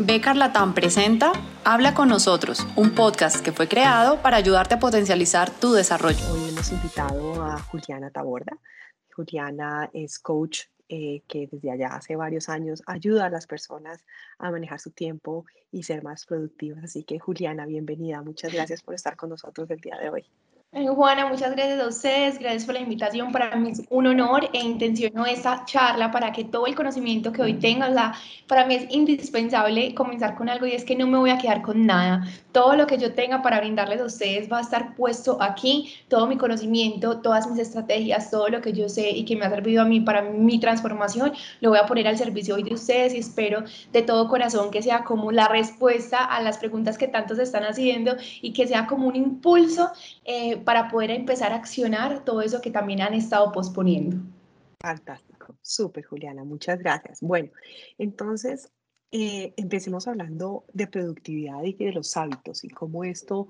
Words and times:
Becar 0.00 0.36
Latam 0.36 0.74
presenta 0.74 1.32
Habla 1.64 1.92
con 1.92 2.08
nosotros, 2.08 2.64
un 2.76 2.94
podcast 2.94 3.44
que 3.44 3.50
fue 3.50 3.66
creado 3.66 4.22
para 4.22 4.36
ayudarte 4.36 4.76
a 4.76 4.78
potencializar 4.78 5.50
tu 5.50 5.72
desarrollo. 5.72 6.24
Hoy 6.30 6.50
hemos 6.50 6.70
invitado 6.70 7.42
a 7.42 7.58
Juliana 7.58 8.08
Taborda. 8.10 8.56
Juliana 9.12 9.90
es 9.92 10.20
coach 10.20 10.66
eh, 10.88 11.22
que 11.26 11.48
desde 11.50 11.72
allá 11.72 11.88
hace 11.88 12.14
varios 12.14 12.48
años 12.48 12.84
ayuda 12.86 13.26
a 13.26 13.30
las 13.30 13.48
personas 13.48 14.04
a 14.38 14.52
manejar 14.52 14.78
su 14.78 14.92
tiempo 14.92 15.46
y 15.72 15.82
ser 15.82 16.04
más 16.04 16.26
productivas. 16.26 16.84
Así 16.84 17.02
que 17.02 17.18
Juliana, 17.18 17.66
bienvenida. 17.66 18.22
Muchas 18.22 18.52
gracias 18.52 18.82
por 18.82 18.94
estar 18.94 19.16
con 19.16 19.30
nosotros 19.30 19.68
el 19.68 19.80
día 19.80 19.98
de 19.98 20.10
hoy. 20.10 20.24
Eh, 20.70 20.86
Juana, 20.86 21.26
muchas 21.26 21.52
gracias 21.52 21.80
a 21.80 21.88
ustedes, 21.88 22.38
gracias 22.38 22.66
por 22.66 22.74
la 22.74 22.80
invitación. 22.80 23.32
Para 23.32 23.56
mí 23.56 23.70
es 23.70 23.82
un 23.88 24.06
honor 24.06 24.50
e 24.52 24.58
intenciono 24.58 25.24
esta 25.24 25.64
charla 25.64 26.10
para 26.10 26.30
que 26.30 26.44
todo 26.44 26.66
el 26.66 26.74
conocimiento 26.74 27.32
que 27.32 27.40
hoy 27.40 27.54
tenga, 27.54 27.88
o 27.88 28.46
para 28.46 28.66
mí 28.66 28.74
es 28.74 28.86
indispensable 28.90 29.94
comenzar 29.94 30.34
con 30.34 30.50
algo 30.50 30.66
y 30.66 30.72
es 30.72 30.84
que 30.84 30.94
no 30.94 31.06
me 31.06 31.16
voy 31.16 31.30
a 31.30 31.38
quedar 31.38 31.62
con 31.62 31.86
nada. 31.86 32.22
Todo 32.52 32.76
lo 32.76 32.86
que 32.86 32.98
yo 32.98 33.14
tenga 33.14 33.40
para 33.40 33.60
brindarles 33.60 34.02
a 34.02 34.04
ustedes 34.04 34.52
va 34.52 34.58
a 34.58 34.60
estar 34.60 34.94
puesto 34.94 35.40
aquí, 35.40 35.94
todo 36.08 36.26
mi 36.26 36.36
conocimiento, 36.36 37.22
todas 37.22 37.50
mis 37.50 37.58
estrategias, 37.60 38.30
todo 38.30 38.48
lo 38.48 38.60
que 38.60 38.74
yo 38.74 38.90
sé 38.90 39.08
y 39.08 39.24
que 39.24 39.36
me 39.36 39.46
ha 39.46 39.50
servido 39.50 39.80
a 39.80 39.86
mí 39.86 40.02
para 40.02 40.20
mi 40.20 40.60
transformación, 40.60 41.32
lo 41.60 41.70
voy 41.70 41.78
a 41.78 41.86
poner 41.86 42.06
al 42.06 42.18
servicio 42.18 42.56
hoy 42.56 42.62
de 42.62 42.74
ustedes 42.74 43.14
y 43.14 43.18
espero 43.18 43.64
de 43.90 44.02
todo 44.02 44.28
corazón 44.28 44.70
que 44.70 44.82
sea 44.82 45.02
como 45.02 45.32
la 45.32 45.48
respuesta 45.48 46.26
a 46.26 46.42
las 46.42 46.58
preguntas 46.58 46.98
que 46.98 47.08
tantos 47.08 47.38
están 47.38 47.64
haciendo 47.64 48.16
y 48.42 48.52
que 48.52 48.66
sea 48.66 48.86
como 48.86 49.08
un 49.08 49.16
impulso. 49.16 49.90
Eh, 50.26 50.57
para 50.64 50.88
poder 50.88 51.10
empezar 51.10 51.52
a 51.52 51.56
accionar 51.56 52.24
todo 52.24 52.42
eso 52.42 52.60
que 52.60 52.70
también 52.70 53.00
han 53.02 53.14
estado 53.14 53.52
posponiendo. 53.52 54.16
Fantástico, 54.80 55.56
súper 55.62 56.04
Juliana, 56.04 56.44
muchas 56.44 56.78
gracias. 56.78 57.20
Bueno, 57.20 57.50
entonces 57.98 58.70
eh, 59.10 59.54
empecemos 59.56 60.06
hablando 60.06 60.64
de 60.72 60.86
productividad 60.86 61.62
y 61.64 61.72
de 61.72 61.92
los 61.92 62.16
hábitos 62.16 62.62
y 62.64 62.68
cómo 62.68 63.04
esto 63.04 63.48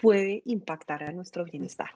puede 0.00 0.42
impactar 0.44 1.02
a 1.02 1.12
nuestro 1.12 1.44
bienestar. 1.44 1.90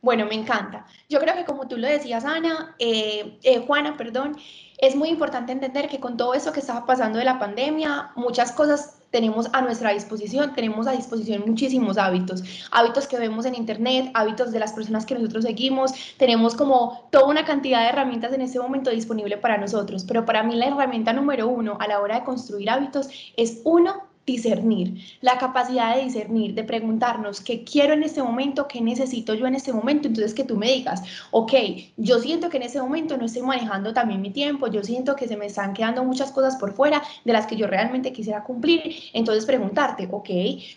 Bueno, 0.00 0.26
me 0.26 0.36
encanta. 0.36 0.86
Yo 1.08 1.18
creo 1.18 1.34
que 1.34 1.44
como 1.44 1.66
tú 1.66 1.76
lo 1.76 1.88
decías, 1.88 2.24
Ana, 2.24 2.76
eh, 2.78 3.38
eh, 3.42 3.58
Juana, 3.66 3.96
perdón, 3.96 4.36
es 4.78 4.94
muy 4.94 5.08
importante 5.08 5.50
entender 5.50 5.88
que 5.88 5.98
con 5.98 6.16
todo 6.16 6.34
eso 6.34 6.52
que 6.52 6.60
estaba 6.60 6.86
pasando 6.86 7.18
de 7.18 7.24
la 7.24 7.38
pandemia, 7.38 8.12
muchas 8.14 8.52
cosas 8.52 8.97
tenemos 9.10 9.48
a 9.52 9.62
nuestra 9.62 9.92
disposición, 9.92 10.54
tenemos 10.54 10.86
a 10.86 10.92
disposición 10.92 11.44
muchísimos 11.46 11.98
hábitos, 11.98 12.42
hábitos 12.70 13.06
que 13.06 13.18
vemos 13.18 13.46
en 13.46 13.54
internet, 13.54 14.10
hábitos 14.14 14.52
de 14.52 14.58
las 14.58 14.72
personas 14.72 15.06
que 15.06 15.14
nosotros 15.14 15.44
seguimos, 15.44 15.92
tenemos 16.16 16.54
como 16.54 17.08
toda 17.10 17.26
una 17.26 17.44
cantidad 17.44 17.82
de 17.82 17.88
herramientas 17.88 18.32
en 18.32 18.42
este 18.42 18.58
momento 18.60 18.90
disponible 18.90 19.38
para 19.38 19.58
nosotros, 19.58 20.04
pero 20.04 20.24
para 20.24 20.42
mí 20.42 20.56
la 20.56 20.66
herramienta 20.66 21.12
número 21.12 21.48
uno 21.48 21.76
a 21.80 21.86
la 21.86 22.00
hora 22.00 22.16
de 22.20 22.24
construir 22.24 22.70
hábitos 22.70 23.08
es 23.36 23.60
uno, 23.64 24.07
discernir, 24.32 25.00
la 25.20 25.38
capacidad 25.38 25.96
de 25.96 26.04
discernir, 26.04 26.54
de 26.54 26.64
preguntarnos 26.64 27.40
qué 27.40 27.64
quiero 27.64 27.94
en 27.94 28.02
este 28.02 28.22
momento, 28.22 28.68
qué 28.68 28.80
necesito 28.80 29.34
yo 29.34 29.46
en 29.46 29.54
este 29.54 29.72
momento. 29.72 30.08
Entonces 30.08 30.34
que 30.34 30.44
tú 30.44 30.56
me 30.56 30.70
digas, 30.70 31.02
ok, 31.30 31.52
yo 31.96 32.18
siento 32.20 32.48
que 32.48 32.58
en 32.58 32.64
este 32.64 32.80
momento 32.80 33.16
no 33.16 33.24
estoy 33.24 33.42
manejando 33.42 33.92
también 33.92 34.20
mi 34.20 34.30
tiempo, 34.30 34.68
yo 34.68 34.82
siento 34.82 35.16
que 35.16 35.26
se 35.26 35.36
me 35.36 35.46
están 35.46 35.72
quedando 35.72 36.04
muchas 36.04 36.30
cosas 36.30 36.56
por 36.56 36.72
fuera 36.74 37.02
de 37.24 37.32
las 37.32 37.46
que 37.46 37.56
yo 37.56 37.66
realmente 37.66 38.12
quisiera 38.12 38.44
cumplir. 38.44 38.82
Entonces 39.12 39.46
preguntarte, 39.46 40.08
ok, 40.10 40.30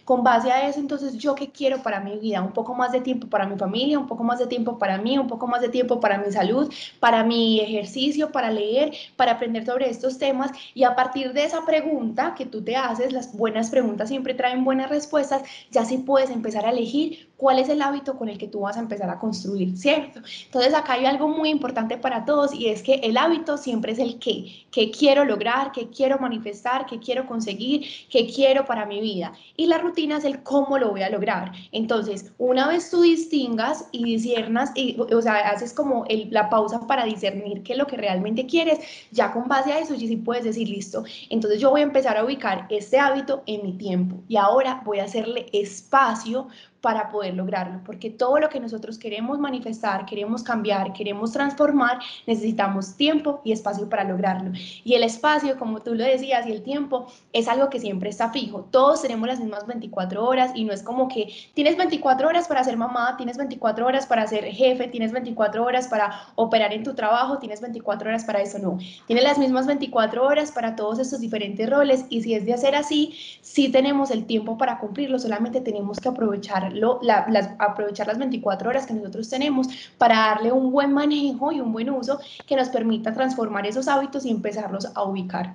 con 0.05 0.23
base 0.23 0.52
a 0.52 0.67
eso, 0.67 0.79
entonces 0.79 1.17
yo 1.17 1.35
qué 1.35 1.52
quiero 1.52 1.83
para 1.83 1.99
mi 1.99 2.17
vida, 2.17 2.41
un 2.41 2.53
poco 2.53 2.73
más 2.73 2.91
de 2.91 3.02
tiempo 3.02 3.27
para 3.27 3.45
mi 3.45 3.57
familia, 3.57 3.99
un 3.99 4.07
poco 4.07 4.23
más 4.23 4.39
de 4.39 4.47
tiempo 4.47 4.77
para 4.77 4.97
mí, 4.97 5.17
un 5.17 5.27
poco 5.27 5.47
más 5.47 5.61
de 5.61 5.69
tiempo 5.69 5.99
para 5.99 6.17
mi 6.17 6.31
salud, 6.31 6.72
para 6.99 7.23
mi 7.23 7.59
ejercicio, 7.59 8.31
para 8.31 8.49
leer, 8.49 8.94
para 9.16 9.33
aprender 9.33 9.66
sobre 9.66 9.89
estos 9.89 10.17
temas 10.17 10.52
y 10.73 10.83
a 10.83 10.95
partir 10.95 11.33
de 11.33 11.44
esa 11.44 11.66
pregunta 11.66 12.33
que 12.38 12.45
tú 12.45 12.63
te 12.63 12.75
haces, 12.75 13.11
las 13.11 13.27
buenas 13.42 13.72
preguntas 13.72 14.09
siempre 14.09 14.36
traen 14.36 14.64
buenas 14.64 14.92
respuestas, 14.92 15.42
ya 15.72 15.84
sí 15.84 15.97
puedes 15.97 16.30
empezar 16.30 16.67
a 16.67 16.70
elegir 16.70 17.30
cuál 17.42 17.58
es 17.58 17.70
el 17.70 17.81
hábito 17.81 18.20
con 18.20 18.30
el 18.30 18.38
que 18.38 18.47
tú 18.47 18.59
vas 18.59 18.78
a 18.78 18.81
empezar 18.81 19.09
a 19.09 19.18
construir, 19.18 19.75
¿cierto? 19.75 20.22
Entonces 20.46 20.75
acá 20.75 20.94
hay 20.94 21.07
algo 21.07 21.28
muy 21.28 21.50
importante 21.50 21.97
para 21.97 22.24
todos 22.24 22.53
y 22.53 22.68
es 22.68 22.84
que 22.84 22.94
el 23.02 23.18
hábito 23.18 23.57
siempre 23.57 23.94
es 23.94 23.97
el 23.97 24.19
qué, 24.19 24.68
qué 24.69 24.91
quiero 24.91 25.25
lograr, 25.25 25.72
qué 25.72 25.90
quiero 25.90 26.19
manifestar, 26.19 26.85
qué 26.85 27.00
quiero 27.00 27.25
conseguir, 27.25 27.88
qué 28.12 28.28
quiero 28.28 28.66
para 28.66 28.85
mi 28.85 29.01
vida. 29.01 29.34
Y 29.57 29.66
la 29.66 29.80
rutina 29.80 30.18
es 30.18 30.24
el 30.24 30.44
cómo 30.44 30.78
lo 30.78 30.91
voy 30.91 31.01
a 31.01 31.09
lograr. 31.09 31.51
Entonces, 31.72 32.31
una 32.38 32.68
vez 32.68 32.91
tú 32.91 33.01
distingas 33.01 33.88
y 33.91 34.03
disiernas, 34.03 34.72
y, 34.75 35.00
o 35.00 35.22
sea, 35.24 35.50
haces 35.50 35.74
como 35.74 36.06
el, 36.09 36.28
la 36.30 36.47
pausa 36.47 36.85
para 36.85 37.06
discernir 37.06 37.63
qué 37.63 37.74
es 37.74 37.80
lo 37.80 37.88
que 37.88 37.97
realmente 37.97 38.46
quieres, 38.46 38.78
ya 39.09 39.34
con 39.34 39.47
base 39.47 39.74
a 39.74 39.80
eso, 39.80 39.96
ya 39.96 40.07
sí 40.07 40.18
puedes 40.18 40.44
decir, 40.44 40.69
listo, 40.69 41.06
entonces 41.31 41.59
yo 41.59 41.72
voy 41.72 41.81
a 41.81 41.85
empezar 41.85 42.18
a 42.18 42.24
ubicar 42.24 42.68
este 42.69 43.00
hábito 43.00 43.41
en 43.47 43.63
mi 43.63 43.74
tiempo 43.74 44.18
y 44.28 44.38
ahora 44.38 44.84
voy 44.85 45.00
a 45.00 45.06
hacerle 45.06 45.47
espacio 45.53 46.47
para 46.81 47.09
poder 47.09 47.36
lograrlo, 47.36 47.80
porque 47.86 48.09
todo 48.09 48.40
lo 48.40 48.50
que 48.50 48.59
nosotros 48.59 48.97
queremos 48.97 49.38
manifestar, 49.40 50.06
queremos 50.06 50.42
cambiar, 50.42 50.94
queremos 50.94 51.31
transformar, 51.31 52.00
necesitamos 52.25 52.96
tiempo 52.96 53.40
y 53.44 53.52
espacio 53.52 53.88
para 53.88 54.03
lograrlo. 54.03 54.52
Y 54.84 54.96
el 54.96 55.03
espacio, 55.03 55.58
como 55.59 55.81
tú 55.81 55.94
lo 55.94 56.03
decías, 56.03 56.47
y 56.47 56.52
el 56.52 56.64
tiempo 56.64 57.06
es 57.34 57.47
algo 57.47 57.69
que 57.69 57.80
siempre 57.80 58.09
está 58.09 58.31
fijo. 58.31 58.68
Todos 58.72 59.03
tenemos 59.03 59.28
las 59.28 59.40
mismas 59.40 59.68
24 59.68 60.25
horas 60.25 60.52
y 60.56 60.66
no 60.66 60.74
es 60.74 60.81
como 60.81 61.08
que 61.08 61.31
tienes 61.53 61.78
24 61.78 62.28
horas 62.28 62.47
para 62.47 62.64
ser 62.64 62.78
mamá, 62.78 63.16
tienes 63.16 63.38
24 63.38 63.86
horas 63.86 64.08
para 64.08 64.25
ser 64.25 64.46
jefe, 64.46 64.88
tienes 64.88 65.12
24 65.12 65.63
horas 65.63 65.88
para 65.88 66.12
operar 66.36 66.74
en 66.74 66.84
tu 66.84 66.96
trabajo, 66.96 67.38
tienes 67.38 67.62
24 67.62 68.09
horas 68.09 68.25
para 68.25 68.42
eso, 68.42 68.58
no. 68.58 68.80
Tienes 69.06 69.24
las 69.24 69.38
mismas 69.38 69.68
24 69.68 70.25
horas 70.25 70.52
para 70.52 70.75
todos 70.75 70.98
estos 70.98 71.19
diferentes 71.19 71.69
roles 71.69 72.06
y 72.09 72.24
si 72.24 72.34
es 72.34 72.46
de 72.46 72.53
hacer 72.53 72.75
así, 72.75 73.13
sí 73.42 73.69
tenemos 73.69 74.09
el 74.09 74.25
tiempo 74.25 74.58
para 74.58 74.80
cumplirlo, 74.80 75.19
solamente 75.19 75.62
tenemos 75.62 76.00
que 76.00 76.09
aprovechar 76.09 76.70
las, 76.73 77.49
aprovechar 77.59 78.07
las 78.07 78.17
24 78.17 78.69
horas 78.69 78.85
que 78.85 78.93
nosotros 78.93 79.29
tenemos 79.29 79.67
para 79.97 80.15
darle 80.15 80.51
un 80.51 80.71
buen 80.71 80.93
manejo 80.93 81.51
y 81.51 81.59
un 81.59 81.71
buen 81.71 81.89
uso 81.89 82.19
que 82.45 82.55
nos 82.55 82.69
permita 82.69 83.13
transformar 83.13 83.65
esos 83.65 83.87
hábitos 83.87 84.25
y 84.25 84.31
empezarlos 84.31 84.91
a 84.95 85.03
ubicar. 85.03 85.53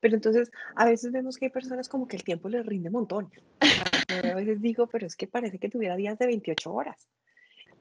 Pero 0.00 0.14
entonces, 0.14 0.50
a 0.74 0.84
veces 0.84 1.10
vemos 1.10 1.36
que 1.36 1.46
hay 1.46 1.50
personas 1.50 1.88
como 1.88 2.06
que 2.06 2.16
el 2.16 2.24
tiempo 2.24 2.48
les 2.48 2.64
rinde 2.64 2.88
un 2.88 2.94
montón. 2.94 3.30
a 3.60 4.34
veces 4.34 4.60
digo, 4.60 4.86
pero 4.86 5.06
es 5.06 5.16
que 5.16 5.26
parece 5.26 5.58
que 5.58 5.68
tuviera 5.68 5.96
días 5.96 6.18
de 6.18 6.26
28 6.26 6.72
horas. 6.72 7.08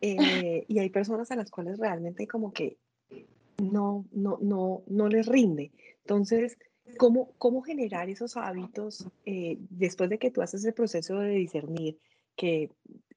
Eh, 0.01 0.65
y 0.67 0.79
hay 0.79 0.89
personas 0.89 1.31
a 1.31 1.35
las 1.35 1.51
cuales 1.51 1.79
realmente 1.79 2.27
como 2.27 2.51
que 2.51 2.77
no, 3.57 4.05
no, 4.11 4.37
no, 4.41 4.83
no 4.87 5.07
les 5.07 5.27
rinde. 5.27 5.71
Entonces, 6.03 6.57
¿Cómo, 6.97 7.31
cómo 7.37 7.61
generar 7.61 8.09
esos 8.09 8.37
hábitos 8.37 9.07
eh, 9.25 9.57
después 9.69 10.09
de 10.09 10.17
que 10.17 10.31
tú 10.31 10.41
haces 10.41 10.63
el 10.65 10.73
proceso 10.73 11.19
de 11.19 11.31
discernir, 11.31 11.97
que 12.35 12.71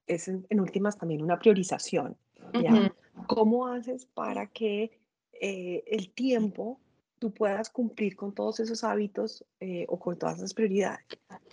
es 0.07 0.29
en, 0.29 0.61
últimas 0.61 0.99
también 0.99 1.23
una 1.23 1.39
priorización? 1.39 2.17
¿ya? 2.55 2.95
¿Cómo 3.27 3.67
haces 3.69 4.07
para 4.07 4.47
que 4.47 4.99
eh, 5.41 5.85
el 5.87 6.11
tiempo 6.11 6.81
tú 7.19 7.33
puedas 7.33 7.71
cumplir 7.71 8.17
con 8.17 8.33
todos 8.33 8.61
esos 8.61 8.85
hábitos 8.85 9.45
eh, 9.61 9.87
o 9.89 9.99
con 9.99 10.19
todas 10.19 10.39
esas 10.39 10.55
prioridades? 10.55 11.05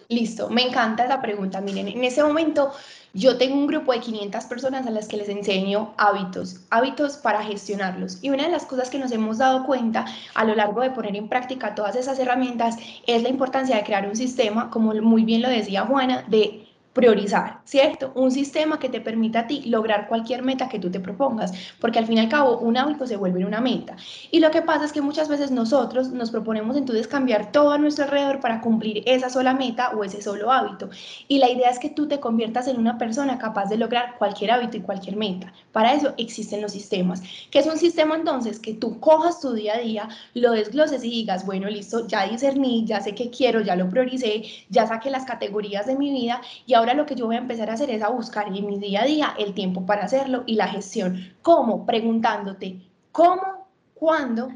Listo, 0.07 0.49
me 0.49 0.61
encanta 0.61 1.05
esa 1.05 1.21
pregunta. 1.21 1.61
Miren, 1.61 1.87
en 1.87 2.03
ese 2.03 2.21
momento 2.23 2.71
yo 3.13 3.37
tengo 3.37 3.55
un 3.55 3.65
grupo 3.65 3.91
de 3.91 3.99
500 3.99 4.45
personas 4.45 4.85
a 4.85 4.91
las 4.91 5.07
que 5.07 5.17
les 5.17 5.29
enseño 5.29 5.93
hábitos, 5.97 6.61
hábitos 6.69 7.17
para 7.17 7.43
gestionarlos. 7.43 8.19
Y 8.21 8.29
una 8.29 8.43
de 8.43 8.51
las 8.51 8.65
cosas 8.65 8.89
que 8.89 8.99
nos 8.99 9.11
hemos 9.11 9.39
dado 9.39 9.65
cuenta 9.65 10.05
a 10.35 10.45
lo 10.45 10.53
largo 10.53 10.81
de 10.81 10.91
poner 10.91 11.15
en 11.15 11.27
práctica 11.27 11.73
todas 11.73 11.95
esas 11.95 12.19
herramientas 12.19 12.77
es 13.07 13.23
la 13.23 13.29
importancia 13.29 13.75
de 13.75 13.83
crear 13.83 14.07
un 14.07 14.15
sistema, 14.15 14.69
como 14.69 14.93
muy 14.93 15.23
bien 15.23 15.41
lo 15.41 15.49
decía 15.49 15.85
Juana, 15.85 16.23
de 16.27 16.64
priorizar, 16.95 17.59
¿cierto? 17.65 18.13
Un 18.15 18.31
sistema 18.31 18.79
que 18.79 18.87
te 18.87 19.01
permita 19.01 19.41
a 19.41 19.47
ti 19.47 19.63
lograr 19.65 20.07
cualquier 20.07 20.43
meta 20.43 20.69
que 20.69 20.79
tú 20.79 20.89
te 20.89 21.01
propongas, 21.01 21.51
porque 21.81 21.99
al 21.99 22.07
fin 22.07 22.17
y 22.17 22.21
al 22.21 22.29
cabo 22.29 22.57
un 22.59 22.77
hábito 22.77 23.05
se 23.05 23.17
vuelve 23.17 23.43
una 23.43 23.59
meta. 23.59 23.97
Y 24.31 24.39
lo 24.39 24.49
que 24.49 24.61
pasa 24.61 24.85
es 24.85 24.93
que 24.93 25.01
muchas 25.01 25.27
veces 25.27 25.51
nosotros 25.51 26.11
nos 26.11 26.31
proponemos 26.31 26.77
entonces 26.77 27.05
cambiar 27.05 27.51
todo 27.51 27.71
a 27.71 27.77
nuestro 27.77 28.05
alrededor 28.05 28.39
para 28.39 28.61
cumplir 28.61 29.03
esa 29.05 29.29
sola 29.29 29.53
meta 29.53 29.89
o 29.89 30.05
ese 30.05 30.21
solo 30.21 30.49
hábito. 30.53 30.89
Y 31.27 31.39
la 31.39 31.49
idea 31.49 31.69
es 31.69 31.79
que 31.79 31.89
tú 31.89 32.07
te 32.07 32.21
conviertas 32.21 32.69
en 32.69 32.79
una 32.79 32.97
persona 32.97 33.37
capaz 33.37 33.65
de 33.65 33.77
lograr 33.77 34.15
cualquier 34.17 34.51
hábito 34.51 34.77
y 34.77 34.81
cualquier 34.81 35.17
meta. 35.17 35.51
Para 35.73 35.93
eso 35.93 36.13
existen 36.15 36.61
los 36.61 36.71
sistemas. 36.71 37.21
¿Qué 37.51 37.59
es 37.59 37.67
un 37.67 37.77
sistema 37.77 38.15
entonces? 38.15 38.57
Que 38.57 38.73
tú 38.73 39.01
cojas 39.01 39.41
tu 39.41 39.51
día 39.51 39.73
a 39.73 39.79
día, 39.79 40.07
lo 40.33 40.53
desgloses 40.53 41.03
y 41.03 41.09
digas, 41.09 41.45
bueno, 41.45 41.67
listo, 41.67 42.07
ya 42.07 42.25
discerní, 42.25 42.85
ya 42.85 43.01
sé 43.01 43.13
qué 43.13 43.29
quiero, 43.29 43.59
ya 43.59 43.75
lo 43.75 43.89
prioricé, 43.89 44.43
ya 44.69 44.87
saqué 44.87 45.09
las 45.09 45.25
categorías 45.25 45.87
de 45.87 45.97
mi 45.97 46.09
vida 46.09 46.39
y 46.65 46.73
ahora 46.73 46.84
ahora 46.85 46.97
lo 46.97 47.07
que 47.07 47.15
yo 47.15 47.25
voy 47.25 47.35
a 47.35 47.39
empezar 47.39 47.69
a 47.69 47.73
hacer 47.73 47.89
es 47.89 48.03
a 48.03 48.09
buscar 48.09 48.47
en 48.47 48.65
mi 48.65 48.77
día 48.77 49.01
a 49.01 49.05
día 49.05 49.33
el 49.39 49.55
tiempo 49.55 49.85
para 49.87 50.03
hacerlo 50.03 50.43
y 50.45 50.53
la 50.55 50.67
gestión. 50.67 51.33
¿Cómo? 51.41 51.85
Preguntándote 51.85 52.79
cómo, 53.11 53.67
cuándo 53.95 54.49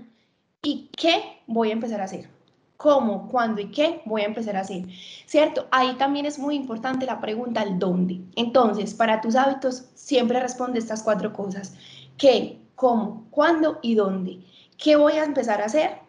y 0.61 0.89
qué 0.95 1.41
voy 1.47 1.69
a 1.69 1.73
empezar 1.73 2.01
a 2.01 2.03
hacer. 2.03 2.29
¿Cómo, 2.77 3.27
cuándo 3.27 3.61
y 3.61 3.71
qué 3.71 4.01
voy 4.05 4.21
a 4.21 4.25
empezar 4.25 4.55
a 4.55 4.61
hacer? 4.61 4.85
¿Cierto? 5.25 5.67
Ahí 5.71 5.95
también 5.95 6.25
es 6.27 6.37
muy 6.37 6.55
importante 6.55 7.05
la 7.05 7.19
pregunta 7.19 7.63
el 7.63 7.79
dónde. 7.79 8.21
Entonces, 8.35 8.93
para 8.93 9.21
tus 9.21 9.35
hábitos, 9.35 9.89
siempre 9.95 10.39
responde 10.39 10.79
estas 10.79 11.01
cuatro 11.01 11.33
cosas. 11.33 11.75
¿Qué, 12.17 12.59
cómo, 12.75 13.25
cuándo 13.31 13.79
y 13.81 13.95
dónde? 13.95 14.39
¿Qué 14.77 14.95
voy 14.95 15.13
a 15.13 15.25
empezar 15.25 15.61
a 15.61 15.65
hacer? 15.65 16.08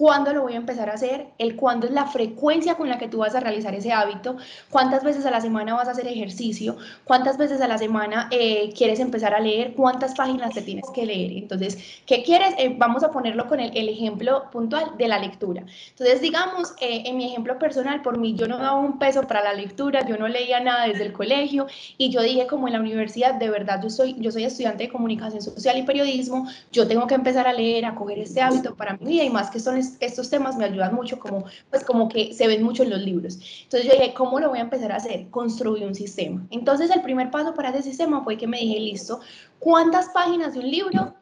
Cuándo 0.00 0.32
lo 0.32 0.40
voy 0.40 0.54
a 0.54 0.56
empezar 0.56 0.88
a 0.88 0.94
hacer, 0.94 1.26
el 1.36 1.56
cuándo 1.56 1.86
es 1.86 1.92
la 1.92 2.06
frecuencia 2.06 2.76
con 2.76 2.88
la 2.88 2.96
que 2.96 3.06
tú 3.06 3.18
vas 3.18 3.34
a 3.34 3.40
realizar 3.40 3.74
ese 3.74 3.92
hábito, 3.92 4.38
cuántas 4.70 5.04
veces 5.04 5.26
a 5.26 5.30
la 5.30 5.42
semana 5.42 5.74
vas 5.74 5.88
a 5.88 5.90
hacer 5.90 6.08
ejercicio, 6.08 6.78
cuántas 7.04 7.36
veces 7.36 7.60
a 7.60 7.68
la 7.68 7.76
semana 7.76 8.26
eh, 8.30 8.72
quieres 8.74 8.98
empezar 8.98 9.34
a 9.34 9.40
leer, 9.40 9.74
cuántas 9.74 10.14
páginas 10.14 10.54
te 10.54 10.62
tienes 10.62 10.86
que 10.94 11.04
leer. 11.04 11.32
Entonces, 11.32 12.00
¿qué 12.06 12.22
quieres? 12.22 12.54
Eh, 12.56 12.74
vamos 12.78 13.04
a 13.04 13.10
ponerlo 13.10 13.46
con 13.46 13.60
el, 13.60 13.90
ejemplo 13.90 14.50
puntual 14.50 14.96
de 14.96 15.06
la 15.06 15.18
lectura. 15.18 15.64
Entonces, 15.90 16.22
digamos, 16.22 16.72
eh, 16.80 17.02
en 17.04 17.18
mi 17.18 17.26
ejemplo 17.26 17.58
personal, 17.58 18.00
por 18.00 18.16
mí 18.16 18.34
yo 18.34 18.48
no 18.48 18.56
daba 18.56 18.78
un 18.78 18.98
peso 18.98 19.24
para 19.24 19.44
la 19.44 19.52
lectura, 19.52 20.06
yo 20.06 20.16
no 20.16 20.28
leía 20.28 20.60
nada 20.60 20.86
desde 20.86 21.04
el 21.04 21.12
colegio 21.12 21.66
y 21.98 22.08
yo 22.08 22.22
dije 22.22 22.46
como 22.46 22.68
en 22.68 22.72
la 22.72 22.80
universidad, 22.80 23.34
de 23.34 23.50
verdad, 23.50 23.82
yo 23.82 23.90
soy, 23.90 24.16
yo 24.18 24.32
soy 24.32 24.44
estudiante 24.44 24.84
de 24.84 24.88
comunicación 24.88 25.42
social 25.42 25.76
y 25.76 25.82
periodismo, 25.82 26.48
yo 26.72 26.88
tengo 26.88 27.06
que 27.06 27.16
empezar 27.16 27.46
a 27.46 27.52
leer, 27.52 27.84
a 27.84 27.94
coger 27.94 28.20
este 28.20 28.40
hábito 28.40 28.74
para 28.74 28.96
mi 28.96 29.04
vida 29.04 29.24
y 29.24 29.28
más 29.28 29.50
que 29.50 29.60
son 29.60 29.89
estos 30.00 30.30
temas 30.30 30.56
me 30.56 30.64
ayudan 30.64 30.94
mucho, 30.94 31.18
como, 31.18 31.44
pues 31.70 31.84
como 31.84 32.08
que 32.08 32.32
se 32.32 32.46
ven 32.46 32.62
mucho 32.62 32.82
en 32.82 32.90
los 32.90 33.00
libros. 33.00 33.38
Entonces 33.62 33.90
yo 33.90 33.98
dije, 33.98 34.14
¿cómo 34.14 34.38
lo 34.40 34.48
voy 34.48 34.58
a 34.58 34.62
empezar 34.62 34.92
a 34.92 34.96
hacer? 34.96 35.28
Construir 35.30 35.84
un 35.84 35.94
sistema. 35.94 36.46
Entonces 36.50 36.90
el 36.90 37.02
primer 37.02 37.30
paso 37.30 37.54
para 37.54 37.70
ese 37.70 37.82
sistema 37.82 38.22
fue 38.22 38.36
que 38.36 38.46
me 38.46 38.58
dije, 38.58 38.78
listo, 38.80 39.20
¿cuántas 39.58 40.08
páginas 40.10 40.54
de 40.54 40.60
un 40.60 40.70
libro? 40.70 41.14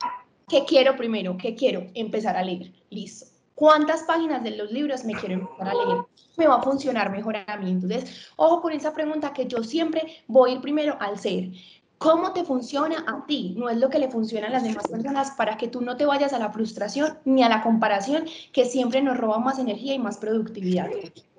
¿Qué 0.49 0.65
quiero 0.65 0.97
primero? 0.97 1.37
¿Qué 1.37 1.55
quiero? 1.55 1.87
Empezar 1.95 2.37
a 2.37 2.43
leer. 2.43 2.73
Listo. 2.91 3.27
¿Cuántas 3.55 4.05
páginas 4.05 4.45
de 4.45 4.53
los 4.53 4.71
libros 4.71 5.05
me 5.05 5.15
quiero 5.15 5.35
empezar 5.35 5.69
a 5.69 5.75
leer? 5.75 5.99
Me 6.37 6.47
va 6.47 6.57
a 6.59 6.63
funcionar 6.63 7.11
mejor 7.11 7.37
a 7.37 7.57
mí. 7.57 7.71
Entonces, 7.71 8.31
ojo 8.37 8.63
con 8.63 8.73
esa 8.73 8.95
pregunta 8.95 9.33
que 9.33 9.47
yo 9.47 9.65
siempre 9.65 10.23
voy 10.29 10.51
a 10.51 10.55
ir 10.55 10.61
primero 10.61 10.97
al 11.01 11.19
ser 11.19 11.51
cómo 11.99 12.33
te 12.33 12.45
funciona 12.45 13.05
a 13.07 13.27
ti, 13.27 13.55
no 13.57 13.69
es 13.69 13.77
lo 13.77 13.91
que 13.91 13.99
le 13.99 14.09
funciona 14.09 14.47
a 14.47 14.51
las 14.51 14.63
demás 14.63 14.87
personas 14.87 15.33
para 15.33 15.57
que 15.57 15.69
tú 15.69 15.81
no 15.81 15.97
te 15.97 16.07
vayas 16.07 16.33
a 16.33 16.39
la 16.39 16.51
frustración 16.51 17.19
ni 17.25 17.43
a 17.43 17.49
la 17.49 17.63
comparación 17.63 18.25
que 18.53 18.65
siempre 18.65 19.03
nos 19.03 19.19
roba 19.19 19.39
más 19.41 19.59
energía 19.59 19.95
y 19.95 19.99
más 19.99 20.17
productividad. 20.19 20.89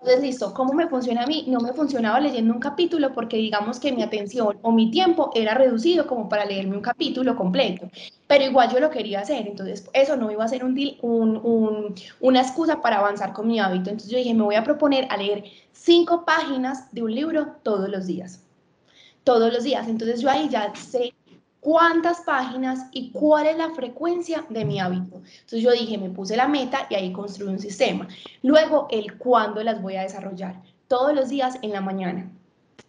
Entonces, 0.01 0.21
listo, 0.21 0.53
¿cómo 0.53 0.73
me 0.73 0.87
funciona 0.87 1.23
a 1.23 1.27
mí? 1.27 1.45
No 1.47 1.59
me 1.59 1.73
funcionaba 1.73 2.19
leyendo 2.19 2.53
un 2.53 2.59
capítulo 2.59 3.13
porque 3.13 3.37
digamos 3.37 3.79
que 3.79 3.91
mi 3.91 4.03
atención 4.03 4.57
o 4.61 4.71
mi 4.71 4.91
tiempo 4.91 5.31
era 5.33 5.53
reducido 5.53 6.07
como 6.07 6.29
para 6.29 6.45
leerme 6.45 6.75
un 6.75 6.81
capítulo 6.81 7.35
completo, 7.35 7.89
pero 8.27 8.45
igual 8.45 8.71
yo 8.71 8.79
lo 8.79 8.89
quería 8.89 9.21
hacer, 9.21 9.47
entonces 9.47 9.89
eso 9.93 10.15
no 10.15 10.31
iba 10.31 10.43
a 10.43 10.47
ser 10.47 10.63
un, 10.63 10.77
un, 11.01 11.95
una 12.21 12.41
excusa 12.41 12.81
para 12.81 12.99
avanzar 12.99 13.33
con 13.33 13.47
mi 13.47 13.59
hábito. 13.59 13.89
Entonces 13.89 14.09
yo 14.09 14.17
dije, 14.17 14.33
me 14.33 14.43
voy 14.43 14.55
a 14.55 14.63
proponer 14.63 15.05
a 15.09 15.17
leer 15.17 15.43
cinco 15.71 16.25
páginas 16.25 16.91
de 16.93 17.03
un 17.03 17.13
libro 17.13 17.55
todos 17.63 17.89
los 17.89 18.07
días 18.07 18.41
todos 19.29 19.53
los 19.53 19.63
días. 19.63 19.87
Entonces 19.87 20.21
yo 20.21 20.29
ahí 20.31 20.49
ya 20.49 20.73
sé 20.73 21.13
cuántas 21.59 22.21
páginas 22.21 22.87
y 22.91 23.11
cuál 23.11 23.45
es 23.45 23.57
la 23.57 23.69
frecuencia 23.75 24.43
de 24.49 24.65
mi 24.65 24.79
hábito. 24.79 25.17
Entonces 25.17 25.61
yo 25.61 25.71
dije, 25.71 25.99
me 25.99 26.09
puse 26.09 26.35
la 26.35 26.47
meta 26.47 26.87
y 26.89 26.95
ahí 26.95 27.13
construí 27.13 27.47
un 27.47 27.59
sistema. 27.59 28.07
Luego 28.41 28.87
el 28.89 29.19
cuándo 29.19 29.61
las 29.61 29.83
voy 29.83 29.97
a 29.97 30.01
desarrollar. 30.01 30.63
Todos 30.87 31.13
los 31.13 31.29
días 31.29 31.59
en 31.61 31.73
la 31.73 31.79
mañana. 31.79 32.27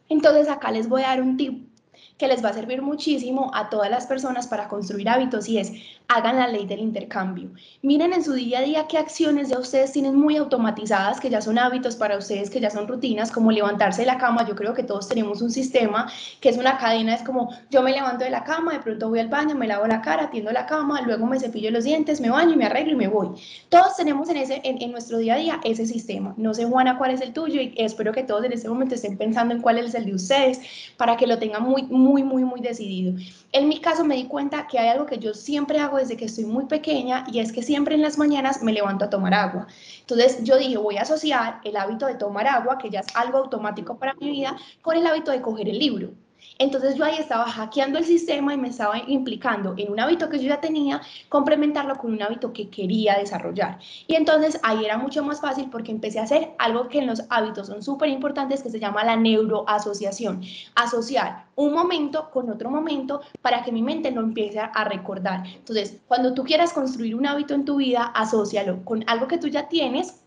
Entonces 0.09 0.49
acá 0.49 0.71
les 0.71 0.89
voy 0.89 1.03
a 1.03 1.09
dar 1.09 1.21
un 1.21 1.37
tip 1.37 1.69
que 2.17 2.27
les 2.27 2.43
va 2.43 2.49
a 2.49 2.55
servir 2.55 2.81
muchísimo 2.81 3.51
a 3.53 3.69
todas 3.69 3.91
las 3.91 4.07
personas 4.07 4.47
para 4.47 4.67
construir 4.67 5.11
hábitos 5.11 5.47
y 5.47 5.59
es 5.59 5.75
hagan 6.11 6.37
la 6.37 6.49
ley 6.49 6.67
del 6.67 6.81
intercambio. 6.81 7.51
Miren 7.83 8.13
en 8.13 8.23
su 8.23 8.35
día 8.35 8.59
a 8.59 8.63
día 8.63 8.87
qué 8.89 8.99
acciones 8.99 9.49
ya 9.49 9.59
ustedes 9.59 9.93
tienen 9.93 10.17
muy 10.17 10.37
automatizadas, 10.37 11.21
que 11.21 11.31
ya 11.31 11.41
son 11.41 11.59
hábitos 11.59 11.97
para 11.97 12.19
ustedes, 12.19 12.51
que 12.51 12.61
ya 12.61 12.71
son 12.71 12.87
rutinas, 12.87 13.33
como 13.33 13.51
levantarse 13.51 14.03
de 14.03 14.07
la 14.07 14.19
cama. 14.19 14.47
Yo 14.47 14.55
creo 14.55 14.75
que 14.75 14.83
todos 14.83 15.09
tenemos 15.09 15.43
un 15.43 15.51
sistema 15.51 16.11
que 16.41 16.51
es 16.51 16.59
una 16.59 16.79
cadena, 16.79 17.15
es 17.15 17.23
como 17.23 17.51
yo 17.71 17.83
me 17.83 17.93
levanto 17.93 18.25
de 18.25 18.31
la 18.31 18.45
cama, 18.45 18.73
de 18.75 18.81
pronto 18.81 19.09
voy 19.09 19.19
al 19.19 19.29
baño, 19.29 19.55
me 19.55 19.67
lavo 19.67 19.87
la 19.87 20.03
cara, 20.03 20.31
tiendo 20.31 20.53
la 20.53 20.67
cama, 20.67 21.01
luego 21.03 21.27
me 21.27 21.41
cepillo 21.41 21.71
los 21.71 21.85
dientes, 21.85 22.21
me 22.21 22.31
baño 22.31 22.53
y 22.53 22.57
me 22.57 22.67
arreglo 22.67 22.93
y 22.93 22.97
me 22.97 23.09
voy. 23.09 23.29
Todos 23.69 23.97
tenemos 23.97 24.29
en, 24.29 24.37
ese, 24.37 24.61
en, 24.65 24.81
en 24.83 24.93
nuestro 24.93 25.19
día 25.19 25.35
a 25.35 25.39
día 25.39 25.61
ese 25.65 25.87
sistema. 25.87 26.35
No 26.37 26.55
sé, 26.55 26.65
Juana, 26.65 26.99
cuál 26.99 27.13
es 27.13 27.21
el 27.21 27.33
tuyo 27.33 27.61
y 27.61 27.75
espero 27.77 28.13
que 28.13 28.23
todos 28.23 28.45
en 28.45 28.53
este 28.53 28.69
momento 28.69 28.95
estén 28.95 29.17
pensando 29.17 29.55
en 29.55 29.63
cuál 29.63 29.79
es 29.79 29.95
el 29.95 30.05
de 30.05 30.15
ustedes 30.15 30.61
para 30.97 31.17
que 31.17 31.27
lo 31.27 31.39
tengan 31.39 31.63
muy, 31.63 31.83
muy 31.85 32.21
muy, 32.23 32.45
muy, 32.45 32.61
decidido. 32.61 33.15
En 33.53 33.69
mi 33.69 33.81
caso 33.81 34.05
me 34.05 34.15
di 34.15 34.27
cuenta 34.27 34.69
que 34.69 34.79
hay 34.79 34.89
algo 34.89 35.07
que 35.07 35.19
yo 35.19 35.35
siempre 35.35 35.81
hago 35.81 35.97
desde 35.97 36.17
que 36.17 36.27
estoy 36.27 36.45
muy 36.45 36.67
pequeña 36.67 37.25
y 37.33 37.41
es 37.41 37.51
que 37.53 37.63
siempre 37.63 37.97
en 37.97 38.03
las 38.03 38.17
mañanas 38.17 38.63
me 38.63 38.73
levanto 38.73 39.05
a 39.05 39.11
tomar 39.11 39.35
agua. 39.35 39.67
Entonces 40.01 40.45
yo 40.45 40.57
dije, 40.57 40.77
voy 40.77 40.99
a 40.99 41.03
asociar 41.03 41.61
el 41.65 41.77
hábito 41.77 42.07
de 42.07 42.15
tomar 42.15 42.47
agua, 42.47 42.79
que 42.79 42.91
ya 42.91 43.01
es 43.01 43.09
algo 43.17 43.39
automático 43.39 43.99
para 43.99 44.15
mi 44.15 44.31
vida, 44.31 44.57
con 44.83 44.97
el 44.97 45.07
hábito 45.07 45.33
de 45.33 45.43
coger 45.43 45.69
el 45.69 45.79
libro. 45.81 46.11
Entonces 46.61 46.95
yo 46.95 47.07
ahí 47.07 47.17
estaba 47.19 47.47
hackeando 47.47 47.99
el 47.99 48.05
sistema 48.05 48.53
y 48.53 48.59
me 48.59 48.69
estaba 48.69 48.99
implicando 49.07 49.73
en 49.79 49.91
un 49.91 49.99
hábito 49.99 50.29
que 50.29 50.39
yo 50.39 50.47
ya 50.47 50.61
tenía, 50.61 51.01
complementarlo 51.31 51.97
con 51.97 52.13
un 52.13 52.23
hábito 52.23 52.53
que 52.53 52.69
quería 52.69 53.17
desarrollar. 53.17 53.79
Y 54.07 54.15
entonces 54.15 54.61
ahí 54.63 54.85
era 54.85 54.99
mucho 54.99 55.25
más 55.25 55.41
fácil 55.41 55.71
porque 55.71 55.91
empecé 55.91 56.21
a 56.21 56.25
hacer 56.25 56.51
algo 56.59 56.89
que 56.89 56.99
en 56.99 57.07
los 57.07 57.23
hábitos 57.31 57.69
son 57.69 57.83
súper 57.83 58.11
importantes, 58.11 58.63
que 58.63 58.69
se 58.69 58.79
llama 58.79 59.05
la 59.05 59.17
neuroasociación. 59.17 60.43
Asociar 60.75 61.47
un 61.57 61.73
momento 61.73 62.31
con 62.31 62.51
otro 62.51 62.69
momento 62.69 63.23
para 63.41 63.63
que 63.63 63.73
mi 63.73 63.81
mente 63.81 64.13
no 64.13 64.21
empiece 64.21 64.61
a 64.61 64.85
recordar. 64.85 65.47
Entonces, 65.47 66.03
cuando 66.09 66.35
tú 66.35 66.45
quieras 66.45 66.75
construir 66.75 67.15
un 67.15 67.27
hábito 67.27 67.55
en 67.55 67.65
tu 67.65 67.77
vida, 67.77 68.13
asócialo 68.15 68.85
con 68.85 69.03
algo 69.07 69.29
que 69.29 69.39
tú 69.39 69.49
ya 69.49 69.67
tienes 69.67 70.21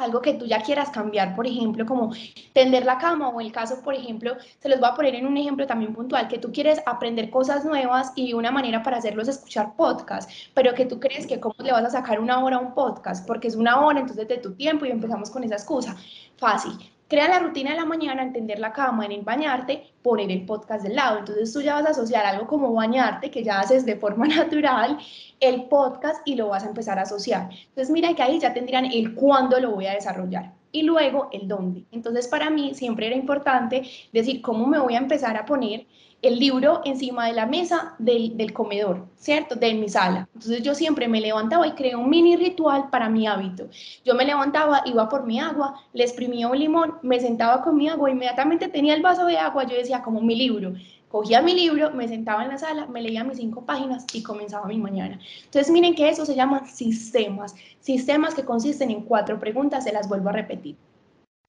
algo 0.00 0.20
que 0.20 0.34
tú 0.34 0.46
ya 0.46 0.62
quieras 0.62 0.90
cambiar, 0.90 1.34
por 1.36 1.46
ejemplo, 1.46 1.86
como 1.86 2.12
tender 2.52 2.84
la 2.84 2.98
cama 2.98 3.28
o 3.28 3.40
el 3.40 3.52
caso, 3.52 3.82
por 3.82 3.94
ejemplo, 3.94 4.36
se 4.58 4.68
los 4.68 4.80
voy 4.80 4.88
a 4.88 4.94
poner 4.94 5.14
en 5.14 5.26
un 5.26 5.36
ejemplo 5.36 5.66
también 5.66 5.94
puntual, 5.94 6.28
que 6.28 6.38
tú 6.38 6.52
quieres 6.52 6.80
aprender 6.86 7.30
cosas 7.30 7.64
nuevas 7.64 8.12
y 8.16 8.32
una 8.32 8.50
manera 8.50 8.82
para 8.82 8.98
hacerlos 8.98 9.28
es 9.28 9.36
escuchar 9.36 9.74
podcast, 9.76 10.30
pero 10.54 10.74
que 10.74 10.86
tú 10.86 11.00
crees 11.00 11.26
que 11.26 11.40
cómo 11.40 11.54
le 11.58 11.72
vas 11.72 11.84
a 11.84 11.90
sacar 11.90 12.20
una 12.20 12.42
hora 12.42 12.56
a 12.56 12.60
un 12.60 12.74
podcast, 12.74 13.26
porque 13.26 13.48
es 13.48 13.56
una 13.56 13.80
hora, 13.80 14.00
entonces 14.00 14.28
de 14.28 14.38
tu 14.38 14.54
tiempo 14.54 14.86
y 14.86 14.90
empezamos 14.90 15.30
con 15.30 15.44
esa 15.44 15.54
excusa. 15.54 15.96
Fácil. 16.36 16.72
Crea 17.10 17.28
la 17.28 17.40
rutina 17.40 17.72
de 17.72 17.76
la 17.76 17.84
mañana, 17.84 18.22
entender 18.22 18.60
la 18.60 18.72
cama, 18.72 19.04
en 19.04 19.10
el 19.10 19.22
bañarte, 19.22 19.92
poner 20.00 20.30
el 20.30 20.46
podcast 20.46 20.84
del 20.84 20.94
lado. 20.94 21.18
Entonces 21.18 21.52
tú 21.52 21.60
ya 21.60 21.74
vas 21.74 21.86
a 21.86 21.90
asociar 21.90 22.24
algo 22.24 22.46
como 22.46 22.72
bañarte, 22.72 23.32
que 23.32 23.42
ya 23.42 23.58
haces 23.58 23.84
de 23.84 23.96
forma 23.96 24.28
natural, 24.28 24.96
el 25.40 25.64
podcast 25.64 26.22
y 26.24 26.36
lo 26.36 26.50
vas 26.50 26.62
a 26.62 26.68
empezar 26.68 27.00
a 27.00 27.02
asociar. 27.02 27.50
Entonces 27.50 27.90
mira 27.90 28.14
que 28.14 28.22
ahí 28.22 28.38
ya 28.38 28.54
tendrían 28.54 28.84
el 28.84 29.16
cuándo 29.16 29.58
lo 29.58 29.72
voy 29.72 29.86
a 29.86 29.94
desarrollar 29.94 30.59
y 30.72 30.82
luego 30.82 31.28
el 31.32 31.48
dónde. 31.48 31.84
Entonces 31.90 32.28
para 32.28 32.50
mí 32.50 32.74
siempre 32.74 33.06
era 33.06 33.16
importante 33.16 33.82
decir 34.12 34.40
cómo 34.40 34.66
me 34.66 34.78
voy 34.78 34.94
a 34.94 34.98
empezar 34.98 35.36
a 35.36 35.44
poner 35.44 35.86
el 36.22 36.38
libro 36.38 36.82
encima 36.84 37.26
de 37.26 37.32
la 37.32 37.46
mesa 37.46 37.94
del, 37.98 38.36
del, 38.36 38.52
comedor, 38.52 39.06
¿cierto? 39.16 39.54
De 39.54 39.72
mi 39.72 39.88
sala. 39.88 40.28
Entonces 40.34 40.62
yo 40.62 40.74
siempre 40.74 41.08
me 41.08 41.20
levantaba 41.20 41.66
y 41.66 41.72
creé 41.72 41.96
un 41.96 42.10
mini 42.10 42.36
ritual 42.36 42.90
para 42.90 43.08
mi 43.08 43.26
hábito. 43.26 43.68
Yo 44.04 44.14
me 44.14 44.26
levantaba, 44.26 44.82
iba 44.84 45.08
por 45.08 45.24
mi 45.24 45.40
agua, 45.40 45.74
le 45.94 46.04
exprimía 46.04 46.48
un 46.48 46.58
limón, 46.58 46.96
me 47.02 47.20
sentaba 47.20 47.62
con 47.62 47.76
mi 47.76 47.88
agua, 47.88 48.10
inmediatamente 48.10 48.68
tenía 48.68 48.94
el 48.94 49.02
vaso 49.02 49.24
de 49.24 49.38
agua, 49.38 49.64
yo 49.64 49.76
decía 49.76 50.02
como 50.02 50.20
mi 50.20 50.36
libro. 50.36 50.74
Cogía 51.10 51.42
mi 51.42 51.54
libro, 51.54 51.90
me 51.90 52.06
sentaba 52.06 52.44
en 52.44 52.50
la 52.50 52.58
sala, 52.58 52.86
me 52.86 53.02
leía 53.02 53.24
mis 53.24 53.38
cinco 53.38 53.66
páginas 53.66 54.06
y 54.12 54.22
comenzaba 54.22 54.68
mi 54.68 54.78
mañana. 54.78 55.18
Entonces 55.44 55.68
miren 55.72 55.96
que 55.96 56.08
eso 56.08 56.24
se 56.24 56.36
llama 56.36 56.68
sistemas, 56.68 57.56
sistemas 57.80 58.32
que 58.32 58.44
consisten 58.44 58.92
en 58.92 59.02
cuatro 59.02 59.40
preguntas, 59.40 59.82
se 59.82 59.92
las 59.92 60.08
vuelvo 60.08 60.28
a 60.28 60.32
repetir. 60.32 60.76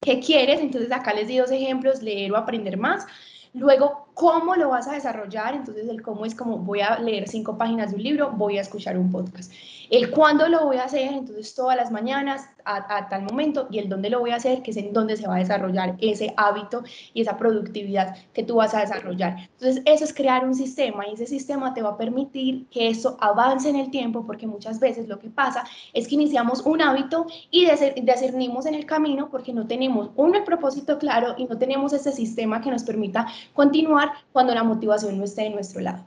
¿Qué 0.00 0.18
quieres? 0.18 0.60
Entonces 0.60 0.90
acá 0.90 1.14
les 1.14 1.28
di 1.28 1.38
dos 1.38 1.52
ejemplos, 1.52 2.02
leer 2.02 2.32
o 2.32 2.36
aprender 2.36 2.76
más. 2.76 3.06
Luego, 3.54 4.08
¿cómo 4.14 4.56
lo 4.56 4.70
vas 4.70 4.88
a 4.88 4.92
desarrollar? 4.92 5.54
Entonces, 5.54 5.88
el 5.88 6.02
cómo 6.02 6.26
es 6.26 6.34
como 6.34 6.58
voy 6.58 6.80
a 6.80 6.98
leer 6.98 7.28
cinco 7.28 7.56
páginas 7.56 7.90
de 7.90 7.96
un 7.96 8.02
libro, 8.02 8.30
voy 8.32 8.58
a 8.58 8.60
escuchar 8.60 8.98
un 8.98 9.10
podcast. 9.10 9.52
El 9.90 10.10
cuándo 10.10 10.48
lo 10.48 10.64
voy 10.64 10.78
a 10.78 10.84
hacer, 10.84 11.12
entonces 11.12 11.54
todas 11.54 11.76
las 11.76 11.90
mañanas 11.90 12.48
a, 12.64 13.08
tal 13.08 13.24
momento, 13.24 13.66
y 13.70 13.78
el 13.78 13.88
dónde 13.88 14.08
lo 14.08 14.20
voy 14.20 14.30
a 14.30 14.36
hacer, 14.36 14.62
que 14.62 14.70
es 14.70 14.76
en 14.76 14.92
dónde 14.92 15.16
se 15.16 15.26
va 15.26 15.36
a 15.36 15.38
desarrollar 15.38 15.96
ese 16.00 16.32
hábito 16.36 16.82
y 17.12 17.22
esa 17.22 17.36
productividad 17.36 18.16
que 18.32 18.44
tú 18.44 18.56
vas 18.56 18.72
a 18.74 18.80
desarrollar. 18.80 19.50
Entonces, 19.58 19.82
eso 19.84 20.04
es 20.04 20.14
crear 20.14 20.46
un 20.46 20.54
sistema 20.54 21.06
y 21.06 21.14
ese 21.14 21.26
sistema 21.26 21.74
te 21.74 21.82
va 21.82 21.90
a 21.90 21.96
permitir 21.96 22.66
que 22.68 22.88
eso 22.88 23.16
avance 23.20 23.68
en 23.68 23.76
el 23.76 23.90
tiempo, 23.90 24.24
porque 24.26 24.46
muchas 24.46 24.80
veces 24.80 25.08
lo 25.08 25.18
que 25.18 25.28
pasa 25.28 25.64
es 25.92 26.08
que 26.08 26.14
iniciamos 26.14 26.64
un 26.64 26.80
hábito 26.80 27.26
y 27.50 27.66
discernimos 28.00 28.66
en 28.66 28.74
el 28.74 28.86
camino 28.86 29.28
porque 29.30 29.52
no 29.52 29.66
tenemos 29.66 30.10
un 30.16 30.32
el 30.34 30.44
propósito 30.44 30.98
claro 30.98 31.34
y 31.36 31.44
no 31.44 31.58
tenemos 31.58 31.92
ese 31.92 32.12
sistema 32.12 32.60
que 32.60 32.70
nos 32.70 32.84
permita 32.84 33.26
continuar 33.52 34.01
cuando 34.32 34.54
la 34.54 34.64
motivación 34.64 35.18
no 35.18 35.24
esté 35.24 35.42
de 35.42 35.50
nuestro 35.50 35.80
lado. 35.80 36.04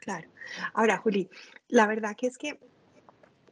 Claro. 0.00 0.28
Ahora, 0.74 0.98
Juli, 0.98 1.28
la 1.68 1.86
verdad 1.86 2.16
que 2.16 2.26
es 2.26 2.38
que, 2.38 2.58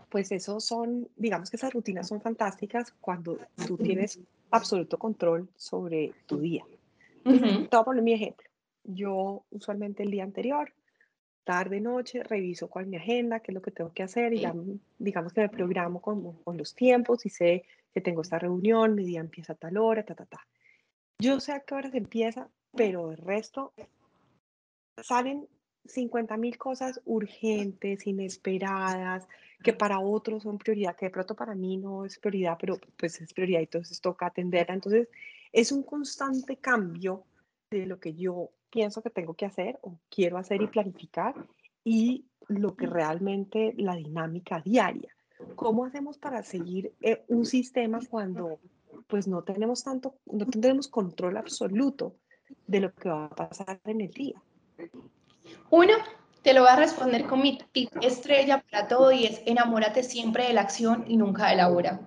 pues 0.09 0.33
eso 0.33 0.61
son, 0.61 1.09
digamos 1.17 1.51
que 1.51 1.57
esas 1.57 1.73
rutinas 1.73 2.09
son 2.09 2.21
fantásticas 2.21 2.93
cuando 3.01 3.39
tú 3.67 3.77
tienes 3.77 4.19
absoluto 4.51 4.99
control 4.99 5.49
sobre 5.57 6.15
tu 6.27 6.39
día. 6.39 6.65
Uh 7.25 7.67
Te 7.69 7.77
voy 7.77 7.81
a 7.81 7.85
poner 7.85 8.03
mi 8.03 8.15
ejemplo. 8.15 8.49
Yo 8.85 9.45
usualmente 9.51 10.03
el 10.03 10.11
día 10.11 10.25
anterior, 10.25 10.73
tarde, 11.45 11.81
noche, 11.81 12.23
reviso 12.23 12.69
cuál 12.69 12.85
es 12.87 12.91
mi 12.91 12.97
agenda, 12.97 13.41
qué 13.41 13.53
es 13.53 13.55
lo 13.55 13.63
que 13.63 13.71
tengo 13.71 13.93
que 13.93 14.03
hacer 14.03 14.33
y 14.33 14.41
ya, 14.41 14.55
digamos 14.99 15.33
que 15.33 15.43
me 15.43 15.49
programo 15.49 16.01
con, 16.01 16.33
con 16.43 16.57
los 16.57 16.75
tiempos 16.75 17.27
y 17.27 17.31
sé 17.31 17.65
que 17.93 18.01
tengo 18.01 18.23
esta 18.23 18.39
reunión, 18.39 18.95
mi 18.95 19.05
día 19.05 19.21
empieza 19.21 19.53
a 19.53 19.57
tal 19.57 19.77
hora, 19.77 20.05
ta, 20.05 20.15
ta, 20.15 20.25
ta. 20.25 20.47
Yo 21.19 21.41
sé 21.41 21.53
a 21.53 21.61
qué 21.61 21.75
horas 21.75 21.95
empieza, 21.95 22.49
pero 22.79 23.11
el 23.11 23.19
resto 23.19 23.73
salen 25.03 25.49
50 25.85 26.37
mil 26.37 26.57
cosas 26.57 27.01
urgentes, 27.07 28.07
inesperadas, 28.07 29.27
que 29.65 29.73
para 29.73 29.99
otros 29.99 30.45
son 30.45 30.59
prioridad, 30.59 30.95
que 30.95 31.07
de 31.07 31.11
pronto 31.11 31.35
para 31.35 31.57
mí 31.57 31.77
no 31.77 32.05
es 32.05 32.21
prioridad, 32.21 32.57
pero 32.61 32.79
pues 32.97 33.21
es 33.21 33.35
prioridad 33.35 33.61
y 33.61 33.65
entonces 33.65 34.01
toca 34.01 34.27
atenderla. 34.27 34.75
Entonces, 34.75 35.09
es 35.53 35.73
un 35.73 35.83
constante 35.83 36.59
cambio 36.59 37.25
de 37.69 37.85
lo 37.85 37.99
que 37.99 38.15
yo 38.15 38.51
pienso 38.71 39.03
que 39.03 39.11
tengo 39.11 39.35
que 39.35 39.47
hacer 39.47 39.79
o 39.83 39.99
quiero 40.09 40.39
hacer 40.39 40.63
y 40.63 40.69
planificar 40.69 41.35
y 41.83 42.27
lo 42.47 42.77
que 42.77 42.87
realmente 42.87 43.75
la 43.77 43.97
dinámica 43.97 44.61
diaria. 44.61 45.13
¿Cómo 45.57 45.85
hacemos 45.85 46.17
para 46.17 46.45
seguir 46.45 46.93
eh, 47.01 47.25
un 47.27 47.45
sistema 47.45 47.99
cuando 48.09 48.61
pues 49.09 49.27
no 49.27 49.43
tenemos 49.43 49.83
tanto, 49.83 50.15
no 50.27 50.47
tendremos 50.47 50.87
control 50.87 51.39
absoluto 51.39 52.15
de 52.69 52.81
lo 52.81 52.95
que 52.95 53.09
va 53.09 53.25
a 53.25 53.31
pasar 53.31 53.81
en 53.85 54.03
el 54.03 54.11
día? 54.13 54.41
Uno, 55.71 55.95
te 56.43 56.55
lo 56.55 56.61
voy 56.61 56.71
a 56.71 56.77
responder 56.77 57.27
con 57.27 57.43
mi 57.43 57.59
tip 57.73 57.91
estrella 58.01 58.63
para 58.71 58.87
todo 58.87 59.11
y 59.11 59.25
es 59.25 59.43
enamórate 59.47 60.05
siempre 60.05 60.47
de 60.47 60.53
la 60.53 60.61
acción 60.61 61.05
y 61.09 61.17
nunca 61.17 61.49
de 61.49 61.57
la 61.57 61.69
hora. 61.69 62.01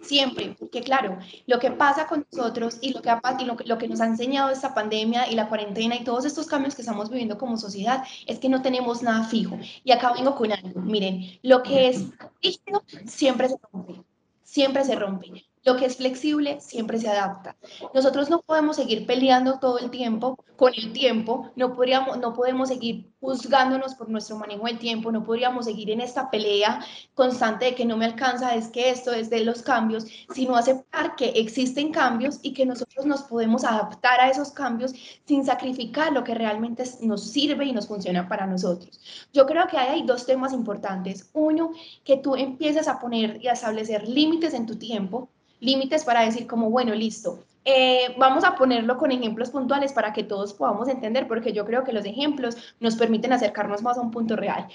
Siempre, 0.00 0.54
porque 0.58 0.82
claro, 0.82 1.18
lo 1.46 1.58
que 1.58 1.72
pasa 1.72 2.06
con 2.06 2.24
nosotros 2.30 2.78
y 2.80 2.92
lo 2.92 3.02
que, 3.02 3.10
y 3.40 3.44
lo, 3.44 3.56
lo 3.64 3.78
que 3.78 3.88
nos 3.88 4.00
ha 4.00 4.06
enseñado 4.06 4.50
esta 4.50 4.72
pandemia 4.72 5.28
y 5.28 5.34
la 5.34 5.48
cuarentena 5.48 5.96
y 5.96 6.04
todos 6.04 6.24
estos 6.24 6.46
cambios 6.46 6.76
que 6.76 6.82
estamos 6.82 7.10
viviendo 7.10 7.36
como 7.38 7.56
sociedad 7.56 8.04
es 8.26 8.38
que 8.38 8.48
no 8.48 8.62
tenemos 8.62 9.02
nada 9.02 9.24
fijo. 9.24 9.58
Y 9.82 9.90
acá 9.90 10.12
vengo 10.12 10.36
con 10.36 10.52
algo, 10.52 10.80
miren, 10.80 11.38
lo 11.42 11.62
que 11.62 11.88
es 11.88 12.04
rígido 12.40 12.84
siempre 13.06 13.48
se 13.48 13.56
rompe, 13.72 14.02
siempre 14.44 14.84
se 14.84 14.94
rompe. 14.94 15.44
Lo 15.66 15.76
que 15.76 15.86
es 15.86 15.96
flexible 15.96 16.60
siempre 16.60 17.00
se 17.00 17.08
adapta. 17.08 17.56
Nosotros 17.92 18.30
no 18.30 18.40
podemos 18.40 18.76
seguir 18.76 19.04
peleando 19.04 19.58
todo 19.58 19.80
el 19.80 19.90
tiempo 19.90 20.38
con 20.54 20.72
el 20.74 20.92
tiempo, 20.92 21.50
no, 21.56 21.74
podríamos, 21.74 22.18
no 22.18 22.32
podemos 22.34 22.68
seguir 22.68 23.10
juzgándonos 23.20 23.96
por 23.96 24.08
nuestro 24.08 24.36
manejo 24.36 24.66
del 24.66 24.78
tiempo, 24.78 25.10
no 25.10 25.24
podríamos 25.24 25.64
seguir 25.64 25.90
en 25.90 26.00
esta 26.00 26.30
pelea 26.30 26.80
constante 27.14 27.64
de 27.64 27.74
que 27.74 27.84
no 27.84 27.96
me 27.96 28.04
alcanza, 28.04 28.54
es 28.54 28.68
que 28.68 28.90
esto 28.90 29.12
es 29.12 29.28
de 29.28 29.44
los 29.44 29.62
cambios, 29.62 30.06
sino 30.32 30.54
aceptar 30.54 31.16
que 31.16 31.30
existen 31.30 31.90
cambios 31.90 32.38
y 32.42 32.54
que 32.54 32.64
nosotros 32.64 33.04
nos 33.04 33.22
podemos 33.24 33.64
adaptar 33.64 34.20
a 34.20 34.30
esos 34.30 34.52
cambios 34.52 34.92
sin 35.26 35.44
sacrificar 35.44 36.12
lo 36.12 36.22
que 36.22 36.36
realmente 36.36 36.84
nos 37.00 37.24
sirve 37.24 37.64
y 37.64 37.72
nos 37.72 37.88
funciona 37.88 38.28
para 38.28 38.46
nosotros. 38.46 39.00
Yo 39.32 39.44
creo 39.46 39.66
que 39.66 39.78
hay 39.78 40.04
dos 40.04 40.26
temas 40.26 40.52
importantes. 40.52 41.28
Uno, 41.32 41.72
que 42.04 42.18
tú 42.18 42.36
empieces 42.36 42.86
a 42.86 43.00
poner 43.00 43.40
y 43.42 43.48
a 43.48 43.52
establecer 43.54 44.08
límites 44.08 44.54
en 44.54 44.66
tu 44.66 44.76
tiempo 44.76 45.28
límites 45.60 46.04
para 46.04 46.22
decir 46.22 46.46
como, 46.46 46.70
bueno, 46.70 46.94
listo, 46.94 47.44
eh, 47.64 48.14
vamos 48.16 48.44
a 48.44 48.54
ponerlo 48.54 48.96
con 48.96 49.10
ejemplos 49.10 49.50
puntuales 49.50 49.92
para 49.92 50.12
que 50.12 50.22
todos 50.22 50.54
podamos 50.54 50.88
entender, 50.88 51.26
porque 51.26 51.52
yo 51.52 51.64
creo 51.64 51.82
que 51.82 51.92
los 51.92 52.04
ejemplos 52.04 52.56
nos 52.78 52.94
permiten 52.94 53.32
acercarnos 53.32 53.82
más 53.82 53.98
a 53.98 54.02
un 54.02 54.12
punto 54.12 54.36
real. 54.36 54.68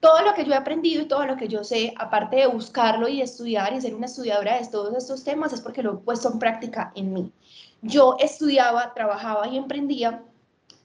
Todo 0.00 0.22
lo 0.22 0.32
que 0.32 0.46
yo 0.46 0.52
he 0.52 0.56
aprendido 0.56 1.02
y 1.02 1.08
todo 1.08 1.26
lo 1.26 1.36
que 1.36 1.48
yo 1.48 1.62
sé, 1.62 1.92
aparte 1.98 2.36
de 2.36 2.46
buscarlo 2.46 3.08
y 3.08 3.20
estudiar 3.20 3.74
y 3.74 3.80
ser 3.82 3.94
una 3.94 4.06
estudiadora 4.06 4.58
de 4.58 4.66
todos 4.68 4.96
estos 4.96 5.22
temas, 5.22 5.52
es 5.52 5.60
porque 5.60 5.82
lo 5.82 5.92
he 5.92 5.96
puesto 5.98 6.32
en 6.32 6.38
práctica 6.38 6.92
en 6.94 7.12
mí. 7.12 7.32
Yo 7.82 8.16
estudiaba, 8.18 8.94
trabajaba 8.94 9.46
y 9.48 9.58
emprendía 9.58 10.22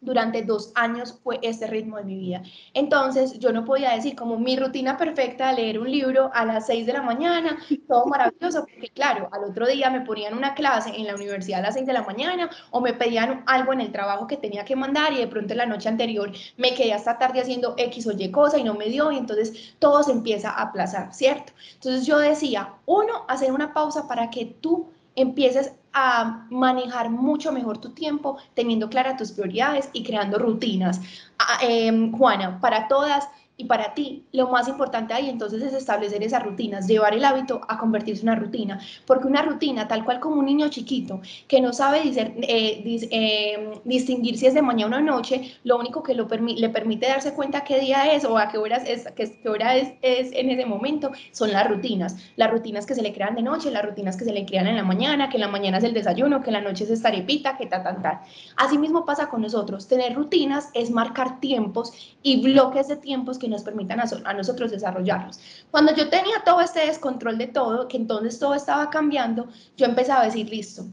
durante 0.02 0.44
dos 0.44 0.72
años 0.76 1.20
fue 1.24 1.40
este 1.42 1.68
ritmo 1.68 1.98
de 1.98 2.04
mi 2.04 2.18
vida. 2.18 2.44
Entonces 2.74 3.40
yo 3.40 3.52
no 3.52 3.66
podía 3.66 3.92
decir 3.92 4.16
como 4.16 4.38
mi 4.38 4.58
rutina 4.58 4.98
perfecta, 4.98 5.52
leer 5.52 5.80
un 5.80 5.90
libro 5.90 6.30
a 6.34 6.46
las 6.46 6.68
seis 6.68 6.86
de 6.86 6.94
la 6.94 7.02
mañana, 7.02 7.58
todo 7.88 8.06
maravilloso, 8.06 8.66
porque 8.66 8.90
claro, 8.90 9.30
al 9.32 9.44
otro 9.46 9.68
día 9.68 9.90
me 9.90 10.02
ponían 10.02 10.38
una 10.38 10.54
clase 10.54 10.92
en 10.96 11.08
la 11.08 11.16
universidad 11.16 11.60
a 11.60 11.64
las 11.64 11.74
seis 11.74 11.86
de 11.86 11.94
la 11.94 12.04
mañana 12.04 12.50
o 12.72 12.82
me 12.82 12.94
pedían 12.94 13.44
algo 13.48 13.74
en 13.74 13.82
el 13.82 13.92
trabajo 13.92 14.28
que 14.28 14.38
tenía 14.38 14.66
que 14.66 14.76
mandar 14.76 15.14
y 15.14 15.18
de 15.18 15.28
pronto 15.28 15.54
en 15.54 15.58
la 15.58 15.66
noche 15.66 15.90
anterior 15.90 16.32
me 16.58 16.74
quedé 16.74 16.94
hasta 16.94 17.18
tarde 17.18 17.42
haciendo 17.42 17.76
X 17.78 18.08
o 18.08 18.12
Y 18.12 18.32
cosa 18.32 18.58
y 18.58 18.64
no 18.64 18.74
me 18.74 18.86
dio 18.86 19.12
y 19.12 19.18
entonces 19.18 19.76
todo 19.80 20.04
se 20.04 20.12
empieza 20.12 20.52
a 20.52 20.64
aplazar, 20.64 21.14
¿cierto? 21.14 21.54
Entonces 21.74 22.06
yo 22.06 22.20
decía, 22.20 22.74
uno, 22.86 23.26
hacer 23.28 23.52
una 23.52 23.74
pausa 23.74 24.08
para 24.08 24.30
que 24.30 24.46
tú 24.46 24.90
empieces 25.16 25.74
a 25.96 26.46
manejar 26.50 27.10
mucho 27.10 27.54
mejor 27.54 27.78
tu 27.78 27.92
tiempo, 27.92 28.38
teniendo 28.54 28.90
claras 28.90 29.18
tus 29.18 29.32
prioridades 29.32 29.90
y 29.94 30.04
creando 30.04 30.38
rutinas. 30.38 31.00
Ah, 31.40 31.58
em, 31.62 32.12
Juana, 32.12 32.60
para 32.60 32.90
todas 32.90 33.30
y 33.58 33.66
para 33.66 33.94
ti, 33.94 34.26
lo 34.34 34.50
más 34.50 34.68
importante 34.68 35.14
ahí 35.14 35.30
entonces 35.30 35.62
es 35.64 35.74
establecer 35.74 36.22
esas 36.24 36.44
rutinas, 36.44 36.88
llevar 36.88 37.14
el 37.14 37.24
hábito 37.24 37.62
a 37.70 37.78
convertirse 37.78 38.22
en 38.24 38.30
una 38.30 38.38
rutina, 38.38 38.80
porque 39.06 39.28
una 39.28 39.42
rutina, 39.44 39.88
tal 39.88 40.04
cual 40.04 40.20
como 40.20 40.38
un 40.38 40.46
niño 40.46 40.68
chiquito 40.70 41.22
que 41.48 41.62
no 41.62 41.72
sabe 41.72 42.02
eh, 42.06 43.08
em, 43.12 43.80
distinguir 43.86 44.38
si 44.38 44.48
es 44.48 44.54
de 44.54 44.62
mañana 44.62 44.98
o 44.98 45.02
noche, 45.02 45.58
lo 45.64 45.78
único 45.78 46.04
que 46.04 46.14
lo 46.14 46.28
le 46.28 46.70
permite 46.70 47.08
darse 47.08 47.34
cuenta 47.34 47.64
qué 47.64 47.80
día 47.80 48.14
es 48.14 48.26
o 48.26 48.38
a 48.38 48.50
qué, 48.50 48.58
horas 48.58 48.84
es, 48.86 49.08
qué, 49.16 49.50
hora 49.50 49.78
es, 49.78 49.94
es, 50.02 50.32
en 50.34 50.50
ese 50.50 50.66
momento 50.66 51.12
son 51.32 51.52
las 51.52 51.68
rutinas. 51.70 52.18
Las 52.36 52.52
rutinas 52.52 52.86
que 52.86 52.96
se 52.96 53.02
le 53.02 53.14
crean 53.14 53.36
de 53.36 53.42
noche, 53.42 53.72
las 53.72 53.86
rutinas 53.86 54.18
que 54.18 54.26
se 54.26 54.34
le 54.34 54.46
crean 54.46 54.68
en 54.68 54.76
la 54.76 54.84
mañana, 54.84 55.30
que 55.30 55.38
en 55.38 55.42
la 55.42 55.48
mañana 55.48 55.78
es 55.78 55.84
el 55.84 55.94
desayuno, 55.94 56.42
que 56.42 56.50
en 56.50 56.54
la 56.54 56.62
noche 56.62 56.84
es 56.84 56.90
esta 56.90 57.08
arepita, 57.08 57.58
que 57.58 57.68
ta, 57.68 57.84
ta, 57.84 58.02
ta. 58.02 58.24
Así 58.58 58.78
mismo 58.78 59.06
pasa 59.06 59.30
con 59.30 59.42
nosotros. 59.42 59.88
Tener 59.88 60.14
rutinas 60.14 60.70
es 60.74 60.92
marcar 60.92 61.40
tiempos 61.40 61.94
y 62.22 62.42
bloques 62.42 62.88
de 62.88 62.98
tiempos 62.98 63.40
que 63.40 63.45
nos 63.48 63.64
permitan 63.64 64.00
a, 64.00 64.34
nosotros 64.34 64.72
desarrollarlos. 64.72 65.40
Cuando 65.72 65.94
yo 65.96 66.10
tenía 66.10 66.44
todo 66.46 66.62
este 66.62 66.86
descontrol 66.86 67.38
de 67.38 67.48
todo, 67.48 67.88
que 67.88 67.98
entonces 67.98 68.40
todo 68.40 68.56
estaba 68.56 68.90
cambiando, 68.90 69.48
yo 69.78 69.86
empezaba 69.86 70.22
a 70.22 70.26
decir, 70.26 70.50
listo, 70.50 70.86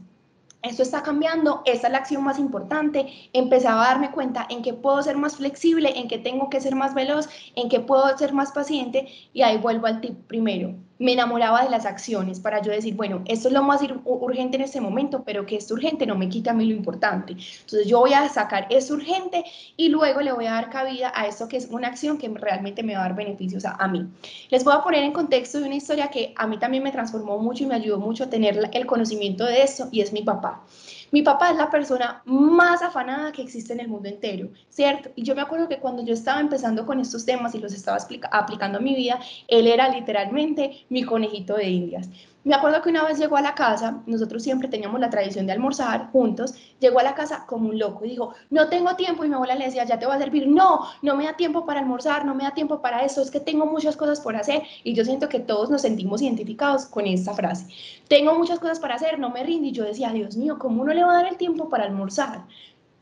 esto 0.63 0.81
está 0.81 1.03
cambiando, 1.03 1.61
esta 1.65 1.87
es 1.87 1.91
la 1.91 1.99
acción 1.99 2.23
más 2.23 2.39
importante, 2.39 3.29
empezaba 3.33 3.83
a 3.83 3.89
darme 3.89 4.11
cuenta 4.11 4.47
en 4.49 4.61
que 4.61 4.73
puedo 4.73 5.03
ser 5.03 5.17
más 5.17 5.35
flexible, 5.35 5.99
en 5.99 6.07
que 6.07 6.17
tengo 6.17 6.49
que 6.49 6.61
ser 6.61 6.73
más 6.73 6.93
veloz, 6.93 7.27
en 7.55 7.67
que 7.67 7.81
puedo 7.81 8.17
ser 8.17 8.31
más 8.33 8.53
paciente 8.53 9.07
y 9.33 9.41
ahí 9.41 9.57
vuelvo 9.57 9.87
al 9.87 9.99
tip 9.99 10.25
primero. 10.27 10.73
Me 10.99 11.13
enamoraba 11.13 11.63
de 11.63 11.69
las 11.69 11.85
acciones 11.85 12.39
para 12.39 12.61
yo 12.61 12.71
decir, 12.71 12.95
bueno, 12.95 13.23
esto 13.25 13.47
es 13.47 13.53
lo 13.53 13.63
más 13.63 13.81
urgente 14.05 14.57
en 14.57 14.63
este 14.63 14.79
momento, 14.79 15.23
pero 15.23 15.45
que 15.45 15.57
es 15.57 15.69
urgente 15.71 16.05
no 16.05 16.15
me 16.15 16.29
quita 16.29 16.51
a 16.51 16.53
mí 16.53 16.65
lo 16.65 16.75
importante. 16.75 17.33
Entonces 17.33 17.87
yo 17.87 17.99
voy 17.99 18.13
a 18.13 18.29
sacar 18.29 18.67
esto 18.69 18.93
urgente 18.93 19.43
y 19.75 19.89
luego 19.89 20.21
le 20.21 20.31
voy 20.31 20.45
a 20.45 20.51
dar 20.51 20.69
cabida 20.69 21.11
a 21.15 21.27
esto 21.27 21.47
que 21.47 21.57
es 21.57 21.67
una 21.69 21.87
acción 21.87 22.17
que 22.17 22.29
realmente 22.29 22.83
me 22.83 22.93
va 22.95 23.01
a 23.01 23.03
dar 23.09 23.15
beneficios 23.15 23.65
a, 23.65 23.71
a 23.71 23.87
mí. 23.87 24.07
Les 24.49 24.63
voy 24.63 24.73
a 24.73 24.83
poner 24.83 25.03
en 25.03 25.13
contexto 25.13 25.59
de 25.59 25.65
una 25.65 25.75
historia 25.75 26.09
que 26.09 26.33
a 26.37 26.47
mí 26.47 26.57
también 26.57 26.83
me 26.83 26.91
transformó 26.91 27.37
mucho 27.39 27.63
y 27.63 27.67
me 27.67 27.75
ayudó 27.75 27.99
mucho 27.99 28.25
a 28.25 28.29
tener 28.29 28.69
el 28.71 28.85
conocimiento 28.85 29.45
de 29.45 29.63
esto 29.63 29.89
y 29.91 30.01
es 30.01 30.13
mi 30.13 30.21
papá. 30.21 30.63
Mi 31.13 31.21
papá 31.21 31.51
es 31.51 31.57
la 31.57 31.69
persona 31.69 32.23
más 32.25 32.81
afanada 32.81 33.31
que 33.31 33.43
existe 33.43 33.71
en 33.71 33.81
el 33.81 33.87
mundo 33.87 34.09
entero, 34.09 34.49
¿cierto? 34.67 35.11
Y 35.15 35.21
yo 35.21 35.35
me 35.35 35.43
acuerdo 35.43 35.69
que 35.69 35.77
cuando 35.77 36.03
yo 36.03 36.11
estaba 36.11 36.41
empezando 36.41 36.87
con 36.87 36.99
estos 36.99 37.23
temas 37.23 37.53
y 37.53 37.59
los 37.59 37.71
estaba 37.71 37.99
aplicando 38.31 38.79
a 38.79 38.81
mi 38.81 38.95
vida, 38.95 39.19
él 39.47 39.67
era 39.67 39.89
literalmente 39.89 40.87
mi 40.89 41.03
conejito 41.03 41.53
de 41.53 41.69
indias. 41.69 42.09
Me 42.45 42.53
acuerdo 42.55 42.81
que 42.81 42.89
una 42.89 43.05
vez 43.05 43.17
llegó 43.17 43.37
a 43.37 43.41
la 43.41 43.55
casa, 43.55 44.01
nosotros 44.05 44.43
siempre 44.43 44.67
teníamos 44.67 44.99
la 44.99 45.09
tradición 45.09 45.45
de 45.45 45.53
almorzar 45.53 46.11
juntos, 46.11 46.53
llegó 46.79 46.99
a 46.99 47.03
la 47.03 47.15
casa 47.15 47.45
como 47.47 47.69
un 47.69 47.79
loco 47.79 48.03
y 48.03 48.09
dijo, 48.09 48.33
no 48.49 48.67
tengo 48.67 48.95
tiempo 48.97 49.23
y 49.23 49.29
mi 49.29 49.35
abuela 49.35 49.55
le 49.55 49.65
decía, 49.65 49.85
ya 49.85 49.97
te 49.97 50.05
voy 50.05 50.15
a 50.15 50.19
servir, 50.19 50.47
no, 50.47 50.81
no 51.01 51.15
me 51.15 51.23
da 51.23 51.37
tiempo 51.37 51.65
para 51.65 51.79
almorzar, 51.79 52.25
no 52.25 52.35
me 52.35 52.43
da 52.43 52.53
tiempo 52.53 52.81
para 52.81 53.05
eso, 53.05 53.21
es 53.21 53.31
que 53.31 53.39
tengo 53.39 53.65
muchas 53.65 53.95
cosas 53.95 54.19
por 54.19 54.35
hacer 54.35 54.63
y 54.83 54.93
yo 54.93 55.05
siento 55.05 55.29
que 55.29 55.39
todos 55.39 55.69
nos 55.69 55.83
sentimos 55.83 56.21
identificados 56.21 56.85
con 56.85 57.07
esta 57.07 57.33
frase, 57.33 57.67
tengo 58.09 58.37
muchas 58.37 58.59
cosas 58.59 58.79
para 58.79 58.95
hacer, 58.95 59.19
no 59.19 59.29
me 59.29 59.43
rindo 59.43 59.69
y 59.69 59.71
yo 59.71 59.85
decía, 59.85 60.11
Dios 60.11 60.35
mío, 60.35 60.57
¿cómo 60.59 60.81
uno 60.81 60.93
le 60.93 61.03
va 61.03 61.13
a 61.13 61.23
dar 61.23 61.27
el 61.27 61.37
tiempo 61.37 61.69
para 61.69 61.85
almorzar? 61.85 62.43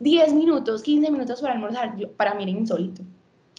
10 0.01 0.33
minutos, 0.33 0.83
15 0.83 1.11
minutos 1.11 1.41
para 1.41 1.53
almorzar, 1.53 1.95
para 2.15 2.35
mí 2.35 2.43
era 2.43 2.51
insólito. 2.51 3.01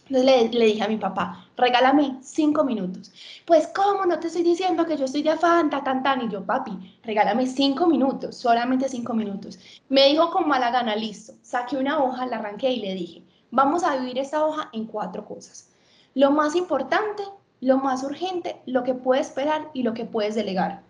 Entonces 0.08 0.52
le, 0.52 0.66
dije 0.66 0.82
a 0.82 0.88
mi 0.88 0.96
papá, 0.96 1.46
regálame 1.62 2.18
cinco 2.22 2.64
minutos. 2.64 3.12
Pues, 3.46 3.68
¿cómo? 3.68 4.04
No 4.04 4.18
te 4.18 4.26
estoy 4.26 4.42
diciendo 4.42 4.84
que 4.84 4.96
yo 4.96 5.04
estoy 5.04 5.22
de 5.22 5.30
afán, 5.30 5.70
tan, 5.70 5.84
tan, 5.84 6.02
tan. 6.02 6.22
Y 6.22 6.28
yo, 6.28 6.44
papi, 6.44 6.98
regálame 7.02 7.46
cinco 7.46 7.86
minutos, 7.86 8.36
solamente 8.36 8.88
cinco 8.88 9.14
minutos. 9.14 9.58
Me 9.88 10.08
dijo 10.08 10.30
con 10.30 10.48
mala 10.48 10.70
gana, 10.70 10.96
listo. 10.96 11.34
Saqué 11.42 11.76
una 11.76 12.02
hoja, 12.02 12.26
la 12.26 12.36
arranqué 12.36 12.70
y 12.70 12.80
le 12.80 12.94
dije, 12.94 13.22
vamos 13.50 13.84
a 13.84 13.96
vivir 13.96 14.18
esta 14.18 14.44
hoja 14.44 14.68
en 14.72 14.86
cuatro 14.86 15.24
cosas. 15.24 15.70
Lo 16.14 16.30
más 16.30 16.56
importante, 16.56 17.22
lo 17.60 17.78
más 17.78 18.02
urgente, 18.02 18.60
lo 18.66 18.82
que 18.82 18.94
puedes 18.94 19.28
esperar 19.28 19.70
y 19.72 19.82
lo 19.82 19.94
que 19.94 20.04
puedes 20.04 20.34
delegar. 20.34 20.82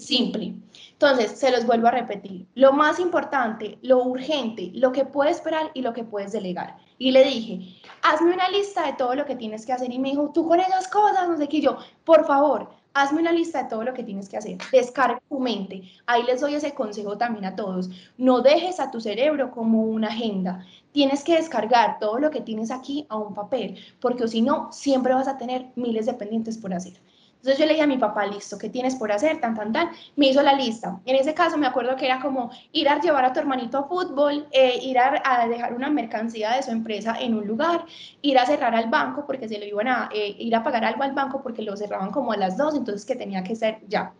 Simple. 0.00 0.54
Entonces, 0.92 1.38
se 1.38 1.50
los 1.50 1.66
vuelvo 1.66 1.88
a 1.88 1.90
repetir. 1.90 2.46
Lo 2.54 2.72
más 2.72 2.98
importante, 2.98 3.78
lo 3.82 4.02
urgente, 4.02 4.70
lo 4.74 4.92
que 4.92 5.04
puedes 5.04 5.36
esperar 5.36 5.70
y 5.74 5.82
lo 5.82 5.92
que 5.92 6.04
puedes 6.04 6.32
delegar. 6.32 6.78
Y 6.96 7.12
le 7.12 7.22
dije, 7.22 7.80
hazme 8.02 8.32
una 8.32 8.48
lista 8.48 8.86
de 8.86 8.94
todo 8.94 9.14
lo 9.14 9.26
que 9.26 9.36
tienes 9.36 9.66
que 9.66 9.74
hacer. 9.74 9.92
Y 9.92 9.98
me 9.98 10.10
dijo, 10.10 10.30
tú 10.32 10.48
con 10.48 10.58
esas 10.58 10.88
cosas, 10.88 11.28
no 11.28 11.36
sé 11.36 11.48
qué. 11.48 11.60
yo, 11.60 11.76
por 12.04 12.26
favor, 12.26 12.70
hazme 12.94 13.20
una 13.20 13.30
lista 13.30 13.62
de 13.62 13.68
todo 13.68 13.84
lo 13.84 13.92
que 13.92 14.02
tienes 14.02 14.30
que 14.30 14.38
hacer. 14.38 14.56
Descarga 14.72 15.20
tu 15.28 15.38
mente. 15.38 15.82
Ahí 16.06 16.22
les 16.22 16.40
doy 16.40 16.54
ese 16.54 16.72
consejo 16.72 17.18
también 17.18 17.44
a 17.44 17.56
todos. 17.56 17.90
No 18.16 18.40
dejes 18.40 18.80
a 18.80 18.90
tu 18.90 19.02
cerebro 19.02 19.50
como 19.50 19.82
una 19.82 20.08
agenda. 20.08 20.64
Tienes 20.92 21.22
que 21.22 21.36
descargar 21.36 21.98
todo 21.98 22.18
lo 22.18 22.30
que 22.30 22.40
tienes 22.40 22.70
aquí 22.70 23.06
a 23.10 23.16
un 23.16 23.34
papel, 23.34 23.78
porque 24.00 24.26
si 24.28 24.40
no, 24.40 24.72
siempre 24.72 25.12
vas 25.12 25.28
a 25.28 25.36
tener 25.36 25.66
miles 25.76 26.06
de 26.06 26.14
pendientes 26.14 26.56
por 26.56 26.72
hacer. 26.72 26.94
Entonces 27.40 27.58
yo 27.58 27.64
le 27.64 27.72
dije 27.72 27.84
a 27.84 27.86
mi 27.86 27.96
papá, 27.96 28.26
listo, 28.26 28.58
¿qué 28.58 28.68
tienes 28.68 28.96
por 28.96 29.10
hacer? 29.10 29.40
Tan, 29.40 29.54
tan, 29.54 29.72
tan. 29.72 29.90
Me 30.14 30.28
hizo 30.28 30.42
la 30.42 30.52
lista. 30.52 31.00
En 31.06 31.16
ese 31.16 31.32
caso 31.32 31.56
me 31.56 31.66
acuerdo 31.66 31.96
que 31.96 32.04
era 32.04 32.20
como 32.20 32.50
ir 32.72 32.86
a 32.86 33.00
llevar 33.00 33.24
a 33.24 33.32
tu 33.32 33.40
hermanito 33.40 33.78
a 33.78 33.88
fútbol, 33.88 34.46
eh, 34.52 34.78
ir 34.82 34.98
a, 34.98 35.46
dejar 35.48 35.72
una 35.72 35.88
mercancía 35.88 36.52
de 36.52 36.62
su 36.62 36.70
empresa 36.70 37.16
en 37.18 37.34
un 37.34 37.46
lugar, 37.46 37.86
ir 38.20 38.38
a 38.38 38.44
cerrar 38.44 38.74
al 38.74 38.90
banco 38.90 39.24
porque 39.26 39.48
se 39.48 39.58
lo 39.58 39.64
iban 39.64 39.88
a 39.88 40.10
eh, 40.12 40.36
ir 40.38 40.54
a 40.54 40.62
pagar 40.62 40.84
algo 40.84 41.02
al 41.02 41.12
banco 41.12 41.42
porque 41.42 41.62
lo 41.62 41.76
cerraban 41.76 42.10
como 42.10 42.32
a 42.32 42.36
las 42.36 42.58
dos, 42.58 42.74
entonces 42.74 43.06
que 43.06 43.16
tenía 43.16 43.42
que 43.42 43.56
ser 43.56 43.78
ya. 43.88 44.12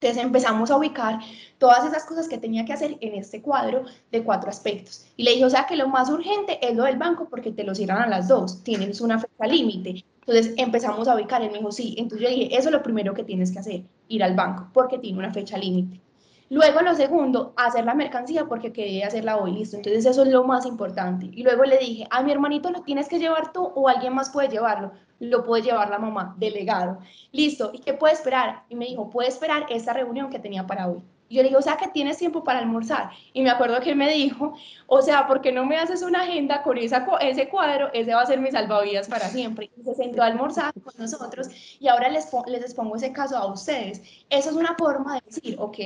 Entonces 0.00 0.24
empezamos 0.24 0.70
a 0.70 0.78
ubicar 0.78 1.18
todas 1.58 1.84
esas 1.84 2.04
cosas 2.06 2.26
que 2.26 2.38
tenía 2.38 2.64
que 2.64 2.72
hacer 2.72 2.96
en 3.02 3.16
este 3.16 3.42
cuadro 3.42 3.84
de 4.10 4.24
cuatro 4.24 4.48
aspectos. 4.48 5.04
Y 5.16 5.24
le 5.24 5.32
dije, 5.32 5.44
o 5.44 5.50
sea 5.50 5.66
que 5.66 5.76
lo 5.76 5.88
más 5.88 6.08
urgente 6.08 6.58
es 6.66 6.74
lo 6.74 6.84
del 6.84 6.96
banco 6.96 7.28
porque 7.28 7.52
te 7.52 7.64
lo 7.64 7.74
cierran 7.74 8.00
a 8.00 8.06
las 8.06 8.26
dos, 8.26 8.64
tienes 8.64 9.02
una 9.02 9.18
fecha 9.18 9.46
límite. 9.46 10.02
Entonces 10.20 10.54
empezamos 10.56 11.06
a 11.06 11.14
ubicar, 11.14 11.42
él 11.42 11.50
me 11.50 11.58
dijo, 11.58 11.70
sí, 11.70 11.96
entonces 11.98 12.26
yo 12.26 12.34
dije, 12.34 12.56
eso 12.56 12.70
es 12.70 12.72
lo 12.72 12.82
primero 12.82 13.12
que 13.12 13.24
tienes 13.24 13.52
que 13.52 13.58
hacer, 13.58 13.82
ir 14.08 14.24
al 14.24 14.34
banco, 14.34 14.70
porque 14.72 14.98
tiene 14.98 15.18
una 15.18 15.34
fecha 15.34 15.58
límite. 15.58 16.00
Luego 16.52 16.80
lo 16.80 16.96
segundo, 16.96 17.54
hacer 17.56 17.84
la 17.84 17.94
mercancía 17.94 18.46
porque 18.46 18.72
quería 18.72 19.06
hacerla 19.06 19.36
hoy, 19.36 19.52
listo. 19.52 19.76
Entonces 19.76 20.04
eso 20.04 20.24
es 20.24 20.30
lo 20.30 20.42
más 20.42 20.66
importante. 20.66 21.26
Y 21.30 21.44
luego 21.44 21.62
le 21.62 21.78
dije, 21.78 22.08
a 22.10 22.24
mi 22.24 22.32
hermanito 22.32 22.70
lo 22.70 22.82
tienes 22.82 23.08
que 23.08 23.20
llevar 23.20 23.52
tú 23.52 23.62
o 23.62 23.88
alguien 23.88 24.14
más 24.14 24.30
puede 24.30 24.48
llevarlo. 24.48 24.90
Lo 25.20 25.44
puede 25.44 25.62
llevar 25.62 25.90
la 25.90 26.00
mamá, 26.00 26.34
delegado. 26.38 26.98
Listo. 27.30 27.70
¿Y 27.72 27.78
qué 27.78 27.94
puede 27.94 28.14
esperar? 28.14 28.64
Y 28.68 28.74
me 28.74 28.86
dijo, 28.86 29.10
puede 29.10 29.28
esperar 29.28 29.66
esta 29.70 29.92
reunión 29.92 30.28
que 30.28 30.40
tenía 30.40 30.66
para 30.66 30.88
hoy. 30.88 31.00
Y 31.30 31.36
yo 31.36 31.42
le 31.42 31.48
dije, 31.50 31.58
o 31.58 31.62
sea, 31.62 31.76
que 31.76 31.86
tienes 31.86 32.18
tiempo 32.18 32.42
para 32.42 32.58
almorzar. 32.58 33.10
Y 33.32 33.42
me 33.42 33.50
acuerdo 33.50 33.80
que 33.80 33.90
él 33.90 33.96
me 33.96 34.12
dijo, 34.12 34.54
o 34.88 35.00
sea, 35.00 35.28
¿por 35.28 35.40
qué 35.40 35.52
no 35.52 35.64
me 35.64 35.76
haces 35.78 36.02
una 36.02 36.22
agenda 36.22 36.64
con 36.64 36.76
esa, 36.76 37.06
ese 37.20 37.48
cuadro? 37.48 37.88
Ese 37.92 38.12
va 38.12 38.22
a 38.22 38.26
ser 38.26 38.40
mi 38.40 38.50
salvavidas 38.50 39.06
para 39.06 39.28
siempre. 39.28 39.70
Y 39.76 39.84
se 39.84 39.94
sentó 39.94 40.22
a 40.22 40.26
almorzar 40.26 40.72
con 40.82 40.92
nosotros 40.98 41.46
y 41.78 41.86
ahora 41.86 42.08
les, 42.08 42.28
les 42.48 42.62
expongo 42.62 42.96
ese 42.96 43.12
caso 43.12 43.36
a 43.36 43.46
ustedes. 43.46 44.02
Eso 44.28 44.50
es 44.50 44.56
una 44.56 44.74
forma 44.74 45.14
de 45.14 45.20
decir, 45.24 45.56
ok, 45.60 45.78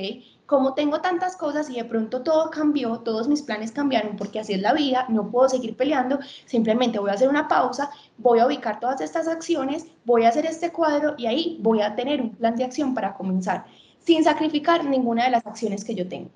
como 0.45 0.73
tengo 0.73 1.01
tantas 1.01 1.35
cosas 1.35 1.69
y 1.69 1.75
de 1.75 1.85
pronto 1.85 2.21
todo 2.21 2.49
cambió, 2.51 2.99
todos 2.99 3.27
mis 3.27 3.41
planes 3.41 3.71
cambiaron 3.71 4.15
porque 4.15 4.39
así 4.39 4.53
es 4.53 4.61
la 4.61 4.73
vida, 4.73 5.05
no 5.09 5.31
puedo 5.31 5.49
seguir 5.49 5.75
peleando, 5.75 6.19
simplemente 6.45 6.99
voy 6.99 7.09
a 7.09 7.13
hacer 7.13 7.29
una 7.29 7.47
pausa, 7.47 7.89
voy 8.17 8.39
a 8.39 8.45
ubicar 8.45 8.79
todas 8.79 9.01
estas 9.01 9.27
acciones, 9.27 9.87
voy 10.05 10.25
a 10.25 10.29
hacer 10.29 10.45
este 10.45 10.71
cuadro 10.71 11.15
y 11.17 11.25
ahí 11.25 11.57
voy 11.61 11.81
a 11.81 11.95
tener 11.95 12.21
un 12.21 12.35
plan 12.35 12.55
de 12.55 12.63
acción 12.63 12.93
para 12.93 13.15
comenzar 13.15 13.65
sin 13.99 14.23
sacrificar 14.23 14.85
ninguna 14.85 15.25
de 15.25 15.31
las 15.31 15.45
acciones 15.45 15.83
que 15.83 15.95
yo 15.95 16.07
tengo. 16.07 16.29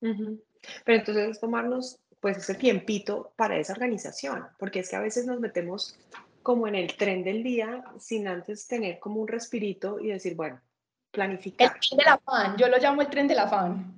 Pero 0.00 0.98
entonces 0.98 1.28
es 1.30 1.40
tomarnos 1.40 1.98
pues 2.20 2.38
ese 2.38 2.54
tiempito 2.54 3.32
para 3.36 3.58
esa 3.58 3.74
organización, 3.74 4.46
porque 4.58 4.80
es 4.80 4.88
que 4.88 4.96
a 4.96 5.00
veces 5.00 5.26
nos 5.26 5.38
metemos 5.38 5.96
como 6.42 6.66
en 6.66 6.74
el 6.74 6.96
tren 6.96 7.22
del 7.22 7.42
día 7.42 7.84
sin 7.98 8.26
antes 8.26 8.66
tener 8.66 8.98
como 8.98 9.20
un 9.20 9.28
respirito 9.28 10.00
y 10.00 10.08
decir, 10.08 10.34
bueno, 10.34 10.60
planificar. 11.10 11.72
El 11.74 11.80
tren 11.80 11.98
del 11.98 12.08
afán, 12.08 12.56
yo 12.56 12.68
lo 12.68 12.78
llamo 12.78 13.02
el 13.02 13.08
tren 13.08 13.28
del 13.28 13.38
afán. 13.38 13.94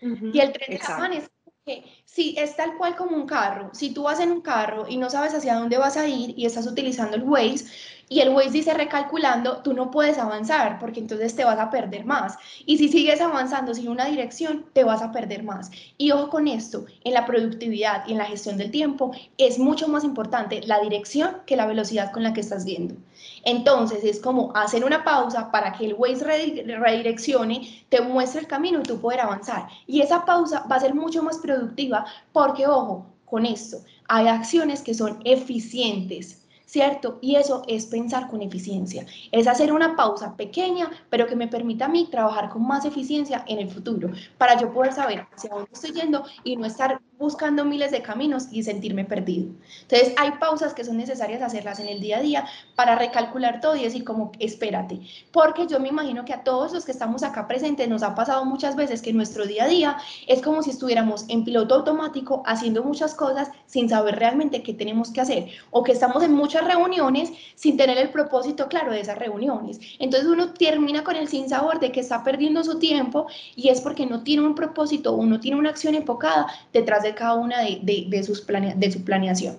Y 0.00 0.38
el 0.40 0.52
tren 0.52 0.70
del 0.70 0.82
afán 0.82 1.12
es 1.12 1.30
que 1.64 1.84
si 2.04 2.34
es 2.38 2.56
tal 2.56 2.76
cual 2.76 2.96
como 2.96 3.16
un 3.16 3.26
carro, 3.26 3.70
si 3.72 3.92
tú 3.92 4.04
vas 4.04 4.20
en 4.20 4.32
un 4.32 4.40
carro 4.40 4.86
y 4.88 4.96
no 4.96 5.10
sabes 5.10 5.34
hacia 5.34 5.56
dónde 5.56 5.78
vas 5.78 5.96
a 5.96 6.08
ir 6.08 6.34
y 6.38 6.46
estás 6.46 6.66
utilizando 6.66 7.16
el 7.16 7.22
Waze, 7.22 7.66
y 8.12 8.18
el 8.18 8.30
Waze 8.30 8.50
dice 8.50 8.74
recalculando, 8.74 9.58
tú 9.58 9.72
no 9.72 9.92
puedes 9.92 10.18
avanzar 10.18 10.80
porque 10.80 10.98
entonces 10.98 11.36
te 11.36 11.44
vas 11.44 11.60
a 11.60 11.70
perder 11.70 12.04
más. 12.04 12.36
Y 12.66 12.76
si 12.76 12.88
sigues 12.88 13.20
avanzando 13.20 13.72
sin 13.72 13.88
una 13.88 14.06
dirección, 14.06 14.66
te 14.72 14.82
vas 14.82 15.00
a 15.00 15.12
perder 15.12 15.44
más. 15.44 15.70
Y 15.96 16.10
ojo 16.10 16.28
con 16.28 16.48
esto, 16.48 16.86
en 17.04 17.14
la 17.14 17.24
productividad 17.24 18.02
y 18.08 18.12
en 18.12 18.18
la 18.18 18.24
gestión 18.24 18.56
del 18.56 18.72
tiempo 18.72 19.12
es 19.38 19.60
mucho 19.60 19.86
más 19.86 20.02
importante 20.02 20.60
la 20.66 20.80
dirección 20.80 21.36
que 21.46 21.54
la 21.54 21.66
velocidad 21.66 22.10
con 22.10 22.24
la 22.24 22.32
que 22.32 22.40
estás 22.40 22.64
viendo. 22.64 22.96
Entonces 23.44 24.02
es 24.02 24.18
como 24.18 24.50
hacer 24.56 24.84
una 24.84 25.04
pausa 25.04 25.52
para 25.52 25.72
que 25.72 25.86
el 25.86 25.94
Waze 25.94 26.24
redireccione, 26.24 27.84
te 27.90 28.00
muestre 28.00 28.40
el 28.40 28.48
camino 28.48 28.80
y 28.80 28.82
tú 28.82 29.00
poder 29.00 29.20
avanzar. 29.20 29.68
Y 29.86 30.00
esa 30.00 30.24
pausa 30.24 30.66
va 30.68 30.74
a 30.74 30.80
ser 30.80 30.96
mucho 30.96 31.22
más 31.22 31.38
productiva 31.38 32.04
porque, 32.32 32.66
ojo, 32.66 33.06
con 33.24 33.46
esto, 33.46 33.76
hay 34.08 34.26
acciones 34.26 34.82
que 34.82 34.94
son 34.94 35.20
eficientes 35.24 36.39
¿cierto? 36.70 37.18
Y 37.20 37.34
eso 37.34 37.64
es 37.66 37.86
pensar 37.86 38.28
con 38.28 38.42
eficiencia, 38.42 39.04
es 39.32 39.48
hacer 39.48 39.72
una 39.72 39.96
pausa 39.96 40.36
pequeña, 40.36 40.88
pero 41.10 41.26
que 41.26 41.34
me 41.34 41.48
permita 41.48 41.86
a 41.86 41.88
mí 41.88 42.06
trabajar 42.08 42.48
con 42.48 42.64
más 42.64 42.84
eficiencia 42.84 43.44
en 43.48 43.58
el 43.58 43.68
futuro, 43.68 44.10
para 44.38 44.56
yo 44.56 44.72
poder 44.72 44.92
saber 44.92 45.26
hacia 45.34 45.50
dónde 45.50 45.70
estoy 45.72 45.90
yendo 45.90 46.24
y 46.44 46.54
no 46.56 46.66
estar 46.66 47.00
buscando 47.18 47.64
miles 47.64 47.90
de 47.90 48.00
caminos 48.00 48.46
y 48.50 48.62
sentirme 48.62 49.04
perdido. 49.04 49.50
Entonces, 49.82 50.14
hay 50.16 50.30
pausas 50.40 50.72
que 50.72 50.84
son 50.84 50.96
necesarias 50.96 51.42
hacerlas 51.42 51.78
en 51.78 51.88
el 51.88 52.00
día 52.00 52.16
a 52.16 52.22
día 52.22 52.46
para 52.76 52.96
recalcular 52.96 53.60
todo 53.60 53.76
y 53.76 53.82
decir 53.82 54.04
como, 54.04 54.32
espérate, 54.38 55.00
porque 55.30 55.66
yo 55.66 55.80
me 55.80 55.88
imagino 55.88 56.24
que 56.24 56.32
a 56.32 56.44
todos 56.44 56.72
los 56.72 56.86
que 56.86 56.92
estamos 56.92 57.22
acá 57.22 57.46
presentes 57.46 57.88
nos 57.88 58.02
ha 58.02 58.14
pasado 58.14 58.44
muchas 58.46 58.74
veces 58.74 59.02
que 59.02 59.12
nuestro 59.12 59.44
día 59.44 59.64
a 59.64 59.68
día 59.68 59.96
es 60.28 60.40
como 60.40 60.62
si 60.62 60.70
estuviéramos 60.70 61.26
en 61.28 61.44
piloto 61.44 61.74
automático 61.74 62.42
haciendo 62.46 62.82
muchas 62.82 63.14
cosas 63.14 63.50
sin 63.66 63.88
saber 63.88 64.16
realmente 64.16 64.62
qué 64.62 64.72
tenemos 64.72 65.10
que 65.10 65.20
hacer 65.20 65.48
o 65.70 65.82
que 65.82 65.92
estamos 65.92 66.22
en 66.22 66.32
muchas 66.32 66.59
reuniones 66.64 67.32
sin 67.54 67.76
tener 67.76 67.98
el 67.98 68.10
propósito 68.10 68.68
claro 68.68 68.92
de 68.92 69.00
esas 69.00 69.18
reuniones. 69.18 69.80
Entonces 69.98 70.28
uno 70.28 70.52
termina 70.54 71.04
con 71.04 71.16
el 71.16 71.28
sinsabor 71.28 71.80
de 71.80 71.92
que 71.92 72.00
está 72.00 72.22
perdiendo 72.24 72.62
su 72.64 72.78
tiempo 72.78 73.26
y 73.56 73.68
es 73.68 73.80
porque 73.80 74.06
no 74.06 74.22
tiene 74.22 74.46
un 74.46 74.54
propósito, 74.54 75.14
uno 75.14 75.40
tiene 75.40 75.58
una 75.58 75.70
acción 75.70 75.94
enfocada 75.94 76.46
detrás 76.72 77.02
de 77.02 77.14
cada 77.14 77.34
una 77.34 77.60
de, 77.60 78.22
sus 78.24 78.46
de 78.46 78.92
su 78.92 79.04
planeación. 79.04 79.58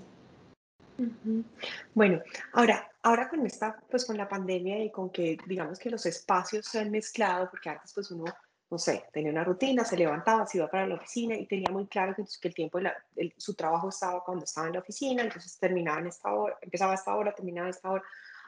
Bueno, 1.94 2.22
ahora, 2.54 2.92
ahora 3.02 3.30
con 3.30 3.46
esta, 3.46 3.78
pues 3.90 4.06
con 4.06 4.18
la 4.18 4.28
pandemia 4.28 4.84
y 4.84 4.92
con 4.92 5.10
que 5.10 5.38
digamos 5.48 5.80
que 5.80 5.90
los 5.90 6.06
espacios 6.06 6.66
se 6.66 6.80
han 6.80 6.92
mezclado, 6.92 7.50
porque 7.50 7.70
antes 7.70 7.92
pues 7.94 8.12
uno, 8.12 8.26
no 8.72 8.78
sé, 8.78 9.04
tenía 9.12 9.32
una 9.32 9.44
rutina, 9.44 9.84
se 9.84 9.98
levantaba, 9.98 10.48
se 10.48 10.58
iba 10.58 10.70
para 10.70 10.88
la 10.88 10.96
oficina 10.96 11.36
y 11.36 11.46
tenía 11.46 11.70
muy 11.72 11.88
claro 11.88 12.16
que, 12.16 12.24
el 12.48 12.54
tiempo 12.54 12.80
de 12.80 13.34
su 13.36 13.54
trabajo 13.54 13.90
estaba 13.90 14.24
cuando 14.24 14.46
estaba 14.46 14.68
en 14.68 14.74
la 14.74 14.80
oficina, 14.80 15.24
entonces 15.24 15.58
terminaba 15.60 16.00
en 16.00 16.08
esta 16.08 16.34
hora, 16.34 16.58
empezaba 16.62 16.94
a 16.94 16.96
esta 16.96 17.14
hora, 17.14 17.36
terminaba 17.36 17.68
a 17.68 17.72
esta 17.72 17.92
hora. 17.92 18.04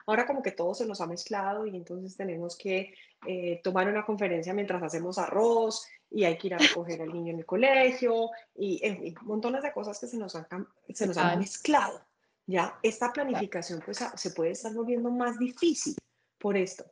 Ahora 0.05 0.25
como 0.25 0.41
que 0.41 0.51
todo 0.51 0.73
se 0.73 0.85
nos 0.85 1.01
ha 1.01 1.07
mezclado 1.07 1.65
y 1.65 1.75
entonces 1.75 2.15
tenemos 2.15 2.57
que 2.57 2.93
eh, 3.27 3.59
tomar 3.63 3.89
una 3.89 4.05
conferencia 4.05 4.53
mientras 4.53 4.81
hacemos 4.81 5.17
arroz 5.17 5.85
y 6.09 6.23
hay 6.23 6.37
que 6.37 6.47
ir 6.47 6.55
a 6.55 6.57
recoger 6.57 7.01
al 7.01 7.11
niño 7.11 7.33
en 7.33 7.39
el 7.39 7.45
colegio 7.45 8.29
y 8.55 8.79
en 8.81 8.99
fin, 8.99 9.15
montones 9.23 9.61
de 9.61 9.73
cosas 9.73 9.99
que 9.99 10.07
se 10.07 10.17
nos 10.17 10.35
han, 10.35 10.47
se 10.93 11.05
nos 11.05 11.17
han 11.17 11.39
mezclado. 11.39 12.01
Ya 12.45 12.79
esta 12.81 13.11
planificación 13.11 13.81
pues 13.83 13.99
se 14.15 14.31
puede 14.31 14.51
estar 14.51 14.73
volviendo 14.73 15.11
más 15.11 15.37
difícil 15.37 15.95
por 16.37 16.55
esto. 16.55 16.85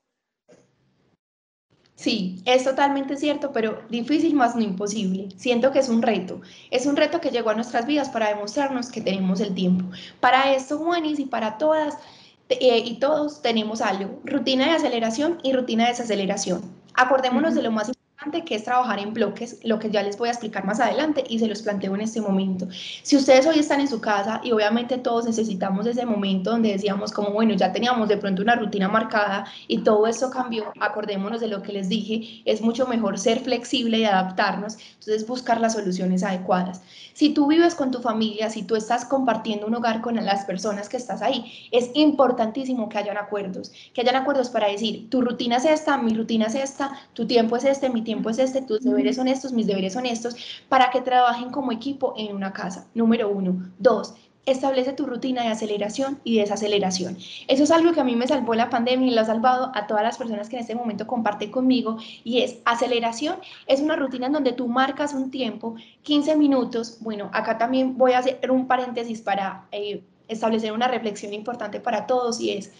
Sí, 2.01 2.41
es 2.45 2.63
totalmente 2.63 3.15
cierto, 3.15 3.51
pero 3.53 3.83
difícil 3.91 4.33
más 4.33 4.55
no 4.55 4.63
imposible. 4.63 5.29
Siento 5.37 5.71
que 5.71 5.77
es 5.77 5.87
un 5.87 6.01
reto. 6.01 6.41
Es 6.71 6.87
un 6.87 6.95
reto 6.95 7.21
que 7.21 7.29
llegó 7.29 7.51
a 7.51 7.53
nuestras 7.53 7.85
vidas 7.85 8.09
para 8.09 8.29
demostrarnos 8.29 8.89
que 8.89 9.01
tenemos 9.01 9.39
el 9.39 9.53
tiempo. 9.53 9.85
Para 10.19 10.51
esto, 10.55 10.79
Juanis, 10.79 11.19
y 11.19 11.25
para 11.25 11.59
todas, 11.59 11.99
eh, 12.49 12.79
y 12.83 12.97
todos 12.97 13.43
tenemos 13.43 13.81
algo, 13.81 14.19
rutina 14.25 14.65
de 14.65 14.71
aceleración 14.71 15.37
y 15.43 15.53
rutina 15.53 15.83
de 15.83 15.91
desaceleración. 15.91 16.63
Acordémonos 16.95 17.53
de 17.53 17.61
lo 17.61 17.69
más 17.69 17.89
importante 17.89 18.00
que 18.45 18.53
es 18.53 18.63
trabajar 18.63 18.99
en 18.99 19.13
bloques, 19.13 19.57
lo 19.63 19.79
que 19.79 19.89
ya 19.89 20.03
les 20.03 20.15
voy 20.15 20.27
a 20.29 20.31
explicar 20.31 20.63
más 20.63 20.79
adelante 20.79 21.23
y 21.27 21.39
se 21.39 21.47
los 21.47 21.63
planteo 21.63 21.95
en 21.95 22.01
este 22.01 22.21
momento. 22.21 22.67
Si 23.01 23.17
ustedes 23.17 23.47
hoy 23.47 23.57
están 23.57 23.81
en 23.81 23.87
su 23.87 23.99
casa 23.99 24.39
y 24.43 24.51
obviamente 24.51 24.99
todos 24.99 25.25
necesitamos 25.25 25.87
ese 25.87 26.05
momento 26.05 26.51
donde 26.51 26.71
decíamos 26.71 27.11
como, 27.11 27.31
bueno, 27.31 27.55
ya 27.55 27.71
teníamos 27.71 28.07
de 28.07 28.17
pronto 28.17 28.43
una 28.43 28.55
rutina 28.55 28.87
marcada 28.87 29.45
y 29.67 29.79
todo 29.79 30.05
eso 30.05 30.29
cambió, 30.29 30.71
acordémonos 30.79 31.41
de 31.41 31.47
lo 31.47 31.63
que 31.63 31.73
les 31.73 31.89
dije, 31.89 32.43
es 32.45 32.61
mucho 32.61 32.85
mejor 32.85 33.17
ser 33.17 33.39
flexible 33.39 33.97
y 33.97 34.05
adaptarnos, 34.05 34.77
entonces 34.99 35.25
buscar 35.25 35.59
las 35.59 35.73
soluciones 35.73 36.23
adecuadas. 36.23 36.83
Si 37.13 37.33
tú 37.33 37.47
vives 37.47 37.73
con 37.73 37.89
tu 37.89 38.01
familia, 38.01 38.51
si 38.51 38.61
tú 38.61 38.75
estás 38.75 39.03
compartiendo 39.03 39.65
un 39.65 39.73
hogar 39.75 40.01
con 40.01 40.15
las 40.23 40.45
personas 40.45 40.89
que 40.89 40.97
estás 40.97 41.23
ahí, 41.23 41.69
es 41.71 41.89
importantísimo 41.95 42.87
que 42.87 42.99
hayan 42.99 43.17
acuerdos, 43.17 43.71
que 43.93 44.01
hayan 44.01 44.15
acuerdos 44.15 44.49
para 44.49 44.67
decir, 44.67 45.09
tu 45.09 45.21
rutina 45.21 45.57
es 45.57 45.65
esta, 45.65 45.97
mi 45.97 46.13
rutina 46.13 46.45
es 46.45 46.55
esta, 46.55 46.91
tu 47.13 47.25
tiempo 47.25 47.57
es 47.57 47.65
este, 47.65 47.89
mi 47.89 48.03
tiempo 48.03 48.10
tiempo 48.11 48.29
es 48.29 48.39
este, 48.39 48.61
tus 48.61 48.81
deberes 48.81 49.15
son 49.15 49.29
estos, 49.29 49.53
mis 49.53 49.67
deberes 49.67 49.93
son 49.93 50.05
estos, 50.05 50.35
para 50.67 50.89
que 50.89 50.99
trabajen 50.99 51.49
como 51.49 51.71
equipo 51.71 52.13
en 52.17 52.35
una 52.35 52.51
casa. 52.51 52.87
Número 52.93 53.29
uno. 53.29 53.71
Dos, 53.79 54.15
establece 54.45 54.91
tu 54.91 55.05
rutina 55.05 55.43
de 55.43 55.47
aceleración 55.47 56.19
y 56.25 56.39
desaceleración. 56.39 57.17
Eso 57.47 57.63
es 57.63 57.71
algo 57.71 57.93
que 57.93 58.01
a 58.01 58.03
mí 58.03 58.17
me 58.17 58.27
salvó 58.27 58.53
la 58.53 58.69
pandemia 58.69 59.07
y 59.07 59.15
lo 59.15 59.21
ha 59.21 59.25
salvado 59.25 59.71
a 59.73 59.87
todas 59.87 60.03
las 60.03 60.17
personas 60.17 60.49
que 60.49 60.57
en 60.57 60.61
este 60.63 60.75
momento 60.75 61.07
comparten 61.07 61.51
conmigo 61.51 61.97
y 62.25 62.41
es 62.41 62.57
aceleración. 62.65 63.37
Es 63.65 63.79
una 63.79 63.95
rutina 63.95 64.27
en 64.27 64.33
donde 64.33 64.51
tú 64.51 64.67
marcas 64.67 65.13
un 65.13 65.31
tiempo, 65.31 65.75
15 66.01 66.35
minutos. 66.35 66.97
Bueno, 66.99 67.29
acá 67.31 67.57
también 67.57 67.97
voy 67.97 68.11
a 68.11 68.19
hacer 68.19 68.51
un 68.51 68.67
paréntesis 68.67 69.21
para 69.21 69.67
eh, 69.71 70.03
establecer 70.27 70.73
una 70.73 70.89
reflexión 70.89 71.33
importante 71.33 71.79
para 71.79 72.07
todos 72.07 72.41
y 72.41 72.51
es, 72.51 72.73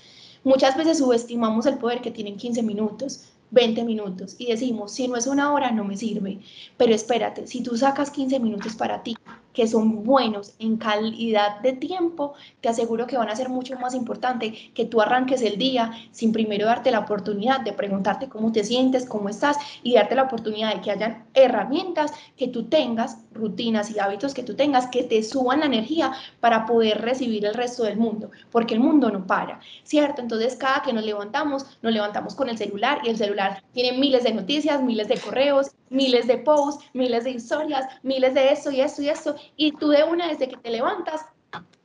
muchas 0.43 0.75
veces 0.75 0.97
subestimamos 0.97 1.65
el 1.67 1.77
poder 1.77 2.01
que 2.01 2.11
tienen 2.11 2.35
15 2.35 2.63
minutos. 2.63 3.31
20 3.51 3.83
minutos 3.83 4.35
y 4.39 4.47
decimos, 4.47 4.93
si 4.93 5.07
no 5.07 5.15
es 5.17 5.27
una 5.27 5.53
hora, 5.53 5.71
no 5.71 5.83
me 5.83 5.97
sirve. 5.97 6.39
Pero 6.77 6.93
espérate, 6.93 7.47
si 7.47 7.61
tú 7.63 7.77
sacas 7.77 8.11
15 8.11 8.39
minutos 8.39 8.75
para 8.75 9.03
ti, 9.03 9.15
que 9.53 9.67
son 9.67 10.03
buenos 10.03 10.53
en 10.59 10.77
calidad 10.77 11.59
de 11.61 11.73
tiempo, 11.73 12.33
te 12.61 12.69
aseguro 12.69 13.07
que 13.07 13.17
van 13.17 13.29
a 13.29 13.35
ser 13.35 13.49
mucho 13.49 13.77
más 13.79 13.93
importante 13.93 14.53
que 14.73 14.85
tú 14.85 15.01
arranques 15.01 15.41
el 15.41 15.57
día 15.57 15.91
sin 16.11 16.31
primero 16.31 16.65
darte 16.65 16.91
la 16.91 16.99
oportunidad 16.99 17.61
de 17.61 17.73
preguntarte 17.73 18.29
cómo 18.29 18.51
te 18.51 18.63
sientes, 18.63 19.05
cómo 19.05 19.29
estás 19.29 19.57
y 19.83 19.93
darte 19.93 20.15
la 20.15 20.23
oportunidad 20.23 20.73
de 20.73 20.81
que 20.81 20.91
hayan 20.91 21.25
herramientas 21.33 22.11
que 22.37 22.47
tú 22.47 22.65
tengas, 22.65 23.17
rutinas 23.33 23.91
y 23.91 23.99
hábitos 23.99 24.33
que 24.33 24.43
tú 24.43 24.55
tengas 24.55 24.87
que 24.87 25.03
te 25.03 25.23
suban 25.23 25.61
la 25.61 25.65
energía 25.65 26.11
para 26.39 26.65
poder 26.65 27.01
recibir 27.01 27.45
el 27.45 27.53
resto 27.53 27.83
del 27.83 27.97
mundo, 27.97 28.31
porque 28.51 28.73
el 28.73 28.79
mundo 28.79 29.09
no 29.09 29.25
para, 29.25 29.59
¿cierto? 29.83 30.21
Entonces 30.21 30.55
cada 30.55 30.81
que 30.81 30.93
nos 30.93 31.05
levantamos, 31.05 31.65
nos 31.81 31.93
levantamos 31.93 32.35
con 32.35 32.49
el 32.49 32.57
celular 32.57 32.99
y 33.03 33.09
el 33.09 33.17
celular 33.17 33.63
tiene 33.73 33.97
miles 33.97 34.23
de 34.23 34.33
noticias, 34.33 34.81
miles 34.81 35.07
de 35.07 35.17
correos, 35.17 35.71
miles 35.91 36.25
de 36.25 36.39
posts, 36.39 36.83
miles 36.93 37.23
de 37.25 37.31
historias, 37.31 37.85
miles 38.01 38.33
de 38.33 38.51
esto 38.51 38.71
y 38.71 38.81
esto 38.81 39.01
y 39.03 39.09
esto, 39.09 39.35
y 39.55 39.73
tú 39.73 39.89
de 39.89 40.03
una 40.03 40.27
desde 40.27 40.49
que 40.49 40.57
te 40.57 40.71
levantas 40.71 41.25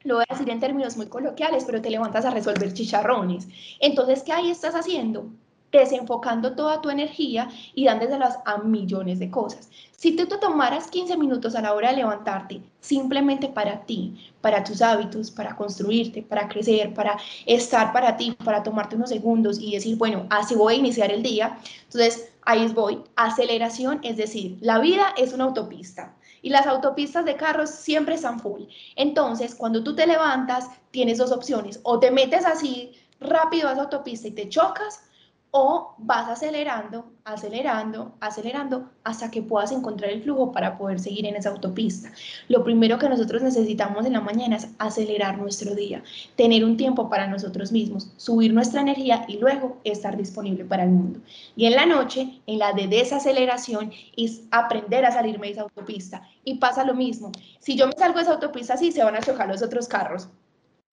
lo 0.04 0.16
voy 0.16 0.24
a 0.28 0.32
decir 0.32 0.48
en 0.48 0.60
términos 0.60 0.96
muy 0.96 1.08
coloquiales, 1.08 1.64
pero 1.64 1.82
te 1.82 1.90
levantas 1.90 2.24
a 2.24 2.30
resolver 2.30 2.72
chicharrones. 2.72 3.48
Entonces, 3.80 4.22
¿qué 4.22 4.32
ahí 4.32 4.50
estás 4.50 4.74
haciendo? 4.74 5.32
Desenfocando 5.78 6.54
toda 6.54 6.80
tu 6.80 6.90
energía 6.90 7.48
y 7.74 7.84
dándoselas 7.84 8.38
a 8.44 8.58
millones 8.58 9.18
de 9.18 9.30
cosas. 9.30 9.68
Si 9.92 10.14
tú 10.14 10.26
te 10.26 10.38
tomaras 10.38 10.88
15 10.88 11.16
minutos 11.16 11.54
a 11.54 11.62
la 11.62 11.74
hora 11.74 11.90
de 11.90 11.96
levantarte 11.96 12.62
simplemente 12.80 13.48
para 13.48 13.84
ti, 13.86 14.32
para 14.40 14.62
tus 14.62 14.82
hábitos, 14.82 15.30
para 15.30 15.56
construirte, 15.56 16.22
para 16.22 16.48
crecer, 16.48 16.94
para 16.94 17.18
estar 17.46 17.92
para 17.92 18.16
ti, 18.16 18.36
para 18.44 18.62
tomarte 18.62 18.96
unos 18.96 19.10
segundos 19.10 19.58
y 19.58 19.72
decir, 19.72 19.96
bueno, 19.96 20.26
así 20.30 20.54
voy 20.54 20.74
a 20.74 20.78
iniciar 20.78 21.10
el 21.10 21.22
día, 21.22 21.58
entonces 21.84 22.30
ahí 22.42 22.66
voy. 22.68 23.02
Aceleración, 23.16 24.00
es 24.02 24.16
decir, 24.16 24.58
la 24.60 24.78
vida 24.78 25.14
es 25.16 25.32
una 25.32 25.44
autopista 25.44 26.14
y 26.42 26.50
las 26.50 26.66
autopistas 26.66 27.24
de 27.24 27.36
carros 27.36 27.70
siempre 27.70 28.14
están 28.14 28.38
full. 28.38 28.62
Entonces, 28.94 29.54
cuando 29.54 29.82
tú 29.82 29.96
te 29.96 30.06
levantas, 30.06 30.68
tienes 30.90 31.18
dos 31.18 31.32
opciones. 31.32 31.80
O 31.82 31.98
te 31.98 32.10
metes 32.10 32.46
así 32.46 32.92
rápido 33.18 33.68
a 33.68 33.74
la 33.74 33.82
autopista 33.82 34.28
y 34.28 34.32
te 34.32 34.48
chocas, 34.48 35.00
o 35.58 35.94
vas 35.96 36.28
acelerando, 36.28 37.06
acelerando, 37.24 38.12
acelerando 38.20 38.90
hasta 39.04 39.30
que 39.30 39.40
puedas 39.40 39.72
encontrar 39.72 40.10
el 40.10 40.22
flujo 40.22 40.52
para 40.52 40.76
poder 40.76 41.00
seguir 41.00 41.24
en 41.24 41.34
esa 41.34 41.48
autopista. 41.48 42.12
Lo 42.48 42.62
primero 42.62 42.98
que 42.98 43.08
nosotros 43.08 43.40
necesitamos 43.40 44.04
en 44.04 44.12
la 44.12 44.20
mañana 44.20 44.56
es 44.56 44.68
acelerar 44.78 45.38
nuestro 45.38 45.74
día, 45.74 46.02
tener 46.36 46.62
un 46.62 46.76
tiempo 46.76 47.08
para 47.08 47.26
nosotros 47.26 47.72
mismos, 47.72 48.12
subir 48.18 48.52
nuestra 48.52 48.82
energía 48.82 49.24
y 49.28 49.38
luego 49.38 49.78
estar 49.82 50.18
disponible 50.18 50.66
para 50.66 50.82
el 50.82 50.90
mundo. 50.90 51.20
Y 51.56 51.64
en 51.64 51.74
la 51.74 51.86
noche, 51.86 52.42
en 52.46 52.58
la 52.58 52.74
de 52.74 52.86
desaceleración, 52.86 53.92
es 54.14 54.42
aprender 54.50 55.06
a 55.06 55.12
salirme 55.12 55.46
de 55.46 55.52
esa 55.54 55.62
autopista. 55.62 56.28
Y 56.44 56.56
pasa 56.56 56.84
lo 56.84 56.92
mismo. 56.92 57.32
Si 57.60 57.78
yo 57.78 57.86
me 57.86 57.94
salgo 57.94 58.16
de 58.18 58.24
esa 58.24 58.34
autopista 58.34 58.74
así, 58.74 58.92
se 58.92 59.02
van 59.02 59.16
a 59.16 59.20
chocar 59.20 59.48
los 59.48 59.62
otros 59.62 59.88
carros. 59.88 60.28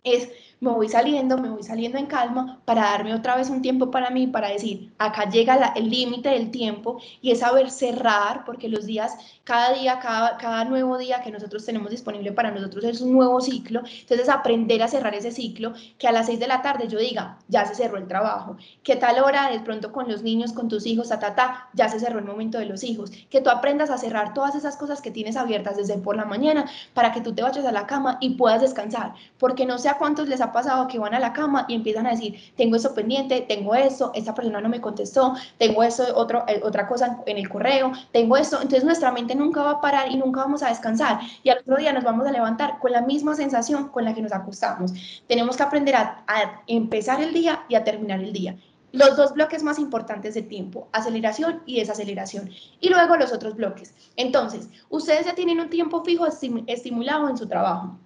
Es 0.04 0.30
me 0.64 0.72
voy 0.72 0.88
saliendo, 0.88 1.38
me 1.38 1.50
voy 1.50 1.62
saliendo 1.62 1.98
en 1.98 2.06
calma 2.06 2.62
para 2.64 2.84
darme 2.84 3.14
otra 3.14 3.36
vez 3.36 3.50
un 3.50 3.62
tiempo 3.62 3.92
para 3.92 4.10
mí, 4.10 4.28
para 4.28 4.48
decir, 4.48 4.94
acá 4.98 5.30
llega 5.30 5.74
el 5.76 5.90
límite 5.90 6.30
del 6.30 6.52
tiempo 6.52 7.02
y 7.22 7.32
es 7.32 7.40
saber 7.40 7.70
cerrar, 7.70 8.46
porque 8.46 8.70
los 8.70 8.86
días, 8.86 9.14
cada 9.44 9.74
día, 9.74 10.00
cada, 10.00 10.38
cada 10.38 10.64
nuevo 10.64 10.98
día 10.98 11.22
que 11.22 11.32
nosotros 11.32 11.66
tenemos 11.66 11.92
disponible 11.92 12.32
para 12.32 12.50
nosotros 12.52 12.86
es 12.86 13.02
un 13.02 13.12
nuevo 13.12 13.42
ciclo, 13.42 13.82
entonces 14.00 14.30
aprender 14.30 14.82
a 14.82 14.88
cerrar 14.88 15.14
ese 15.14 15.32
ciclo, 15.32 15.74
que 15.98 16.08
a 16.08 16.14
las 16.14 16.28
seis 16.28 16.40
de 16.40 16.48
la 16.48 16.62
tarde 16.62 16.88
yo 16.88 16.98
diga, 16.98 17.40
ya 17.50 17.66
se 17.66 17.76
cerró 17.76 17.98
el 17.98 18.08
trabajo, 18.08 18.56
que 18.84 18.96
tal 18.96 19.22
hora 19.22 19.52
de 19.52 19.60
pronto 19.60 19.92
con 19.92 20.10
los 20.10 20.24
niños, 20.24 20.54
con 20.54 20.70
tus 20.70 20.86
hijos, 20.86 21.10
ta, 21.10 21.20
ta, 21.20 21.36
ta, 21.36 21.70
ya 21.74 21.90
se 21.90 22.00
cerró 22.00 22.20
el 22.20 22.26
momento 22.26 22.58
de 22.58 22.68
los 22.68 22.86
hijos, 22.86 23.12
que 23.30 23.42
tú 23.42 23.50
aprendas 23.50 23.90
a 23.90 23.98
cerrar 23.98 24.34
todas 24.34 24.56
esas 24.56 24.78
cosas 24.78 25.02
que 25.02 25.12
tienes 25.12 25.36
abiertas 25.36 25.76
desde 25.76 25.98
por 25.98 26.16
la 26.16 26.24
mañana 26.24 26.70
para 26.94 27.12
que 27.12 27.20
tú 27.20 27.36
te 27.36 27.42
vayas 27.42 27.66
a 27.66 27.72
la 27.74 27.86
cama 27.86 28.18
y 28.22 28.36
puedas 28.36 28.62
descansar, 28.62 29.14
porque 29.38 29.66
no 29.66 29.78
sé 29.78 29.90
a 29.94 29.98
cuántos 29.98 30.28
les 30.28 30.42
ha 30.42 30.52
pasado 30.52 30.88
que 30.88 31.00
van 31.00 31.14
a 31.14 31.20
la 31.20 31.34
cama 31.34 31.66
y 31.68 31.76
empiezan 31.76 32.06
a 32.08 32.12
decir, 32.12 32.54
tengo 32.56 32.76
eso 32.76 32.94
pendiente, 32.94 33.42
tengo 33.42 33.76
eso, 33.76 34.12
esta 34.14 34.34
persona 34.34 34.62
no 34.62 34.70
me 34.70 34.82
contestó, 34.82 35.34
tengo 35.58 35.84
eso, 35.84 36.06
otro, 36.16 36.44
eh, 36.48 36.62
otra 36.64 36.88
cosa 36.88 37.20
en 37.26 37.38
el 37.38 37.50
correo, 37.50 37.92
tengo 38.12 38.38
eso. 38.38 38.58
Entonces 38.58 38.84
nuestra 38.84 39.12
mente 39.12 39.36
nunca 39.36 39.64
va 39.64 39.72
a 39.72 39.82
parar 39.82 40.12
y 40.12 40.18
nunca 40.18 40.42
vamos 40.42 40.64
a 40.64 40.70
descansar. 40.70 41.20
Y 41.44 41.50
al 41.50 41.60
otro 41.60 41.78
día 41.78 41.94
nos 41.94 42.04
vamos 42.04 42.28
a 42.28 42.32
levantar 42.32 42.80
con 42.80 42.92
la 42.92 43.02
misma 43.02 43.36
sensación 43.36 43.90
con 43.90 44.06
la 44.06 44.14
que 44.14 44.22
nos 44.22 44.34
acostamos. 44.34 44.94
Tenemos 45.28 45.58
que 45.58 45.64
aprender 45.64 45.96
a, 45.96 46.24
a 46.28 46.62
empezar 46.68 47.22
el 47.22 47.34
día 47.34 47.66
y 47.70 47.76
a 47.76 47.84
terminar 47.84 48.20
el 48.20 48.34
día 48.34 48.56
los 48.94 49.18
dos 49.18 49.34
bloques 49.34 49.64
más 49.64 49.80
importantes 49.80 50.36
de 50.36 50.44
tiempo, 50.44 50.88
aceleración 50.92 51.64
y 51.66 51.80
desaceleración, 51.80 52.52
y 52.80 52.90
luego 52.90 53.18
los 53.18 53.34
otros 53.34 53.56
bloques. 53.56 53.96
Entonces, 54.18 54.70
ustedes 54.88 55.26
ya 55.26 55.34
tienen 55.34 55.60
un 55.60 55.72
tiempo 55.72 56.04
fijo 56.04 56.28
estimulado 56.28 57.28
en 57.28 57.36
su 57.36 57.48
trabajo 57.48 57.98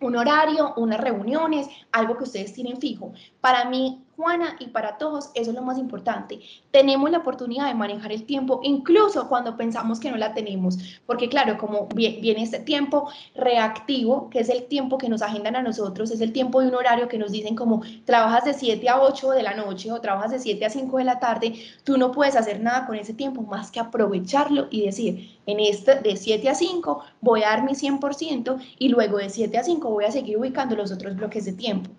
un 0.00 0.16
horario, 0.16 0.74
unas 0.76 1.00
reuniones, 1.00 1.68
algo 1.92 2.16
que 2.16 2.24
ustedes 2.24 2.52
tienen 2.52 2.78
fijo. 2.78 3.12
Para 3.40 3.64
mí, 3.66 4.02
Juana, 4.20 4.54
y 4.58 4.66
para 4.66 4.98
todos, 4.98 5.30
eso 5.34 5.50
es 5.50 5.56
lo 5.56 5.62
más 5.62 5.78
importante. 5.78 6.40
Tenemos 6.70 7.10
la 7.10 7.18
oportunidad 7.18 7.66
de 7.66 7.74
manejar 7.74 8.12
el 8.12 8.24
tiempo, 8.24 8.60
incluso 8.62 9.28
cuando 9.30 9.56
pensamos 9.56 9.98
que 9.98 10.10
no 10.10 10.18
la 10.18 10.34
tenemos, 10.34 10.76
porque 11.06 11.30
claro, 11.30 11.56
como 11.56 11.88
viene 11.94 12.42
este 12.42 12.58
tiempo 12.58 13.08
reactivo, 13.34 14.28
que 14.28 14.40
es 14.40 14.50
el 14.50 14.64
tiempo 14.64 14.98
que 14.98 15.08
nos 15.08 15.22
agendan 15.22 15.56
a 15.56 15.62
nosotros, 15.62 16.10
es 16.10 16.20
el 16.20 16.34
tiempo 16.34 16.60
de 16.60 16.68
un 16.68 16.74
horario 16.74 17.08
que 17.08 17.16
nos 17.16 17.32
dicen 17.32 17.56
como 17.56 17.80
trabajas 18.04 18.44
de 18.44 18.52
7 18.52 18.86
a 18.90 19.00
8 19.00 19.30
de 19.30 19.42
la 19.42 19.54
noche 19.54 19.90
o 19.90 20.02
trabajas 20.02 20.32
de 20.32 20.38
7 20.38 20.66
a 20.66 20.70
5 20.70 20.98
de 20.98 21.04
la 21.04 21.18
tarde, 21.18 21.54
tú 21.84 21.96
no 21.96 22.12
puedes 22.12 22.36
hacer 22.36 22.60
nada 22.60 22.86
con 22.86 22.96
ese 22.96 23.14
tiempo 23.14 23.40
más 23.40 23.70
que 23.70 23.80
aprovecharlo 23.80 24.66
y 24.70 24.84
decir, 24.84 25.38
en 25.46 25.60
este 25.60 25.94
de 25.94 26.16
7 26.16 26.46
a 26.50 26.54
5 26.54 27.02
voy 27.22 27.42
a 27.42 27.48
dar 27.48 27.64
mi 27.64 27.72
100% 27.72 28.60
y 28.78 28.88
luego 28.90 29.16
de 29.16 29.30
7 29.30 29.56
a 29.56 29.64
5 29.64 29.88
voy 29.88 30.04
a 30.04 30.12
seguir 30.12 30.36
ubicando 30.36 30.76
los 30.76 30.92
otros 30.92 31.16
bloques 31.16 31.46
de 31.46 31.54
tiempo 31.54 31.90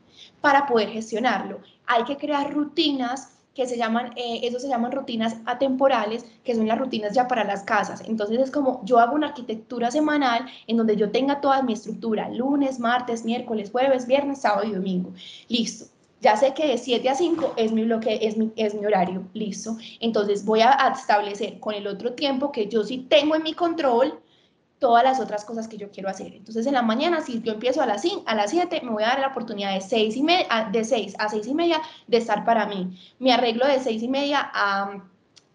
para 0.42 0.66
poder 0.66 0.90
gestionarlo. 0.90 1.60
Hay 1.88 2.04
que 2.04 2.18
crear 2.18 2.54
rutinas 2.54 3.38
que 3.54 3.68
se 3.68 3.78
llaman, 3.78 4.14
eh, 4.16 4.40
eso 4.44 4.60
se 4.60 4.70
llaman 4.70 4.92
rutinas 4.92 5.36
atemporales, 5.46 6.26
que 6.44 6.56
son 6.56 6.68
las 6.68 6.80
rutinas 6.80 7.14
ya 7.14 7.28
para 7.28 7.44
las 7.44 7.64
casas. 7.64 8.02
Entonces 8.08 8.40
es 8.40 8.52
como 8.52 8.82
yo 8.86 9.00
hago 9.00 9.16
una 9.16 9.28
arquitectura 9.28 9.92
semanal 9.92 10.46
en 10.68 10.78
donde 10.78 10.96
yo 10.96 11.12
tenga 11.12 11.42
toda 11.42 11.62
mi 11.62 11.74
estructura, 11.74 12.30
lunes, 12.30 12.80
martes, 12.80 13.26
miércoles, 13.26 13.70
jueves, 13.72 14.08
viernes, 14.08 14.42
sábado 14.42 14.68
y 14.68 14.74
domingo. 14.74 15.12
Listo. 15.50 15.86
Ya 16.22 16.38
sé 16.38 16.54
que 16.54 16.68
de 16.68 16.78
7 16.78 17.10
a 17.10 17.16
5 17.16 17.54
es 17.58 17.72
mi 17.72 17.84
bloque, 17.84 18.20
es 18.22 18.38
mi, 18.38 18.52
es 18.56 18.76
mi 18.76 18.86
horario, 18.86 19.24
listo. 19.34 19.76
Entonces 20.00 20.46
voy 20.46 20.62
a 20.62 20.74
establecer 20.96 21.60
con 21.60 21.74
el 21.74 21.88
otro 21.88 22.14
tiempo 22.14 22.52
que 22.52 22.68
yo 22.68 22.84
sí 22.84 23.00
tengo 23.10 23.36
en 23.36 23.42
mi 23.42 23.54
control, 23.54 24.20
todas 24.82 25.04
las 25.04 25.20
otras 25.20 25.46
cosas 25.46 25.68
que 25.68 25.78
yo 25.78 25.92
quiero 25.92 26.10
hacer. 26.10 26.34
Entonces, 26.34 26.66
en 26.66 26.74
la 26.74 26.82
mañana, 26.82 27.22
si 27.22 27.40
yo 27.44 27.54
empiezo 27.54 27.84
a 27.84 27.86
las, 27.86 28.04
a 28.26 28.34
las 28.34 28.50
7, 28.50 28.82
me 28.84 28.90
voy 28.90 29.04
a 29.04 29.10
dar 29.10 29.20
la 29.20 29.28
oportunidad 29.28 29.76
de 29.76 29.80
6, 29.80 30.18
y 30.18 30.24
media, 30.24 30.70
de 30.72 30.84
6 30.84 31.14
a 31.20 31.30
6 31.30 31.46
y 31.46 31.54
media 31.54 31.80
de 32.08 32.18
estar 32.18 32.44
para 32.46 32.66
mí. 32.66 33.00
Me 33.20 33.32
arreglo 33.32 33.68
de 33.68 33.80
6 33.80 34.02
y 34.02 34.08
media 34.08 34.50
a, 34.52 35.04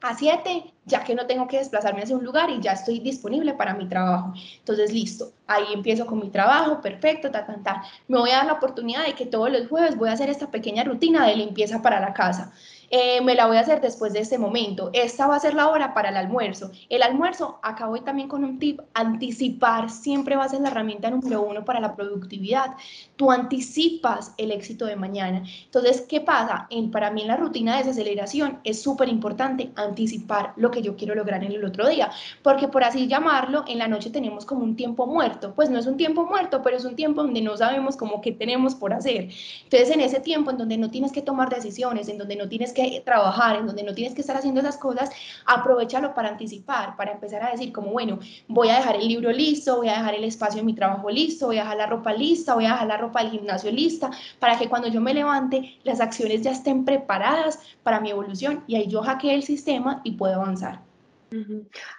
a 0.01 0.15
7, 0.17 0.73
ya 0.85 1.03
que 1.03 1.17
no 1.17 1.27
tengo 1.27 1.49
que 1.49 1.59
desplazarme 1.59 2.03
hacia 2.03 2.17
un 2.17 2.25
lugar 2.25 2.51
y 2.51 2.61
ya 2.61 2.75
estoy 2.75 3.01
disponible 3.01 3.53
para 3.55 3.75
mi 3.75 3.89
trabajo. 3.89 4.33
Entonces, 4.61 4.93
listo, 4.93 5.33
ahí 5.49 5.65
empiezo 5.73 6.07
con 6.07 6.21
mi 6.21 6.31
trabajo, 6.31 6.81
perfecto, 6.81 7.29
ta, 7.29 7.45
ta, 7.45 7.61
ta. 7.65 7.83
Me 8.07 8.19
voy 8.19 8.31
a 8.31 8.37
dar 8.37 8.47
la 8.47 8.53
oportunidad 8.53 9.07
de 9.07 9.15
que 9.15 9.27
todos 9.27 9.51
los 9.51 9.67
jueves 9.67 9.97
voy 9.97 10.09
a 10.09 10.13
hacer 10.13 10.31
esta 10.31 10.53
pequeña 10.53 10.85
rutina 10.85 11.27
de 11.27 11.35
limpieza 11.35 11.83
para 11.83 11.99
la 11.99 12.15
casa. 12.15 12.53
Eh, 12.91 13.21
me 13.21 13.35
la 13.35 13.47
voy 13.47 13.57
a 13.57 13.61
hacer 13.61 13.81
después 13.81 14.13
de 14.13 14.21
este 14.21 14.39
momento. 14.39 14.91
Esta 14.93 15.27
va 15.27 15.37
a 15.37 15.41
ser 15.41 15.55
la 15.55 15.69
hora 15.69 15.95
para 15.95 16.11
el 16.11 16.17
almuerzo. 16.17 16.71
El 16.89 17.03
almuerzo, 17.03 17.59
acá 17.63 17.87
voy 17.87 18.01
también 18.03 18.29
con 18.29 18.45
un 18.45 18.59
tip, 18.59 18.81
anticipar 18.95 19.91
siempre 19.91 20.37
va 20.37 20.45
a 20.45 20.49
ser 20.49 20.61
la 20.61 20.69
herramienta 20.69 21.11
número 21.11 21.43
uno 21.43 21.65
para 21.65 21.81
la 21.81 21.97
productividad. 21.97 22.77
Tú 23.17 23.31
anticipas 23.31 24.33
el 24.37 24.53
éxito 24.53 24.87
de 24.87 24.97
mañana. 24.97 25.43
Entonces, 25.65 26.03
¿qué 26.03 26.21
pasa? 26.21 26.67
En, 26.71 26.91
para 26.91 27.11
mí 27.11 27.23
en 27.23 27.29
la 27.29 27.37
rutina 27.37 27.73
de 27.73 27.85
desaceleración 27.85 28.61
es 28.65 28.83
súper 28.83 29.09
importante 29.09 29.73
anticipar 29.75 30.53
lo 30.57 30.71
que 30.71 30.83
yo 30.83 30.97
quiero 30.97 31.15
lograr 31.15 31.43
en 31.43 31.53
el 31.53 31.65
otro 31.65 31.89
día, 31.89 32.11
porque 32.43 32.69
por 32.69 32.85
así 32.85 33.07
llamarlo, 33.09 33.65
en 33.67 33.79
la 33.79 33.89
noche 33.89 34.11
tenemos 34.11 34.45
como 34.45 34.63
un 34.63 34.77
tiempo 34.77 35.07
muerto. 35.07 35.55
Pues 35.55 35.71
no 35.71 35.79
es 35.79 35.87
un 35.87 35.97
tiempo 35.97 36.25
muerto, 36.25 36.63
pero 36.63 36.77
es 36.77 36.85
un 36.85 36.95
tiempo 36.95 37.23
donde 37.23 37.41
no 37.41 37.57
sabemos 37.57 37.97
como 37.97 38.21
qué 38.21 38.33
tenemos 38.33 38.75
por 38.75 38.93
hacer. 38.93 39.31
Entonces, 39.65 39.91
en 39.91 40.01
ese 40.01 40.21
tiempo 40.21 40.51
en 40.51 40.59
donde 40.59 40.77
no 40.79 40.91
tienes 40.91 41.13
que 41.13 41.23
tomar 41.23 41.49
decisiones, 41.49 42.09
en 42.09 42.19
donde 42.19 42.37
no 42.37 42.49
tienes 42.49 42.73
que 42.77 43.03
trabajar, 43.05 43.57
en 43.57 43.67
donde 43.67 43.83
no 43.83 43.95
tienes 43.95 44.15
que 44.15 44.21
estar 44.21 44.37
haciendo 44.37 44.61
esas 44.61 44.77
cosas, 44.77 45.11
aprovechalo 45.47 46.15
para 46.15 46.29
anticipar, 46.29 46.95
para 46.97 47.13
empezar 47.13 47.43
a 47.43 47.51
decir 47.51 47.73
como, 47.73 47.91
bueno, 47.91 48.19
voy 48.49 48.69
a 48.69 48.77
dejar 48.77 48.97
el 48.97 49.09
libro 49.09 49.33
listo, 49.33 49.79
voy 49.79 49.89
a 49.89 49.99
dejar 49.99 50.15
el 50.15 50.25
espacio 50.25 50.61
de 50.61 50.67
mi 50.67 50.75
trabajo 50.75 51.11
listo, 51.11 51.47
voy 51.47 51.57
a 51.57 51.63
dejar 51.63 51.79
la 51.79 51.87
ropa 51.87 52.13
lista, 52.13 52.55
voy 52.55 52.67
a 52.67 52.73
dejar 52.73 52.87
la 52.87 52.99
ropa 52.99 53.23
del 53.23 53.33
gimnasio 53.33 53.73
lista, 53.73 54.11
para 54.39 54.59
que 54.59 54.69
cuando 54.69 54.89
yo 54.89 55.01
me 55.01 55.15
levante 55.15 55.79
las 55.85 56.01
acciones 56.01 56.43
ya 56.43 56.51
estén 56.51 56.85
preparadas 56.85 57.59
para 57.83 58.01
mi 58.01 58.11
evolución 58.11 58.63
y 58.67 58.77
ahí 58.77 58.87
yo 58.87 59.03
hackeé 59.03 59.35
el 59.35 59.43
sistema 59.43 60.03
y 60.05 60.13
puedo 60.13 60.35
avanzar. 60.35 60.83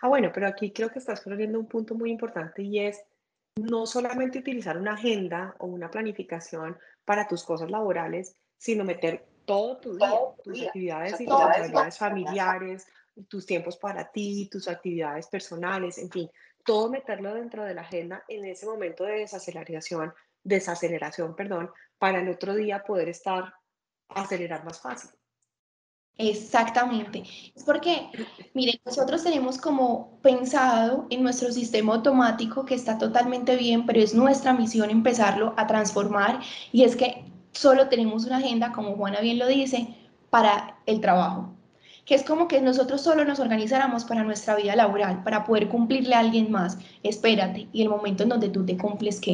Ah, 0.02 0.08
bueno, 0.08 0.32
pero 0.34 0.48
aquí 0.48 0.72
creo 0.72 0.90
que 0.90 1.00
estás 1.00 1.22
poniendo 1.22 1.60
un 1.60 1.66
punto 1.66 1.96
muy 1.96 2.12
importante 2.12 2.62
y 2.64 2.80
es 2.80 3.04
no 3.58 3.86
solamente 3.86 4.40
utilizar 4.40 4.78
una 4.78 4.94
agenda 4.94 5.56
o 5.60 5.66
una 5.66 5.90
planificación 5.90 6.78
para 7.06 7.28
tus 7.28 7.44
cosas 7.44 7.70
laborales, 7.72 8.36
sino 8.58 8.84
meter 8.84 9.26
todo 9.48 9.78
tu 9.78 9.96
día, 9.96 10.12
tus 10.44 10.62
actividades 10.62 11.22
y 11.22 11.26
tus 11.26 11.42
actividades 11.42 11.98
familiares, 11.98 12.86
tus 13.30 13.46
tiempos 13.46 13.78
para 13.78 14.12
ti, 14.12 14.50
tus 14.52 14.68
actividades 14.68 15.28
personales, 15.28 15.98
en 15.98 16.12
fin, 16.12 16.30
todo 16.66 16.90
meterlo 16.90 17.34
dentro 17.34 17.64
de 17.64 17.74
la 17.74 17.82
agenda 17.82 18.26
en 18.28 18.46
ese 18.46 18.66
momento 18.66 19.06
de 19.06 19.20
desaceleración, 19.20 20.14
desaceleración, 20.44 21.34
perdón, 21.34 21.72
para 21.98 22.20
el 22.20 22.30
otro 22.30 22.54
día 22.56 22.84
poder 22.84 23.08
estar, 23.08 23.54
acelerar 24.10 24.66
más 24.66 24.82
fácil. 24.82 25.10
Exactamente. 26.18 27.24
Es 27.56 27.64
porque, 27.64 28.10
miren, 28.54 28.76
nosotros 28.86 29.24
tenemos 29.24 29.58
como 29.58 30.20
pensado 30.22 31.08
en 31.10 31.24
nuestro 31.24 31.54
sistema 31.54 31.96
automático 31.96 32.66
que 32.66 32.76
está 32.76 32.98
totalmente 32.98 33.56
bien, 33.56 33.86
pero 33.86 34.02
es 34.02 34.14
nuestra 34.14 34.52
misión 34.52 34.90
empezarlo 34.90 35.54
a 35.56 35.68
transformar 35.68 36.42
y 36.74 36.84
es 36.84 36.98
que 36.98 37.24
solo 37.58 37.90
tenemos 37.90 38.26
una 38.26 38.38
agenda, 38.38 38.72
como 38.72 38.96
Juana 38.96 39.20
bien 39.20 39.40
lo 39.40 39.48
dice, 39.48 39.88
para 40.30 40.78
el 40.86 41.02
trabajo 41.02 41.58
que 42.08 42.16
es 42.16 42.24
como 42.24 42.48
que 42.48 42.62
nosotros 42.62 43.02
solo 43.02 43.26
nos 43.26 43.42
organizáramos 43.42 44.06
para 44.06 44.24
nuestra 44.24 44.56
vida 44.56 44.78
laboral, 44.78 45.24
para 45.24 45.44
poder 45.44 45.68
cumplirle 45.68 46.16
a 46.16 46.20
alguien 46.20 46.50
más. 46.50 46.78
Espérate, 47.04 47.68
y 47.74 47.82
el 47.82 47.90
momento 47.90 48.24
en 48.24 48.30
donde 48.30 48.48
tú 48.48 48.66
te 48.66 48.78
cumples, 48.78 49.20
que 49.20 49.34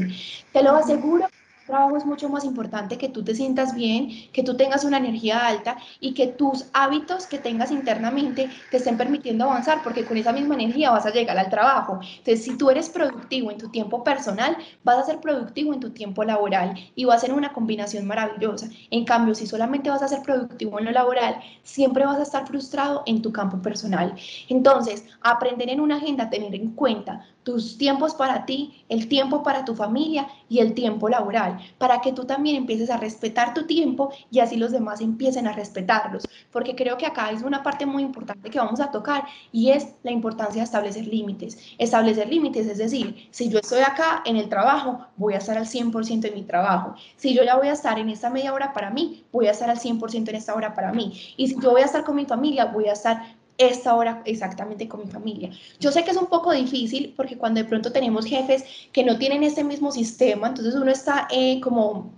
te 0.51 0.63
lo 0.63 0.71
aseguro, 0.71 1.27
trabajo 1.65 1.97
es 1.97 2.05
mucho 2.05 2.29
más 2.29 2.43
importante 2.43 2.97
que 2.97 3.09
tú 3.09 3.23
te 3.23 3.35
sientas 3.35 3.73
bien, 3.73 4.09
que 4.33 4.43
tú 4.43 4.55
tengas 4.57 4.83
una 4.83 4.97
energía 4.97 5.47
alta 5.47 5.77
y 5.99 6.13
que 6.13 6.27
tus 6.27 6.65
hábitos 6.73 7.25
que 7.27 7.39
tengas 7.39 7.71
internamente 7.71 8.49
te 8.69 8.77
estén 8.77 8.97
permitiendo 8.97 9.45
avanzar, 9.45 9.81
porque 9.83 10.05
con 10.05 10.17
esa 10.17 10.33
misma 10.33 10.55
energía 10.55 10.91
vas 10.91 11.05
a 11.05 11.11
llegar 11.11 11.37
al 11.37 11.49
trabajo. 11.49 11.99
Entonces, 12.01 12.43
si 12.43 12.57
tú 12.57 12.69
eres 12.69 12.89
productivo 12.89 13.51
en 13.51 13.57
tu 13.57 13.69
tiempo 13.69 14.03
personal, 14.03 14.57
vas 14.83 14.97
a 14.97 15.05
ser 15.05 15.19
productivo 15.21 15.73
en 15.73 15.79
tu 15.79 15.91
tiempo 15.91 16.23
laboral 16.23 16.73
y 16.95 17.05
va 17.05 17.15
a 17.15 17.19
ser 17.19 17.33
una 17.33 17.53
combinación 17.53 18.05
maravillosa. 18.05 18.67
En 18.91 19.05
cambio, 19.05 19.35
si 19.35 19.47
solamente 19.47 19.89
vas 19.89 20.03
a 20.03 20.07
ser 20.07 20.21
productivo 20.21 20.79
en 20.79 20.85
lo 20.85 20.91
laboral, 20.91 21.39
siempre 21.63 22.05
vas 22.05 22.19
a 22.19 22.23
estar 22.23 22.47
frustrado 22.47 23.03
en 23.05 23.21
tu 23.21 23.31
campo 23.31 23.61
personal. 23.61 24.15
Entonces, 24.49 25.05
aprender 25.21 25.69
en 25.69 25.79
una 25.79 25.97
agenda, 25.97 26.29
tener 26.29 26.53
en 26.55 26.71
cuenta 26.71 27.25
tus 27.43 27.77
tiempos 27.77 28.15
para 28.15 28.45
ti, 28.45 28.85
el 28.89 29.07
tiempo 29.07 29.43
para 29.43 29.65
tu 29.65 29.75
familia 29.75 30.27
y 30.49 30.59
el 30.59 30.73
tiempo 30.73 31.09
laboral, 31.09 31.59
para 31.77 32.01
que 32.01 32.13
tú 32.13 32.25
también 32.25 32.55
empieces 32.55 32.89
a 32.89 32.97
respetar 32.97 33.53
tu 33.53 33.65
tiempo 33.65 34.11
y 34.31 34.39
así 34.39 34.55
los 34.55 34.71
demás 34.71 35.01
empiecen 35.01 35.47
a 35.47 35.53
respetarlos. 35.53 36.23
Porque 36.51 36.75
creo 36.75 36.97
que 36.97 37.05
acá 37.05 37.31
es 37.31 37.41
una 37.41 37.63
parte 37.63 37.85
muy 37.85 38.03
importante 38.03 38.49
que 38.49 38.59
vamos 38.59 38.79
a 38.79 38.91
tocar 38.91 39.25
y 39.51 39.69
es 39.69 39.95
la 40.03 40.11
importancia 40.11 40.61
de 40.61 40.65
establecer 40.65 41.07
límites. 41.07 41.57
Establecer 41.77 42.29
límites, 42.29 42.67
es 42.67 42.77
decir, 42.77 43.27
si 43.31 43.49
yo 43.49 43.59
estoy 43.59 43.81
acá 43.81 44.21
en 44.25 44.37
el 44.37 44.49
trabajo, 44.49 45.05
voy 45.17 45.33
a 45.33 45.37
estar 45.37 45.57
al 45.57 45.65
100% 45.65 46.25
en 46.25 46.33
mi 46.33 46.43
trabajo. 46.43 46.95
Si 47.17 47.33
yo 47.33 47.43
ya 47.43 47.57
voy 47.57 47.67
a 47.67 47.73
estar 47.73 47.99
en 47.99 48.09
esta 48.09 48.29
media 48.29 48.53
hora 48.53 48.73
para 48.73 48.89
mí, 48.89 49.25
voy 49.31 49.47
a 49.47 49.51
estar 49.51 49.69
al 49.69 49.79
100% 49.79 50.29
en 50.29 50.35
esta 50.35 50.55
hora 50.55 50.73
para 50.73 50.91
mí. 50.91 51.13
Y 51.37 51.47
si 51.47 51.59
yo 51.59 51.71
voy 51.71 51.81
a 51.81 51.85
estar 51.85 52.03
con 52.03 52.15
mi 52.15 52.25
familia, 52.25 52.65
voy 52.65 52.87
a 52.87 52.93
estar 52.93 53.42
esta 53.57 53.95
hora 53.95 54.21
exactamente 54.25 54.87
con 54.87 55.01
mi 55.01 55.11
familia. 55.11 55.49
Yo 55.79 55.91
sé 55.91 56.03
que 56.03 56.11
es 56.11 56.17
un 56.17 56.27
poco 56.27 56.51
difícil 56.51 57.13
porque 57.15 57.37
cuando 57.37 57.61
de 57.61 57.67
pronto 57.67 57.91
tenemos 57.91 58.25
jefes 58.25 58.65
que 58.91 59.03
no 59.03 59.17
tienen 59.17 59.43
ese 59.43 59.63
mismo 59.63 59.91
sistema, 59.91 60.47
entonces 60.47 60.75
uno 60.75 60.91
está 60.91 61.27
eh, 61.31 61.59
como 61.61 62.11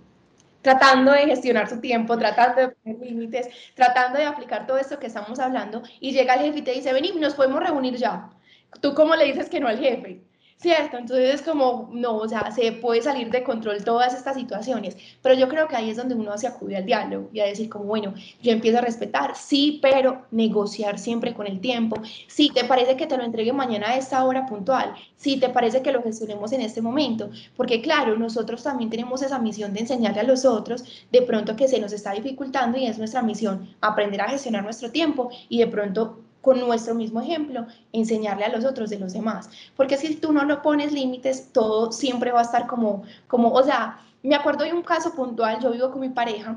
tratando 0.62 1.12
de 1.12 1.26
gestionar 1.26 1.68
su 1.68 1.80
tiempo, 1.80 2.18
tratando 2.18 2.60
de 2.60 2.68
poner 2.70 2.98
límites, 3.00 3.48
tratando 3.74 4.18
de 4.18 4.24
aplicar 4.24 4.66
todo 4.66 4.78
esto 4.78 4.98
que 4.98 5.06
estamos 5.06 5.38
hablando 5.38 5.82
y 6.00 6.12
llega 6.12 6.34
el 6.34 6.40
jefe 6.40 6.58
y 6.58 6.62
te 6.62 6.72
dice, 6.72 6.92
vení, 6.92 7.12
nos 7.12 7.34
podemos 7.34 7.60
reunir 7.60 7.96
ya. 7.96 8.30
¿Tú 8.80 8.94
cómo 8.94 9.14
le 9.14 9.26
dices 9.26 9.48
que 9.48 9.60
no 9.60 9.68
al 9.68 9.78
jefe? 9.78 10.25
¿Cierto? 10.58 10.96
Entonces 10.96 11.34
es 11.34 11.42
como, 11.42 11.90
no, 11.92 12.16
o 12.16 12.28
sea, 12.28 12.50
se 12.50 12.72
puede 12.72 13.02
salir 13.02 13.30
de 13.30 13.44
control 13.44 13.84
todas 13.84 14.14
estas 14.14 14.36
situaciones, 14.36 14.96
pero 15.22 15.34
yo 15.34 15.48
creo 15.48 15.68
que 15.68 15.76
ahí 15.76 15.90
es 15.90 15.96
donde 15.96 16.14
uno 16.14 16.36
se 16.38 16.46
acude 16.46 16.76
al 16.76 16.86
diálogo 16.86 17.28
y 17.32 17.40
a 17.40 17.44
decir 17.44 17.68
como, 17.68 17.84
bueno, 17.84 18.14
yo 18.42 18.52
empiezo 18.52 18.78
a 18.78 18.80
respetar, 18.80 19.36
sí, 19.36 19.78
pero 19.82 20.26
negociar 20.30 20.98
siempre 20.98 21.34
con 21.34 21.46
el 21.46 21.60
tiempo, 21.60 21.96
si 22.26 22.50
te 22.50 22.64
parece 22.64 22.96
que 22.96 23.06
te 23.06 23.16
lo 23.16 23.24
entregue 23.24 23.52
mañana 23.52 23.90
a 23.90 23.96
esta 23.96 24.24
hora 24.24 24.46
puntual, 24.46 24.94
si 25.16 25.38
te 25.38 25.50
parece 25.50 25.82
que 25.82 25.92
lo 25.92 26.02
gestionemos 26.02 26.52
en 26.52 26.62
este 26.62 26.80
momento, 26.80 27.30
porque 27.56 27.82
claro, 27.82 28.16
nosotros 28.16 28.62
también 28.62 28.90
tenemos 28.90 29.22
esa 29.22 29.38
misión 29.38 29.74
de 29.74 29.80
enseñarle 29.80 30.20
a 30.20 30.24
los 30.24 30.44
otros 30.44 30.84
de 31.12 31.22
pronto 31.22 31.54
que 31.56 31.68
se 31.68 31.78
nos 31.78 31.92
está 31.92 32.12
dificultando 32.12 32.78
y 32.78 32.86
es 32.86 32.98
nuestra 32.98 33.22
misión 33.22 33.68
aprender 33.80 34.20
a 34.22 34.28
gestionar 34.28 34.64
nuestro 34.64 34.90
tiempo 34.90 35.30
y 35.48 35.58
de 35.58 35.66
pronto 35.66 36.25
con 36.46 36.60
nuestro 36.60 36.94
mismo 36.94 37.20
ejemplo, 37.20 37.66
enseñarle 37.92 38.44
a 38.44 38.48
los 38.50 38.64
otros 38.64 38.88
de 38.88 39.00
los 39.00 39.12
demás. 39.12 39.50
Porque 39.76 39.96
si 39.96 40.14
tú 40.14 40.32
no 40.32 40.44
lo 40.44 40.62
pones 40.62 40.92
límites, 40.92 41.50
todo 41.52 41.90
siempre 41.90 42.30
va 42.30 42.38
a 42.38 42.44
estar 42.44 42.68
como, 42.68 43.02
como, 43.26 43.50
o 43.50 43.64
sea, 43.64 43.98
me 44.22 44.36
acuerdo 44.36 44.62
de 44.62 44.72
un 44.72 44.82
caso 44.82 45.12
puntual, 45.12 45.58
yo 45.60 45.72
vivo 45.72 45.90
con 45.90 46.00
mi 46.00 46.10
pareja 46.10 46.56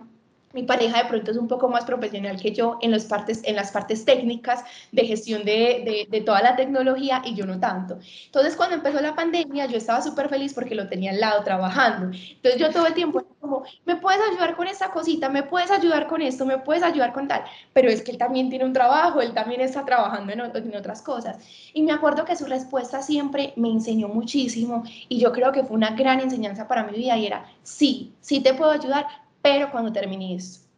mi 0.53 0.63
pareja 0.63 1.03
de 1.03 1.09
pronto 1.09 1.29
es 1.29 1.37
un 1.37 1.47
poco 1.47 1.69
más 1.69 1.85
profesional 1.85 2.41
que 2.41 2.51
yo 2.51 2.79
en, 2.81 2.89
los 2.91 3.05
partes, 3.05 3.41
en 3.43 3.55
las 3.55 3.71
partes 3.71 4.03
técnicas 4.03 4.63
de 4.91 5.05
gestión 5.05 5.45
de, 5.45 6.07
de, 6.09 6.21
toda 6.21 6.41
la 6.41 6.55
tecnología 6.55 7.21
y 7.23 7.35
yo 7.35 7.45
no 7.45 7.59
tanto. 7.59 7.99
Entonces, 8.25 8.55
cuando 8.55 8.75
empezó 8.75 8.99
la 8.99 9.13
pandemia, 9.13 9.67
yo 9.67 9.77
estaba 9.77 10.01
súper 10.01 10.27
feliz 10.27 10.55
porque 10.55 10.73
lo 10.73 10.89
tenía 10.89 11.11
al 11.11 11.19
lado 11.19 11.43
trabajando. 11.43 12.17
Entonces, 12.17 12.59
yo 12.59 12.71
todo 12.71 12.87
el 12.87 12.95
tiempo 12.95 13.23
como, 13.39 13.63
¿me 13.85 13.95
puedes 13.95 14.21
ayudar 14.29 14.55
con 14.55 14.67
esta 14.67 14.91
cosita? 14.91 15.29
¿Me 15.29 15.43
puedes 15.43 15.71
ayudar 15.71 16.07
con 16.07 16.21
esto? 16.21 16.45
¿Me 16.45 16.57
puedes 16.57 16.83
ayudar 16.83 17.13
con 17.13 17.27
tal? 17.27 17.43
Pero 17.73 17.89
es 17.89 18.01
que 18.01 18.11
él 18.11 18.17
también 18.17 18.49
tiene 18.49 18.65
un 18.65 18.73
trabajo, 18.73 19.21
él 19.21 19.33
también 19.33 19.61
está 19.61 19.85
trabajando 19.85 20.31
en, 20.33 20.39
en 20.39 20.75
otras 20.75 21.01
cosas. 21.01 21.37
Y 21.73 21.83
me 21.83 21.91
acuerdo 21.91 22.25
que 22.25 22.35
su 22.35 22.45
respuesta 22.45 23.01
siempre 23.01 23.53
me 23.55 23.69
enseñó 23.69 24.07
muchísimo 24.07 24.83
y 25.07 25.19
yo 25.19 25.31
creo 25.31 25.51
que 25.51 25.63
fue 25.63 25.75
una 25.75 25.91
gran 25.91 26.19
enseñanza 26.19 26.67
para 26.67 26.83
mi 26.83 26.97
vida 26.97 27.17
y 27.17 27.25
era, 27.25 27.45
sí, 27.63 28.13
sí 28.21 28.41
te 28.41 28.53
puedo 28.53 28.71
ayudar, 28.71 29.07
pero 29.41 29.71
cuando 29.71 29.91
termine 29.91 30.35
esto. 30.35 30.68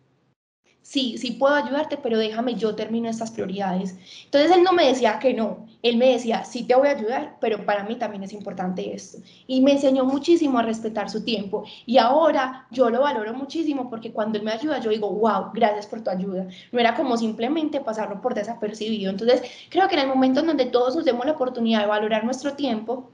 Sí, 0.92 1.18
sí 1.18 1.32
puedo 1.32 1.56
ayudarte, 1.56 1.96
pero 1.96 2.18
déjame, 2.18 2.56
yo 2.56 2.76
termino 2.76 3.08
estas 3.08 3.32
prioridades. 3.32 3.96
Entonces 4.26 4.52
él 4.52 4.62
no 4.62 4.74
me 4.74 4.88
decía 4.88 5.20
que 5.20 5.34
no, 5.34 5.66
él 5.82 5.96
me 5.96 6.12
decía, 6.12 6.44
sí 6.44 6.64
te 6.64 6.76
voy 6.76 6.90
a 6.90 6.98
ayudar, 6.98 7.38
pero 7.40 7.66
para 7.66 7.86
mí 7.86 7.96
también 7.96 8.24
es 8.24 8.34
importante 8.34 8.94
esto. 8.94 9.20
Y 9.48 9.62
me 9.62 9.72
enseñó 9.72 10.04
muchísimo 10.04 10.60
a 10.60 10.64
respetar 10.64 11.10
su 11.10 11.24
tiempo. 11.24 11.64
Y 11.86 11.98
ahora 11.98 12.68
yo 12.72 12.90
lo 12.90 13.00
valoro 13.04 13.34
muchísimo 13.34 13.90
porque 13.90 14.12
cuando 14.12 14.38
él 14.38 14.44
me 14.44 14.52
ayuda, 14.52 14.80
yo 14.82 14.90
digo, 14.90 15.10
wow, 15.10 15.52
gracias 15.54 15.88
por 15.88 16.02
tu 16.04 16.10
ayuda. 16.10 16.48
No 16.74 16.80
era 16.82 16.94
como 16.94 17.16
simplemente 17.16 17.80
pasarlo 17.80 18.20
por 18.20 18.34
desapercibido. 18.34 19.12
Entonces 19.12 19.44
creo 19.70 19.88
que 19.88 19.96
en 19.96 20.02
el 20.02 20.08
momento 20.10 20.42
en 20.42 20.48
donde 20.48 20.66
todos 20.66 20.98
nos 20.98 21.06
demos 21.06 21.26
la 21.26 21.32
oportunidad 21.32 21.80
de 21.80 21.88
valorar 21.88 22.26
nuestro 22.26 22.56
tiempo, 22.56 23.10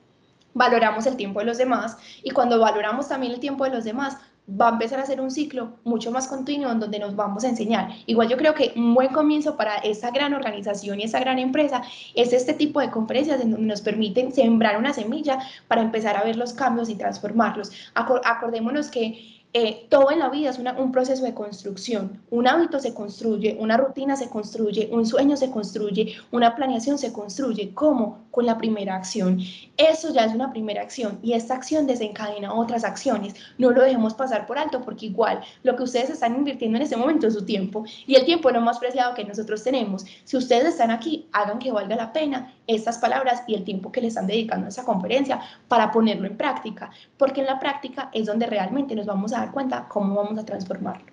valoramos 0.55 1.05
el 1.05 1.15
tiempo 1.15 1.41
de 1.41 1.45
los 1.45 1.59
demás 1.59 1.97
y 2.23 2.31
cuando 2.31 2.59
valoramos 2.59 3.07
también 3.07 3.33
el 3.33 3.39
tiempo 3.39 3.65
de 3.65 3.69
los 3.69 3.83
demás, 3.83 4.17
va 4.49 4.69
a 4.69 4.71
empezar 4.71 4.99
a 4.99 5.05
ser 5.05 5.19
un 5.19 5.29
ciclo 5.29 5.73
mucho 5.83 6.11
más 6.11 6.27
continuo 6.27 6.71
en 6.71 6.79
donde 6.79 6.99
nos 6.99 7.15
vamos 7.15 7.43
a 7.43 7.49
enseñar. 7.49 7.89
Igual 8.05 8.29
yo 8.29 8.37
creo 8.37 8.53
que 8.53 8.73
un 8.75 8.93
buen 8.93 9.09
comienzo 9.09 9.57
para 9.57 9.75
esa 9.77 10.11
gran 10.11 10.33
organización 10.33 10.99
y 10.99 11.03
esa 11.03 11.19
gran 11.19 11.37
empresa 11.37 11.81
es 12.15 12.31
este 12.31 12.53
tipo 12.53 12.79
de 12.79 12.89
conferencias 12.89 13.41
en 13.41 13.51
donde 13.51 13.67
nos 13.67 13.81
permiten 13.81 14.31
sembrar 14.31 14.77
una 14.77 14.93
semilla 14.93 15.39
para 15.67 15.81
empezar 15.81 16.15
a 16.15 16.23
ver 16.23 16.37
los 16.37 16.53
cambios 16.53 16.89
y 16.89 16.95
transformarlos. 16.95 17.71
acordémonos 17.93 18.89
que 18.89 19.37
eh, 19.53 19.87
todo 19.89 20.11
en 20.11 20.19
la 20.19 20.29
vida 20.29 20.49
es 20.49 20.59
un 20.59 20.91
proceso 20.91 21.23
de 21.23 21.33
construcción. 21.33 22.21
Un 22.29 22.47
hábito 22.47 22.79
se 22.79 22.93
construye, 22.93 23.57
una 23.59 23.77
rutina 23.77 24.15
se 24.15 24.29
construye, 24.29 24.89
un 24.91 25.05
sueño 25.05 25.35
se 25.37 25.49
construye, 25.49 26.15
una 26.31 26.55
planeación 26.55 26.97
se 26.97 27.11
construye. 27.11 27.73
¿Cómo? 27.73 28.26
Con 28.37 28.45
la 28.45 28.59
primera 28.59 28.95
acción. 28.95 29.39
Eso 29.77 30.13
ya 30.13 30.25
es 30.25 30.31
una 30.31 30.51
primera 30.51 30.83
acción 30.83 31.17
y 31.23 31.33
esta 31.33 31.55
acción 31.55 31.87
desencadena 31.87 32.53
otras 32.53 32.83
acciones. 32.83 33.33
No 33.57 33.71
lo 33.71 33.81
dejemos 33.81 34.13
pasar 34.13 34.45
por 34.45 34.59
alto 34.59 34.81
porque 34.81 35.07
igual 35.07 35.41
lo 35.63 35.75
que 35.75 35.81
ustedes 35.81 36.11
están 36.11 36.35
invirtiendo 36.35 36.77
en 36.77 36.83
este 36.83 36.95
momento 36.95 37.25
es 37.25 37.33
su 37.33 37.43
tiempo 37.43 37.83
y 38.05 38.13
el 38.13 38.25
tiempo 38.25 38.51
lo 38.51 38.61
más 38.61 38.77
preciado 38.77 39.15
que 39.15 39.25
nosotros 39.25 39.63
tenemos. 39.63 40.05
Si 40.23 40.37
ustedes 40.37 40.65
están 40.65 40.91
aquí, 40.91 41.27
hagan 41.31 41.57
que 41.57 41.71
valga 41.71 41.95
la 41.95 42.13
pena 42.13 42.53
estas 42.67 42.99
palabras 42.99 43.41
y 43.47 43.55
el 43.55 43.63
tiempo 43.63 43.91
que 43.91 44.01
le 44.01 44.09
están 44.09 44.27
dedicando 44.27 44.67
a 44.67 44.69
esa 44.69 44.85
conferencia 44.85 45.41
para 45.67 45.89
ponerlo 45.89 46.27
en 46.27 46.37
práctica, 46.37 46.91
porque 47.17 47.41
en 47.41 47.47
la 47.47 47.59
práctica 47.59 48.11
es 48.13 48.27
donde 48.27 48.45
realmente 48.45 48.93
nos 48.93 49.07
vamos 49.07 49.33
a 49.33 49.39
dar 49.39 49.51
cuenta 49.51 49.87
cómo 49.89 50.13
vamos 50.13 50.37
a 50.37 50.45
transformarlo. 50.45 51.11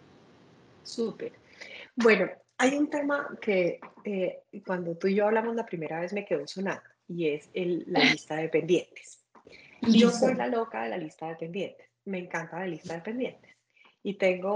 Súper. 0.83 1.33
Bueno, 1.97 2.27
hay 2.59 2.77
un 2.77 2.91
tema 2.91 3.27
que 3.41 3.81
eh, 4.05 4.43
cuando 4.67 4.95
tú 4.97 5.07
y 5.07 5.15
yo 5.15 5.25
hablamos 5.25 5.57
la 5.57 5.65
primera 5.65 6.01
vez 6.01 6.13
me 6.13 6.27
quedó 6.27 6.47
sonando 6.47 6.94
y 7.09 7.29
es 7.29 7.49
la 7.55 8.01
lista 8.01 8.37
de 8.37 8.49
pendientes. 8.49 9.25
Yo 9.83 10.11
soy 10.11 10.35
la 10.35 10.47
loca 10.47 10.83
de 10.85 10.91
la 10.91 10.97
lista 10.97 11.29
de 11.29 11.37
pendientes. 11.37 11.89
Me 12.05 12.19
encanta 12.19 12.59
la 12.59 12.67
lista 12.67 12.95
de 12.95 13.01
pendientes. 13.01 13.57
Y 14.03 14.15
tengo 14.15 14.55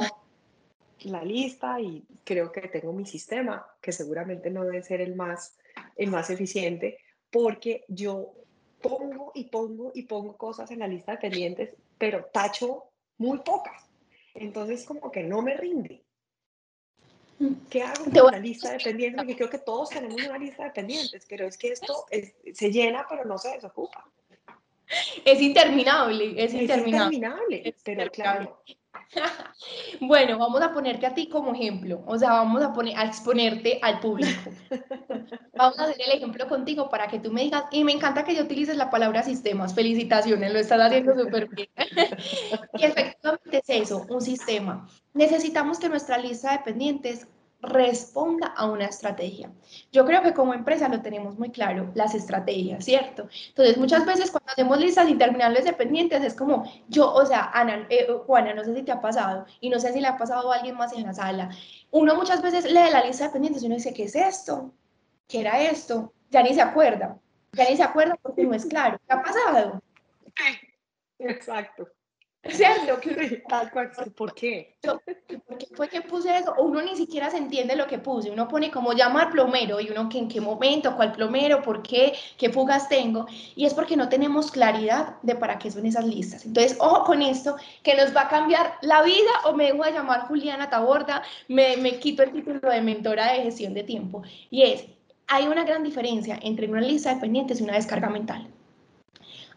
la 1.00 1.22
lista 1.22 1.80
y 1.80 2.04
creo 2.24 2.50
que 2.50 2.62
tengo 2.68 2.92
mi 2.92 3.06
sistema, 3.06 3.66
que 3.80 3.92
seguramente 3.92 4.50
no 4.50 4.64
debe 4.64 4.82
ser 4.82 5.00
el 5.00 5.14
más 5.14 5.56
el 5.96 6.10
más 6.10 6.30
eficiente, 6.30 6.98
porque 7.30 7.84
yo 7.88 8.32
pongo 8.80 9.32
y 9.34 9.44
pongo 9.44 9.90
y 9.94 10.04
pongo 10.04 10.36
cosas 10.36 10.70
en 10.70 10.78
la 10.78 10.88
lista 10.88 11.12
de 11.12 11.18
pendientes, 11.18 11.76
pero 11.98 12.24
tacho 12.32 12.84
muy 13.18 13.38
pocas. 13.38 13.84
Entonces 14.34 14.84
como 14.84 15.10
que 15.10 15.24
no 15.24 15.42
me 15.42 15.56
rinde. 15.56 16.04
¿Qué 17.70 17.82
hago 17.82 18.04
con 18.04 18.32
la 18.32 18.38
lista 18.38 18.72
de 18.72 18.78
pendientes? 18.78 19.18
Porque 19.18 19.36
creo 19.36 19.50
que 19.50 19.58
todos 19.58 19.90
tenemos 19.90 20.20
una 20.22 20.38
lista 20.38 20.64
de 20.64 20.70
pendientes, 20.70 21.24
pero 21.28 21.46
es 21.46 21.56
que 21.56 21.72
esto 21.72 22.06
se 22.52 22.70
llena, 22.70 23.06
pero 23.08 23.24
no 23.24 23.38
se 23.38 23.50
desocupa. 23.50 24.08
Es 25.24 25.40
interminable, 25.40 26.42
es, 26.42 26.54
interminable. 26.54 26.66
Es 26.66 27.14
interminable, 27.14 27.74
pero 27.84 28.10
claro, 28.10 28.62
bueno, 30.00 30.38
vamos 30.38 30.60
a 30.62 30.72
ponerte 30.72 31.06
a 31.06 31.14
ti 31.14 31.28
como 31.28 31.54
ejemplo, 31.54 32.02
o 32.06 32.18
sea, 32.18 32.30
vamos 32.30 32.62
a, 32.62 32.72
poner, 32.72 32.96
a 32.96 33.04
exponerte 33.04 33.78
al 33.82 34.00
público. 34.00 34.50
vamos 35.56 35.78
a 35.78 35.84
hacer 35.84 35.96
el 36.06 36.12
ejemplo 36.16 36.46
contigo 36.48 36.88
para 36.88 37.08
que 37.08 37.18
tú 37.18 37.32
me 37.32 37.42
digas, 37.42 37.64
y 37.70 37.84
me 37.84 37.92
encanta 37.92 38.24
que 38.24 38.34
yo 38.34 38.42
utilices 38.44 38.76
la 38.76 38.90
palabra 38.90 39.22
sistemas, 39.22 39.74
felicitaciones, 39.74 40.52
lo 40.52 40.58
estás 40.58 40.80
haciendo 40.80 41.18
súper 41.18 41.48
bien. 41.48 41.68
y 42.78 42.84
efectivamente 42.84 43.62
es 43.66 43.82
eso, 43.82 44.06
un 44.08 44.20
sistema. 44.20 44.86
Necesitamos 45.14 45.78
que 45.78 45.88
nuestra 45.88 46.18
lista 46.18 46.52
de 46.52 46.58
pendientes 46.58 47.26
responda 47.60 48.48
a 48.48 48.66
una 48.66 48.86
estrategia. 48.86 49.50
Yo 49.90 50.04
creo 50.04 50.22
que 50.22 50.32
como 50.32 50.54
empresa 50.54 50.88
lo 50.88 51.02
tenemos 51.02 51.38
muy 51.38 51.50
claro, 51.50 51.90
las 51.94 52.14
estrategias, 52.14 52.84
¿cierto? 52.84 53.28
Entonces, 53.48 53.76
muchas 53.76 54.06
veces 54.06 54.30
cuando 54.30 54.52
hacemos 54.52 54.78
listas 54.78 55.08
interminables 55.08 55.64
de 55.64 55.72
pendientes 55.72 56.22
es 56.22 56.34
como 56.34 56.70
yo, 56.88 57.12
o 57.12 57.26
sea, 57.26 57.50
Ana, 57.52 57.86
eh, 57.90 58.06
Juana, 58.26 58.54
no 58.54 58.64
sé 58.64 58.74
si 58.74 58.82
te 58.82 58.92
ha 58.92 59.00
pasado 59.00 59.46
y 59.60 59.70
no 59.70 59.80
sé 59.80 59.92
si 59.92 60.00
le 60.00 60.06
ha 60.06 60.16
pasado 60.16 60.52
a 60.52 60.56
alguien 60.56 60.76
más 60.76 60.92
en 60.92 61.04
la 61.04 61.14
sala. 61.14 61.50
Uno 61.90 62.14
muchas 62.14 62.42
veces 62.42 62.64
lee 62.64 62.90
la 62.92 63.04
lista 63.04 63.24
de 63.24 63.30
pendientes 63.30 63.62
y 63.62 63.66
uno 63.66 63.74
dice, 63.74 63.92
¿qué 63.92 64.04
es 64.04 64.14
esto? 64.14 64.72
¿Qué 65.26 65.40
era 65.40 65.60
esto? 65.60 66.12
Ya 66.30 66.42
ni 66.42 66.54
se 66.54 66.62
acuerda, 66.62 67.18
ya 67.52 67.68
ni 67.68 67.76
se 67.76 67.82
acuerda 67.82 68.16
porque 68.22 68.44
no 68.44 68.54
es 68.54 68.66
claro. 68.66 68.98
¿Qué 69.06 69.14
ha 69.14 69.22
pasado? 69.22 69.82
Exacto. 71.18 71.88
¿Cierto? 72.50 73.00
¿Por 74.16 74.32
qué? 74.32 74.76
¿Por 74.80 75.02
qué 75.58 75.66
fue 75.74 75.88
que 75.88 76.02
puse 76.02 76.36
eso? 76.36 76.54
Uno 76.58 76.80
ni 76.80 76.96
siquiera 76.96 77.30
se 77.30 77.36
entiende 77.36 77.74
lo 77.74 77.88
que 77.88 77.98
puse. 77.98 78.30
Uno 78.30 78.46
pone 78.46 78.70
como 78.70 78.92
llamar 78.92 79.30
plomero 79.30 79.80
y 79.80 79.90
uno 79.90 80.08
que 80.08 80.18
en 80.18 80.28
qué 80.28 80.40
momento, 80.40 80.94
cuál 80.94 81.12
plomero, 81.12 81.62
por 81.62 81.82
qué, 81.82 82.14
qué 82.36 82.50
fugas 82.50 82.88
tengo. 82.88 83.26
Y 83.56 83.66
es 83.66 83.74
porque 83.74 83.96
no 83.96 84.08
tenemos 84.08 84.52
claridad 84.52 85.16
de 85.22 85.34
para 85.34 85.58
qué 85.58 85.70
son 85.70 85.84
esas 85.84 86.04
listas. 86.04 86.44
Entonces, 86.44 86.76
ojo 86.80 87.04
con 87.04 87.22
esto, 87.22 87.56
que 87.82 87.96
nos 87.96 88.14
va 88.14 88.22
a 88.22 88.28
cambiar 88.28 88.74
la 88.82 89.02
vida 89.02 89.30
o 89.44 89.54
me 89.54 89.72
dejo 89.72 89.84
de 89.84 89.92
llamar 89.92 90.28
Juliana 90.28 90.70
Taborda, 90.70 91.22
me, 91.48 91.76
me 91.76 91.98
quito 91.98 92.22
el 92.22 92.30
título 92.30 92.70
de 92.70 92.80
mentora 92.80 93.32
de 93.32 93.42
gestión 93.42 93.74
de 93.74 93.82
tiempo. 93.82 94.22
Y 94.48 94.62
es, 94.62 94.84
hay 95.26 95.48
una 95.48 95.64
gran 95.64 95.82
diferencia 95.82 96.38
entre 96.40 96.68
una 96.68 96.80
lista 96.80 97.12
de 97.12 97.20
pendientes 97.20 97.60
y 97.60 97.64
una 97.64 97.74
descarga 97.74 98.08
mental 98.08 98.48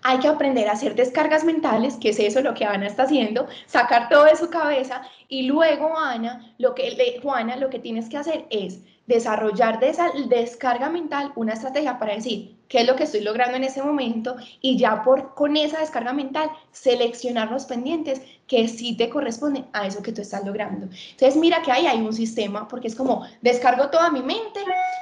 hay 0.03 0.19
que 0.19 0.27
aprender 0.27 0.67
a 0.67 0.73
hacer 0.73 0.95
descargas 0.95 1.43
mentales, 1.43 1.97
que 1.97 2.09
es 2.09 2.19
eso 2.19 2.41
lo 2.41 2.53
que 2.53 2.65
Ana 2.65 2.87
está 2.87 3.03
haciendo, 3.03 3.47
sacar 3.65 4.09
todo 4.09 4.25
de 4.25 4.35
su 4.35 4.49
cabeza 4.49 5.01
y 5.27 5.43
luego 5.43 5.97
Ana, 5.97 6.53
lo 6.57 6.75
que 6.75 7.19
Juana, 7.21 7.55
lo 7.55 7.69
que 7.69 7.79
tienes 7.79 8.09
que 8.09 8.17
hacer 8.17 8.45
es 8.49 8.79
desarrollar 9.13 9.79
de 9.79 9.89
esa 9.89 10.11
descarga 10.27 10.89
mental 10.89 11.31
una 11.35 11.53
estrategia 11.53 11.99
para 11.99 12.15
decir 12.15 12.55
qué 12.67 12.79
es 12.79 12.87
lo 12.87 12.95
que 12.95 13.03
estoy 13.03 13.21
logrando 13.21 13.57
en 13.57 13.65
ese 13.65 13.83
momento 13.83 14.37
y 14.61 14.77
ya 14.77 15.03
por 15.03 15.35
con 15.35 15.57
esa 15.57 15.79
descarga 15.79 16.13
mental 16.13 16.49
seleccionar 16.71 17.51
los 17.51 17.65
pendientes 17.65 18.21
que 18.47 18.67
sí 18.67 18.95
te 18.95 19.09
corresponden 19.09 19.65
a 19.73 19.87
eso 19.87 20.01
que 20.01 20.13
tú 20.13 20.21
estás 20.21 20.45
logrando. 20.45 20.87
Entonces 21.11 21.35
mira 21.35 21.61
que 21.61 21.71
ahí 21.71 21.85
hay 21.85 21.99
un 21.99 22.13
sistema 22.13 22.67
porque 22.67 22.87
es 22.87 22.95
como 22.95 23.25
descargo 23.41 23.89
toda 23.89 24.09
mi 24.09 24.21
mente 24.21 24.61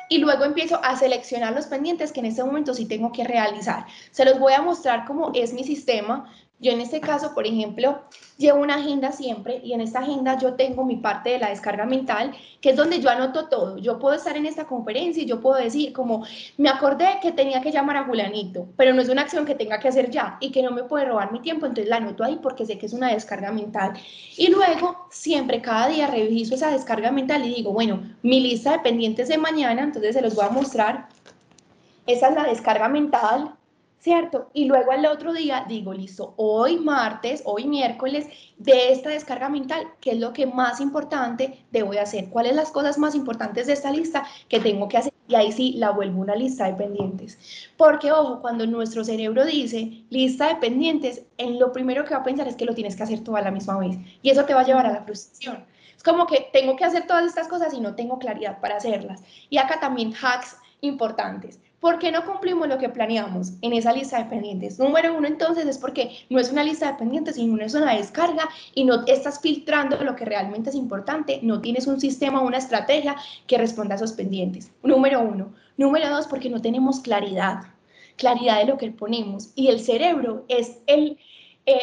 y 0.09 0.17
luego 0.17 0.45
empiezo 0.45 0.79
a 0.83 0.95
seleccionar 0.95 1.53
los 1.53 1.67
pendientes 1.67 2.11
que 2.11 2.21
en 2.21 2.25
ese 2.25 2.43
momento 2.43 2.73
sí 2.73 2.85
tengo 2.85 3.11
que 3.11 3.23
realizar. 3.23 3.85
Se 4.11 4.25
los 4.25 4.39
voy 4.39 4.53
a 4.53 4.61
mostrar 4.61 5.05
cómo 5.05 5.31
es 5.35 5.53
mi 5.53 5.63
sistema. 5.63 6.31
Yo 6.61 6.73
en 6.73 6.81
este 6.81 6.99
caso, 6.99 7.33
por 7.33 7.47
ejemplo, 7.47 8.01
llevo 8.37 8.59
una 8.59 8.75
agenda 8.75 9.13
siempre 9.13 9.61
y 9.63 9.71
en 9.71 9.79
esta 9.79 9.99
agenda 9.99 10.37
yo 10.37 10.55
tengo 10.55 10.83
mi 10.83 10.97
parte 10.97 11.29
de 11.29 11.39
la 11.39 11.49
descarga 11.49 11.85
mental, 11.85 12.35
que 12.59 12.71
es 12.71 12.75
donde 12.75 12.99
yo 12.99 13.09
anoto 13.09 13.47
todo. 13.47 13.77
Yo 13.77 13.97
puedo 13.97 14.15
estar 14.15 14.35
en 14.35 14.45
esta 14.45 14.65
conferencia 14.65 15.23
y 15.23 15.25
yo 15.25 15.39
puedo 15.39 15.55
decir 15.55 15.93
como, 15.93 16.25
me 16.57 16.67
acordé 16.67 17.19
que 17.21 17.31
tenía 17.31 17.61
que 17.61 17.71
llamar 17.71 17.95
a 17.95 18.03
Julanito, 18.03 18.67
pero 18.75 18.93
no 18.93 19.01
es 19.01 19.07
una 19.07 19.21
acción 19.21 19.45
que 19.45 19.55
tenga 19.55 19.79
que 19.79 19.87
hacer 19.87 20.09
ya 20.09 20.37
y 20.41 20.51
que 20.51 20.61
no 20.61 20.71
me 20.71 20.83
puede 20.83 21.05
robar 21.05 21.31
mi 21.31 21.39
tiempo, 21.39 21.65
entonces 21.65 21.89
la 21.89 21.95
anoto 21.95 22.25
ahí 22.25 22.37
porque 22.41 22.65
sé 22.65 22.77
que 22.77 22.87
es 22.87 22.93
una 22.93 23.13
descarga 23.13 23.53
mental. 23.53 23.93
Y 24.35 24.49
luego, 24.49 25.07
siempre, 25.11 25.61
cada 25.61 25.87
día 25.87 26.07
reviso 26.07 26.55
esa 26.55 26.71
descarga 26.71 27.09
mental 27.09 27.45
y 27.45 27.55
digo, 27.55 27.71
bueno, 27.71 28.03
mi 28.21 28.41
lista 28.41 28.73
de 28.73 28.79
pendientes 28.79 29.29
de 29.29 29.37
mañana, 29.37 29.81
entonces 29.81 30.13
se 30.13 30.21
los 30.21 30.35
voy 30.35 30.45
a 30.45 30.49
mostrar. 30.49 31.07
Esa 32.05 32.29
es 32.29 32.35
la 32.35 32.43
descarga 32.43 32.89
mental, 32.89 33.53
¿cierto? 33.99 34.49
Y 34.53 34.65
luego 34.65 34.91
al 34.91 35.05
otro 35.05 35.33
día 35.33 35.65
digo, 35.67 35.93
listo, 35.93 36.33
hoy 36.37 36.77
martes, 36.77 37.41
hoy 37.45 37.65
miércoles, 37.65 38.27
de 38.57 38.91
esta 38.91 39.09
descarga 39.09 39.49
mental, 39.49 39.87
¿qué 39.99 40.11
es 40.11 40.19
lo 40.19 40.33
que 40.33 40.45
más 40.45 40.79
importante 40.79 41.65
debo 41.71 41.91
de 41.91 41.99
hacer? 41.99 42.29
¿Cuáles 42.29 42.55
las 42.55 42.71
cosas 42.71 42.97
más 42.97 43.15
importantes 43.15 43.67
de 43.67 43.73
esta 43.73 43.91
lista 43.91 44.25
que 44.47 44.59
tengo 44.59 44.87
que 44.87 44.97
hacer? 44.97 45.13
Y 45.27 45.35
ahí 45.35 45.51
sí 45.51 45.73
la 45.73 45.91
vuelvo 45.91 46.21
una 46.21 46.35
lista 46.35 46.65
de 46.65 46.73
pendientes. 46.73 47.37
Porque, 47.77 48.11
ojo, 48.11 48.41
cuando 48.41 48.65
nuestro 48.65 49.03
cerebro 49.03 49.45
dice 49.45 50.03
lista 50.09 50.47
de 50.47 50.55
pendientes, 50.55 51.23
en 51.37 51.59
lo 51.59 51.71
primero 51.71 52.03
que 52.03 52.15
va 52.15 52.21
a 52.21 52.23
pensar 52.23 52.47
es 52.47 52.55
que 52.55 52.65
lo 52.65 52.73
tienes 52.73 52.95
que 52.95 53.03
hacer 53.03 53.23
toda 53.23 53.41
la 53.41 53.51
misma 53.51 53.77
vez. 53.77 53.97
Y 54.21 54.29
eso 54.31 54.45
te 54.45 54.53
va 54.53 54.61
a 54.61 54.65
llevar 54.65 54.87
a 54.87 54.91
la 54.91 55.03
frustración. 55.03 55.65
Es 55.95 56.03
como 56.03 56.25
que 56.25 56.47
tengo 56.51 56.75
que 56.75 56.85
hacer 56.85 57.05
todas 57.05 57.25
estas 57.25 57.47
cosas 57.47 57.73
y 57.73 57.79
no 57.79 57.93
tengo 57.93 58.17
claridad 58.17 58.59
para 58.59 58.77
hacerlas. 58.77 59.21
Y 59.49 59.57
acá 59.57 59.79
también 59.79 60.13
hacks 60.13 60.57
importantes. 60.81 61.59
¿Por 61.79 61.97
qué 61.97 62.11
no 62.11 62.25
cumplimos 62.25 62.67
lo 62.67 62.77
que 62.77 62.89
planeamos 62.89 63.53
en 63.61 63.71
esa 63.73 63.93
lista 63.93 64.17
de 64.17 64.29
pendientes? 64.29 64.79
Número 64.79 65.15
uno, 65.15 65.27
entonces, 65.27 65.65
es 65.65 65.77
porque 65.77 66.11
no 66.29 66.39
es 66.39 66.51
una 66.51 66.63
lista 66.63 66.91
de 66.91 66.97
pendientes, 66.97 67.35
sino 67.35 67.63
es 67.63 67.73
una 67.73 67.95
descarga 67.95 68.49
y 68.75 68.83
no 68.83 69.05
estás 69.05 69.39
filtrando 69.39 70.03
lo 70.03 70.15
que 70.15 70.25
realmente 70.25 70.71
es 70.71 70.75
importante, 70.75 71.39
no 71.41 71.61
tienes 71.61 71.87
un 71.87 71.99
sistema, 72.01 72.41
una 72.41 72.57
estrategia 72.57 73.15
que 73.47 73.57
responda 73.57 73.93
a 73.93 73.97
esos 73.97 74.11
pendientes. 74.11 74.71
Número 74.83 75.21
uno. 75.21 75.53
Número 75.77 76.09
dos, 76.09 76.27
porque 76.27 76.49
no 76.49 76.61
tenemos 76.61 76.99
claridad, 76.99 77.63
claridad 78.17 78.59
de 78.59 78.65
lo 78.65 78.77
que 78.77 78.91
ponemos. 78.91 79.51
Y 79.55 79.69
el 79.69 79.79
cerebro 79.79 80.43
es 80.49 80.79
eh, 80.87 81.15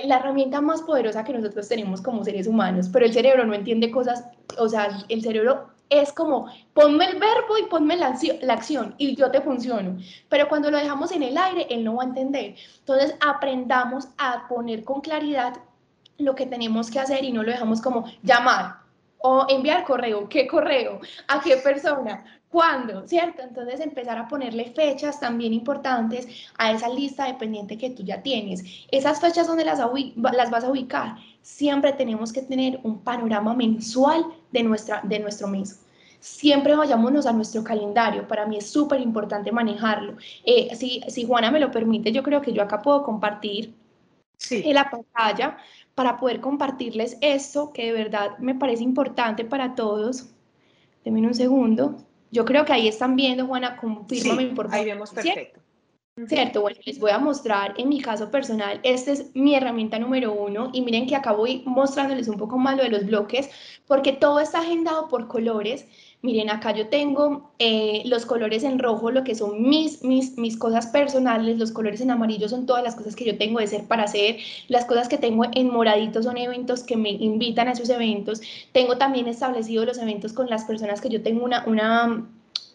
la 0.04 0.16
herramienta 0.16 0.60
más 0.60 0.82
poderosa 0.82 1.24
que 1.24 1.32
nosotros 1.32 1.68
tenemos 1.68 2.02
como 2.02 2.22
seres 2.22 2.46
humanos, 2.46 2.90
pero 2.92 3.06
el 3.06 3.14
cerebro 3.14 3.46
no 3.46 3.54
entiende 3.54 3.90
cosas, 3.90 4.24
o 4.58 4.68
sea, 4.68 4.88
el 5.08 5.22
cerebro 5.22 5.68
es 5.88 6.12
como 6.12 6.46
ponme 6.74 7.06
el 7.06 7.18
verbo 7.18 7.58
y 7.58 7.68
ponme 7.68 7.96
la, 7.96 8.16
acción 8.48 8.94
y 8.98 9.14
yo 9.14 9.30
te 9.30 9.40
funciono. 9.40 9.98
Pero 10.28 10.48
cuando 10.48 10.70
lo 10.70 10.78
dejamos 10.78 11.12
en 11.12 11.22
el 11.22 11.36
aire, 11.36 11.66
él 11.70 11.84
no 11.84 11.96
va 11.96 12.02
a 12.02 12.06
entender. 12.06 12.56
Entonces 12.78 13.14
aprendamos 13.20 14.08
a 14.18 14.46
poner 14.48 14.84
con 14.84 15.00
claridad 15.00 15.54
lo 16.18 16.34
que 16.34 16.46
tenemos 16.46 16.90
que 16.90 16.98
hacer 16.98 17.24
y 17.24 17.32
no 17.32 17.42
lo 17.42 17.52
dejamos 17.52 17.80
como 17.80 18.06
llamar 18.22 18.76
o 19.18 19.46
enviar 19.48 19.84
correo. 19.84 20.28
¿Qué 20.28 20.46
correo? 20.46 21.00
¿A 21.28 21.40
qué 21.40 21.56
persona? 21.58 22.24
¿Cuándo? 22.48 23.06
¿Cierto? 23.06 23.42
Entonces 23.42 23.80
empezar 23.80 24.18
a 24.18 24.28
ponerle 24.28 24.72
fechas 24.72 25.20
también 25.20 25.52
importantes 25.52 26.26
a 26.56 26.72
esa 26.72 26.88
lista 26.88 27.26
de 27.26 27.34
pendiente 27.34 27.76
que 27.76 27.90
tú 27.90 28.02
ya 28.02 28.22
tienes. 28.22 28.64
Esas 28.90 29.20
fechas 29.20 29.46
donde 29.46 29.64
las, 29.64 29.80
las 30.16 30.50
vas 30.50 30.64
a 30.64 30.70
ubicar. 30.70 31.16
Siempre 31.42 31.92
tenemos 31.92 32.32
que 32.32 32.42
tener 32.42 32.80
un 32.82 33.02
panorama 33.02 33.54
mensual 33.54 34.24
de, 34.52 34.62
nuestra, 34.62 35.00
de 35.02 35.18
nuestro 35.18 35.48
mes. 35.48 35.80
Siempre 36.20 36.74
vayámonos 36.74 37.26
a 37.26 37.32
nuestro 37.32 37.62
calendario. 37.62 38.26
Para 38.26 38.46
mí 38.46 38.56
es 38.56 38.68
súper 38.68 39.00
importante 39.00 39.52
manejarlo. 39.52 40.16
Eh, 40.44 40.74
si, 40.74 41.02
si 41.08 41.26
Juana 41.26 41.50
me 41.50 41.60
lo 41.60 41.70
permite, 41.70 42.12
yo 42.12 42.22
creo 42.22 42.40
que 42.40 42.52
yo 42.52 42.62
acá 42.62 42.82
puedo 42.82 43.02
compartir 43.02 43.74
sí. 44.36 44.62
en 44.64 44.74
la 44.74 44.90
pantalla 44.90 45.58
para 45.94 46.18
poder 46.18 46.40
compartirles 46.40 47.16
esto 47.20 47.72
que 47.72 47.86
de 47.86 47.92
verdad 47.92 48.38
me 48.38 48.54
parece 48.54 48.82
importante 48.82 49.44
para 49.44 49.74
todos. 49.74 50.30
Denme 51.04 51.26
un 51.26 51.34
segundo. 51.34 51.96
Yo 52.30 52.44
creo 52.44 52.64
que 52.64 52.72
ahí 52.72 52.88
están 52.88 53.16
viendo, 53.16 53.46
Juana, 53.46 53.76
confírmame 53.76 54.48
por 54.48 54.66
favor. 54.66 54.74
Ahí 54.74 54.84
vemos 54.84 55.10
perfecto. 55.10 55.60
¿Cierto? 56.24 56.62
Bueno, 56.62 56.78
les 56.86 56.98
voy 56.98 57.10
a 57.10 57.18
mostrar 57.18 57.74
en 57.76 57.90
mi 57.90 58.00
caso 58.00 58.30
personal, 58.30 58.80
esta 58.84 59.12
es 59.12 59.36
mi 59.36 59.54
herramienta 59.54 59.98
número 59.98 60.32
uno 60.32 60.70
y 60.72 60.80
miren 60.80 61.06
que 61.06 61.14
acabo 61.14 61.44
mostrándoles 61.66 62.28
un 62.28 62.38
poco 62.38 62.56
más 62.56 62.74
lo 62.74 62.84
de 62.84 62.88
los 62.88 63.04
bloques 63.04 63.50
porque 63.86 64.14
todo 64.14 64.40
está 64.40 64.60
agendado 64.60 65.08
por 65.08 65.28
colores. 65.28 65.86
Miren, 66.22 66.48
acá 66.48 66.74
yo 66.74 66.88
tengo 66.88 67.50
eh, 67.58 68.02
los 68.06 68.24
colores 68.24 68.64
en 68.64 68.78
rojo, 68.78 69.10
lo 69.10 69.24
que 69.24 69.34
son 69.34 69.68
mis, 69.68 70.02
mis, 70.02 70.38
mis 70.38 70.56
cosas 70.56 70.86
personales, 70.86 71.58
los 71.58 71.70
colores 71.70 72.00
en 72.00 72.10
amarillo 72.10 72.48
son 72.48 72.64
todas 72.64 72.82
las 72.82 72.96
cosas 72.96 73.14
que 73.14 73.26
yo 73.26 73.36
tengo 73.36 73.60
de 73.60 73.66
ser 73.66 73.86
para 73.86 74.04
hacer, 74.04 74.38
las 74.68 74.86
cosas 74.86 75.08
que 75.08 75.18
tengo 75.18 75.44
en 75.52 75.70
moradito 75.70 76.22
son 76.22 76.38
eventos 76.38 76.82
que 76.82 76.96
me 76.96 77.10
invitan 77.10 77.68
a 77.68 77.72
esos 77.72 77.90
eventos. 77.90 78.40
Tengo 78.72 78.96
también 78.96 79.28
establecido 79.28 79.84
los 79.84 79.98
eventos 79.98 80.32
con 80.32 80.48
las 80.48 80.64
personas 80.64 81.02
que 81.02 81.10
yo 81.10 81.22
tengo 81.22 81.44
una, 81.44 81.62
una 81.66 82.26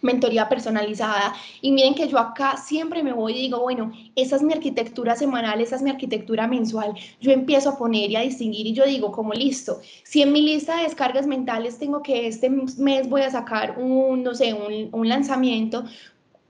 mentoría 0.02 0.50
personalizada. 0.50 1.34
Y 1.62 1.72
miren 1.72 1.96
que 1.96 2.08
yo 2.08 2.18
acá 2.18 2.58
siempre 2.58 3.04
me 3.04 3.14
voy 3.14 3.34
y 3.34 3.42
digo, 3.42 3.60
bueno, 3.60 3.92
esa 4.16 4.36
es 4.36 4.42
mi 4.42 4.54
arquitectura 4.54 5.16
semanal, 5.16 5.62
esa 5.62 5.76
es 5.76 5.82
mi 5.82 5.90
arquitectura 5.90 6.48
mensual. 6.48 6.94
Yo 7.20 7.32
empiezo 7.32 7.70
a 7.70 7.78
poner 7.78 8.12
y 8.12 8.16
a 8.16 8.22
distinguir 8.22 8.68
y 8.68 8.74
yo 8.74 8.86
digo, 8.86 9.12
como 9.12 9.34
listo, 9.34 9.80
si 10.04 10.22
en 10.22 10.32
mi 10.32 10.42
lista 10.42 10.78
de 10.78 10.84
descargas 10.84 11.28
mentales 11.28 11.78
tengo 11.78 12.02
que 12.02 12.28
este 12.28 12.50
mes 12.50 13.10
voy 13.10 13.22
a 13.22 13.32
sacar 13.32 13.78
un, 13.78 14.24
no 14.24 14.34
sé, 14.34 14.54
un, 14.54 14.90
un 14.92 15.10
lanzamiento, 15.10 15.86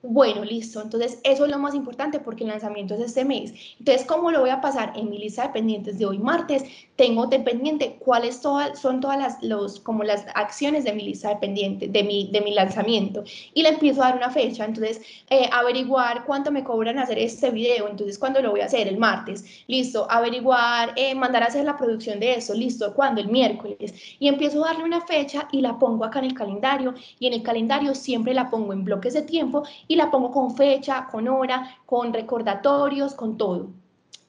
Bueno, 0.03 0.43
listo. 0.43 0.81
Entonces, 0.81 1.19
eso 1.23 1.45
es 1.45 1.51
lo 1.51 1.59
más 1.59 1.75
importante 1.75 2.19
porque 2.19 2.43
el 2.43 2.49
lanzamiento 2.49 2.95
es 2.95 3.01
este 3.01 3.23
mes. 3.23 3.53
Entonces, 3.77 4.03
¿cómo 4.07 4.31
lo 4.31 4.39
voy 4.41 4.49
a 4.49 4.59
pasar 4.59 4.93
en 4.95 5.11
mi 5.11 5.19
lista 5.19 5.43
de 5.43 5.49
pendientes 5.49 5.99
de 5.99 6.07
hoy 6.07 6.17
martes? 6.17 6.63
Tengo 6.95 7.27
de 7.27 7.39
pendiente 7.39 7.97
cuáles 7.99 8.37
son 8.37 8.99
todas 8.99 9.19
las, 9.19 9.43
los, 9.43 9.79
como 9.79 10.03
las 10.03 10.25
acciones 10.33 10.85
de 10.85 10.93
mi 10.93 11.03
lista 11.03 11.29
de 11.29 11.35
pendientes, 11.35 11.93
de 11.93 12.03
mi, 12.03 12.31
de 12.31 12.41
mi 12.41 12.51
lanzamiento. 12.51 13.23
Y 13.53 13.61
le 13.61 13.69
empiezo 13.69 14.01
a 14.01 14.07
dar 14.07 14.17
una 14.17 14.31
fecha. 14.31 14.65
Entonces, 14.65 15.01
eh, 15.29 15.47
averiguar 15.51 16.25
cuánto 16.25 16.51
me 16.51 16.63
cobran 16.63 16.97
hacer 16.97 17.19
este 17.19 17.51
video. 17.51 17.87
Entonces, 17.87 18.17
¿cuándo 18.17 18.41
lo 18.41 18.51
voy 18.51 18.61
a 18.61 18.65
hacer? 18.65 18.87
El 18.87 18.97
martes. 18.97 19.45
Listo. 19.67 20.07
Averiguar, 20.09 20.93
eh, 20.95 21.13
mandar 21.13 21.43
a 21.43 21.47
hacer 21.47 21.63
la 21.63 21.77
producción 21.77 22.19
de 22.19 22.33
eso. 22.35 22.55
Listo. 22.55 22.91
¿Cuándo? 22.95 23.21
El 23.21 23.27
miércoles. 23.27 23.93
Y 24.17 24.27
empiezo 24.27 24.65
a 24.65 24.69
darle 24.69 24.83
una 24.83 25.01
fecha 25.01 25.47
y 25.51 25.61
la 25.61 25.77
pongo 25.77 26.05
acá 26.05 26.17
en 26.19 26.25
el 26.25 26.33
calendario. 26.33 26.95
Y 27.19 27.27
en 27.27 27.33
el 27.33 27.43
calendario 27.43 27.93
siempre 27.93 28.33
la 28.33 28.49
pongo 28.49 28.73
en 28.73 28.83
bloques 28.83 29.13
de 29.13 29.21
tiempo 29.21 29.63
y 29.91 29.97
la 29.97 30.09
pongo 30.09 30.31
con 30.31 30.55
fecha, 30.55 31.09
con 31.11 31.27
hora, 31.27 31.77
con 31.85 32.13
recordatorios, 32.13 33.13
con 33.13 33.35
todo, 33.35 33.71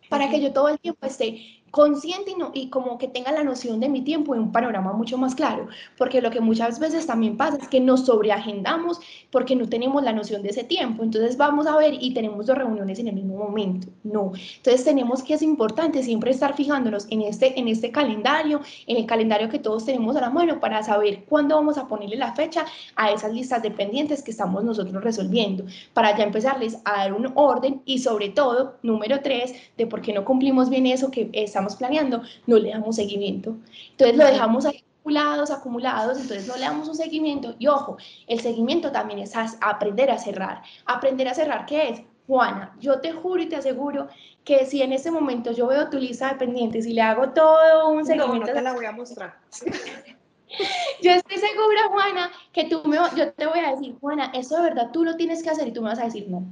para 0.08 0.28
que 0.28 0.40
yo 0.40 0.52
todo 0.52 0.68
el 0.68 0.80
tiempo 0.80 1.06
esté 1.06 1.61
consciente 1.72 2.32
y, 2.32 2.34
no, 2.34 2.50
y 2.52 2.68
como 2.68 2.98
que 2.98 3.08
tenga 3.08 3.32
la 3.32 3.42
noción 3.42 3.80
de 3.80 3.88
mi 3.88 4.02
tiempo 4.02 4.36
y 4.36 4.38
un 4.38 4.52
panorama 4.52 4.92
mucho 4.92 5.16
más 5.16 5.34
claro, 5.34 5.68
porque 5.96 6.20
lo 6.20 6.30
que 6.30 6.40
muchas 6.40 6.78
veces 6.78 7.06
también 7.06 7.38
pasa 7.38 7.56
es 7.56 7.66
que 7.66 7.80
nos 7.80 8.04
sobreagendamos 8.04 9.00
porque 9.30 9.56
no 9.56 9.66
tenemos 9.66 10.02
la 10.02 10.12
noción 10.12 10.42
de 10.42 10.50
ese 10.50 10.64
tiempo, 10.64 11.02
entonces 11.02 11.38
vamos 11.38 11.66
a 11.66 11.76
ver 11.78 11.94
y 11.98 12.12
tenemos 12.12 12.44
dos 12.44 12.58
reuniones 12.58 12.98
en 12.98 13.08
el 13.08 13.14
mismo 13.14 13.38
momento, 13.38 13.88
no, 14.04 14.32
entonces 14.56 14.84
tenemos 14.84 15.22
que 15.22 15.32
es 15.32 15.40
importante 15.40 16.02
siempre 16.02 16.30
estar 16.30 16.54
fijándonos 16.54 17.06
en 17.08 17.22
este, 17.22 17.58
en 17.58 17.66
este 17.68 17.90
calendario, 17.90 18.60
en 18.86 18.98
el 18.98 19.06
calendario 19.06 19.48
que 19.48 19.58
todos 19.58 19.86
tenemos 19.86 20.14
a 20.16 20.20
la 20.20 20.28
mano 20.30 20.60
para 20.60 20.82
saber 20.82 21.24
cuándo 21.24 21.54
vamos 21.56 21.78
a 21.78 21.88
ponerle 21.88 22.16
la 22.16 22.34
fecha 22.34 22.66
a 22.96 23.12
esas 23.12 23.32
listas 23.32 23.62
de 23.62 23.70
pendientes 23.70 24.22
que 24.22 24.30
estamos 24.30 24.62
nosotros 24.62 25.02
resolviendo, 25.02 25.64
para 25.94 26.14
ya 26.18 26.24
empezarles 26.24 26.76
a 26.84 26.98
dar 26.98 27.14
un 27.14 27.32
orden 27.34 27.80
y 27.86 28.00
sobre 28.00 28.28
todo, 28.28 28.76
número 28.82 29.20
tres, 29.22 29.54
de 29.78 29.86
por 29.86 30.02
qué 30.02 30.12
no 30.12 30.26
cumplimos 30.26 30.68
bien 30.68 30.84
eso 30.86 31.10
que 31.10 31.30
estamos 31.32 31.61
planeando, 31.76 32.22
no 32.46 32.58
le 32.58 32.70
damos 32.70 32.96
seguimiento. 32.96 33.56
Entonces 33.90 34.16
lo 34.16 34.24
dejamos 34.24 34.66
acumulados, 34.66 35.50
acumulados, 35.50 36.20
entonces 36.20 36.46
no 36.46 36.54
le 36.56 36.62
damos 36.62 36.88
un 36.88 36.94
seguimiento. 36.94 37.54
Y 37.58 37.66
ojo, 37.66 37.96
el 38.26 38.40
seguimiento 38.40 38.92
también 38.92 39.18
es 39.20 39.32
aprender 39.60 40.10
a 40.10 40.18
cerrar. 40.18 40.62
Aprender 40.86 41.28
a 41.28 41.34
cerrar, 41.34 41.66
¿qué 41.66 41.88
es? 41.88 42.02
Juana, 42.26 42.76
yo 42.80 43.00
te 43.00 43.12
juro 43.12 43.42
y 43.42 43.48
te 43.48 43.56
aseguro 43.56 44.08
que 44.44 44.64
si 44.64 44.82
en 44.82 44.92
este 44.92 45.10
momento 45.10 45.52
yo 45.52 45.66
veo 45.66 45.90
tu 45.90 45.98
lista 45.98 46.28
de 46.28 46.36
pendientes 46.36 46.86
y 46.86 46.92
le 46.92 47.02
hago 47.02 47.30
todo 47.30 47.90
un 47.90 48.04
seguimiento... 48.04 48.46
No, 48.46 48.46
no 48.46 48.52
te 48.52 48.62
la 48.62 48.72
voy 48.72 48.84
a 48.86 48.92
mostrar. 48.92 49.38
yo 51.02 51.10
estoy 51.10 51.36
segura, 51.36 51.88
Juana, 51.90 52.30
que 52.52 52.64
tú 52.64 52.82
me, 52.84 52.96
yo 53.16 53.32
te 53.32 53.46
voy 53.46 53.58
a 53.60 53.72
decir, 53.72 53.96
Juana, 54.00 54.30
eso 54.34 54.56
de 54.56 54.62
verdad 54.62 54.90
tú 54.92 55.04
lo 55.04 55.16
tienes 55.16 55.42
que 55.42 55.50
hacer 55.50 55.68
y 55.68 55.72
tú 55.72 55.82
me 55.82 55.88
vas 55.88 55.98
a 55.98 56.04
decir, 56.04 56.28
no, 56.28 56.44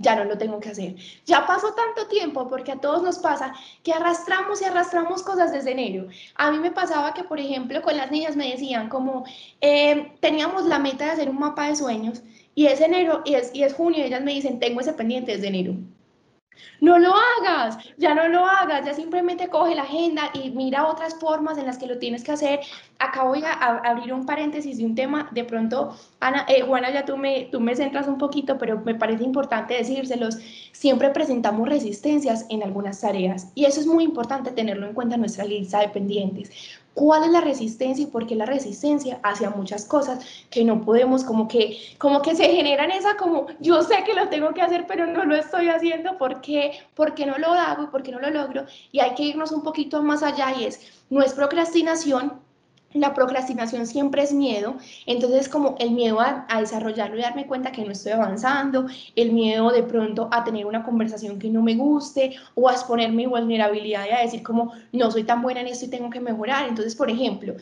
ya 0.00 0.16
no 0.16 0.24
lo 0.24 0.38
tengo 0.38 0.58
que 0.60 0.70
hacer. 0.70 0.96
Ya 1.26 1.46
pasó 1.46 1.74
tanto 1.74 2.08
tiempo, 2.08 2.48
porque 2.48 2.72
a 2.72 2.80
todos 2.80 3.02
nos 3.02 3.18
pasa 3.18 3.54
que 3.84 3.92
arrastramos 3.92 4.60
y 4.60 4.64
arrastramos 4.64 5.22
cosas 5.22 5.52
desde 5.52 5.72
enero. 5.72 6.08
A 6.36 6.50
mí 6.50 6.58
me 6.58 6.70
pasaba 6.72 7.14
que, 7.14 7.22
por 7.22 7.38
ejemplo, 7.38 7.82
con 7.82 7.96
las 7.96 8.10
niñas 8.10 8.36
me 8.36 8.50
decían 8.50 8.88
como, 8.88 9.24
eh, 9.60 10.12
teníamos 10.20 10.64
la 10.64 10.78
meta 10.78 11.04
de 11.04 11.10
hacer 11.12 11.30
un 11.30 11.38
mapa 11.38 11.68
de 11.68 11.76
sueños 11.76 12.22
y 12.54 12.66
es 12.66 12.80
enero 12.80 13.22
y 13.24 13.34
es, 13.34 13.54
y 13.54 13.62
es 13.62 13.74
junio 13.74 14.00
y 14.00 14.04
ellas 14.04 14.22
me 14.22 14.34
dicen, 14.34 14.58
tengo 14.58 14.80
ese 14.80 14.94
pendiente 14.94 15.32
desde 15.32 15.48
enero. 15.48 15.74
No 16.80 16.98
lo 16.98 17.12
hagas, 17.14 17.78
ya 17.98 18.14
no 18.14 18.28
lo 18.28 18.46
hagas, 18.46 18.84
ya 18.84 18.94
simplemente 18.94 19.48
coge 19.48 19.74
la 19.74 19.82
agenda 19.82 20.30
y 20.32 20.50
mira 20.50 20.86
otras 20.86 21.14
formas 21.14 21.58
en 21.58 21.66
las 21.66 21.78
que 21.78 21.86
lo 21.86 21.98
tienes 21.98 22.24
que 22.24 22.32
hacer. 22.32 22.60
Acá 22.98 23.24
voy 23.24 23.42
a, 23.44 23.52
abrir 23.52 24.12
un 24.12 24.24
paréntesis 24.26 24.78
de 24.78 24.86
un 24.86 24.94
tema, 24.94 25.28
de 25.32 25.44
pronto, 25.44 25.96
Ana, 26.20 26.46
eh, 26.48 26.62
Juana, 26.62 26.90
ya 26.90 27.04
tú 27.04 27.16
me, 27.16 27.48
tú 27.52 27.60
me 27.60 27.76
centras 27.76 28.08
un 28.08 28.18
poquito, 28.18 28.56
pero 28.58 28.80
me 28.80 28.94
parece 28.94 29.24
importante 29.24 29.74
decírselos. 29.74 30.38
Siempre 30.72 31.10
presentamos 31.10 31.68
resistencias 31.68 32.46
en 32.48 32.62
algunas 32.62 33.00
tareas 33.00 33.52
y 33.54 33.66
eso 33.66 33.80
es 33.80 33.86
muy 33.86 34.04
importante 34.04 34.50
tenerlo 34.50 34.86
en 34.86 34.94
cuenta 34.94 35.16
en 35.16 35.20
nuestra 35.20 35.44
lista 35.44 35.80
de 35.80 35.88
pendientes, 35.88 36.50
cuál 36.94 37.24
es 37.24 37.30
la 37.30 37.40
resistencia 37.40 38.04
y 38.04 38.06
por 38.06 38.26
qué 38.26 38.34
la 38.34 38.46
resistencia 38.46 39.20
hacia 39.22 39.50
muchas 39.50 39.84
cosas 39.84 40.24
que 40.50 40.64
no 40.64 40.80
podemos, 40.82 41.24
como 41.24 41.48
que, 41.48 41.78
como 41.98 42.22
que 42.22 42.34
se 42.34 42.48
generan 42.48 42.90
esa 42.90 43.16
como, 43.16 43.46
yo 43.60 43.82
sé 43.82 44.02
que 44.04 44.14
lo 44.14 44.28
tengo 44.28 44.52
que 44.52 44.62
hacer, 44.62 44.86
pero 44.86 45.06
no 45.06 45.24
lo 45.24 45.34
estoy 45.34 45.68
haciendo, 45.68 46.18
¿por 46.18 46.40
qué? 46.40 46.72
¿Por 46.94 47.14
qué 47.14 47.26
no 47.26 47.38
lo 47.38 47.48
hago 47.48 47.84
y 47.84 47.86
por 47.86 48.02
qué 48.02 48.12
no 48.12 48.20
lo 48.20 48.30
logro? 48.30 48.66
Y 48.92 49.00
hay 49.00 49.14
que 49.14 49.24
irnos 49.24 49.52
un 49.52 49.62
poquito 49.62 50.02
más 50.02 50.22
allá 50.22 50.54
y 50.58 50.64
es, 50.64 50.80
no 51.10 51.22
es 51.22 51.32
procrastinación, 51.32 52.40
la 52.92 53.14
procrastinación 53.14 53.86
siempre 53.86 54.22
es 54.22 54.32
miedo, 54.32 54.76
entonces 55.06 55.48
como 55.48 55.76
el 55.78 55.92
miedo 55.92 56.20
a, 56.20 56.46
desarrollarlo 56.58 57.16
y 57.16 57.22
darme 57.22 57.46
cuenta 57.46 57.72
que 57.72 57.84
no 57.84 57.92
estoy 57.92 58.12
avanzando, 58.12 58.86
el 59.14 59.32
miedo 59.32 59.70
de 59.70 59.82
pronto 59.82 60.28
a 60.32 60.44
tener 60.44 60.66
una 60.66 60.82
conversación 60.82 61.38
que 61.38 61.48
no 61.48 61.62
me 61.62 61.76
guste 61.76 62.36
o 62.54 62.68
a 62.68 62.72
exponer 62.72 63.12
mi 63.12 63.26
vulnerabilidad 63.26 64.06
y 64.06 64.12
a 64.12 64.20
decir 64.20 64.42
como 64.42 64.72
no 64.92 65.10
soy 65.10 65.24
tan 65.24 65.40
buena 65.42 65.60
en 65.60 65.68
esto 65.68 65.84
y 65.84 65.88
tengo 65.88 66.10
que 66.10 66.20
mejorar. 66.20 66.68
Entonces, 66.68 66.96
por 66.96 67.10
ejemplo, 67.10 67.54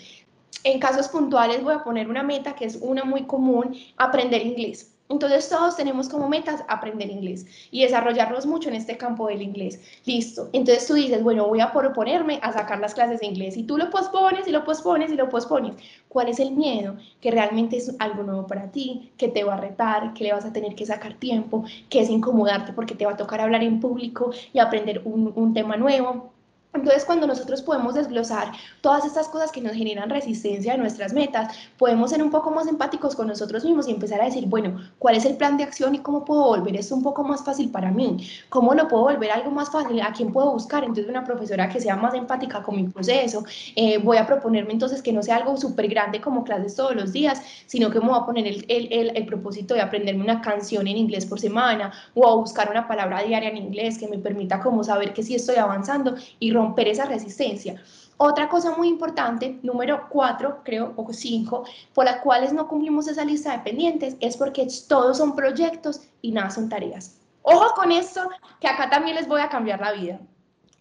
en 0.64 0.80
casos 0.80 1.08
puntuales 1.08 1.62
voy 1.62 1.74
a 1.74 1.84
poner 1.84 2.08
una 2.08 2.22
meta 2.22 2.54
que 2.54 2.64
es 2.64 2.76
una 2.80 3.04
muy 3.04 3.24
común, 3.24 3.76
aprender 3.96 4.44
inglés. 4.44 4.97
Entonces 5.08 5.48
todos 5.48 5.76
tenemos 5.76 6.08
como 6.08 6.28
metas 6.28 6.64
aprender 6.68 7.10
inglés 7.10 7.46
y 7.70 7.82
desarrollarnos 7.82 8.46
mucho 8.46 8.68
en 8.68 8.74
este 8.74 8.96
campo 8.98 9.28
del 9.28 9.42
inglés. 9.42 9.80
Listo. 10.04 10.50
Entonces 10.52 10.86
tú 10.86 10.94
dices, 10.94 11.22
bueno, 11.22 11.46
voy 11.46 11.60
a 11.60 11.72
proponerme 11.72 12.40
a 12.42 12.52
sacar 12.52 12.78
las 12.80 12.94
clases 12.94 13.20
de 13.20 13.26
inglés 13.26 13.56
y 13.56 13.64
tú 13.64 13.78
lo 13.78 13.90
pospones 13.90 14.46
y 14.46 14.50
lo 14.50 14.64
pospones 14.64 15.10
y 15.10 15.16
lo 15.16 15.28
pospones. 15.28 15.76
¿Cuál 16.08 16.28
es 16.28 16.40
el 16.40 16.52
miedo? 16.52 16.96
Que 17.20 17.30
realmente 17.30 17.76
es 17.76 17.94
algo 17.98 18.22
nuevo 18.22 18.46
para 18.46 18.70
ti, 18.70 19.12
que 19.16 19.28
te 19.28 19.44
va 19.44 19.54
a 19.54 19.60
retar, 19.60 20.12
que 20.14 20.24
le 20.24 20.32
vas 20.32 20.44
a 20.44 20.52
tener 20.52 20.74
que 20.74 20.86
sacar 20.86 21.14
tiempo, 21.14 21.64
que 21.88 22.00
es 22.00 22.10
incomodarte 22.10 22.72
porque 22.72 22.94
te 22.94 23.06
va 23.06 23.12
a 23.12 23.16
tocar 23.16 23.40
hablar 23.40 23.62
en 23.62 23.80
público 23.80 24.30
y 24.52 24.58
aprender 24.58 25.02
un, 25.04 25.32
un 25.34 25.54
tema 25.54 25.76
nuevo 25.76 26.37
entonces, 26.74 27.04
cuando 27.06 27.26
nosotros 27.26 27.62
podemos 27.62 27.94
desglosar 27.94 28.52
todas 28.82 29.06
estas 29.06 29.28
cosas 29.28 29.50
que 29.50 29.60
nos 29.60 29.72
generan 29.72 30.10
resistencia 30.10 30.74
a 30.74 30.76
nuestras 30.76 31.14
metas, 31.14 31.56
podemos 31.78 32.10
ser 32.10 32.22
un 32.22 32.30
poco 32.30 32.50
más 32.50 32.68
empáticos 32.68 33.16
con 33.16 33.26
nosotros 33.26 33.64
mismos 33.64 33.88
y 33.88 33.92
empezar 33.92 34.20
a 34.20 34.26
decir, 34.26 34.46
bueno, 34.46 34.78
¿cuál 34.98 35.16
es 35.16 35.24
el 35.24 35.36
plan 35.36 35.56
de 35.56 35.64
acción 35.64 35.94
y 35.94 36.00
cómo 36.00 36.26
puedo 36.26 36.42
volver 36.44 36.76
esto 36.76 36.94
un 36.94 37.02
poco 37.02 37.24
más 37.24 37.42
fácil 37.42 37.70
para 37.70 37.90
mí? 37.90 38.18
¿Cómo 38.50 38.74
lo 38.74 38.86
puedo 38.86 39.04
volver 39.04 39.30
algo 39.30 39.50
más 39.50 39.70
fácil? 39.70 40.00
¿A 40.02 40.12
quién 40.12 40.30
puedo 40.30 40.52
buscar? 40.52 40.84
Entonces, 40.84 41.08
una 41.08 41.24
profesora 41.24 41.70
que 41.70 41.80
sea 41.80 41.96
más 41.96 42.12
empática 42.12 42.62
con 42.62 42.76
mi 42.76 42.84
proceso. 42.84 43.44
Eh, 43.74 43.96
voy 43.98 44.18
a 44.18 44.26
proponerme 44.26 44.72
entonces 44.72 45.00
que 45.00 45.12
no 45.12 45.22
sea 45.22 45.36
algo 45.36 45.56
súper 45.56 45.88
grande 45.88 46.20
como 46.20 46.44
clases 46.44 46.76
todos 46.76 46.94
los 46.94 47.12
días, 47.12 47.40
sino 47.66 47.90
que 47.90 47.98
me 47.98 48.08
voy 48.08 48.18
a 48.18 48.26
poner 48.26 48.46
el, 48.46 48.66
el, 48.68 49.16
el 49.16 49.26
propósito 49.26 49.72
de 49.72 49.80
aprenderme 49.80 50.22
una 50.22 50.42
canción 50.42 50.86
en 50.86 50.98
inglés 50.98 51.24
por 51.24 51.40
semana 51.40 51.92
o 52.14 52.28
a 52.28 52.34
buscar 52.36 52.70
una 52.70 52.86
palabra 52.86 53.22
diaria 53.22 53.48
en 53.48 53.56
inglés 53.56 53.98
que 53.98 54.06
me 54.06 54.18
permita 54.18 54.60
como 54.60 54.84
saber 54.84 55.14
que 55.14 55.22
sí 55.22 55.34
estoy 55.34 55.56
avanzando 55.56 56.14
y 56.38 56.50
romper 56.58 56.88
esa 56.88 57.04
resistencia. 57.04 57.80
Otra 58.16 58.48
cosa 58.48 58.76
muy 58.76 58.88
importante, 58.88 59.60
número 59.62 60.08
cuatro, 60.08 60.60
creo, 60.64 60.92
o 60.96 61.12
cinco, 61.12 61.64
por 61.94 62.04
las 62.04 62.20
cuales 62.20 62.52
no 62.52 62.66
cumplimos 62.66 63.06
esa 63.06 63.24
lista 63.24 63.52
de 63.52 63.60
pendientes, 63.60 64.16
es 64.18 64.36
porque 64.36 64.66
todos 64.88 65.18
son 65.18 65.36
proyectos 65.36 66.00
y 66.20 66.32
nada 66.32 66.50
son 66.50 66.68
tareas. 66.68 67.16
Ojo 67.42 67.74
con 67.74 67.92
esto, 67.92 68.28
que 68.60 68.66
acá 68.66 68.90
también 68.90 69.14
les 69.14 69.28
voy 69.28 69.40
a 69.40 69.48
cambiar 69.48 69.80
la 69.80 69.92
vida. 69.92 70.20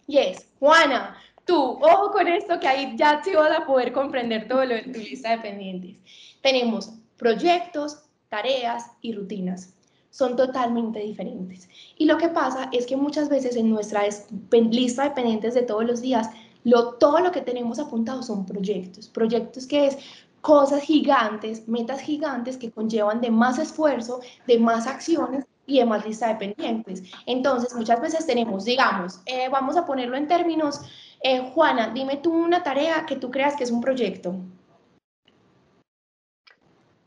Y 0.08 0.18
es, 0.18 0.48
Juana, 0.58 1.16
tú, 1.44 1.78
ojo 1.80 2.10
con 2.10 2.26
esto, 2.26 2.58
que 2.58 2.66
ahí 2.66 2.94
ya 2.96 3.22
sí 3.22 3.32
vas 3.34 3.56
a 3.56 3.64
poder 3.64 3.92
comprender 3.92 4.48
todo 4.48 4.64
lo 4.64 4.74
de 4.74 4.82
tu 4.82 4.98
lista 4.98 5.30
de 5.30 5.38
pendientes. 5.38 5.96
Tenemos 6.42 6.90
proyectos, 7.16 8.02
tareas 8.28 8.90
y 9.00 9.12
rutinas 9.14 9.77
son 10.10 10.36
totalmente 10.36 11.00
diferentes. 11.00 11.68
Y 11.96 12.06
lo 12.06 12.18
que 12.18 12.28
pasa 12.28 12.68
es 12.72 12.86
que 12.86 12.96
muchas 12.96 13.28
veces 13.28 13.56
en 13.56 13.70
nuestra 13.70 14.02
lista 14.50 15.04
de 15.04 15.10
pendientes 15.10 15.54
de 15.54 15.62
todos 15.62 15.84
los 15.84 16.00
días, 16.00 16.28
lo, 16.64 16.94
todo 16.94 17.20
lo 17.20 17.30
que 17.30 17.40
tenemos 17.40 17.78
apuntado 17.78 18.22
son 18.22 18.46
proyectos. 18.46 19.08
Proyectos 19.08 19.66
que 19.66 19.86
es 19.86 19.98
cosas 20.40 20.82
gigantes, 20.82 21.68
metas 21.68 22.00
gigantes 22.00 22.56
que 22.56 22.70
conllevan 22.70 23.20
de 23.20 23.30
más 23.30 23.58
esfuerzo, 23.58 24.20
de 24.46 24.58
más 24.58 24.86
acciones 24.86 25.44
y 25.66 25.78
de 25.78 25.84
más 25.84 26.06
lista 26.06 26.28
de 26.28 26.36
pendientes. 26.36 27.02
Entonces, 27.26 27.74
muchas 27.74 28.00
veces 28.00 28.26
tenemos, 28.26 28.64
digamos, 28.64 29.20
eh, 29.26 29.48
vamos 29.50 29.76
a 29.76 29.84
ponerlo 29.84 30.16
en 30.16 30.26
términos, 30.26 30.80
eh, 31.22 31.50
Juana, 31.52 31.90
dime 31.92 32.16
tú 32.16 32.32
una 32.32 32.62
tarea 32.62 33.04
que 33.04 33.16
tú 33.16 33.30
creas 33.30 33.56
que 33.56 33.64
es 33.64 33.70
un 33.70 33.80
proyecto. 33.80 34.36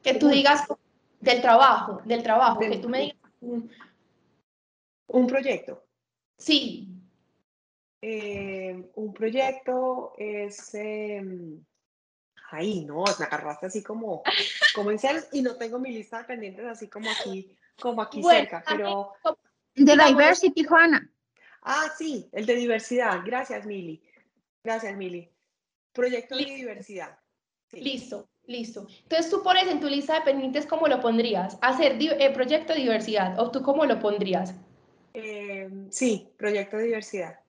Que 0.04 0.14
tú 0.16 0.28
digas, 0.28 0.64
del 1.22 1.42
trabajo, 1.42 2.02
del 2.04 2.24
trabajo, 2.24 2.60
que 2.60 2.78
tú 2.78 2.90
me 2.90 3.02
digas. 3.02 3.18
Un 5.08 5.28
proyecto. 5.28 5.86
Sí. 6.38 6.88
Eh, 8.02 8.92
un 8.96 9.14
proyecto 9.14 10.14
es. 10.18 10.74
Eh, 10.74 11.22
ay, 12.50 12.86
no, 12.86 13.04
me 13.20 13.26
agarraste 13.26 13.68
así 13.68 13.84
como, 13.84 14.24
como 14.74 14.92
en 14.92 15.00
y 15.32 15.42
no 15.42 15.56
tengo 15.56 15.80
mi 15.80 15.92
lista 15.92 16.20
de 16.20 16.24
pendientes 16.24 16.66
así 16.66 16.90
como 16.90 17.10
aquí, 17.12 17.56
como 17.80 18.02
aquí 18.02 18.24
cerca, 18.24 18.64
pero. 18.68 19.14
De 19.76 19.96
Diversity, 19.96 20.64
Juana. 20.64 21.10
Ah, 21.62 21.94
sí, 21.96 22.28
el 22.32 22.46
de 22.46 22.56
diversidad. 22.56 23.22
Gracias, 23.24 23.66
Mili. 23.66 24.04
Gracias, 24.64 24.98
Mili. 24.98 25.32
Proyecto 25.94 26.36
de 26.36 26.46
diversidad. 26.46 27.20
Listo. 27.72 28.31
Listo. 28.48 28.88
Entonces 29.04 29.30
tú 29.30 29.44
pones 29.44 29.68
en 29.68 29.80
tu 29.80 29.88
lista 29.88 30.16
de 30.16 30.22
pendientes 30.22 30.66
cómo 30.66 30.88
lo 30.88 31.00
pondrías. 31.00 31.58
Hacer 31.62 31.98
eh, 32.00 32.32
proyecto 32.34 32.74
de 32.74 32.80
diversidad. 32.80 33.39
¿O 33.39 33.52
tú 33.52 33.62
cómo 33.62 33.86
lo 33.86 34.00
pondrías? 34.00 34.56
Em, 35.14 35.89
sí, 35.92 36.30
proyecto 36.38 36.78
de 36.78 36.84
diversidad. 36.86 37.39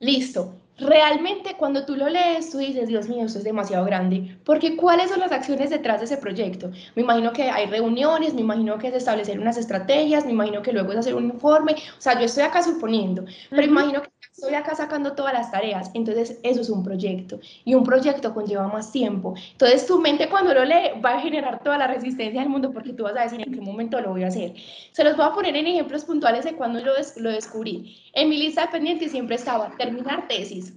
Listo. 0.00 0.60
Realmente 0.76 1.54
cuando 1.56 1.86
tú 1.86 1.94
lo 1.94 2.08
lees, 2.08 2.50
tú 2.50 2.58
dices, 2.58 2.88
Dios 2.88 3.08
mío, 3.08 3.26
esto 3.26 3.38
es 3.38 3.44
demasiado 3.44 3.84
grande, 3.84 4.36
porque 4.44 4.76
¿cuáles 4.76 5.08
son 5.08 5.20
las 5.20 5.30
acciones 5.30 5.70
detrás 5.70 6.00
de 6.00 6.06
ese 6.06 6.16
proyecto? 6.16 6.72
Me 6.96 7.02
imagino 7.02 7.32
que 7.32 7.44
hay 7.44 7.66
reuniones, 7.66 8.34
me 8.34 8.40
imagino 8.40 8.76
que 8.76 8.88
es 8.88 8.94
establecer 8.94 9.38
unas 9.38 9.56
estrategias, 9.56 10.24
me 10.24 10.32
imagino 10.32 10.62
que 10.62 10.72
luego 10.72 10.90
es 10.90 10.98
hacer 10.98 11.14
un 11.14 11.26
informe, 11.26 11.76
o 11.96 12.00
sea, 12.00 12.18
yo 12.18 12.24
estoy 12.24 12.42
acá 12.42 12.60
suponiendo, 12.64 13.24
pero 13.50 13.62
imagino 13.62 14.02
que 14.02 14.10
estoy 14.34 14.54
acá 14.54 14.74
sacando 14.74 15.12
todas 15.12 15.32
las 15.32 15.52
tareas, 15.52 15.92
entonces 15.94 16.40
eso 16.42 16.60
es 16.60 16.68
un 16.68 16.82
proyecto 16.82 17.38
y 17.64 17.74
un 17.74 17.84
proyecto 17.84 18.34
conlleva 18.34 18.66
más 18.66 18.90
tiempo. 18.90 19.34
Entonces 19.52 19.86
tu 19.86 20.00
mente 20.00 20.28
cuando 20.28 20.52
lo 20.52 20.64
lee 20.64 21.00
va 21.04 21.16
a 21.16 21.20
generar 21.20 21.62
toda 21.62 21.78
la 21.78 21.86
resistencia 21.86 22.40
del 22.40 22.50
mundo 22.50 22.72
porque 22.72 22.92
tú 22.92 23.04
vas 23.04 23.16
a 23.16 23.22
decir 23.22 23.40
en 23.40 23.54
qué 23.54 23.60
momento 23.60 24.00
lo 24.00 24.10
voy 24.10 24.24
a 24.24 24.28
hacer. 24.28 24.54
Se 24.92 25.04
los 25.04 25.16
voy 25.16 25.26
a 25.26 25.32
poner 25.32 25.54
en 25.56 25.68
ejemplos 25.68 26.04
puntuales 26.04 26.44
de 26.44 26.56
cuando 26.56 26.80
yo 26.80 26.92
lo 27.16 27.30
descubrí. 27.30 27.96
En 28.12 28.28
mi 28.28 28.36
lista 28.36 28.62
de 28.62 28.72
pendientes 28.72 29.12
siempre 29.12 29.36
estaba 29.36 29.70
terminar 29.76 30.26
tesis, 30.26 30.74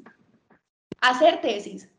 hacer 1.02 1.42
tesis, 1.42 1.90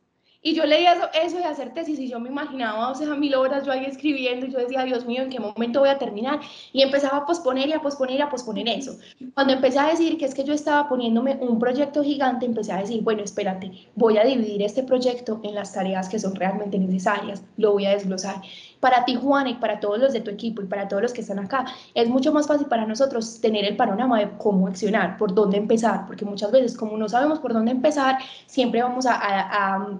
y 0.41 0.55
yo 0.55 0.65
leía 0.65 0.93
eso, 0.93 1.09
eso 1.15 1.37
de 1.39 1.45
hacer 1.45 1.75
tesis 1.75 1.99
y 1.99 2.09
yo 2.09 2.21
me 2.21 2.29
imaginaba, 2.29 2.91
o 2.91 2.95
sea, 2.95 3.15
mil 3.15 3.35
horas 3.35 3.65
yo 3.67 3.73
ahí 3.73 3.85
escribiendo 3.85 4.47
y 4.47 4.51
yo 4.51 4.59
decía, 4.59 4.85
Dios 4.85 5.05
mío, 5.05 5.23
¿en 5.23 5.31
qué 5.31 5.41
momento 5.41 5.81
voy 5.81 5.89
a 5.89 5.99
terminar? 5.99 6.41
Y 6.73 6.83
empezaba 6.83 7.19
a 7.19 7.27
posponer 7.27 7.69
y 7.69 7.73
a 7.73 7.81
posponer 7.81 8.19
y 8.19 8.23
a 8.23 8.31
posponer 8.31 8.69
eso. 8.69 8.97
Cuando 9.35 9.53
empecé 9.53 9.81
a 9.81 9.89
decir 9.89 10.17
que 10.17 10.27
es 10.27 10.35
que 10.35 10.45
yo 10.45 10.53
estaba 10.53 10.89
poniéndome 10.89 11.39
un 11.41 11.59
proyecto 11.59 12.05
gigante, 12.05 12.47
empecé 12.47 12.73
a 12.73 12.79
decir, 12.79 13.03
bueno, 13.03 13.23
espérate, 13.23 13.73
voy 13.97 14.17
a 14.19 14.25
dividir 14.25 14.63
este 14.63 14.85
proyecto 14.85 15.41
en 15.43 15.55
las 15.55 15.73
tareas 15.73 16.09
que 16.09 16.21
son 16.21 16.35
realmente 16.37 16.79
necesarias, 16.79 17.43
lo 17.57 17.73
voy 17.73 17.87
a 17.87 17.91
desglosar. 17.91 18.37
Para 18.79 19.05
ti, 19.05 19.17
Juan, 19.17 19.49
y 19.49 19.55
para 19.55 19.81
todos 19.81 19.99
los 19.99 20.13
de 20.13 20.21
tu 20.21 20.31
equipo 20.31 20.63
y 20.63 20.67
para 20.67 20.87
todos 20.87 21.03
los 21.03 21.13
que 21.13 21.23
están 21.23 21.41
acá, 21.41 21.67
es 21.95 22.09
mucho 22.09 22.33
más 22.33 22.47
fácil 22.47 22.69
para 22.69 22.87
nosotros 22.87 23.41
tener 23.41 23.65
el 23.65 23.77
panorama 23.77 24.21
de 24.21 24.31
cómo 24.39 24.69
accionar, 24.69 25.19
por 25.19 25.35
dónde 25.35 25.57
empezar, 25.57 26.07
porque 26.07 26.25
muchas 26.25 26.53
veces 26.53 26.77
como 26.77 26.97
no 26.97 27.09
sabemos 27.09 27.41
por 27.41 27.53
dónde 27.53 27.73
empezar, 27.73 28.19
siempre 28.47 28.81
vamos 28.83 29.05
a, 29.05 29.15
a 29.15 29.49
a 29.49 29.99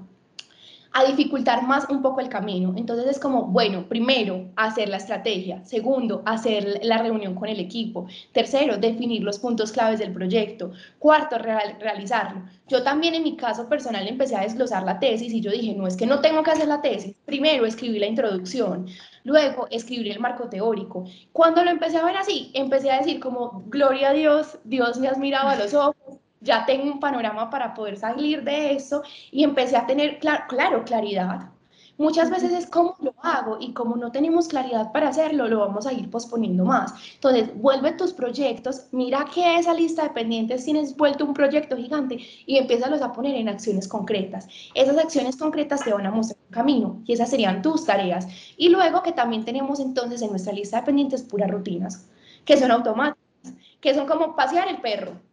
dificultar 1.07 1.63
más 1.67 1.89
un 1.89 2.03
poco 2.03 2.21
el 2.21 2.29
camino. 2.29 2.75
Entonces 2.77 3.07
es 3.07 3.19
como, 3.19 3.47
bueno, 3.47 3.89
primero, 3.89 4.51
hacer 4.57 4.89
la 4.89 4.97
estrategia. 4.97 5.65
Segundo, 5.65 6.23
hacer 6.27 6.81
la 6.83 6.99
reunión 6.99 7.35
con 7.35 7.49
el 7.49 7.61
equipo. 7.61 8.07
Tercero, 8.33 8.79
definir 8.79 9.23
los 9.23 9.39
puntos 9.39 9.73
claves 9.73 9.99
del 10.01 10.13
proyecto. 10.13 10.73
Cuarto, 10.99 11.39
realizarlo. 11.39 12.43
Yo 12.69 12.83
también 12.83 13.15
en 13.15 13.23
mi 13.23 13.37
caso 13.37 13.69
personal 13.69 14.07
empecé 14.07 14.37
a 14.37 14.41
desglosar 14.41 14.83
la 14.83 14.99
tesis 14.99 15.33
y 15.33 15.41
yo 15.41 15.51
dije, 15.51 15.75
no 15.75 15.87
es 15.87 15.97
que 15.97 16.07
no 16.07 16.21
tengo 16.21 16.43
que 16.43 16.51
hacer 16.51 16.69
la 16.69 16.83
tesis. 16.83 17.15
Primero, 17.25 17.65
escribí 17.65 17.99
la 17.99 18.07
introducción. 18.07 18.87
Luego, 19.25 19.69
escribir 19.71 20.11
el 20.13 20.21
marco 20.21 20.49
teórico. 20.49 21.05
Cuando 21.33 21.63
lo 21.65 21.71
empecé 21.71 21.99
a 21.99 22.05
ver 22.05 22.17
así, 22.17 22.51
empecé 22.55 22.91
a 22.91 22.99
decir 22.99 23.21
como, 23.21 23.65
gloria 23.67 24.11
a 24.11 24.13
Dios, 24.13 24.59
Dios 24.65 24.99
me 24.99 25.09
has 25.09 25.19
mirado 25.19 25.49
a 25.49 25.57
los 25.57 25.75
ojos, 25.75 26.18
ya 26.41 26.65
tengo 26.67 26.85
un 26.85 27.01
panorama 27.01 27.51
para 27.51 27.75
poder 27.75 27.97
salir 27.97 28.43
de 28.45 28.75
eso 28.75 29.03
y 29.31 29.45
empecé 29.45 29.77
a 29.77 29.87
tener, 29.87 30.19
claro, 30.19 30.85
claridad. 30.85 31.51
Muchas 31.97 32.31
veces 32.31 32.53
es 32.53 32.67
cómo 32.67 32.95
lo 33.01 33.13
hago 33.23 33.57
y 33.59 33.73
como 33.73 33.97
no 33.97 34.13
tenemos 34.13 34.47
claridad 34.47 34.93
para 34.93 35.09
hacerlo, 35.09 35.49
lo 35.49 35.59
vamos 35.59 35.85
a 35.85 35.93
ir 35.93 36.09
posponiendo 36.09 36.65
más. 36.65 36.95
Entonces, 37.15 37.51
vuelve 37.61 37.91
tus 37.91 38.13
proyectos, 38.13 38.87
mira 38.93 39.27
que 39.35 39.59
esa 39.59 39.75
lista 39.75 40.05
de 40.05 40.11
pendientes 40.11 40.65
tienes 40.65 40.97
vuelto 40.97 41.25
un 41.25 41.35
proyecto 41.35 41.77
gigante 41.77 42.21
y 42.47 42.57
empiézalos 42.57 43.03
a 43.03 43.13
poner 43.13 43.35
en 43.35 43.49
acciones 43.49 43.89
concretas. 43.89 44.47
Esas 44.75 44.97
acciones 44.97 45.37
concretas 45.37 45.83
te 45.83 45.93
van 45.93 46.07
a 46.07 46.13
mostrar 46.13 46.39
un 46.47 46.55
camino 46.55 47.03
y 47.05 47.15
esas 47.15 47.31
serían 47.31 47.63
tus 47.63 47.85
tareas. 47.85 48.29
Y 48.57 48.69
luego 48.69 49.03
que 49.03 49.11
también 49.11 49.45
tenemos 49.45 49.81
entonces 49.81 50.23
en 50.23 50.31
nuestra 50.31 50.53
lista 50.53 50.77
de 50.79 50.87
pendientes 50.87 51.25
puras 51.25 51.51
rutinas, 51.51 52.09
que 52.45 52.57
son 52.57 52.71
automáticas, 52.71 53.55
que 53.81 53.93
son 53.93 54.07
como 54.07 54.37
pasear 54.37 54.69
el 54.69 54.81
perro 54.81 55.28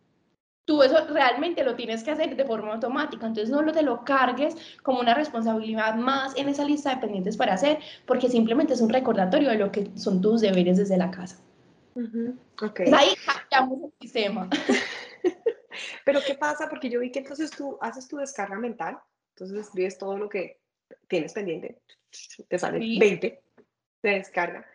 tú 0.65 0.81
eso 0.81 1.05
realmente 1.07 1.63
lo 1.63 1.75
tienes 1.75 2.03
que 2.03 2.11
hacer 2.11 2.35
de 2.35 2.43
forma 2.43 2.73
automática, 2.73 3.27
entonces 3.27 3.49
no 3.49 3.61
lo 3.61 3.71
te 3.71 3.83
lo 3.83 4.03
cargues 4.03 4.55
como 4.83 4.99
una 4.99 5.13
responsabilidad 5.13 5.95
más 5.95 6.35
en 6.35 6.49
esa 6.49 6.65
lista 6.65 6.89
de 6.89 7.01
pendientes 7.01 7.37
para 7.37 7.53
hacer, 7.53 7.79
porque 8.05 8.29
simplemente 8.29 8.73
es 8.73 8.81
un 8.81 8.89
recordatorio 8.89 9.49
de 9.49 9.57
lo 9.57 9.71
que 9.71 9.91
son 9.95 10.21
tus 10.21 10.41
deberes 10.41 10.77
desde 10.77 10.97
la 10.97 11.11
casa. 11.11 11.39
ahí 12.93 13.09
cambiamos 13.49 13.85
el 13.85 13.93
sistema. 14.01 14.49
Pero 16.05 16.19
¿qué 16.25 16.35
pasa? 16.35 16.67
Porque 16.69 16.89
yo 16.89 16.99
vi 16.99 17.11
que 17.11 17.19
entonces 17.19 17.51
tú 17.51 17.77
haces 17.81 18.07
tu 18.07 18.17
descarga 18.17 18.57
mental, 18.57 18.97
entonces 19.35 19.67
escribes 19.67 19.97
todo 19.97 20.17
lo 20.17 20.29
que 20.29 20.61
tienes 21.07 21.33
pendiente, 21.33 21.79
te 22.47 22.57
sale 22.57 22.79
20 22.79 23.43
de 24.01 24.09
descarga 24.09 24.65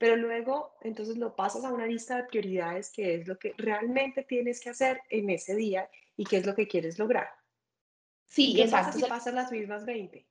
pero 0.00 0.16
luego 0.16 0.72
entonces 0.80 1.18
lo 1.18 1.36
pasas 1.36 1.62
a 1.62 1.70
una 1.70 1.84
lista 1.84 2.16
de 2.16 2.24
prioridades 2.24 2.90
que 2.90 3.16
es 3.16 3.28
lo 3.28 3.38
que 3.38 3.52
realmente 3.58 4.22
tienes 4.22 4.58
que 4.58 4.70
hacer 4.70 5.02
en 5.10 5.28
ese 5.28 5.54
día 5.54 5.90
y 6.16 6.24
qué 6.24 6.38
es 6.38 6.46
lo 6.46 6.54
que 6.54 6.66
quieres 6.66 6.98
lograr. 6.98 7.28
Sí, 8.26 8.54
¿Qué 8.56 8.62
exacto. 8.62 8.86
pasa 8.86 8.98
si 8.98 9.04
pasas 9.04 9.34
las 9.34 9.52
mismas 9.52 9.84
20? 9.84 10.26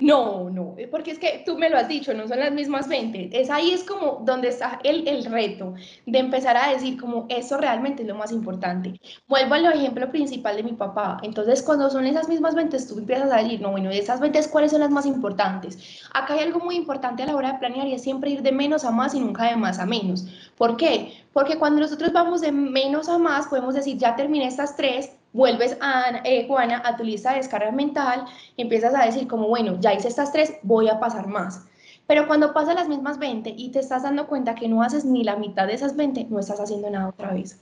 No, 0.00 0.50
no, 0.50 0.74
porque 0.90 1.12
es 1.12 1.20
que 1.20 1.44
tú 1.46 1.56
me 1.56 1.70
lo 1.70 1.78
has 1.78 1.86
dicho, 1.86 2.12
no 2.14 2.26
son 2.26 2.40
las 2.40 2.50
mismas 2.52 2.88
20. 2.88 3.30
Es 3.40 3.48
ahí 3.48 3.70
es 3.70 3.84
como 3.84 4.22
donde 4.24 4.48
está 4.48 4.80
el, 4.82 5.06
el 5.06 5.24
reto 5.24 5.74
de 6.04 6.18
empezar 6.18 6.56
a 6.56 6.70
decir 6.72 7.00
como 7.00 7.26
eso 7.28 7.56
realmente 7.58 8.02
es 8.02 8.08
lo 8.08 8.16
más 8.16 8.32
importante. 8.32 9.00
Vuelvo 9.28 9.54
al 9.54 9.72
ejemplo 9.72 10.10
principal 10.10 10.56
de 10.56 10.64
mi 10.64 10.72
papá. 10.72 11.18
Entonces, 11.22 11.62
cuando 11.62 11.88
son 11.90 12.06
esas 12.06 12.28
mismas 12.28 12.56
20, 12.56 12.76
tú 12.86 12.98
empiezas 12.98 13.30
a 13.32 13.36
decir, 13.36 13.60
no, 13.60 13.70
bueno, 13.70 13.88
de 13.88 13.98
esas 13.98 14.18
20, 14.18 14.50
¿cuáles 14.50 14.72
son 14.72 14.80
las 14.80 14.90
más 14.90 15.06
importantes? 15.06 15.78
Acá 16.12 16.34
hay 16.34 16.40
algo 16.40 16.58
muy 16.58 16.74
importante 16.74 17.22
a 17.22 17.26
la 17.26 17.36
hora 17.36 17.52
de 17.52 17.58
planear 17.60 17.86
y 17.86 17.94
es 17.94 18.02
siempre 18.02 18.30
ir 18.30 18.42
de 18.42 18.52
menos 18.52 18.84
a 18.84 18.90
más 18.90 19.14
y 19.14 19.20
nunca 19.20 19.48
de 19.48 19.56
más 19.56 19.78
a 19.78 19.86
menos. 19.86 20.26
¿Por 20.56 20.76
qué? 20.76 21.12
Porque 21.32 21.56
cuando 21.56 21.80
nosotros 21.80 22.12
vamos 22.12 22.40
de 22.40 22.50
menos 22.50 23.08
a 23.08 23.18
más, 23.18 23.46
podemos 23.46 23.74
decir, 23.76 23.96
ya 23.96 24.16
terminé 24.16 24.48
estas 24.48 24.74
tres, 24.76 25.12
vuelves 25.34 25.76
a, 25.82 26.22
eh, 26.24 26.46
Juana, 26.46 26.80
a 26.82 26.96
tu 26.96 27.04
lista 27.04 27.32
de 27.32 27.38
descarga 27.38 27.70
mental 27.72 28.24
y 28.56 28.62
empiezas 28.62 28.94
a 28.94 29.04
decir 29.04 29.28
como, 29.28 29.48
bueno, 29.48 29.78
ya 29.80 29.92
hice 29.92 30.08
estas 30.08 30.32
tres, 30.32 30.54
voy 30.62 30.88
a 30.88 30.98
pasar 30.98 31.26
más. 31.26 31.66
Pero 32.06 32.26
cuando 32.26 32.54
pasas 32.54 32.74
las 32.74 32.88
mismas 32.88 33.18
20 33.18 33.52
y 33.56 33.70
te 33.70 33.80
estás 33.80 34.04
dando 34.04 34.26
cuenta 34.26 34.54
que 34.54 34.68
no 34.68 34.82
haces 34.82 35.04
ni 35.04 35.24
la 35.24 35.36
mitad 35.36 35.66
de 35.66 35.74
esas 35.74 35.96
20, 35.96 36.28
no 36.30 36.38
estás 36.38 36.60
haciendo 36.60 36.88
nada 36.88 37.08
otra 37.08 37.32
vez. 37.32 37.60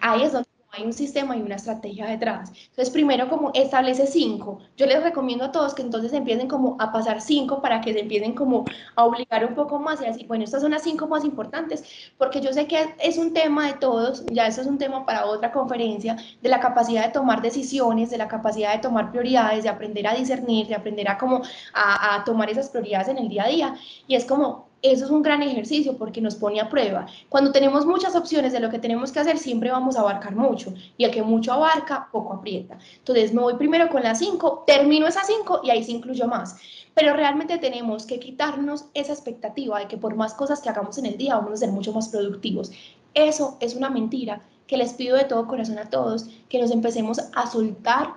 Ahí 0.00 0.22
es 0.22 0.32
donde 0.32 0.48
hay 0.70 0.84
un 0.84 0.92
sistema 0.92 1.36
y 1.36 1.42
una 1.42 1.56
estrategia 1.56 2.06
detrás. 2.06 2.50
Entonces, 2.70 2.90
primero 2.90 3.28
como 3.28 3.50
establece 3.54 4.06
cinco. 4.06 4.58
Yo 4.76 4.86
les 4.86 5.02
recomiendo 5.02 5.44
a 5.44 5.52
todos 5.52 5.74
que 5.74 5.82
entonces 5.82 6.12
empiecen 6.12 6.48
como 6.48 6.76
a 6.78 6.92
pasar 6.92 7.20
cinco 7.20 7.62
para 7.62 7.80
que 7.80 7.92
se 7.92 8.00
empiecen 8.00 8.34
como 8.34 8.64
a 8.94 9.04
obligar 9.04 9.46
un 9.46 9.54
poco 9.54 9.78
más 9.78 10.00
y 10.16 10.26
bueno, 10.26 10.44
estas 10.44 10.62
son 10.62 10.72
las 10.72 10.82
cinco 10.82 11.06
más 11.08 11.24
importantes, 11.24 11.84
porque 12.18 12.40
yo 12.40 12.52
sé 12.52 12.66
que 12.66 12.94
es 13.00 13.18
un 13.18 13.32
tema 13.32 13.66
de 13.66 13.74
todos, 13.74 14.24
ya 14.26 14.46
eso 14.46 14.60
es 14.60 14.66
un 14.66 14.78
tema 14.78 15.04
para 15.06 15.26
otra 15.26 15.52
conferencia, 15.52 16.16
de 16.40 16.48
la 16.48 16.60
capacidad 16.60 17.06
de 17.06 17.12
tomar 17.12 17.42
decisiones, 17.42 18.10
de 18.10 18.18
la 18.18 18.28
capacidad 18.28 18.72
de 18.72 18.80
tomar 18.80 19.10
prioridades, 19.10 19.64
de 19.64 19.68
aprender 19.68 20.06
a 20.06 20.14
discernir, 20.14 20.66
de 20.68 20.74
aprender 20.74 21.08
a 21.08 21.18
como 21.18 21.42
a, 21.74 22.16
a 22.16 22.24
tomar 22.24 22.50
esas 22.50 22.68
prioridades 22.68 23.08
en 23.08 23.18
el 23.18 23.28
día 23.28 23.44
a 23.44 23.48
día. 23.48 23.74
Y 24.06 24.14
es 24.14 24.24
como, 24.24 24.67
eso 24.82 25.04
es 25.04 25.10
un 25.10 25.22
gran 25.22 25.42
ejercicio 25.42 25.96
porque 25.96 26.20
nos 26.20 26.36
pone 26.36 26.60
a 26.60 26.68
prueba. 26.68 27.06
Cuando 27.28 27.50
tenemos 27.50 27.84
muchas 27.84 28.14
opciones 28.14 28.52
de 28.52 28.60
lo 28.60 28.70
que 28.70 28.78
tenemos 28.78 29.10
que 29.10 29.20
hacer, 29.20 29.38
siempre 29.38 29.70
vamos 29.70 29.96
a 29.96 30.00
abarcar 30.00 30.36
mucho. 30.36 30.72
Y 30.96 31.04
el 31.04 31.10
que 31.10 31.22
mucho 31.22 31.52
abarca, 31.52 32.08
poco 32.12 32.34
aprieta. 32.34 32.78
Entonces, 32.98 33.34
me 33.34 33.42
voy 33.42 33.54
primero 33.54 33.88
con 33.88 34.02
las 34.02 34.20
cinco, 34.20 34.64
termino 34.66 35.06
esas 35.06 35.26
cinco 35.26 35.60
y 35.64 35.70
ahí 35.70 35.82
se 35.82 35.92
incluyo 35.92 36.26
más. 36.28 36.56
Pero 36.94 37.12
realmente 37.14 37.58
tenemos 37.58 38.06
que 38.06 38.20
quitarnos 38.20 38.84
esa 38.94 39.12
expectativa 39.12 39.80
de 39.80 39.88
que 39.88 39.98
por 39.98 40.14
más 40.14 40.34
cosas 40.34 40.60
que 40.60 40.68
hagamos 40.68 40.98
en 40.98 41.06
el 41.06 41.16
día, 41.16 41.34
vamos 41.34 41.54
a 41.54 41.56
ser 41.56 41.70
mucho 41.70 41.92
más 41.92 42.08
productivos. 42.08 42.70
Eso 43.14 43.56
es 43.60 43.74
una 43.74 43.90
mentira 43.90 44.42
que 44.68 44.76
les 44.76 44.92
pido 44.92 45.16
de 45.16 45.24
todo 45.24 45.48
corazón 45.48 45.78
a 45.78 45.90
todos, 45.90 46.28
que 46.48 46.60
nos 46.60 46.70
empecemos 46.70 47.18
a 47.34 47.50
soltar 47.50 48.14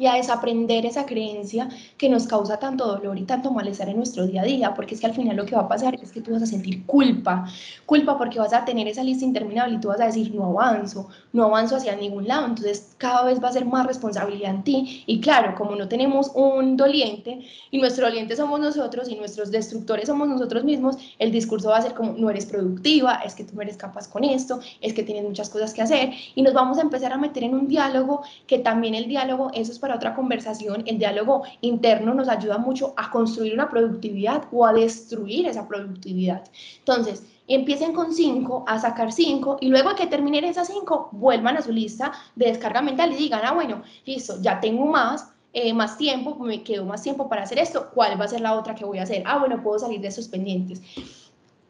y 0.00 0.06
a 0.06 0.14
desaprender 0.14 0.86
esa 0.86 1.04
creencia 1.04 1.68
que 1.98 2.08
nos 2.08 2.26
causa 2.26 2.56
tanto 2.56 2.86
dolor 2.86 3.18
y 3.18 3.24
tanto 3.24 3.50
malestar 3.50 3.90
en 3.90 3.98
nuestro 3.98 4.26
día 4.26 4.40
a 4.40 4.44
día, 4.46 4.74
porque 4.74 4.94
es 4.94 5.00
que 5.02 5.06
al 5.06 5.12
final 5.12 5.36
lo 5.36 5.44
que 5.44 5.54
va 5.54 5.60
a 5.60 5.68
pasar 5.68 5.94
es 6.02 6.10
que 6.10 6.22
tú 6.22 6.32
vas 6.32 6.42
a 6.42 6.46
sentir 6.46 6.86
culpa, 6.86 7.46
culpa 7.84 8.16
porque 8.16 8.38
vas 8.38 8.54
a 8.54 8.64
tener 8.64 8.88
esa 8.88 9.04
lista 9.04 9.26
interminable 9.26 9.74
y 9.74 9.78
tú 9.78 9.88
vas 9.88 10.00
a 10.00 10.06
decir, 10.06 10.34
no 10.34 10.58
avanzo, 10.58 11.10
no 11.34 11.44
avanzo 11.44 11.76
hacia 11.76 11.94
ningún 11.96 12.26
lado, 12.26 12.46
entonces 12.46 12.94
cada 12.96 13.24
vez 13.24 13.44
va 13.44 13.48
a 13.48 13.52
ser 13.52 13.66
más 13.66 13.86
responsabilidad 13.86 14.54
en 14.54 14.64
ti. 14.64 15.04
Y 15.06 15.20
claro, 15.20 15.54
como 15.54 15.76
no 15.76 15.86
tenemos 15.86 16.32
un 16.34 16.78
doliente 16.78 17.40
y 17.70 17.78
nuestro 17.78 18.06
doliente 18.06 18.36
somos 18.36 18.58
nosotros 18.58 19.06
y 19.10 19.16
nuestros 19.16 19.50
destructores 19.50 20.06
somos 20.06 20.28
nosotros 20.28 20.64
mismos, 20.64 20.96
el 21.18 21.30
discurso 21.30 21.68
va 21.68 21.76
a 21.76 21.82
ser 21.82 21.92
como, 21.92 22.14
no 22.14 22.30
eres 22.30 22.46
productiva, 22.46 23.16
es 23.16 23.34
que 23.34 23.44
tú 23.44 23.54
no 23.54 23.60
eres 23.60 23.76
capaz 23.76 24.08
con 24.08 24.24
esto, 24.24 24.60
es 24.80 24.94
que 24.94 25.02
tienes 25.02 25.24
muchas 25.24 25.50
cosas 25.50 25.74
que 25.74 25.82
hacer 25.82 26.12
y 26.34 26.40
nos 26.40 26.54
vamos 26.54 26.78
a 26.78 26.80
empezar 26.80 27.12
a 27.12 27.18
meter 27.18 27.44
en 27.44 27.52
un 27.52 27.68
diálogo 27.68 28.22
que 28.46 28.58
también 28.60 28.94
el 28.94 29.06
diálogo, 29.06 29.50
eso 29.52 29.72
es 29.72 29.78
para 29.78 29.89
otra 29.96 30.14
conversación, 30.14 30.82
el 30.86 30.98
diálogo 30.98 31.42
interno 31.60 32.14
nos 32.14 32.28
ayuda 32.28 32.58
mucho 32.58 32.94
a 32.96 33.10
construir 33.10 33.54
una 33.54 33.68
productividad 33.68 34.44
o 34.52 34.66
a 34.66 34.72
destruir 34.72 35.46
esa 35.46 35.66
productividad. 35.66 36.44
Entonces, 36.78 37.24
empiecen 37.48 37.92
con 37.92 38.14
cinco, 38.14 38.64
a 38.68 38.78
sacar 38.78 39.12
cinco, 39.12 39.58
y 39.60 39.68
luego 39.68 39.94
que 39.96 40.06
terminen 40.06 40.44
esas 40.44 40.68
cinco, 40.68 41.08
vuelvan 41.12 41.56
a 41.56 41.62
su 41.62 41.72
lista 41.72 42.12
de 42.36 42.46
descarga 42.46 42.80
mental 42.80 43.12
y 43.12 43.16
digan, 43.16 43.40
ah, 43.44 43.52
bueno, 43.52 43.82
listo, 44.06 44.36
ya 44.40 44.60
tengo 44.60 44.86
más, 44.86 45.32
eh, 45.52 45.74
más 45.74 45.98
tiempo, 45.98 46.36
me 46.36 46.62
quedó 46.62 46.84
más 46.84 47.02
tiempo 47.02 47.28
para 47.28 47.42
hacer 47.42 47.58
esto, 47.58 47.90
¿cuál 47.92 48.20
va 48.20 48.26
a 48.26 48.28
ser 48.28 48.40
la 48.40 48.54
otra 48.54 48.74
que 48.76 48.84
voy 48.84 48.98
a 48.98 49.02
hacer? 49.02 49.24
Ah, 49.26 49.38
bueno, 49.38 49.62
puedo 49.62 49.80
salir 49.80 50.00
de 50.00 50.08
esos 50.08 50.28
pendientes. 50.28 50.80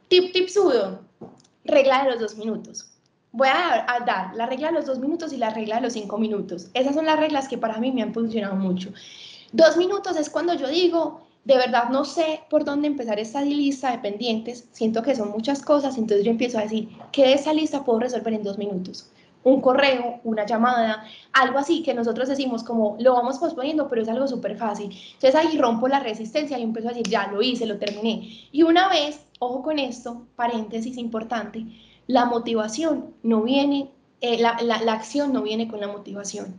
Tip, 0.08 0.32
tip 0.32 0.48
sudo, 0.48 1.00
regla 1.64 2.04
de 2.04 2.10
los 2.10 2.20
dos 2.20 2.36
minutos. 2.36 2.89
Voy 3.32 3.48
a, 3.48 3.86
dar 4.04 4.34
la 4.34 4.46
regla 4.46 4.68
de 4.68 4.74
los 4.74 4.86
dos 4.86 4.98
minutos 4.98 5.32
y 5.32 5.36
la 5.36 5.50
regla 5.50 5.76
de 5.76 5.82
los 5.82 5.92
cinco 5.92 6.18
minutos. 6.18 6.68
Esas 6.74 6.94
son 6.94 7.06
las 7.06 7.18
reglas 7.18 7.48
que 7.48 7.58
para 7.58 7.78
mí 7.78 7.92
me 7.92 8.02
han 8.02 8.12
funcionado 8.12 8.56
mucho. 8.56 8.92
Dos 9.52 9.76
minutos 9.76 10.16
es 10.16 10.28
cuando 10.28 10.54
yo 10.54 10.68
digo, 10.68 11.20
de 11.44 11.56
verdad 11.56 11.90
no 11.90 12.04
sé 12.04 12.40
por 12.50 12.64
dónde 12.64 12.88
empezar 12.88 13.18
esta 13.20 13.42
lista 13.42 13.92
de 13.92 13.98
pendientes, 13.98 14.68
siento 14.72 15.02
que 15.02 15.14
son 15.14 15.30
muchas 15.30 15.62
cosas, 15.62 15.96
entonces 15.96 16.24
yo 16.24 16.30
empiezo 16.30 16.58
a 16.58 16.62
decir, 16.62 16.88
¿qué 17.12 17.22
de 17.22 17.34
esa 17.34 17.52
lista 17.52 17.84
puedo 17.84 18.00
resolver 18.00 18.34
en 18.34 18.42
dos 18.42 18.58
minutos? 18.58 19.10
Un 19.42 19.60
correo, 19.60 20.20
una 20.24 20.44
llamada, 20.44 21.04
algo 21.32 21.58
así 21.58 21.82
que 21.82 21.94
nosotros 21.94 22.28
decimos 22.28 22.62
como 22.62 22.96
lo 22.98 23.14
vamos 23.14 23.38
posponiendo, 23.38 23.88
pero 23.88 24.02
es 24.02 24.08
algo 24.08 24.26
súper 24.26 24.56
fácil. 24.56 24.90
Entonces 25.14 25.34
ahí 25.34 25.56
rompo 25.56 25.88
la 25.88 26.00
resistencia 26.00 26.58
y 26.58 26.62
empiezo 26.62 26.88
a 26.88 26.92
decir, 26.92 27.08
ya 27.08 27.28
lo 27.28 27.40
hice, 27.40 27.64
lo 27.64 27.78
terminé. 27.78 28.48
Y 28.52 28.64
una 28.64 28.88
vez, 28.88 29.24
ojo 29.38 29.62
con 29.62 29.78
esto, 29.78 30.26
paréntesis 30.36 30.98
importante, 30.98 31.64
la 32.10 32.24
motivación 32.24 33.14
no 33.22 33.42
viene, 33.42 33.90
eh, 34.20 34.38
la, 34.40 34.58
la, 34.62 34.82
la 34.82 34.92
acción 34.92 35.32
no 35.32 35.42
viene 35.42 35.68
con 35.68 35.80
la 35.80 35.88
motivación 35.88 36.54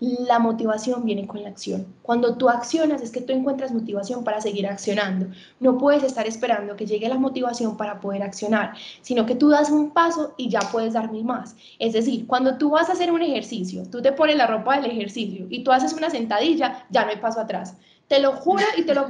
la 0.00 0.38
motivación 0.38 1.04
viene 1.04 1.26
con 1.26 1.42
la 1.42 1.50
acción. 1.50 1.86
Cuando 2.02 2.36
tú 2.36 2.48
accionas 2.48 3.02
es 3.02 3.10
que 3.10 3.20
tú 3.20 3.34
encuentras 3.34 3.70
motivación 3.70 4.24
para 4.24 4.40
seguir 4.40 4.66
accionando. 4.66 5.26
No 5.60 5.76
puedes 5.76 6.02
estar 6.02 6.26
esperando 6.26 6.74
que 6.74 6.86
llegue 6.86 7.08
la 7.08 7.18
motivación 7.18 7.76
para 7.76 8.00
poder 8.00 8.22
accionar, 8.22 8.72
sino 9.02 9.26
que 9.26 9.34
tú 9.34 9.50
das 9.50 9.70
un 9.70 9.90
paso 9.90 10.34
y 10.38 10.48
ya 10.48 10.60
puedes 10.72 10.94
dar 10.94 11.12
mil 11.12 11.24
más. 11.24 11.54
Es 11.78 11.92
decir, 11.92 12.26
cuando 12.26 12.56
tú 12.56 12.70
vas 12.70 12.88
a 12.88 12.92
hacer 12.94 13.12
un 13.12 13.20
ejercicio, 13.20 13.82
tú 13.90 14.00
te 14.00 14.12
pones 14.12 14.36
la 14.36 14.46
ropa 14.46 14.80
del 14.80 14.90
ejercicio 14.90 15.46
y 15.50 15.62
tú 15.62 15.70
haces 15.70 15.92
una 15.92 16.08
sentadilla, 16.08 16.86
ya 16.88 17.04
no 17.04 17.10
hay 17.10 17.18
paso 17.18 17.40
atrás. 17.40 17.76
Te 18.10 18.18
lo 18.18 18.32
juro 18.32 18.64
y 18.76 18.82
te 18.82 18.92
lo 18.92 19.06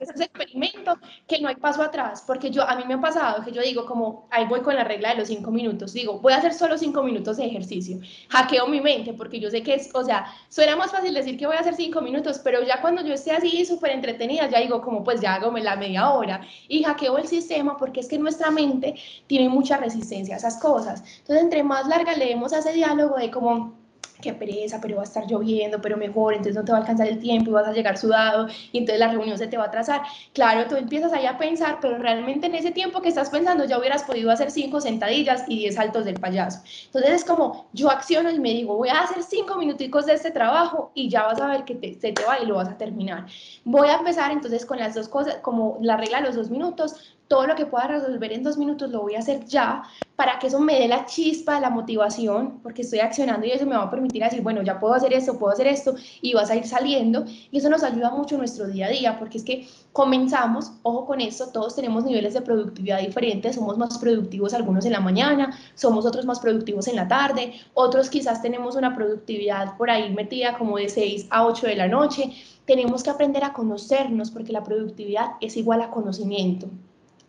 es 0.00 0.20
experimento 0.20 0.98
que 1.28 1.40
no 1.40 1.48
hay 1.48 1.54
paso 1.54 1.82
atrás, 1.82 2.24
porque 2.26 2.50
yo 2.50 2.68
a 2.68 2.74
mí 2.74 2.82
me 2.84 2.94
ha 2.94 3.00
pasado 3.00 3.44
que 3.44 3.52
yo 3.52 3.62
digo 3.62 3.86
como 3.86 4.26
ahí 4.28 4.44
voy 4.46 4.60
con 4.60 4.74
la 4.74 4.82
regla 4.82 5.10
de 5.10 5.18
los 5.18 5.28
cinco 5.28 5.52
minutos, 5.52 5.92
digo 5.92 6.18
voy 6.18 6.32
a 6.32 6.38
hacer 6.38 6.52
solo 6.52 6.76
cinco 6.76 7.04
minutos 7.04 7.36
de 7.36 7.46
ejercicio, 7.46 8.00
hackeo 8.28 8.66
mi 8.66 8.80
mente 8.80 9.14
porque 9.14 9.38
yo 9.38 9.50
sé 9.50 9.62
que 9.62 9.74
es, 9.74 9.94
o 9.94 10.02
sea, 10.02 10.26
suena 10.48 10.74
más 10.74 10.90
fácil 10.90 11.14
decir 11.14 11.38
que 11.38 11.46
voy 11.46 11.54
a 11.54 11.60
hacer 11.60 11.76
cinco 11.76 12.00
minutos, 12.00 12.40
pero 12.42 12.64
ya 12.64 12.80
cuando 12.80 13.02
yo 13.04 13.14
esté 13.14 13.30
así 13.30 13.64
súper 13.64 13.92
entretenida 13.92 14.48
ya 14.48 14.58
digo 14.58 14.82
como 14.82 15.04
pues 15.04 15.20
ya 15.20 15.34
hago 15.34 15.56
la 15.56 15.76
media 15.76 16.10
hora 16.10 16.40
y 16.66 16.82
hackeo 16.82 17.18
el 17.18 17.28
sistema 17.28 17.76
porque 17.76 18.00
es 18.00 18.08
que 18.08 18.18
nuestra 18.18 18.50
mente 18.50 18.96
tiene 19.28 19.48
mucha 19.48 19.76
resistencia 19.76 20.34
a 20.34 20.38
esas 20.38 20.58
cosas. 20.58 21.04
Entonces 21.20 21.44
entre 21.44 21.62
más 21.62 21.86
larga 21.86 22.16
leemos 22.16 22.52
ese 22.52 22.72
diálogo 22.72 23.16
de 23.16 23.30
como 23.30 23.79
qué 24.20 24.32
pereza, 24.34 24.80
pero 24.80 24.96
va 24.96 25.02
a 25.02 25.04
estar 25.04 25.26
lloviendo, 25.26 25.80
pero 25.80 25.96
mejor, 25.96 26.34
entonces 26.34 26.54
no 26.54 26.64
te 26.64 26.72
va 26.72 26.78
a 26.78 26.80
alcanzar 26.82 27.08
el 27.08 27.18
tiempo 27.18 27.50
y 27.50 27.54
vas 27.54 27.66
a 27.66 27.72
llegar 27.72 27.98
sudado 27.98 28.48
y 28.72 28.78
entonces 28.78 29.00
la 29.00 29.08
reunión 29.08 29.38
se 29.38 29.46
te 29.46 29.56
va 29.56 29.64
a 29.64 29.66
atrasar. 29.68 30.02
Claro, 30.32 30.68
tú 30.68 30.76
empiezas 30.76 31.12
ahí 31.12 31.26
a 31.26 31.38
pensar, 31.38 31.78
pero 31.80 31.98
realmente 31.98 32.46
en 32.46 32.54
ese 32.54 32.70
tiempo 32.70 33.00
que 33.00 33.08
estás 33.08 33.30
pensando 33.30 33.64
ya 33.64 33.78
hubieras 33.78 34.04
podido 34.04 34.30
hacer 34.30 34.50
cinco 34.50 34.80
sentadillas 34.80 35.44
y 35.48 35.58
diez 35.58 35.74
saltos 35.74 36.04
del 36.04 36.20
payaso. 36.20 36.60
Entonces 36.86 37.10
es 37.12 37.24
como 37.24 37.68
yo 37.72 37.90
acciono 37.90 38.30
y 38.30 38.38
me 38.38 38.50
digo, 38.50 38.76
voy 38.76 38.88
a 38.88 39.02
hacer 39.02 39.22
cinco 39.22 39.56
minuticos 39.56 40.06
de 40.06 40.14
este 40.14 40.30
trabajo 40.30 40.92
y 40.94 41.08
ya 41.08 41.22
vas 41.24 41.40
a 41.40 41.46
ver 41.46 41.64
que 41.64 41.74
te, 41.74 41.94
se 41.94 42.12
te 42.12 42.24
va 42.24 42.38
y 42.40 42.46
lo 42.46 42.56
vas 42.56 42.68
a 42.68 42.76
terminar. 42.78 43.26
Voy 43.64 43.88
a 43.88 43.96
empezar 43.96 44.30
entonces 44.30 44.66
con 44.66 44.78
las 44.78 44.94
dos 44.94 45.08
cosas, 45.08 45.36
como 45.42 45.78
la 45.80 45.96
regla 45.96 46.20
de 46.20 46.26
los 46.26 46.36
dos 46.36 46.50
minutos, 46.50 47.16
todo 47.30 47.46
lo 47.46 47.54
que 47.54 47.64
pueda 47.64 47.86
resolver 47.86 48.32
en 48.32 48.42
dos 48.42 48.58
minutos 48.58 48.90
lo 48.90 49.02
voy 49.02 49.14
a 49.14 49.20
hacer 49.20 49.44
ya 49.44 49.84
para 50.16 50.40
que 50.40 50.48
eso 50.48 50.58
me 50.58 50.80
dé 50.80 50.88
la 50.88 51.06
chispa, 51.06 51.60
la 51.60 51.70
motivación, 51.70 52.58
porque 52.60 52.82
estoy 52.82 52.98
accionando 52.98 53.46
y 53.46 53.52
eso 53.52 53.66
me 53.66 53.76
va 53.76 53.84
a 53.84 53.90
permitir 53.90 54.24
decir, 54.24 54.42
bueno, 54.42 54.62
ya 54.62 54.80
puedo 54.80 54.94
hacer 54.94 55.12
esto, 55.12 55.38
puedo 55.38 55.52
hacer 55.52 55.68
esto 55.68 55.94
y 56.20 56.34
vas 56.34 56.50
a 56.50 56.56
ir 56.56 56.66
saliendo. 56.66 57.24
Y 57.52 57.58
eso 57.58 57.70
nos 57.70 57.84
ayuda 57.84 58.10
mucho 58.10 58.34
en 58.34 58.40
nuestro 58.40 58.66
día 58.66 58.86
a 58.86 58.90
día, 58.90 59.16
porque 59.16 59.38
es 59.38 59.44
que 59.44 59.68
comenzamos, 59.92 60.72
ojo 60.82 61.06
con 61.06 61.20
esto, 61.20 61.46
todos 61.52 61.76
tenemos 61.76 62.04
niveles 62.04 62.34
de 62.34 62.42
productividad 62.42 62.98
diferentes, 62.98 63.54
somos 63.54 63.78
más 63.78 63.96
productivos 63.98 64.52
algunos 64.52 64.84
en 64.84 64.92
la 64.92 65.00
mañana, 65.00 65.56
somos 65.76 66.06
otros 66.06 66.26
más 66.26 66.40
productivos 66.40 66.88
en 66.88 66.96
la 66.96 67.06
tarde, 67.06 67.54
otros 67.74 68.10
quizás 68.10 68.42
tenemos 68.42 68.74
una 68.74 68.96
productividad 68.96 69.76
por 69.76 69.88
ahí 69.88 70.12
metida 70.12 70.58
como 70.58 70.78
de 70.78 70.88
6 70.88 71.28
a 71.30 71.46
8 71.46 71.68
de 71.68 71.76
la 71.76 71.86
noche. 71.86 72.32
Tenemos 72.66 73.04
que 73.04 73.10
aprender 73.10 73.44
a 73.44 73.52
conocernos 73.52 74.32
porque 74.32 74.52
la 74.52 74.64
productividad 74.64 75.36
es 75.40 75.56
igual 75.56 75.80
a 75.80 75.90
conocimiento. 75.90 76.68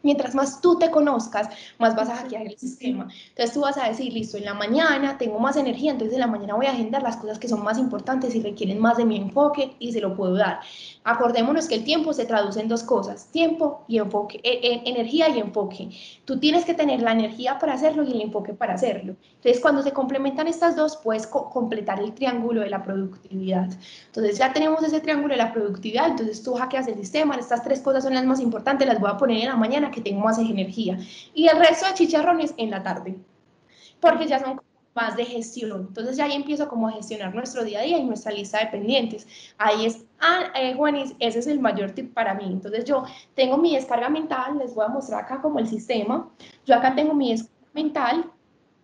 Mientras 0.03 0.35
más 0.35 0.61
tú 0.61 0.77
te 0.77 0.89
conozcas, 0.89 1.49
más 1.79 1.95
vas 1.95 2.09
a 2.09 2.15
hackear 2.15 2.47
el 2.47 2.57
sistema. 2.57 3.07
Entonces 3.29 3.53
tú 3.53 3.61
vas 3.61 3.77
a 3.77 3.87
decir, 3.87 4.13
listo, 4.13 4.37
en 4.37 4.45
la 4.45 4.53
mañana 4.53 5.17
tengo 5.17 5.39
más 5.39 5.57
energía, 5.57 5.91
entonces 5.91 6.15
en 6.15 6.21
la 6.21 6.27
mañana 6.27 6.55
voy 6.55 6.65
a 6.65 6.71
agendar 6.71 7.03
las 7.03 7.17
cosas 7.17 7.39
que 7.39 7.47
son 7.47 7.63
más 7.63 7.77
importantes 7.77 8.35
y 8.35 8.41
requieren 8.41 8.79
más 8.79 8.97
de 8.97 9.05
mi 9.05 9.17
enfoque 9.17 9.75
y 9.79 9.91
se 9.91 10.01
lo 10.01 10.15
puedo 10.15 10.35
dar. 10.35 10.59
Acordémonos 11.03 11.67
que 11.67 11.75
el 11.75 11.83
tiempo 11.83 12.13
se 12.13 12.25
traduce 12.25 12.59
en 12.59 12.67
dos 12.67 12.83
cosas, 12.83 13.25
tiempo 13.31 13.83
y 13.87 13.97
enfoque, 13.97 14.39
e, 14.43 14.83
energía 14.85 15.29
y 15.29 15.39
enfoque. 15.39 15.89
Tú 16.25 16.39
tienes 16.39 16.63
que 16.63 16.75
tener 16.75 17.01
la 17.01 17.11
energía 17.11 17.57
para 17.57 17.73
hacerlo 17.73 18.03
y 18.03 18.11
el 18.11 18.21
enfoque 18.21 18.53
para 18.53 18.75
hacerlo. 18.75 19.15
Entonces 19.37 19.59
cuando 19.59 19.81
se 19.81 19.93
complementan 19.93 20.47
estas 20.47 20.75
dos, 20.75 20.97
puedes 20.97 21.25
completar 21.25 21.99
el 21.99 22.13
triángulo 22.13 22.61
de 22.61 22.69
la 22.69 22.83
productividad. 22.83 23.69
Entonces 24.05 24.37
ya 24.37 24.53
tenemos 24.53 24.83
ese 24.83 24.99
triángulo 24.99 25.33
de 25.33 25.39
la 25.39 25.51
productividad, 25.51 26.09
entonces 26.09 26.43
tú 26.43 26.53
hackeas 26.53 26.87
el 26.87 26.95
sistema, 26.95 27.35
estas 27.35 27.63
tres 27.63 27.81
cosas 27.81 28.03
son 28.03 28.13
las 28.13 28.25
más 28.25 28.39
importantes, 28.39 28.87
las 28.87 28.99
voy 28.99 29.09
a 29.09 29.17
poner 29.17 29.39
en 29.39 29.47
la 29.47 29.55
mañana 29.55 29.89
que 29.89 30.01
tengo 30.01 30.21
más 30.21 30.37
energía. 30.37 30.99
Y 31.33 31.47
el 31.47 31.57
resto 31.57 31.87
de 31.87 31.95
chicharrones 31.95 32.53
en 32.57 32.69
la 32.69 32.83
tarde, 32.83 33.17
porque 33.99 34.27
ya 34.27 34.39
son 34.39 34.61
más 34.93 35.15
de 35.15 35.25
gestión. 35.25 35.87
Entonces 35.89 36.17
ya 36.17 36.25
ahí 36.25 36.33
empiezo 36.33 36.67
como 36.67 36.87
a 36.87 36.91
gestionar 36.91 37.33
nuestro 37.33 37.63
día 37.63 37.79
a 37.79 37.83
día 37.83 37.97
y 37.97 38.03
nuestra 38.03 38.31
lista 38.31 38.59
de 38.59 38.67
pendientes. 38.67 39.27
Ahí 39.57 39.85
es, 39.85 40.05
ah, 40.19 40.51
eh, 40.55 40.73
Juanis, 40.75 41.15
ese 41.19 41.39
es 41.39 41.47
el 41.47 41.59
mayor 41.59 41.91
tip 41.91 42.13
para 42.13 42.33
mí. 42.33 42.45
Entonces 42.45 42.85
yo 42.85 43.03
tengo 43.35 43.57
mi 43.57 43.75
descarga 43.75 44.09
mental, 44.09 44.57
les 44.57 44.75
voy 44.75 44.85
a 44.85 44.89
mostrar 44.89 45.23
acá 45.23 45.41
como 45.41 45.59
el 45.59 45.67
sistema. 45.67 46.29
Yo 46.65 46.75
acá 46.75 46.95
tengo 46.95 47.13
mi 47.13 47.31
descarga 47.31 47.51
mental 47.73 48.31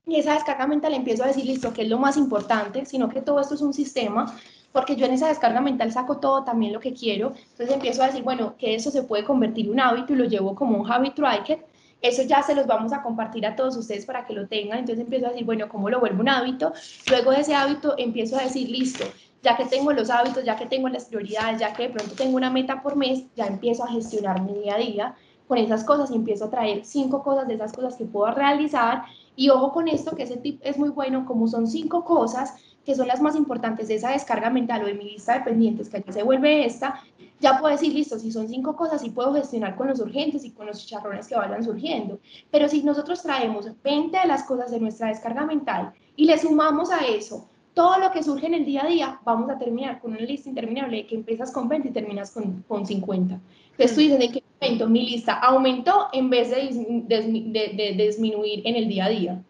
y 0.06 0.16
esa 0.16 0.34
descarga 0.34 0.66
mental 0.68 0.94
empiezo 0.94 1.24
a 1.24 1.28
decir, 1.28 1.46
listo, 1.46 1.74
que 1.74 1.82
es 1.82 1.90
lo 1.90 2.00
más 2.00 2.16
importante, 2.16 2.86
sino 2.86 3.10
que 3.10 3.22
todo 3.22 3.42
esto 3.42 3.56
es 3.56 3.62
un 3.62 3.74
sistema 3.74 4.34
porque 4.72 4.96
yo 4.96 5.08
en 5.08 5.14
esa 5.14 5.28
descarga 5.28 5.60
mental 5.60 5.92
saco 5.92 6.18
todo 6.18 6.44
también 6.44 6.72
lo 6.72 6.80
que 6.80 6.94
quiero. 6.94 7.34
Entonces 7.52 7.72
empiezo 7.72 8.04
a 8.04 8.08
decir, 8.08 8.24
bueno, 8.24 8.56
que 8.58 8.76
eso 8.76 8.92
se 8.92 9.02
puede 9.02 9.24
convertir 9.24 9.66
en 9.66 9.72
un 9.72 9.80
hábito 9.80 10.14
y 10.14 10.18
lo 10.18 10.26
llevo 10.26 10.54
como 10.54 10.78
un 10.78 10.92
habit 10.92 11.16
tracker. 11.16 11.66
Eso 12.02 12.24
ya 12.24 12.44
se 12.44 12.56
los 12.56 12.68
vamos 12.68 12.94
a 12.94 13.02
compartir 13.02 13.46
a 13.46 13.56
todos 13.56 13.76
ustedes 13.76 14.06
para 14.06 14.26
que 14.26 14.34
lo 14.34 14.48
tengan. 14.48 14.80
Entonces 14.80 15.04
empiezo 15.04 15.28
a 15.28 15.30
decir, 15.30 15.46
bueno, 15.46 15.68
¿cómo 15.68 15.90
lo 15.90 16.00
vuelvo 16.00 16.22
un 16.22 16.30
hábito? 16.30 16.74
Luego 17.10 17.32
de 17.32 17.42
ese 17.42 17.56
hábito 17.56 17.96
empiezo 17.98 18.38
a 18.38 18.44
decir, 18.44 18.70
listo, 18.70 19.06
ya 19.42 19.58
que 19.58 19.66
tengo 19.66 19.92
los 19.94 20.10
hábitos, 20.10 20.44
ya 20.44 20.56
que 20.56 20.66
tengo 20.66 20.90
las 20.90 21.06
prioridades, 21.06 21.60
ya 21.60 21.74
que 21.74 21.84
de 21.84 21.90
pronto 21.90 22.16
tengo 22.16 22.36
una 22.36 22.50
meta 22.50 22.82
por 22.82 22.96
mes, 22.96 23.24
ya 23.36 23.48
empiezo 23.48 23.84
a 23.84 23.92
gestionar 23.92 24.42
mi 24.42 24.54
día 24.54 24.76
a 24.76 24.78
día 24.78 25.16
con 25.48 25.58
esas 25.58 25.84
cosas 25.84 26.12
y 26.12 26.16
empiezo 26.16 26.46
a 26.46 26.50
traer 26.50 26.86
cinco 26.86 27.24
cosas 27.24 27.48
de 27.48 27.54
esas 27.54 27.72
cosas 27.72 27.96
que 27.96 28.06
puedo 28.06 28.32
realizar. 28.32 29.04
Y 29.36 29.50
ojo 29.50 29.72
con 29.72 29.88
esto, 29.88 30.16
que 30.16 30.24
ese 30.24 30.38
tip 30.38 30.60
es 30.64 30.78
muy 30.78 30.90
bueno, 30.90 31.26
como 31.26 31.48
son 31.48 31.68
cinco 31.68 32.04
cosas, 32.04 32.56
que 32.88 32.96
son 32.96 33.10
las 33.10 33.22
más 33.22 33.36
importantes 33.36 33.90
de 33.90 33.96
esa 33.96 34.12
descarga 34.12 34.50
mental 34.50 34.82
o 34.82 34.86
de 34.86 34.94
mi 34.94 35.04
lista 35.04 35.34
de 35.34 35.42
pendientes, 35.42 35.90
que 35.90 36.02
se 36.10 36.24
vuelve 36.24 36.66
esta, 36.66 37.04
ya 37.42 37.60
puedo 37.60 37.74
decir, 37.74 37.94
listo, 37.94 38.18
si 38.18 38.32
son 38.32 38.48
cinco 38.48 38.78
cosas, 38.78 39.02
sí 39.02 39.10
puedo 39.10 39.34
gestionar 39.34 39.76
con 39.76 39.90
los 39.90 40.00
urgentes 40.00 40.46
y 40.46 40.52
con 40.52 40.68
los 40.68 40.80
chicharrones 40.80 41.28
que 41.28 41.36
vayan 41.36 41.66
surgiendo. 41.66 42.18
Pero 42.50 42.70
si 42.70 42.84
nosotros 42.84 43.22
traemos 43.22 43.70
20 43.84 44.18
de 44.18 44.26
las 44.26 44.44
cosas 44.44 44.72
de 44.72 44.80
nuestra 44.80 45.10
descarga 45.10 45.46
mental 45.46 45.92
y 46.16 46.24
le 46.24 46.38
sumamos 46.38 46.90
a 46.90 47.06
eso 47.06 47.50
todo 47.74 48.00
lo 48.00 48.10
que 48.10 48.24
surge 48.24 48.48
en 48.48 48.54
el 48.54 48.64
día 48.64 48.86
a 48.86 48.88
día, 48.88 49.20
vamos 49.26 49.50
a 49.50 49.60
terminar 49.60 50.00
con 50.00 50.12
una 50.12 50.22
lista 50.22 50.48
interminable 50.48 51.06
que 51.06 51.16
empiezas 51.16 51.52
con 51.52 51.68
20 51.68 51.90
y 51.90 51.92
terminas 51.92 52.32
con, 52.32 52.64
con 52.70 52.86
50. 52.88 53.38
Entonces 53.72 53.94
tú 53.94 54.00
dices, 54.00 54.18
¿de 54.18 54.32
qué 54.32 54.44
momento 54.62 54.88
mi 54.88 55.10
lista 55.10 55.34
aumentó 55.34 56.08
en 56.14 56.30
vez 56.30 56.50
de, 56.52 57.04
de, 57.06 57.96
de 57.98 58.06
disminuir 58.06 58.62
en 58.66 58.78
el 58.78 58.88
día 58.88 59.06
a 59.06 59.10
día? 59.10 59.44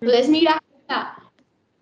Entonces 0.00 0.28
mira, 0.28 0.62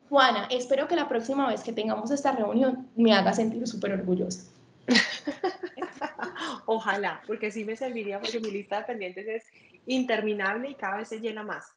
Juana, 0.08 0.48
espero 0.50 0.88
que 0.88 0.96
la 0.96 1.08
próxima 1.08 1.48
vez 1.48 1.62
que 1.62 1.72
tengamos 1.72 2.10
esta 2.10 2.32
reunión 2.32 2.88
me 2.96 3.12
haga 3.12 3.32
sentir 3.34 3.66
súper 3.66 3.92
orgullosa. 3.92 4.50
Ojalá, 6.66 7.22
porque 7.26 7.50
sí 7.50 7.64
me 7.64 7.76
serviría 7.76 8.20
porque 8.20 8.40
mi 8.40 8.50
lista 8.50 8.78
de 8.78 8.84
pendientes 8.84 9.26
es 9.28 9.44
interminable 9.86 10.70
y 10.70 10.74
cada 10.74 10.96
vez 10.96 11.08
se 11.08 11.20
llena 11.20 11.42
más. 11.42 11.74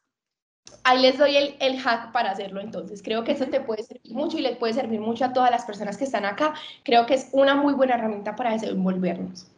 Ahí 0.84 1.02
les 1.02 1.18
doy 1.18 1.36
el, 1.36 1.56
el, 1.60 1.78
hack 1.78 2.12
para 2.12 2.30
hacerlo 2.30 2.60
entonces. 2.60 3.02
Creo 3.02 3.22
que 3.24 3.32
eso 3.32 3.46
te 3.46 3.60
puede 3.60 3.82
servir 3.82 4.14
mucho 4.14 4.38
y 4.38 4.42
le 4.42 4.56
puede 4.56 4.72
servir 4.72 5.00
mucho 5.00 5.26
a 5.26 5.32
todas 5.32 5.50
las 5.50 5.64
personas 5.66 5.98
que 5.98 6.04
están 6.04 6.24
acá. 6.24 6.54
Creo 6.84 7.04
que 7.04 7.14
es 7.14 7.28
una 7.32 7.54
muy 7.54 7.74
buena 7.74 7.96
herramienta 7.96 8.34
para 8.34 8.52
desenvolvernos. 8.52 9.50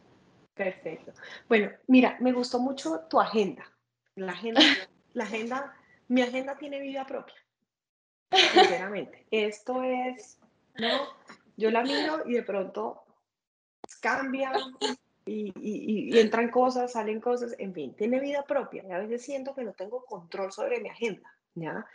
Perfecto. 0.53 1.13
Bueno, 1.47 1.69
mira, 1.87 2.17
me 2.19 2.33
gustó 2.33 2.59
mucho 2.59 3.01
tu 3.09 3.21
agenda. 3.21 3.63
La 4.15 4.33
agenda, 4.33 4.61
la 5.13 5.23
agenda, 5.23 5.73
mi 6.07 6.21
agenda 6.21 6.57
tiene 6.57 6.79
vida 6.79 7.05
propia 7.05 7.44
sinceramente. 8.31 9.25
Esto 9.31 9.83
es, 9.83 10.39
¿no? 10.77 11.07
Yo 11.57 11.71
la 11.71 11.83
miro 11.83 12.23
y 12.25 12.33
de 12.33 12.43
pronto 12.43 13.03
cambia 14.01 14.51
y, 15.25 15.51
y, 15.59 16.11
y, 16.15 16.19
entran 16.19 16.49
cosas, 16.49 16.91
salen 16.91 17.19
cosas, 17.19 17.55
en 17.57 17.73
fin, 17.73 17.95
tiene 17.95 18.19
vida 18.19 18.43
propia. 18.43 18.83
Y 18.87 18.91
a 18.91 18.99
veces 18.99 19.23
siento 19.23 19.55
que 19.55 19.63
no 19.63 19.73
tengo 19.73 20.03
control 20.05 20.51
sobre 20.51 20.79
mi 20.81 20.89
agenda, 20.89 21.31
¿ya? 21.55 21.85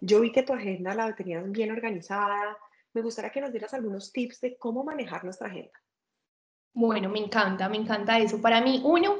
Yo 0.00 0.20
vi 0.20 0.30
que 0.30 0.44
tu 0.44 0.52
agenda 0.52 0.94
la 0.94 1.14
tenías 1.14 1.50
bien 1.50 1.72
organizada, 1.72 2.56
me 2.92 3.02
gustaría 3.02 3.30
que 3.30 3.40
nos 3.40 3.50
dieras 3.50 3.74
algunos 3.74 4.12
tips 4.12 4.40
de 4.40 4.56
cómo 4.56 4.84
manejar 4.84 5.24
nuestra 5.24 5.48
agenda. 5.48 5.78
Bueno, 6.72 7.08
me 7.08 7.18
encanta, 7.18 7.68
me 7.68 7.76
encanta 7.76 8.18
eso. 8.18 8.40
Para 8.40 8.60
mí, 8.60 8.80
uno, 8.84 9.16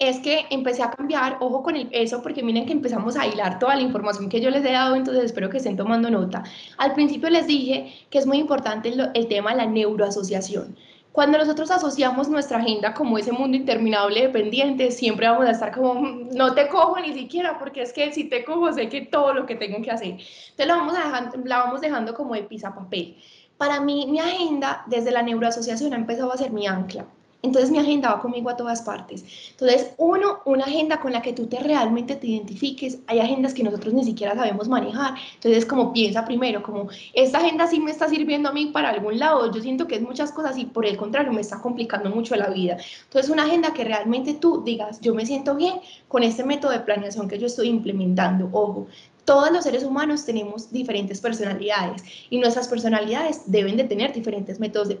es 0.00 0.18
que 0.20 0.46
empecé 0.48 0.82
a 0.82 0.90
cambiar, 0.90 1.36
ojo 1.40 1.62
con 1.62 1.76
eso, 1.76 2.22
porque 2.22 2.42
miren 2.42 2.64
que 2.64 2.72
empezamos 2.72 3.16
a 3.16 3.26
hilar 3.26 3.58
toda 3.58 3.76
la 3.76 3.82
información 3.82 4.30
que 4.30 4.40
yo 4.40 4.50
les 4.50 4.64
he 4.64 4.72
dado, 4.72 4.96
entonces 4.96 5.24
espero 5.24 5.50
que 5.50 5.58
estén 5.58 5.76
tomando 5.76 6.10
nota. 6.10 6.42
Al 6.78 6.94
principio 6.94 7.28
les 7.28 7.46
dije 7.46 7.92
que 8.08 8.18
es 8.18 8.26
muy 8.26 8.38
importante 8.38 8.88
el, 8.88 9.10
el 9.12 9.28
tema 9.28 9.50
de 9.50 9.58
la 9.58 9.66
neuroasociación. 9.66 10.74
Cuando 11.12 11.36
nosotros 11.38 11.70
asociamos 11.70 12.30
nuestra 12.30 12.58
agenda 12.58 12.94
como 12.94 13.18
ese 13.18 13.32
mundo 13.32 13.58
interminable 13.58 14.22
de 14.22 14.28
pendientes, 14.30 14.96
siempre 14.96 15.28
vamos 15.28 15.46
a 15.46 15.50
estar 15.50 15.70
como, 15.70 15.94
mm, 15.94 16.30
no 16.34 16.54
te 16.54 16.68
cojo 16.68 16.98
ni 16.98 17.12
siquiera, 17.12 17.58
porque 17.58 17.82
es 17.82 17.92
que 17.92 18.10
si 18.10 18.24
te 18.24 18.42
cojo 18.42 18.72
sé 18.72 18.88
que 18.88 19.02
todo 19.02 19.34
lo 19.34 19.44
que 19.44 19.56
tengo 19.56 19.82
que 19.82 19.90
hacer. 19.90 20.08
Entonces 20.10 20.66
la 20.66 20.76
vamos, 20.76 20.94
a 20.94 21.30
la 21.44 21.58
vamos 21.58 21.80
dejando 21.82 22.14
como 22.14 22.34
de 22.34 22.44
papel. 22.44 23.16
Para 23.58 23.80
mí, 23.80 24.06
mi 24.08 24.18
agenda 24.18 24.84
desde 24.86 25.10
la 25.10 25.22
neuroasociación 25.22 25.92
ha 25.92 25.96
empezado 25.96 26.32
a 26.32 26.38
ser 26.38 26.52
mi 26.52 26.66
ancla. 26.66 27.04
Entonces 27.42 27.70
mi 27.70 27.78
agenda 27.78 28.12
va 28.12 28.20
conmigo 28.20 28.50
a 28.50 28.56
todas 28.56 28.82
partes. 28.82 29.24
Entonces, 29.52 29.94
uno, 29.96 30.40
una 30.44 30.64
agenda 30.64 31.00
con 31.00 31.12
la 31.12 31.22
que 31.22 31.32
tú 31.32 31.46
te 31.46 31.58
realmente 31.58 32.16
te 32.16 32.26
identifiques. 32.26 32.98
Hay 33.06 33.18
agendas 33.18 33.54
que 33.54 33.62
nosotros 33.62 33.94
ni 33.94 34.04
siquiera 34.04 34.34
sabemos 34.34 34.68
manejar. 34.68 35.14
Entonces, 35.36 35.64
como 35.64 35.92
piensa 35.92 36.24
primero, 36.24 36.62
como 36.62 36.88
esta 37.14 37.38
agenda 37.38 37.66
sí 37.66 37.80
me 37.80 37.90
está 37.90 38.08
sirviendo 38.08 38.50
a 38.50 38.52
mí 38.52 38.66
para 38.66 38.90
algún 38.90 39.18
lado. 39.18 39.50
Yo 39.52 39.62
siento 39.62 39.86
que 39.86 39.96
es 39.96 40.02
muchas 40.02 40.32
cosas 40.32 40.58
y 40.58 40.66
por 40.66 40.84
el 40.84 40.98
contrario 40.98 41.32
me 41.32 41.40
está 41.40 41.60
complicando 41.60 42.10
mucho 42.10 42.36
la 42.36 42.48
vida. 42.50 42.76
Entonces, 43.04 43.30
una 43.30 43.44
agenda 43.44 43.72
que 43.72 43.84
realmente 43.84 44.34
tú 44.34 44.62
digas, 44.62 45.00
yo 45.00 45.14
me 45.14 45.24
siento 45.24 45.54
bien 45.54 45.80
con 46.08 46.22
este 46.22 46.44
método 46.44 46.72
de 46.72 46.80
planeación 46.80 47.26
que 47.26 47.38
yo 47.38 47.46
estoy 47.46 47.68
implementando. 47.68 48.50
Ojo, 48.52 48.86
todos 49.30 49.52
los 49.52 49.62
seres 49.62 49.84
humanos 49.84 50.24
tenemos 50.24 50.72
diferentes 50.72 51.20
personalidades 51.20 52.02
y 52.30 52.38
nuestras 52.40 52.66
personalidades 52.66 53.42
deben 53.46 53.76
de 53.76 53.84
tener 53.84 54.12
diferentes 54.12 54.58
métodos 54.58 54.88
de, 54.88 54.96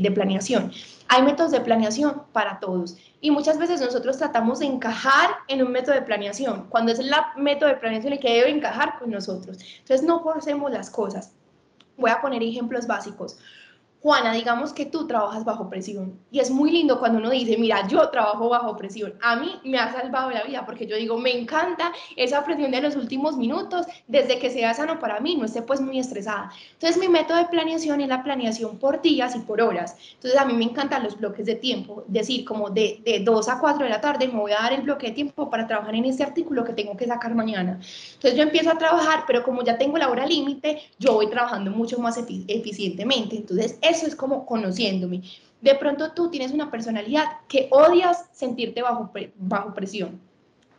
de, 0.00 0.10
planeación. 0.10 0.72
Hay 1.08 1.22
métodos 1.22 1.50
de 1.50 1.60
planeación 1.60 2.22
para 2.32 2.60
todos 2.60 2.96
y 3.20 3.30
muchas 3.30 3.58
veces 3.58 3.82
nosotros 3.82 4.16
tratamos 4.16 4.60
de 4.60 4.64
encajar 4.64 5.32
en 5.48 5.62
un 5.62 5.70
método 5.70 5.96
de 5.96 6.00
planeación 6.00 6.64
cuando 6.70 6.92
es 6.92 6.98
el 6.98 7.10
método 7.36 7.68
de 7.68 7.76
planeación 7.76 8.14
el 8.14 8.20
que 8.20 8.32
debe 8.32 8.48
encajar 8.48 8.98
con 8.98 9.10
nosotros. 9.10 9.58
Entonces 9.80 10.02
no 10.02 10.22
forcemos 10.22 10.72
las 10.72 10.88
cosas. 10.88 11.32
Voy 11.98 12.10
a 12.10 12.22
poner 12.22 12.42
ejemplos 12.42 12.86
básicos. 12.86 13.36
Juana, 14.00 14.32
digamos 14.32 14.72
que 14.72 14.86
tú 14.86 15.08
trabajas 15.08 15.44
bajo 15.44 15.68
presión 15.68 16.20
y 16.30 16.38
es 16.38 16.52
muy 16.52 16.70
lindo 16.70 17.00
cuando 17.00 17.18
uno 17.18 17.30
dice, 17.30 17.58
mira, 17.58 17.88
yo 17.88 18.08
trabajo 18.10 18.48
bajo 18.48 18.76
presión. 18.76 19.14
A 19.20 19.34
mí 19.34 19.50
me 19.64 19.78
ha 19.78 19.92
salvado 19.92 20.30
la 20.30 20.44
vida 20.44 20.64
porque 20.64 20.86
yo 20.86 20.96
digo, 20.96 21.18
me 21.18 21.36
encanta 21.36 21.92
esa 22.16 22.44
presión 22.44 22.70
de 22.70 22.80
los 22.80 22.94
últimos 22.94 23.36
minutos, 23.36 23.86
desde 24.06 24.38
que 24.38 24.50
sea 24.50 24.72
sano 24.72 25.00
para 25.00 25.18
mí, 25.18 25.34
no 25.34 25.46
esté 25.46 25.62
pues 25.62 25.80
muy 25.80 25.98
estresada. 25.98 26.52
Entonces 26.74 26.96
mi 26.98 27.08
método 27.08 27.38
de 27.38 27.46
planeación 27.46 28.00
es 28.00 28.08
la 28.08 28.22
planeación 28.22 28.78
por 28.78 29.02
días 29.02 29.34
y 29.34 29.40
por 29.40 29.60
horas. 29.60 29.96
Entonces 30.14 30.38
a 30.38 30.44
mí 30.44 30.52
me 30.52 30.64
encantan 30.64 31.02
los 31.02 31.18
bloques 31.18 31.46
de 31.46 31.56
tiempo, 31.56 32.04
decir 32.06 32.44
como 32.44 32.70
de, 32.70 33.00
de 33.04 33.18
2 33.18 33.48
a 33.48 33.58
4 33.58 33.82
de 33.82 33.90
la 33.90 34.00
tarde 34.00 34.28
me 34.28 34.38
voy 34.38 34.52
a 34.52 34.62
dar 34.62 34.74
el 34.74 34.82
bloque 34.82 35.08
de 35.08 35.12
tiempo 35.12 35.50
para 35.50 35.66
trabajar 35.66 35.96
en 35.96 36.04
este 36.04 36.22
artículo 36.22 36.62
que 36.62 36.72
tengo 36.72 36.96
que 36.96 37.06
sacar 37.06 37.34
mañana. 37.34 37.80
Entonces 38.14 38.36
yo 38.36 38.44
empiezo 38.44 38.70
a 38.70 38.78
trabajar, 38.78 39.24
pero 39.26 39.42
como 39.42 39.64
ya 39.64 39.76
tengo 39.76 39.98
la 39.98 40.08
hora 40.08 40.24
límite, 40.24 40.82
yo 41.00 41.14
voy 41.14 41.28
trabajando 41.28 41.72
mucho 41.72 41.98
más 41.98 42.16
eficientemente. 42.16 43.36
Entonces 43.36 43.78
eso 43.88 44.06
es 44.06 44.14
como 44.14 44.46
conociéndome. 44.46 45.22
De 45.60 45.74
pronto 45.74 46.12
tú 46.12 46.30
tienes 46.30 46.52
una 46.52 46.70
personalidad 46.70 47.24
que 47.48 47.68
odias 47.70 48.26
sentirte 48.32 48.82
bajo, 48.82 49.10
bajo 49.36 49.74
presión 49.74 50.27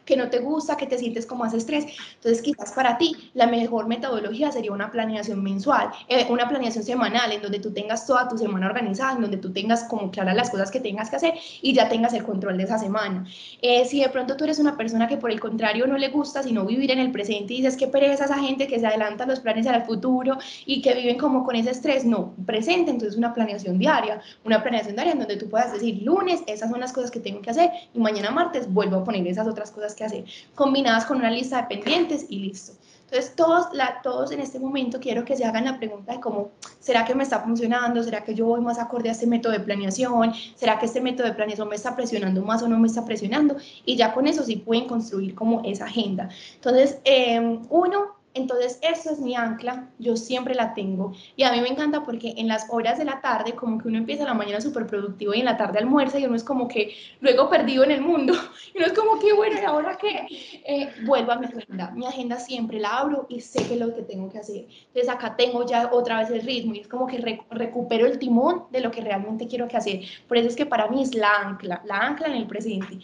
que 0.09 0.17
no 0.17 0.29
te 0.29 0.39
gusta, 0.39 0.75
que 0.75 0.87
te 0.87 0.97
sientes 0.97 1.27
como 1.27 1.43
más 1.43 1.53
estrés. 1.53 1.85
Entonces, 2.15 2.41
quizás 2.41 2.71
para 2.73 2.97
ti 2.97 3.15
la 3.35 3.45
mejor 3.45 3.87
metodología 3.87 4.51
sería 4.51 4.71
una 4.71 4.89
planeación 4.89 5.43
mensual, 5.43 5.91
eh, 6.07 6.25
una 6.29 6.49
planeación 6.49 6.83
semanal, 6.83 7.31
en 7.31 7.43
donde 7.43 7.59
tú 7.59 7.71
tengas 7.71 8.07
toda 8.07 8.27
tu 8.27 8.35
semana 8.35 8.65
organizada, 8.65 9.13
en 9.13 9.21
donde 9.21 9.37
tú 9.37 9.53
tengas 9.53 9.83
como 9.83 10.09
claras 10.09 10.35
las 10.35 10.49
cosas 10.49 10.71
que 10.71 10.79
tengas 10.79 11.11
que 11.11 11.17
hacer 11.17 11.33
y 11.61 11.73
ya 11.73 11.87
tengas 11.87 12.13
el 12.13 12.23
control 12.23 12.57
de 12.57 12.63
esa 12.63 12.79
semana. 12.79 13.27
Eh, 13.61 13.85
si 13.85 14.01
de 14.01 14.09
pronto 14.09 14.35
tú 14.35 14.45
eres 14.45 14.57
una 14.57 14.75
persona 14.75 15.07
que 15.07 15.17
por 15.17 15.29
el 15.29 15.39
contrario 15.39 15.85
no 15.85 15.97
le 15.97 16.09
gusta, 16.09 16.41
sino 16.41 16.65
vivir 16.65 16.89
en 16.89 16.99
el 16.99 17.11
presente 17.11 17.53
y 17.53 17.57
dices 17.57 17.77
que 17.77 17.87
pereza 17.87 18.25
esa 18.25 18.39
gente 18.39 18.65
que 18.65 18.79
se 18.79 18.87
adelanta 18.87 19.27
los 19.27 19.39
planes 19.39 19.67
al 19.67 19.83
futuro 19.85 20.39
y 20.65 20.81
que 20.81 20.95
viven 20.95 21.19
como 21.19 21.43
con 21.43 21.55
ese 21.55 21.69
estrés, 21.69 22.03
no, 22.03 22.33
presente, 22.47 22.89
entonces 22.89 23.15
una 23.15 23.31
planeación 23.35 23.77
diaria, 23.77 24.21
una 24.43 24.63
planeación 24.63 24.95
diaria 24.95 25.13
en 25.13 25.19
donde 25.19 25.37
tú 25.37 25.47
puedas 25.49 25.71
decir, 25.71 26.01
lunes, 26.01 26.41
esas 26.47 26.71
son 26.71 26.79
las 26.79 26.93
cosas 26.93 27.11
que 27.11 27.19
tengo 27.19 27.41
que 27.41 27.51
hacer 27.51 27.69
y 27.93 27.99
mañana 27.99 28.31
martes 28.31 28.71
vuelvo 28.73 28.97
a 28.97 29.03
poner 29.03 29.27
esas 29.27 29.47
otras 29.47 29.69
cosas 29.69 29.93
que 29.99 30.05
hacer, 30.05 30.25
combinadas 30.55 31.05
con 31.05 31.17
una 31.17 31.29
lista 31.29 31.61
de 31.61 31.67
pendientes 31.75 32.25
y 32.29 32.39
listo. 32.39 32.73
Entonces, 33.11 33.35
todos, 33.35 33.73
la, 33.73 34.01
todos 34.03 34.31
en 34.31 34.39
este 34.39 34.59
momento 34.59 34.99
quiero 34.99 35.25
que 35.25 35.35
se 35.35 35.43
hagan 35.43 35.65
la 35.65 35.79
pregunta 35.79 36.13
de 36.13 36.19
cómo, 36.19 36.51
¿será 36.79 37.05
que 37.05 37.15
me 37.15 37.23
está 37.23 37.39
funcionando? 37.39 38.03
¿Será 38.03 38.23
que 38.23 38.35
yo 38.35 38.45
voy 38.45 38.61
más 38.61 38.77
acorde 38.77 39.09
a 39.09 39.13
este 39.13 39.25
método 39.25 39.53
de 39.53 39.61
planeación? 39.61 40.31
¿Será 40.55 40.77
que 40.77 40.85
este 40.85 41.01
método 41.01 41.25
de 41.25 41.33
planeación 41.33 41.69
me 41.69 41.75
está 41.75 41.95
presionando 41.95 42.43
más 42.43 42.61
o 42.61 42.67
no 42.67 42.77
me 42.77 42.87
está 42.87 43.05
presionando? 43.05 43.55
Y 43.83 43.95
ya 43.95 44.13
con 44.13 44.27
eso 44.27 44.43
sí 44.43 44.57
pueden 44.57 44.87
construir 44.87 45.33
como 45.33 45.61
esa 45.65 45.85
agenda. 45.85 46.29
Entonces, 46.53 46.99
eh, 47.03 47.59
uno, 47.71 48.18
entonces, 48.35 48.77
eso 48.81 49.11
es 49.11 49.19
mi 49.19 49.35
ancla, 49.35 49.89
yo 49.97 50.15
siempre 50.15 50.53
la 50.53 50.73
tengo. 50.73 51.13
Y 51.35 51.43
a 51.43 51.51
mí 51.51 51.61
me 51.61 51.69
encanta 51.69 52.03
porque 52.03 52.35
en 52.37 52.47
las 52.47 52.67
horas 52.69 52.99
de 52.99 53.05
la 53.05 53.21
tarde, 53.21 53.55
como 53.55 53.79
que 53.79 53.87
uno 53.87 53.97
empieza 53.97 54.23
la 54.23 54.35
mañana 54.35 54.61
súper 54.61 54.85
productivo 54.85 55.33
y 55.33 55.39
en 55.39 55.45
la 55.45 55.57
tarde 55.57 55.79
almuerza 55.79 56.19
y 56.19 56.25
uno 56.25 56.35
es 56.35 56.43
como 56.43 56.67
que 56.67 56.93
luego 57.21 57.49
perdido 57.49 57.83
en 57.83 57.91
el 57.91 58.01
mundo. 58.01 58.33
Y 58.73 58.77
uno 58.77 58.85
es 58.85 58.93
como 58.93 59.19
que, 59.19 59.33
bueno, 59.33 59.59
¿y 59.59 59.65
ahora 59.65 59.97
qué? 59.97 60.27
Eh, 60.63 60.93
vuelvo 61.05 61.31
a 61.31 61.37
mi 61.37 61.47
agenda. 61.47 61.91
Mi 61.91 62.05
agenda 62.05 62.39
siempre 62.39 62.79
la 62.79 62.99
abro 62.99 63.25
y 63.27 63.41
sé 63.41 63.65
que 63.65 63.73
es 63.73 63.79
lo 63.79 63.95
que 63.95 64.03
tengo 64.03 64.29
que 64.29 64.37
hacer. 64.37 64.67
Entonces, 64.87 65.09
acá 65.09 65.35
tengo 65.35 65.65
ya 65.65 65.89
otra 65.91 66.19
vez 66.19 66.29
el 66.29 66.41
ritmo 66.41 66.75
y 66.75 66.81
es 66.81 66.87
como 66.87 67.07
que 67.07 67.17
recupero 67.49 68.05
el 68.05 68.19
timón 68.19 68.65
de 68.69 68.81
lo 68.81 68.91
que 68.91 69.01
realmente 69.01 69.47
quiero 69.47 69.67
que 69.67 69.77
hacer. 69.77 70.01
Por 70.27 70.37
eso 70.37 70.49
es 70.49 70.55
que 70.55 70.67
para 70.67 70.87
mí 70.87 71.01
es 71.01 71.15
la 71.15 71.35
ancla, 71.35 71.81
la 71.85 71.97
ancla 71.97 72.27
en 72.27 72.33
el 72.33 72.47
presente. 72.47 72.99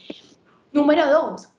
Número 0.72 1.10
dos, 1.10 1.50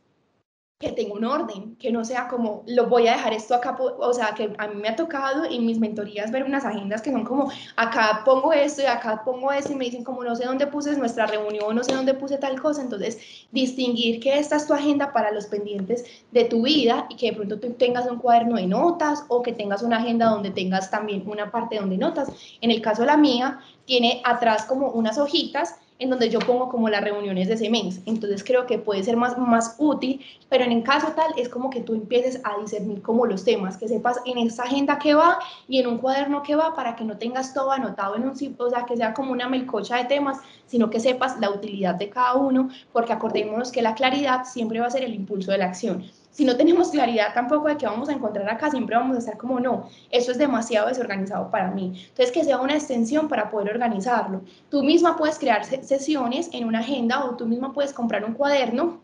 que 0.78 0.92
tenga 0.92 1.14
un 1.14 1.24
orden, 1.24 1.74
que 1.76 1.90
no 1.90 2.04
sea 2.04 2.28
como, 2.28 2.62
lo 2.66 2.86
voy 2.86 3.08
a 3.08 3.12
dejar 3.12 3.32
esto 3.32 3.54
acá, 3.54 3.78
o 3.80 4.12
sea, 4.12 4.34
que 4.34 4.52
a 4.58 4.68
mí 4.68 4.74
me 4.74 4.88
ha 4.88 4.96
tocado 4.96 5.46
en 5.46 5.64
mis 5.64 5.78
mentorías 5.78 6.30
ver 6.30 6.44
unas 6.44 6.66
agendas 6.66 7.00
que 7.00 7.10
son 7.10 7.24
como, 7.24 7.50
acá 7.76 8.20
pongo 8.26 8.52
esto 8.52 8.82
y 8.82 8.84
acá 8.84 9.22
pongo 9.24 9.50
esto 9.52 9.72
y 9.72 9.76
me 9.76 9.86
dicen 9.86 10.04
como, 10.04 10.22
no 10.22 10.36
sé 10.36 10.44
dónde 10.44 10.66
puse 10.66 10.94
nuestra 10.98 11.24
reunión, 11.24 11.74
no 11.74 11.82
sé 11.82 11.94
dónde 11.94 12.12
puse 12.12 12.36
tal 12.36 12.60
cosa, 12.60 12.82
entonces 12.82 13.18
distinguir 13.52 14.20
que 14.20 14.38
esta 14.38 14.56
es 14.56 14.66
tu 14.66 14.74
agenda 14.74 15.14
para 15.14 15.32
los 15.32 15.46
pendientes 15.46 16.04
de 16.32 16.44
tu 16.44 16.64
vida 16.64 17.06
y 17.08 17.16
que 17.16 17.30
de 17.30 17.36
pronto 17.36 17.58
tú 17.58 17.72
tengas 17.72 18.04
un 18.04 18.18
cuaderno 18.18 18.56
de 18.56 18.66
notas 18.66 19.24
o 19.28 19.40
que 19.40 19.54
tengas 19.54 19.82
una 19.82 19.96
agenda 19.96 20.26
donde 20.26 20.50
tengas 20.50 20.90
también 20.90 21.26
una 21.26 21.50
parte 21.50 21.76
donde 21.76 21.96
notas. 21.96 22.28
En 22.60 22.70
el 22.70 22.82
caso 22.82 23.00
de 23.00 23.06
la 23.06 23.16
mía, 23.16 23.60
tiene 23.86 24.20
atrás 24.26 24.66
como 24.66 24.90
unas 24.90 25.16
hojitas 25.16 25.76
en 25.98 26.10
donde 26.10 26.28
yo 26.28 26.38
pongo 26.40 26.68
como 26.68 26.88
las 26.88 27.02
reuniones 27.02 27.48
de 27.48 27.54
ese 27.54 27.70
mes. 27.70 28.00
Entonces 28.06 28.44
creo 28.44 28.66
que 28.66 28.78
puede 28.78 29.02
ser 29.02 29.16
más, 29.16 29.38
más 29.38 29.76
útil, 29.78 30.20
pero 30.48 30.64
en 30.64 30.72
el 30.72 30.82
caso 30.82 31.08
tal 31.16 31.32
es 31.36 31.48
como 31.48 31.70
que 31.70 31.80
tú 31.80 31.94
empieces 31.94 32.40
a 32.44 32.60
discernir 32.60 33.02
como 33.02 33.26
los 33.26 33.44
temas, 33.44 33.76
que 33.76 33.88
sepas 33.88 34.20
en 34.24 34.38
esa 34.38 34.64
agenda 34.64 34.98
que 34.98 35.14
va 35.14 35.38
y 35.68 35.78
en 35.78 35.86
un 35.86 35.98
cuaderno 35.98 36.42
que 36.42 36.56
va 36.56 36.74
para 36.74 36.96
que 36.96 37.04
no 37.04 37.16
tengas 37.16 37.54
todo 37.54 37.72
anotado 37.72 38.16
en 38.16 38.22
un 38.22 38.36
o 38.58 38.70
sea, 38.70 38.84
que 38.84 38.96
sea 38.96 39.14
como 39.14 39.32
una 39.32 39.48
melcocha 39.48 39.96
de 39.96 40.04
temas, 40.04 40.38
sino 40.66 40.90
que 40.90 41.00
sepas 41.00 41.40
la 41.40 41.50
utilidad 41.50 41.94
de 41.94 42.10
cada 42.10 42.34
uno, 42.34 42.68
porque 42.92 43.12
acordémonos 43.12 43.72
que 43.72 43.82
la 43.82 43.94
claridad 43.94 44.44
siempre 44.44 44.80
va 44.80 44.86
a 44.86 44.90
ser 44.90 45.04
el 45.04 45.14
impulso 45.14 45.52
de 45.52 45.58
la 45.58 45.66
acción 45.66 46.04
si 46.36 46.44
no 46.44 46.54
tenemos 46.54 46.90
claridad 46.90 47.32
tampoco 47.32 47.66
de 47.68 47.78
qué 47.78 47.86
vamos 47.86 48.10
a 48.10 48.12
encontrar 48.12 48.46
acá, 48.50 48.70
siempre 48.70 48.94
vamos 48.94 49.16
a 49.16 49.20
estar 49.20 49.38
como, 49.38 49.58
no, 49.58 49.88
eso 50.10 50.32
es 50.32 50.36
demasiado 50.36 50.88
desorganizado 50.88 51.50
para 51.50 51.70
mí. 51.70 51.98
Entonces, 52.08 52.30
que 52.30 52.44
sea 52.44 52.58
una 52.58 52.74
extensión 52.74 53.26
para 53.26 53.48
poder 53.48 53.70
organizarlo. 53.70 54.42
Tú 54.68 54.82
misma 54.82 55.16
puedes 55.16 55.38
crear 55.38 55.64
sesiones 55.64 56.50
en 56.52 56.66
una 56.66 56.80
agenda 56.80 57.24
o 57.24 57.36
tú 57.36 57.46
misma 57.46 57.72
puedes 57.72 57.94
comprar 57.94 58.22
un 58.22 58.34
cuaderno 58.34 59.00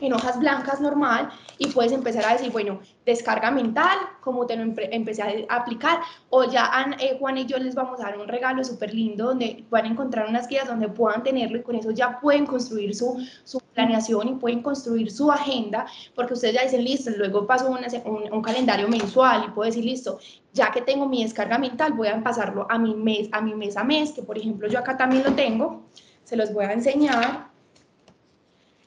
en 0.00 0.12
hojas 0.12 0.38
blancas 0.38 0.80
normal 0.80 1.30
y 1.58 1.68
puedes 1.68 1.92
empezar 1.92 2.24
a 2.24 2.32
decir, 2.32 2.50
bueno, 2.50 2.80
descarga 3.04 3.50
mental, 3.50 3.98
como 4.20 4.46
te 4.46 4.56
lo 4.56 4.62
empecé 4.62 5.46
a 5.48 5.56
aplicar, 5.56 6.00
o 6.30 6.44
ya 6.44 6.70
eh, 6.98 7.16
Juan 7.18 7.38
y 7.38 7.46
yo 7.46 7.58
les 7.58 7.74
vamos 7.74 8.00
a 8.00 8.04
dar 8.04 8.18
un 8.18 8.28
regalo 8.28 8.64
súper 8.64 8.94
lindo 8.94 9.26
donde 9.26 9.64
van 9.70 9.84
a 9.84 9.88
encontrar 9.88 10.28
unas 10.28 10.48
guías 10.48 10.66
donde 10.66 10.88
puedan 10.88 11.22
tenerlo 11.22 11.58
y 11.58 11.62
con 11.62 11.74
eso 11.74 11.90
ya 11.90 12.20
pueden 12.20 12.46
construir 12.46 12.94
su, 12.94 13.24
su 13.44 13.60
planeación 13.74 14.28
y 14.28 14.34
pueden 14.34 14.62
construir 14.62 15.10
su 15.10 15.30
agenda, 15.30 15.86
porque 16.14 16.34
ustedes 16.34 16.54
ya 16.54 16.62
dicen, 16.62 16.84
listo, 16.84 17.10
luego 17.10 17.46
paso 17.46 17.70
un, 17.70 18.32
un, 18.32 18.42
calendario 18.42 18.88
mensual 18.88 19.44
y 19.48 19.50
puedo 19.50 19.66
decir, 19.66 19.84
listo, 19.84 20.18
ya 20.52 20.70
que 20.70 20.80
tengo 20.80 21.06
mi 21.06 21.22
descarga 21.22 21.58
mental, 21.58 21.92
voy 21.92 22.08
a 22.08 22.22
pasarlo 22.22 22.66
a 22.70 22.78
mi 22.78 22.94
mes, 22.94 23.28
a 23.32 23.40
mi 23.40 23.54
mes 23.54 23.76
a 23.76 23.84
mes, 23.84 24.12
que 24.12 24.22
por 24.22 24.38
ejemplo 24.38 24.68
yo 24.68 24.78
acá 24.78 24.96
también 24.96 25.22
lo 25.24 25.32
tengo, 25.32 25.82
se 26.24 26.36
los 26.36 26.52
voy 26.52 26.64
a 26.64 26.72
enseñar 26.72 27.49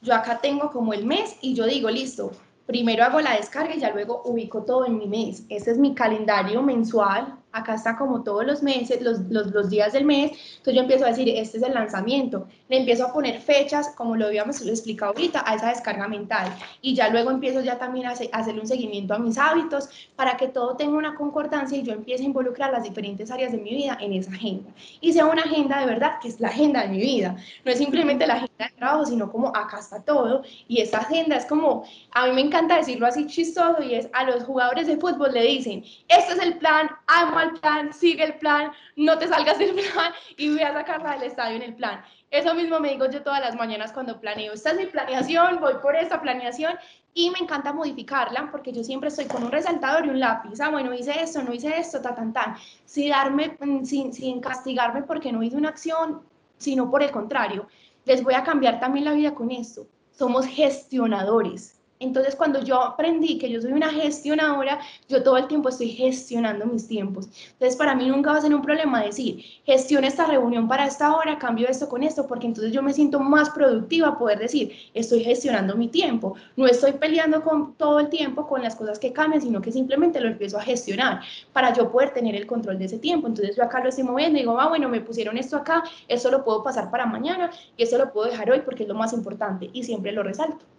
yo 0.04 0.14
acá 0.14 0.38
tengo 0.40 0.70
como 0.70 0.92
el 0.92 1.04
mes 1.06 1.36
y 1.40 1.54
yo 1.54 1.64
digo, 1.66 1.90
listo, 1.90 2.30
primero 2.66 3.04
hago 3.04 3.20
la 3.20 3.36
descarga 3.36 3.74
y 3.74 3.80
ya 3.80 3.90
luego 3.90 4.22
ubico 4.24 4.62
todo 4.62 4.86
en 4.86 4.98
mi 4.98 5.06
mes. 5.06 5.44
Ese 5.48 5.72
es 5.72 5.78
mi 5.78 5.94
calendario 5.94 6.62
mensual. 6.62 7.38
Acá 7.54 7.74
está 7.74 7.96
como 7.96 8.22
todos 8.22 8.44
los 8.44 8.62
meses, 8.62 9.00
los, 9.00 9.20
los, 9.30 9.46
los, 9.52 9.70
días 9.70 9.92
del 9.92 10.04
mes, 10.04 10.32
entonces 10.32 10.74
yo 10.74 10.80
empiezo 10.80 11.04
a 11.04 11.08
decir, 11.08 11.28
este 11.28 11.58
es 11.58 11.62
el 11.62 11.72
lanzamiento, 11.72 12.48
le 12.68 12.78
empiezo 12.78 13.06
a 13.06 13.12
poner 13.12 13.40
fechas, 13.40 13.94
como 13.96 14.16
lo 14.16 14.26
habíamos 14.26 14.60
explicado 14.60 15.12
ahorita, 15.12 15.44
a 15.46 15.54
esa 15.54 15.68
descarga 15.68 16.08
mental, 16.08 16.52
y 16.82 16.94
ya 16.94 17.08
luego 17.10 17.30
empiezo 17.30 17.60
ya 17.62 17.78
también 17.78 18.06
a, 18.06 18.10
hacer, 18.10 18.28
a 18.32 18.38
hacerle 18.38 18.60
un 18.60 18.66
seguimiento 18.66 19.14
a 19.14 19.18
mis 19.18 19.38
hábitos, 19.38 19.88
para 20.16 20.36
que 20.36 20.48
todo 20.48 20.76
tenga 20.76 20.96
una 20.96 21.14
concordancia 21.14 21.78
y 21.78 21.84
yo 21.84 21.92
empiece 21.92 22.24
a 22.24 22.26
involucrar 22.26 22.72
las 22.72 22.82
diferentes 22.82 23.30
áreas 23.30 23.52
de 23.52 23.58
mi 23.58 23.70
vida 23.70 23.96
en 24.00 24.14
esa 24.14 24.32
agenda, 24.32 24.70
y 25.00 25.12
sea 25.12 25.26
una 25.26 25.42
agenda 25.42 25.78
de 25.78 25.86
verdad, 25.86 26.18
que 26.20 26.28
es 26.28 26.40
la 26.40 26.48
agenda 26.48 26.82
de 26.82 26.88
mi 26.88 26.98
vida, 26.98 27.36
no 27.64 27.70
es 27.70 27.78
simplemente 27.78 28.26
la 28.26 28.34
agenda 28.34 28.66
de 28.66 28.76
trabajo, 28.76 29.06
sino 29.06 29.30
como 29.30 29.48
acá 29.48 29.78
está 29.78 30.02
todo, 30.02 30.42
y 30.66 30.80
esa 30.80 30.98
agenda 30.98 31.36
es 31.36 31.46
como, 31.46 31.84
a 32.10 32.26
mí 32.26 32.32
me 32.32 32.40
encanta 32.40 32.78
decirlo 32.78 33.06
así 33.06 33.28
chistoso, 33.28 33.80
y 33.80 33.94
es 33.94 34.08
a 34.12 34.24
los 34.24 34.42
jugadores 34.42 34.88
de 34.88 34.96
fútbol 34.96 35.32
le 35.32 35.42
dicen, 35.42 35.84
este 36.08 36.32
es 36.32 36.38
el 36.40 36.58
plan, 36.58 36.90
amo 37.06 37.43
plan, 37.52 37.92
sigue 37.92 38.24
el 38.24 38.34
plan, 38.34 38.72
no 38.96 39.18
te 39.18 39.28
salgas 39.28 39.58
del 39.58 39.74
plan 39.92 40.12
y 40.36 40.50
voy 40.50 40.62
a 40.62 40.72
sacarla 40.72 41.12
del 41.12 41.24
estadio 41.24 41.56
en 41.56 41.62
el 41.62 41.74
plan. 41.74 42.02
Eso 42.30 42.54
mismo 42.54 42.80
me 42.80 42.90
digo 42.90 43.08
yo 43.08 43.22
todas 43.22 43.40
las 43.40 43.54
mañanas 43.54 43.92
cuando 43.92 44.18
planeo. 44.18 44.54
Esta 44.54 44.70
es 44.70 44.76
mi 44.76 44.86
planeación, 44.86 45.60
voy 45.60 45.74
por 45.82 45.94
esta 45.94 46.20
planeación 46.20 46.74
y 47.12 47.30
me 47.30 47.38
encanta 47.38 47.72
modificarla 47.72 48.50
porque 48.50 48.72
yo 48.72 48.82
siempre 48.82 49.08
estoy 49.08 49.26
con 49.26 49.44
un 49.44 49.52
resaltador 49.52 50.06
y 50.06 50.08
un 50.10 50.18
lápiz. 50.18 50.60
Ah, 50.60 50.70
bueno, 50.70 50.92
hice 50.92 51.22
esto, 51.22 51.42
no 51.42 51.52
hice 51.52 51.78
esto, 51.78 52.00
ta, 52.00 52.14
tan, 52.14 52.32
tan. 52.32 52.56
Sin, 52.84 53.10
darme, 53.10 53.56
mm, 53.60 53.84
sin, 53.84 54.12
sin 54.12 54.40
castigarme 54.40 55.02
porque 55.02 55.32
no 55.32 55.42
hice 55.42 55.56
una 55.56 55.68
acción, 55.68 56.22
sino 56.58 56.90
por 56.90 57.02
el 57.02 57.10
contrario. 57.10 57.68
Les 58.04 58.22
voy 58.22 58.34
a 58.34 58.42
cambiar 58.42 58.80
también 58.80 59.04
la 59.04 59.12
vida 59.12 59.34
con 59.34 59.50
esto. 59.50 59.86
Somos 60.10 60.46
gestionadores 60.46 61.73
entonces, 62.00 62.34
cuando 62.34 62.62
yo 62.62 62.82
aprendí 62.82 63.38
que 63.38 63.48
yo 63.48 63.60
soy 63.60 63.72
una 63.72 63.90
gestionadora, 63.90 64.80
yo 65.08 65.22
todo 65.22 65.36
el 65.36 65.46
tiempo 65.46 65.68
estoy 65.68 65.88
gestionando 65.90 66.66
mis 66.66 66.88
tiempos. 66.88 67.28
Entonces, 67.52 67.76
para 67.76 67.94
mí 67.94 68.08
nunca 68.08 68.32
va 68.32 68.38
a 68.38 68.40
ser 68.40 68.54
un 68.54 68.62
problema 68.62 69.02
decir, 69.02 69.44
gestiona 69.64 70.08
esta 70.08 70.26
reunión 70.26 70.66
para 70.66 70.86
esta 70.86 71.14
hora, 71.14 71.38
cambio 71.38 71.68
esto 71.68 71.88
con 71.88 72.02
esto, 72.02 72.26
porque 72.26 72.46
entonces 72.46 72.72
yo 72.72 72.82
me 72.82 72.92
siento 72.92 73.20
más 73.20 73.50
productiva 73.50 74.18
poder 74.18 74.38
decir, 74.40 74.72
estoy 74.92 75.22
gestionando 75.22 75.76
mi 75.76 75.88
tiempo. 75.88 76.34
No 76.56 76.66
estoy 76.66 76.92
peleando 76.92 77.42
con 77.42 77.74
todo 77.74 78.00
el 78.00 78.08
tiempo 78.08 78.46
con 78.46 78.62
las 78.62 78.74
cosas 78.74 78.98
que 78.98 79.12
cambian, 79.12 79.40
sino 79.40 79.60
que 79.60 79.72
simplemente 79.72 80.20
lo 80.20 80.28
empiezo 80.28 80.58
a 80.58 80.62
gestionar 80.62 81.20
para 81.52 81.72
yo 81.72 81.90
poder 81.92 82.10
tener 82.12 82.34
el 82.34 82.46
control 82.46 82.78
de 82.78 82.86
ese 82.86 82.98
tiempo. 82.98 83.28
Entonces, 83.28 83.56
yo 83.56 83.62
acá 83.62 83.80
lo 83.80 83.88
estoy 83.88 84.04
moviendo 84.04 84.38
y 84.38 84.42
digo, 84.42 84.58
ah, 84.60 84.68
bueno, 84.68 84.88
me 84.88 85.00
pusieron 85.00 85.38
esto 85.38 85.56
acá, 85.56 85.84
eso 86.08 86.30
lo 86.30 86.44
puedo 86.44 86.62
pasar 86.64 86.90
para 86.90 87.06
mañana 87.06 87.50
y 87.76 87.84
eso 87.84 87.98
lo 87.98 88.12
puedo 88.12 88.28
dejar 88.28 88.50
hoy 88.50 88.62
porque 88.64 88.82
es 88.82 88.88
lo 88.88 88.94
más 88.94 89.12
importante 89.12 89.70
y 89.72 89.84
siempre 89.84 90.12
lo 90.12 90.22
resalto. 90.22 90.73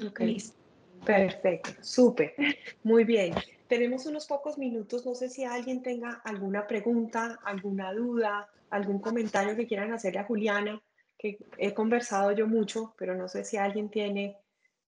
Okay. 0.00 0.42
Perfecto, 1.04 1.70
súper, 1.82 2.34
muy 2.82 3.04
bien. 3.04 3.34
Tenemos 3.68 4.06
unos 4.06 4.26
pocos 4.26 4.56
minutos, 4.56 5.04
no 5.04 5.14
sé 5.14 5.28
si 5.28 5.44
alguien 5.44 5.82
tenga 5.82 6.22
alguna 6.24 6.66
pregunta, 6.66 7.38
alguna 7.44 7.92
duda, 7.92 8.48
algún 8.70 9.00
comentario 9.00 9.54
que 9.54 9.66
quieran 9.66 9.92
hacerle 9.92 10.20
a 10.20 10.24
Juliana, 10.24 10.80
que 11.18 11.38
he 11.58 11.74
conversado 11.74 12.32
yo 12.32 12.46
mucho, 12.46 12.94
pero 12.96 13.14
no 13.14 13.28
sé 13.28 13.44
si 13.44 13.58
alguien 13.58 13.90
tiene, 13.90 14.38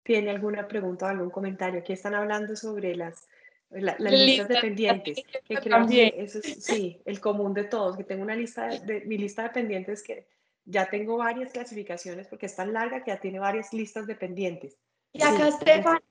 tiene 0.05 0.31
alguna 0.31 0.69
pregunta 0.69 1.07
o 1.07 1.09
algún 1.09 1.31
comentario. 1.31 1.81
Aquí 1.81 1.93
están 1.93 2.15
hablando 2.15 2.55
sobre 2.55 2.95
las, 2.95 3.27
las 3.71 4.01
listas 4.01 4.49
de 4.49 4.61
pendientes, 4.61 5.19
que 5.49 5.57
creo 5.57 5.87
que 5.87 6.15
eso 6.17 6.39
es, 6.39 6.65
sí, 6.65 7.01
el 7.07 7.21
común 7.21 7.55
de 7.55 7.65
todos, 7.65 7.97
que 7.97 8.05
tengo 8.05 8.23
una 8.23 8.37
lista 8.37 8.69
de, 8.69 9.01
mi 9.01 9.19
lista 9.19 9.43
de 9.43 9.51
pendientes 9.51 10.03
que 10.03 10.27
ya 10.65 10.89
tengo 10.89 11.17
varias 11.17 11.53
clasificaciones 11.53 12.29
porque 12.29 12.47
es 12.47 12.55
tan 12.55 12.73
larga 12.73 13.03
que 13.03 13.11
ya 13.11 13.21
tiene 13.21 13.41
varias 13.41 13.73
listas 13.73 14.07
de 14.07 14.15
pendientes. 14.15 14.79
Y 15.15 15.21
acá 15.21 15.51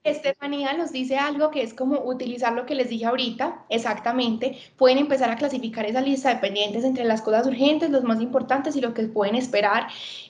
Estefanía 0.03 0.73
nos 0.73 0.91
dice 0.91 1.17
algo 1.17 1.49
que 1.49 1.63
es 1.63 1.73
como 1.73 2.01
utilizar 2.05 2.53
lo 2.53 2.67
que 2.67 2.75
les 2.75 2.89
dije 2.89 3.05
ahorita, 3.05 3.65
exactamente. 3.69 4.59
Pueden 4.77 4.99
empezar 4.99 5.31
a 5.31 5.37
clasificar 5.37 5.87
esa 5.87 6.01
lista 6.01 6.29
de 6.29 6.35
pendientes 6.35 6.83
entre 6.83 7.03
las 7.05 7.23
cosas 7.23 7.47
urgentes, 7.47 7.89
los 7.89 8.03
más 8.03 8.21
importantes 8.21 8.75
y 8.75 8.81
lo 8.81 8.93
que 8.93 9.07
pueden 9.07 9.33
esperar. 9.33 9.87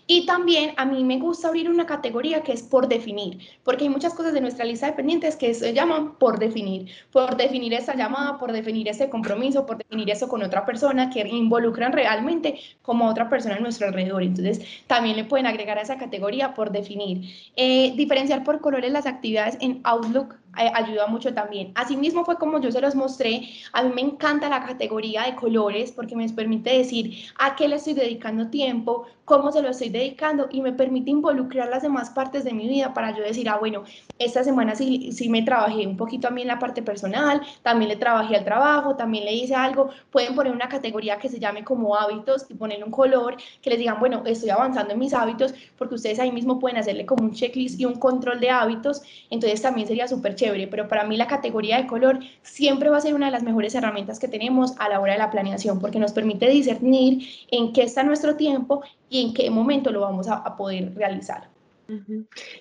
Y 0.08 0.26
también 0.26 0.74
a 0.78 0.86
mí 0.86 1.04
me 1.04 1.20
gusta 1.20 1.50
abrir 1.50 1.70
una 1.70 1.86
categoría 1.86 2.44
que 2.44 2.54
es 2.54 2.64
por 2.64 2.88
definir, 2.88 3.40
porque 3.64 3.84
hay 3.84 3.90
muchas 3.90 4.14
cosas 4.14 4.34
de 4.34 4.40
nuestra 4.40 4.64
lista 4.64 4.86
de 4.86 4.94
pendientes 4.94 5.36
que 5.36 5.54
se 5.54 5.74
llaman 5.74 6.16
por 6.18 6.40
definir, 6.40 6.90
por 7.12 7.36
definir 7.36 7.74
esa 7.74 7.96
llamada, 7.96 8.38
por 8.38 8.54
definir 8.54 8.88
ese 8.88 9.10
compromiso, 9.10 9.66
por 9.66 9.78
definir 9.78 10.10
eso 10.10 10.30
con 10.30 10.44
otra 10.44 10.66
persona 10.66 11.10
que 11.10 11.28
involucran 11.28 11.92
realmente 11.92 12.60
como 12.82 13.10
otra 13.10 13.30
persona 13.30 13.58
en 13.58 13.64
nuestro 13.64 13.88
alrededor. 13.88 14.24
Entonces, 14.24 14.62
también 14.88 15.18
le 15.18 15.26
pueden 15.26 15.46
agregar 15.46 15.78
a 15.78 15.82
esa 15.82 15.98
categoría 15.98 16.54
por 16.54 16.72
definir. 16.72 17.22
Eh, 17.58 17.94
diferenciar 17.96 18.44
por 18.46 18.61
colores 18.62 18.92
las 18.92 19.06
actividades 19.06 19.58
en 19.62 19.82
Outlook 19.84 20.41
ayuda 20.54 21.08
mucho 21.08 21.34
también. 21.34 21.72
Asimismo 21.76 22.26
fue 22.26 22.38
como 22.38 22.60
yo 22.60 22.72
se 22.72 22.82
los 22.82 22.96
mostré, 22.96 23.50
a 23.74 23.84
mí 23.84 23.92
me 23.94 24.02
encanta 24.02 24.50
la 24.50 24.66
categoría 24.66 25.24
de 25.24 25.36
colores 25.36 25.92
porque 25.92 26.16
me 26.16 26.28
permite 26.30 26.78
decir 26.78 27.26
a 27.38 27.56
qué 27.56 27.68
le 27.68 27.78
estoy 27.78 27.94
dedicando 27.94 28.48
tiempo, 28.48 29.08
cómo 29.26 29.52
se 29.52 29.62
lo 29.62 29.70
estoy 29.70 29.90
dedicando 29.90 30.50
y 30.52 30.62
me 30.62 30.74
permite 30.74 31.10
involucrar 31.10 31.70
las 31.70 31.84
demás 31.84 32.10
partes 32.10 32.44
de 32.44 32.52
mi 32.52 32.68
vida 32.68 32.94
para 32.94 33.16
yo 33.16 33.24
decir, 33.24 33.48
ah, 33.48 33.58
bueno, 33.58 33.84
esta 34.20 34.44
semana 34.44 34.76
sí, 34.76 35.12
sí 35.14 35.30
me 35.30 35.42
trabajé 35.42 35.88
un 35.88 35.96
poquito 35.96 36.28
a 36.28 36.32
mí 36.32 36.42
en 36.42 36.50
la 36.50 36.60
parte 36.60 36.82
personal, 36.82 37.42
también 37.64 37.90
le 37.90 37.96
trabajé 37.96 38.36
al 38.36 38.44
trabajo, 38.44 38.96
también 38.96 39.24
le 39.24 39.34
hice 39.34 39.56
algo, 39.56 39.90
pueden 40.12 40.36
poner 40.36 40.52
una 40.52 40.68
categoría 40.68 41.18
que 41.18 41.30
se 41.30 41.40
llame 41.40 41.64
como 41.64 41.96
hábitos 41.96 42.46
y 42.50 42.56
poner 42.56 42.84
un 42.84 42.92
color 42.92 43.38
que 43.62 43.70
les 43.70 43.80
digan, 43.80 44.00
bueno, 44.00 44.22
estoy 44.26 44.50
avanzando 44.50 44.94
en 44.94 45.00
mis 45.00 45.14
hábitos 45.14 45.54
porque 45.78 45.96
ustedes 45.96 46.20
ahí 46.20 46.32
mismo 46.32 46.60
pueden 46.60 46.78
hacerle 46.78 47.06
como 47.06 47.24
un 47.24 47.32
checklist 47.32 47.80
y 47.80 47.86
un 47.86 47.96
control 47.96 48.40
de 48.42 48.50
hábitos, 48.50 49.02
entonces 49.30 49.62
también 49.62 49.88
sería 49.88 50.10
súper 50.10 50.36
chévere, 50.42 50.68
pero 50.68 50.88
para 50.88 51.04
mí 51.04 51.18
la 51.18 51.28
categoría 51.28 51.78
de 51.78 51.88
color 51.88 52.20
siempre 52.42 52.90
va 52.90 52.98
a 52.98 53.02
ser 53.02 53.14
una 53.14 53.28
de 53.28 53.32
las 53.32 53.44
mejores 53.44 53.76
herramientas 53.76 54.20
que 54.20 54.28
tenemos 54.28 54.74
a 54.80 54.90
la 54.90 55.00
hora 55.00 55.14
de 55.14 55.20
la 55.20 55.30
planeación, 55.30 55.80
porque 55.80 56.00
nos 56.00 56.14
permite 56.14 56.48
discernir 56.50 57.28
en 57.52 57.74
qué 57.74 57.84
está 57.84 58.04
nuestro 58.04 58.36
tiempo 58.36 58.84
y 59.10 59.28
en 59.28 59.34
qué 59.34 59.50
momento 59.52 59.92
lo 59.92 60.02
vamos 60.02 60.28
a, 60.28 60.42
poder 60.56 60.94
realizar. 60.96 61.50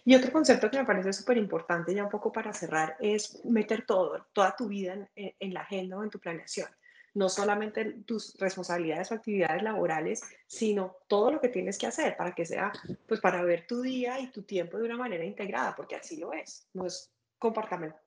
Y 0.05 0.15
otro 0.15 0.33
concepto 0.33 0.71
que 0.71 0.79
me 0.79 0.85
parece 0.85 1.13
súper 1.13 1.37
importante, 1.37 1.95
ya 1.95 2.05
un 2.05 2.11
poco 2.11 2.33
para 2.33 2.53
cerrar, 2.53 2.97
es 3.01 3.45
meter 3.45 3.87
todo, 3.87 4.27
toda 4.33 4.55
tu 4.57 4.69
vida 4.69 5.09
en, 5.15 5.35
en 5.39 5.55
la 5.55 5.61
agenda 5.61 5.97
o 5.97 6.03
en 6.03 6.11
tu 6.11 6.19
planeación 6.19 6.69
no 7.15 7.29
solamente 7.29 7.85
tus 8.07 8.37
responsabilidades 8.39 9.11
o 9.11 9.15
actividades 9.15 9.63
laborales, 9.63 10.23
sino 10.47 10.97
todo 11.09 11.33
lo 11.33 11.41
que 11.41 11.49
tienes 11.49 11.77
que 11.77 11.89
hacer 11.89 12.17
para 12.17 12.35
que 12.35 12.47
sea, 12.47 12.73
pues 13.07 13.21
para 13.21 13.43
ver 13.43 13.67
tu 13.67 13.83
día 13.83 14.21
y 14.21 14.31
tu 14.31 14.43
tiempo 14.43 14.79
de 14.79 14.85
una 14.85 14.97
manera 14.97 15.25
integrada, 15.25 15.75
porque 15.75 15.97
así 15.97 16.19
lo 16.19 16.33
es. 16.33 16.69
No 16.73 16.87
es 16.87 17.11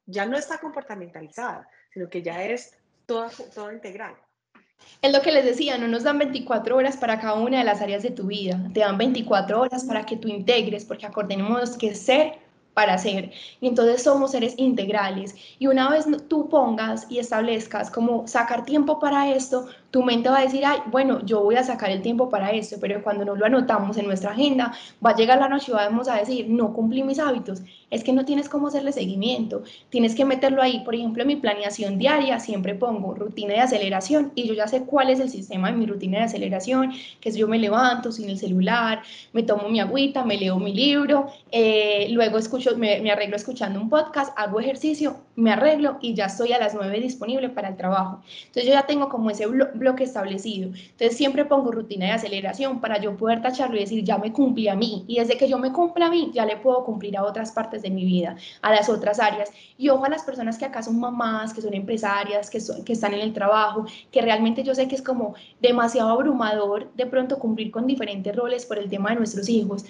ya 0.06 0.26
no 0.26 0.38
está 0.38 0.60
comportamentalizada, 0.60 1.68
sino 1.94 2.10
que 2.10 2.22
ya 2.22 2.44
es 2.44 2.78
toda, 3.06 3.30
todo 3.54 3.72
integral. 3.72 4.16
Es 5.02 5.12
lo 5.12 5.22
que 5.22 5.32
les 5.32 5.46
decía, 5.46 5.78
no 5.78 5.88
nos 5.88 6.04
dan 6.04 6.20
24 6.20 6.76
horas 6.76 6.98
para 6.98 7.20
cada 7.20 7.36
una 7.36 7.60
de 7.60 7.64
las 7.64 7.82
áreas 7.82 8.04
de 8.04 8.12
tu 8.12 8.28
vida, 8.28 8.60
te 8.74 8.82
dan 8.82 8.98
24 8.98 9.62
horas 9.62 9.84
para 9.86 10.06
que 10.06 10.18
tú 10.18 10.28
integres, 10.28 10.86
porque 10.86 11.06
acordemos 11.06 11.78
que 11.78 11.96
ser 11.96 12.40
para 12.74 12.98
ser. 12.98 13.32
Y 13.62 13.68
entonces 13.68 14.04
somos 14.04 14.32
seres 14.32 14.56
integrales. 14.58 15.36
Y 15.60 15.68
una 15.68 15.90
vez 15.90 16.06
tú 16.28 16.50
pongas 16.50 17.06
y 17.10 17.20
establezcas 17.20 17.92
como 17.92 18.28
sacar 18.28 18.66
tiempo 18.66 19.00
para 19.00 19.32
esto, 19.32 19.68
tu 19.94 20.02
mente 20.02 20.28
va 20.28 20.40
a 20.40 20.42
decir, 20.42 20.66
ay, 20.66 20.80
bueno, 20.88 21.24
yo 21.24 21.42
voy 21.42 21.54
a 21.54 21.64
sacar 21.64 21.92
el 21.92 22.02
tiempo 22.02 22.28
para 22.28 22.50
esto, 22.50 22.78
pero 22.82 23.04
cuando 23.04 23.24
no 23.26 23.36
lo 23.36 23.46
anotamos 23.46 23.96
en 23.96 24.08
nuestra 24.08 24.32
agenda, 24.32 24.74
va 25.06 25.12
a 25.12 25.16
llegar 25.16 25.38
la 25.38 25.48
noche 25.48 25.72
y 25.72 25.76
vamos 25.76 26.08
a 26.08 26.16
decir, 26.16 26.48
no 26.50 26.74
cumplí 26.74 27.04
mis 27.04 27.20
hábitos. 27.20 27.62
Es 27.92 28.04
que 28.04 28.12
no 28.12 28.26
tienes 28.26 28.50
cómo 28.50 28.70
hacerle 28.70 28.92
seguimiento, 28.92 29.62
tienes 29.92 30.16
que 30.16 30.26
meterlo 30.26 30.64
ahí. 30.64 30.80
Por 30.84 30.96
ejemplo, 30.96 31.22
en 31.22 31.28
mi 31.28 31.36
planeación 31.36 32.00
diaria 32.00 32.40
siempre 32.40 32.74
pongo 32.74 33.14
rutina 33.14 33.54
de 33.54 33.60
aceleración 33.60 34.32
y 34.34 34.48
yo 34.48 34.56
ya 34.56 34.68
sé 34.68 34.82
cuál 34.82 35.12
es 35.12 35.20
el 35.20 35.30
sistema 35.30 35.70
de 35.70 35.78
mi 35.78 35.86
rutina 35.86 36.18
de 36.18 36.24
aceleración, 36.24 36.92
que 37.22 37.30
es 37.30 37.36
yo 37.36 37.48
me 37.48 37.60
levanto 37.60 38.12
sin 38.12 38.32
el 38.32 38.40
celular, 38.40 39.04
me 39.32 39.44
tomo 39.44 39.70
mi 39.70 39.80
agüita, 39.80 40.26
me 40.26 40.38
leo 40.38 40.58
mi 40.58 40.74
libro, 40.74 41.28
eh, 41.52 42.08
luego 42.10 42.40
escucho, 42.40 42.76
me, 42.78 43.00
me 43.02 43.12
arreglo 43.12 43.36
escuchando 43.36 43.80
un 43.80 43.92
podcast, 43.92 44.34
hago 44.38 44.60
ejercicio, 44.60 45.18
me 45.36 45.52
arreglo 45.52 46.00
y 46.02 46.16
ya 46.16 46.26
estoy 46.26 46.52
a 46.54 46.58
las 46.58 46.74
9 46.74 47.00
disponible 47.00 47.50
para 47.50 47.68
el 47.70 47.78
trabajo. 47.78 48.24
Entonces 48.48 48.66
yo 48.66 48.72
ya 48.72 48.88
tengo 48.88 49.08
como 49.08 49.30
ese 49.30 49.46
bloque 49.46 49.83
establecido. 50.04 50.70
Entonces 50.70 51.18
siempre 51.18 51.46
pongo 51.46 51.72
rutina 51.72 52.06
de 52.06 52.12
aceleración 52.14 52.80
para 52.82 53.00
yo 53.00 53.16
poder 53.18 53.42
tacharlo 53.42 53.76
y 53.76 53.82
decir, 53.82 54.04
ya 54.04 54.18
me 54.18 54.32
cumplí 54.32 54.68
a 54.68 54.76
mí. 54.76 55.06
Y 55.08 55.20
desde 55.20 55.38
que 55.38 55.50
yo 55.50 55.58
me 55.58 55.72
cumpla 55.72 56.08
a 56.08 56.10
mí, 56.10 56.32
ya 56.34 56.46
le 56.46 56.58
puedo 56.58 56.84
cumplir 56.84 57.18
a 57.18 57.24
otras 57.24 57.52
partes 57.52 57.82
de 57.82 57.90
mi 57.90 58.06
vida, 58.06 58.36
a 58.62 58.72
las 58.72 58.90
otras 58.90 59.20
áreas. 59.20 59.52
Y 59.78 59.90
ojo 59.90 60.06
a 60.06 60.10
las 60.10 60.24
personas 60.24 60.58
que 60.58 60.66
acá 60.66 60.82
son 60.82 61.00
mamás, 61.00 61.54
que 61.54 61.62
son 61.62 61.74
empresarias, 61.74 62.50
que, 62.50 62.60
son, 62.60 62.84
que 62.84 62.94
están 62.94 63.14
en 63.14 63.22
el 63.22 63.34
trabajo, 63.34 63.86
que 64.12 64.22
realmente 64.22 64.64
yo 64.64 64.74
sé 64.76 64.88
que 64.88 64.96
es 64.96 65.02
como 65.02 65.36
demasiado 65.62 66.10
abrumador 66.10 66.92
de 66.94 67.06
pronto 67.06 67.40
cumplir 67.40 67.72
con 67.72 67.88
diferentes 67.88 68.36
roles 68.36 68.66
por 68.66 68.78
el 68.78 68.90
tema 68.90 69.10
de 69.10 69.18
nuestros 69.18 69.50
hijos. 69.50 69.86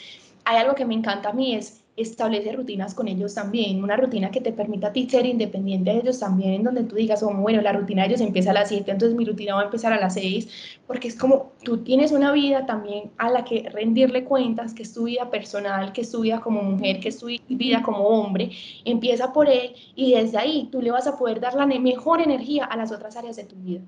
Hay 0.46 0.58
algo 0.58 0.76
que 0.76 0.86
me 0.86 0.94
encanta 0.94 1.30
a 1.30 1.34
mí 1.34 1.56
es 1.56 1.83
establece 1.96 2.52
rutinas 2.52 2.96
con 2.96 3.08
ellos 3.08 3.36
también, 3.36 3.84
una 3.84 3.96
rutina 3.96 4.32
que 4.32 4.42
te 4.42 4.52
permita 4.52 4.88
a 4.88 4.94
ti 4.94 5.08
ser 5.10 5.26
independiente 5.26 5.92
de 5.92 6.00
ellos 6.00 6.20
también, 6.20 6.54
en 6.54 6.64
donde 6.64 6.84
tú 6.84 6.96
digas, 6.96 7.22
oh, 7.22 7.34
bueno, 7.34 7.62
la 7.62 7.72
rutina 7.72 8.02
de 8.02 8.10
ellos 8.10 8.22
empieza 8.22 8.52
a 8.52 8.54
las 8.54 8.70
7, 8.70 8.90
entonces 8.90 9.16
mi 9.16 9.26
rutina 9.26 9.56
va 9.56 9.62
a 9.62 9.66
empezar 9.66 9.94
a 9.94 10.00
las 10.00 10.16
6, 10.16 10.80
porque 10.88 11.08
es 11.08 11.16
como 11.16 11.52
tú 11.64 11.84
tienes 11.84 12.12
una 12.12 12.32
vida 12.32 12.66
también 12.66 13.12
a 13.18 13.30
la 13.30 13.44
que 13.44 13.70
rendirle 13.70 14.24
cuentas, 14.24 14.74
que 14.74 14.84
es 14.84 14.94
tu 14.94 15.04
vida 15.04 15.30
personal, 15.30 15.94
que 15.94 16.02
es 16.02 16.12
tu 16.12 16.22
vida 16.22 16.42
como 16.42 16.64
mujer, 16.64 17.00
que 17.00 17.10
es 17.10 17.20
tu 17.20 17.28
vida 17.28 17.84
como 17.84 18.00
hombre, 18.08 18.52
empieza 18.86 19.32
por 19.32 19.48
él 19.48 19.76
y 19.96 20.14
desde 20.16 20.38
ahí 20.38 20.70
tú 20.72 20.82
le 20.82 20.92
vas 20.92 21.06
a 21.08 21.18
poder 21.18 21.40
dar 21.40 21.54
la 21.54 21.68
mejor 21.68 22.22
energía 22.22 22.66
a 22.66 22.76
las 22.76 22.92
otras 22.92 23.16
áreas 23.18 23.36
de 23.36 23.44
tu 23.44 23.56
vida. 23.56 23.82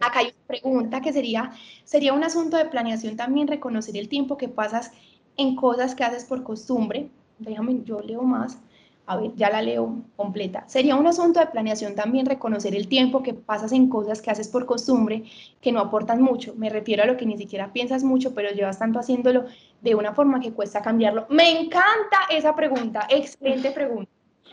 Acá 0.00 0.20
hay 0.20 0.26
una 0.26 0.46
pregunta 0.46 1.00
que 1.00 1.12
sería, 1.12 1.50
¿sería 1.82 2.12
un 2.12 2.22
asunto 2.22 2.56
de 2.56 2.66
planeación 2.66 3.16
también 3.16 3.48
reconocer 3.48 3.96
el 3.96 4.08
tiempo 4.08 4.36
que 4.36 4.48
pasas 4.48 4.92
en 5.36 5.56
cosas 5.56 5.94
que 5.94 6.04
haces 6.04 6.24
por 6.24 6.42
costumbre? 6.42 7.08
Déjame, 7.38 7.82
yo 7.84 8.00
leo 8.00 8.22
más. 8.22 8.58
A 9.06 9.16
ver, 9.18 9.34
ya 9.36 9.50
la 9.50 9.60
leo 9.60 10.02
completa. 10.16 10.64
Sería 10.66 10.96
un 10.96 11.06
asunto 11.06 11.38
de 11.38 11.46
planeación 11.46 11.94
también 11.94 12.24
reconocer 12.24 12.74
el 12.74 12.88
tiempo 12.88 13.22
que 13.22 13.34
pasas 13.34 13.72
en 13.72 13.88
cosas 13.90 14.22
que 14.22 14.30
haces 14.30 14.48
por 14.48 14.64
costumbre 14.64 15.24
que 15.60 15.72
no 15.72 15.80
aportan 15.80 16.22
mucho. 16.22 16.54
Me 16.56 16.70
refiero 16.70 17.02
a 17.02 17.06
lo 17.06 17.16
que 17.18 17.26
ni 17.26 17.36
siquiera 17.36 17.72
piensas 17.72 18.02
mucho, 18.02 18.34
pero 18.34 18.50
llevas 18.50 18.78
tanto 18.78 18.98
haciéndolo 18.98 19.44
de 19.82 19.94
una 19.94 20.14
forma 20.14 20.40
que 20.40 20.52
cuesta 20.52 20.80
cambiarlo. 20.80 21.26
Me 21.28 21.50
encanta 21.50 22.18
esa 22.30 22.56
pregunta, 22.56 23.06
excelente 23.10 23.72
pregunta. 23.72 24.10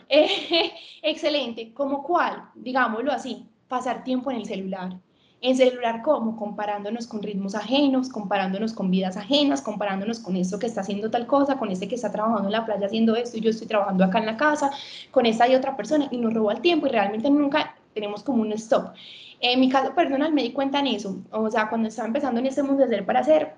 Eh, 0.08 0.70
excelente, 1.02 1.72
¿como 1.72 2.02
cuál? 2.02 2.50
Digámoslo 2.54 3.10
así, 3.10 3.46
pasar 3.68 4.04
tiempo 4.04 4.30
en 4.30 4.36
el 4.38 4.44
celular. 4.44 4.98
En 5.44 5.56
celular, 5.56 6.02
¿cómo? 6.02 6.36
Comparándonos 6.36 7.08
con 7.08 7.20
ritmos 7.20 7.56
ajenos, 7.56 8.08
comparándonos 8.08 8.72
con 8.74 8.92
vidas 8.92 9.16
ajenas, 9.16 9.60
comparándonos 9.60 10.20
con 10.20 10.36
esto 10.36 10.60
que 10.60 10.66
está 10.66 10.82
haciendo 10.82 11.10
tal 11.10 11.26
cosa, 11.26 11.58
con 11.58 11.68
este 11.72 11.88
que 11.88 11.96
está 11.96 12.12
trabajando 12.12 12.46
en 12.46 12.52
la 12.52 12.64
playa 12.64 12.86
haciendo 12.86 13.16
esto 13.16 13.36
y 13.36 13.40
yo 13.40 13.50
estoy 13.50 13.66
trabajando 13.66 14.04
acá 14.04 14.20
en 14.20 14.26
la 14.26 14.36
casa, 14.36 14.70
con 15.10 15.26
esta 15.26 15.48
y 15.48 15.56
otra 15.56 15.76
persona 15.76 16.06
y 16.12 16.18
nos 16.18 16.32
roba 16.32 16.52
el 16.52 16.60
tiempo 16.60 16.86
y 16.86 16.90
realmente 16.90 17.28
nunca 17.28 17.74
tenemos 17.92 18.22
como 18.22 18.42
un 18.42 18.52
stop. 18.52 18.92
En 19.40 19.58
mi 19.58 19.68
caso 19.68 19.92
personal 19.96 20.32
me 20.32 20.44
di 20.44 20.52
cuenta 20.52 20.78
en 20.78 20.86
eso, 20.86 21.20
o 21.32 21.50
sea, 21.50 21.68
cuando 21.68 21.88
estaba 21.88 22.06
empezando 22.06 22.38
en 22.38 22.46
este 22.46 22.62
mundo 22.62 22.78
de 22.78 22.84
hacer 22.84 23.04
para 23.04 23.18
hacer, 23.18 23.54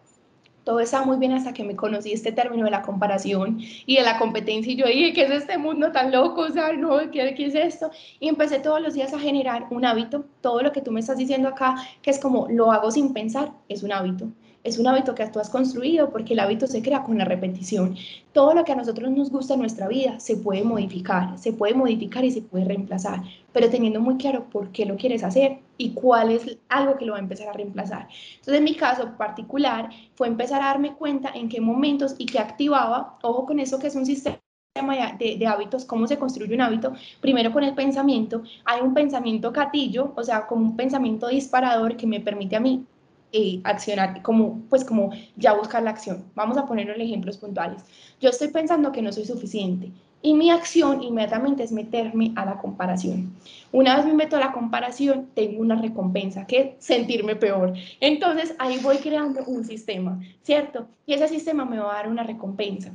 todo 0.65 0.81
estaba 0.81 1.05
muy 1.05 1.19
bien 1.19 1.33
hasta 1.33 1.53
que 1.53 1.63
me 1.63 1.77
conocí 1.77 2.13
este 2.13 2.33
término 2.33 2.65
de 2.65 2.71
la 2.71 2.83
comparación 2.83 3.59
y 3.61 3.97
de 3.97 4.03
la 4.03 4.19
competencia 4.19 4.73
y 4.73 4.77
yo 4.77 4.87
dije, 4.87 5.13
¿qué 5.13 5.25
es 5.25 5.31
este 5.31 5.59
mundo 5.59 5.93
tan 5.93 6.11
loco? 6.11 6.43
O 6.43 6.51
sea, 6.51 6.73
no, 6.73 6.99
¿qué, 7.11 7.35
¿qué, 7.35 7.47
es 7.47 7.55
esto? 7.55 7.91
Y 8.19 8.29
empecé 8.29 8.59
todos 8.59 8.81
los 8.81 8.95
días 8.95 9.13
a 9.13 9.19
generar 9.19 9.67
un 9.71 9.85
hábito, 9.85 10.25
todo 10.41 10.63
lo 10.63 10.73
que 10.73 10.81
tú 10.81 10.91
me 10.91 11.01
estás 11.01 11.19
diciendo 11.19 11.49
acá, 11.49 11.77
que 12.03 12.11
es 12.11 12.19
como 12.19 12.49
lo 12.49 12.73
hago 12.73 12.91
sin 12.91 13.13
pensar, 13.13 13.53
es 13.69 13.83
un 13.83 13.93
hábito 13.93 14.29
es 14.65 14.79
un 14.79 14.87
hábito 14.87 15.15
que 15.15 15.27
tú 15.27 15.39
has 15.39 15.51
construido 15.51 16.11
porque 16.11 16.33
el 16.33 16.41
hábito 16.41 16.67
se 16.67 16.83
crea 16.83 17.05
con 17.05 17.19
la 17.19 17.27
repetición. 17.27 17.97
Todo 18.33 18.55
lo 18.55 18.65
que 18.65 18.73
a 18.73 18.77
nosotros 18.77 19.11
nos 19.11 19.31
gusta 19.31 19.55
en 19.55 19.61
nuestra 19.61 19.87
vida 19.89 20.19
se 20.19 20.39
puede 20.39 20.65
modificar, 20.65 21.39
se 21.39 21.53
puede 21.53 21.75
modificar 21.75 22.25
y 22.25 22.31
se 22.31 22.41
puede 22.41 22.65
reemplazar, 22.65 23.23
pero 23.53 23.69
teniendo 23.69 24.01
muy 24.01 24.17
claro 24.17 24.49
por 24.51 24.71
qué 24.73 24.87
lo 24.87 24.97
quieres 24.97 25.23
hacer 25.23 25.59
y 25.77 25.91
cuál 25.91 26.33
es 26.33 26.57
algo 26.71 26.97
que 26.97 27.05
lo 27.05 27.13
va 27.13 27.19
a 27.19 27.23
empezar 27.23 27.49
a 27.49 27.53
reemplazar. 27.53 28.09
Entonces, 28.37 28.55
en 28.55 28.65
mi 28.65 28.75
caso 28.75 29.13
particular 29.19 29.91
fue 30.15 30.29
empezar 30.29 30.63
a 30.63 30.67
darme 30.67 30.95
cuenta 30.95 31.31
en 31.35 31.51
qué 31.51 31.61
momentos 31.61 32.15
y 32.17 32.25
qué 32.25 32.39
activaba, 32.39 33.19
ojo 33.23 33.45
con 33.45 33.61
eso 33.61 33.79
que 33.79 33.89
es 33.89 33.95
un 33.95 34.07
sistema 34.07 34.39
de, 35.19 35.37
de, 35.37 35.47
hábitos, 35.47 35.85
cómo 35.85 36.07
se 36.07 36.19
construye 36.19 36.55
un 36.55 36.63
hábito, 36.63 36.95
primero 37.21 37.53
con 37.53 37.63
el 37.63 37.75
pensamiento, 37.75 38.43
hay 38.65 38.81
un 38.81 38.95
pensamiento 38.95 39.53
gatillo, 39.53 40.13
o 40.17 40.23
sea, 40.25 40.47
como 40.47 40.63
un 40.63 40.77
pensamiento 40.77 41.29
disparador 41.29 41.97
que 41.97 42.07
me 42.07 42.21
permite 42.21 42.57
a 42.57 42.61
mí 42.61 42.85
eh, 43.37 43.61
accionar, 43.65 44.23
como, 44.23 44.61
pues 44.71 44.85
como 44.85 45.11
ya 45.37 45.55
buscar 45.55 45.83
la 45.83 45.91
acción. 45.91 46.25
Vamos 46.37 46.57
a 46.57 46.67
ponerlo 46.67 46.95
en 46.95 47.01
ejemplos 47.01 47.37
puntuales. 47.37 47.85
Yo 48.21 48.31
estoy 48.31 48.49
pensando 48.49 48.93
que 48.93 49.03
no 49.03 49.13
soy 49.13 49.25
suficiente 49.25 49.91
y 50.23 50.35
mi 50.35 50.51
acción 50.51 51.03
inmediatamente 51.03 51.65
es 51.65 51.73
meterme 51.73 52.33
a 52.37 52.45
la 52.45 52.59
comparación. 52.59 53.35
Una 53.73 53.97
vez 53.97 54.07
me 54.07 54.15
meto 54.15 54.37
a 54.37 54.41
la 54.41 54.53
comparación, 54.53 55.31
tengo 55.35 55.61
una 55.61 55.75
recompensa, 55.75 56.47
que 56.47 56.61
es 56.61 56.69
sentirme 56.79 57.35
peor. 57.35 57.75
Entonces 58.01 58.55
ahí 58.61 58.79
voy 58.79 58.99
creando 58.99 59.43
un 59.47 59.65
sistema, 59.65 60.21
¿cierto? 60.43 60.87
Y 61.05 61.15
ese 61.15 61.27
sistema 61.27 61.65
me 61.65 61.79
va 61.79 61.93
a 61.93 61.97
dar 61.97 62.09
una 62.09 62.23
recompensa 62.23 62.93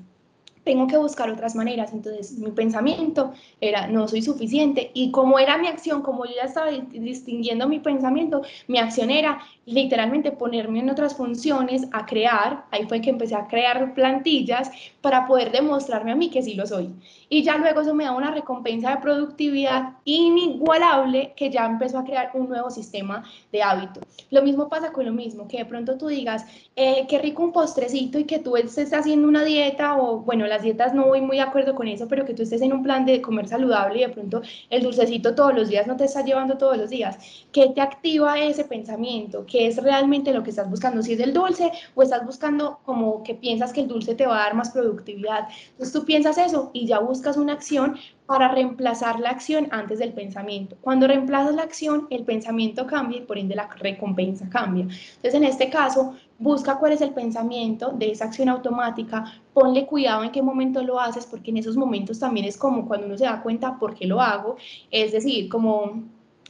tengo 0.70 0.86
que 0.86 0.98
buscar 0.98 1.32
otras 1.32 1.56
maneras. 1.56 1.94
Entonces, 1.94 2.38
mi 2.38 2.52
pensamiento 2.52 3.34
era, 3.60 3.88
no 3.88 4.08
soy 4.08 4.22
suficiente. 4.22 4.92
Y 4.94 5.10
como 5.10 5.40
era 5.40 5.58
mi 5.58 5.68
acción, 5.68 6.04
como 6.04 6.26
yo 6.26 6.34
ya 6.36 6.44
estaba 6.44 6.70
distinguiendo 6.70 7.68
mi 7.68 7.80
pensamiento, 7.80 8.44
mi 8.68 8.78
acción 8.78 9.10
era 9.10 9.40
literalmente 9.66 10.32
ponerme 10.32 10.80
en 10.80 10.92
otras 10.92 11.16
funciones, 11.16 11.88
a 11.92 12.06
crear. 12.06 12.66
Ahí 12.70 12.86
fue 12.86 13.02
que 13.02 13.10
empecé 13.10 13.34
a 13.34 13.48
crear 13.48 13.96
plantillas 13.96 14.70
para 15.02 15.26
poder 15.26 15.52
demostrarme 15.52 16.12
a 16.12 16.16
mí 16.16 16.30
que 16.30 16.44
sí 16.44 16.54
lo 16.54 16.68
soy. 16.68 16.94
Y 17.30 17.44
ya 17.44 17.58
luego 17.58 17.82
eso 17.82 17.94
me 17.94 18.06
da 18.06 18.12
una 18.12 18.32
recompensa 18.32 18.92
de 18.92 18.98
productividad 18.98 19.94
inigualable 20.06 21.34
que 21.36 21.52
ya 21.52 21.66
empezó 21.66 22.00
a 22.00 22.04
crear 22.04 22.32
un 22.34 22.50
nuevo 22.50 22.70
sistema 22.72 23.24
de 23.52 23.62
hábito. 23.62 24.02
Lo 24.32 24.42
mismo 24.42 24.70
pasa 24.70 24.92
con 24.92 25.06
lo 25.06 25.14
mismo, 25.14 25.48
que 25.48 25.58
de 25.58 25.66
pronto 25.66 25.98
tú 25.98 26.08
digas, 26.08 26.46
eh, 26.76 27.06
qué 27.08 27.20
rico 27.20 27.44
un 27.44 27.52
postrecito 27.52 28.18
y 28.18 28.24
que 28.24 28.40
tú 28.40 28.58
estés 28.58 28.92
haciendo 28.94 29.28
una 29.28 29.44
dieta 29.44 29.98
o, 29.98 30.20
bueno, 30.20 30.48
las 30.48 30.59
dietas 30.62 30.94
no 30.94 31.06
voy 31.06 31.22
muy 31.22 31.38
de 31.38 31.44
acuerdo 31.44 31.76
con 31.76 31.88
eso, 31.88 32.08
pero 32.08 32.26
que 32.26 32.34
tú 32.34 32.44
estés 32.44 32.62
en 32.62 32.74
un 32.74 32.84
plan 32.84 33.06
de 33.06 33.22
comer 33.22 33.48
saludable 33.48 34.00
y 34.00 34.02
de 34.02 34.10
pronto 34.10 34.42
el 34.70 34.84
dulcecito 34.84 35.36
todos 35.36 35.54
los 35.54 35.70
días 35.70 35.88
no 35.88 35.96
te 35.96 36.06
está 36.06 36.24
llevando 36.24 36.58
todos 36.58 36.78
los 36.78 36.90
días. 36.90 37.18
¿Qué 37.52 37.70
te 37.70 37.82
activa 37.82 38.40
ese 38.40 38.66
pensamiento? 38.66 39.46
¿Qué 39.46 39.68
es 39.68 39.82
realmente 39.82 40.34
lo 40.34 40.44
que 40.44 40.50
estás 40.52 40.70
buscando? 40.70 41.02
Si 41.02 41.14
es 41.14 41.20
el 41.20 41.34
dulce 41.34 41.72
o 41.96 42.04
estás 42.04 42.26
buscando 42.26 42.80
como 42.84 43.24
que 43.24 43.36
piensas 43.36 43.74
que 43.74 43.82
el 43.82 43.88
dulce 43.88 44.16
te 44.16 44.28
va 44.28 44.38
a 44.38 44.44
dar 44.46 44.56
más 44.56 44.72
productividad. 44.72 45.48
Entonces 45.72 45.94
tú 45.94 46.06
piensas 46.06 46.38
eso 46.38 46.72
y 46.74 46.88
ya 46.88 47.00
buscas 47.00 47.38
una 47.38 47.54
acción 47.54 47.98
para 48.30 48.48
reemplazar 48.48 49.20
la 49.20 49.32
acción 49.32 49.68
antes 49.72 49.98
del 49.98 50.14
pensamiento. 50.14 50.78
Cuando 50.82 51.08
reemplazas 51.08 51.56
la 51.56 51.64
acción, 51.64 52.06
el 52.12 52.26
pensamiento 52.26 52.86
cambia 52.86 53.18
y 53.18 53.22
por 53.22 53.40
ende 53.40 53.56
la 53.56 53.68
recompensa 53.68 54.48
cambia. 54.50 54.84
Entonces, 54.84 55.34
en 55.34 55.46
este 55.46 55.72
caso, 55.72 56.14
busca 56.40 56.80
cuál 56.80 56.94
es 56.94 57.02
el 57.02 57.12
pensamiento 57.12 57.92
de 57.92 58.12
esa 58.12 58.26
acción 58.26 58.50
automática, 58.50 59.26
ponle 59.54 59.86
cuidado 59.86 60.24
en 60.24 60.32
qué 60.32 60.42
momento 60.42 60.82
lo 60.82 61.00
haces, 61.00 61.26
porque 61.26 61.52
en 61.52 61.58
esos 61.58 61.76
momentos 61.76 62.20
también 62.20 62.46
es 62.46 62.58
como 62.58 62.88
cuando 62.88 63.06
uno 63.06 63.18
se 63.18 63.26
da 63.26 63.44
cuenta 63.44 63.78
por 63.78 63.94
qué 63.94 64.08
lo 64.08 64.22
hago, 64.22 64.56
es 64.90 65.12
decir, 65.12 65.50
como 65.50 66.04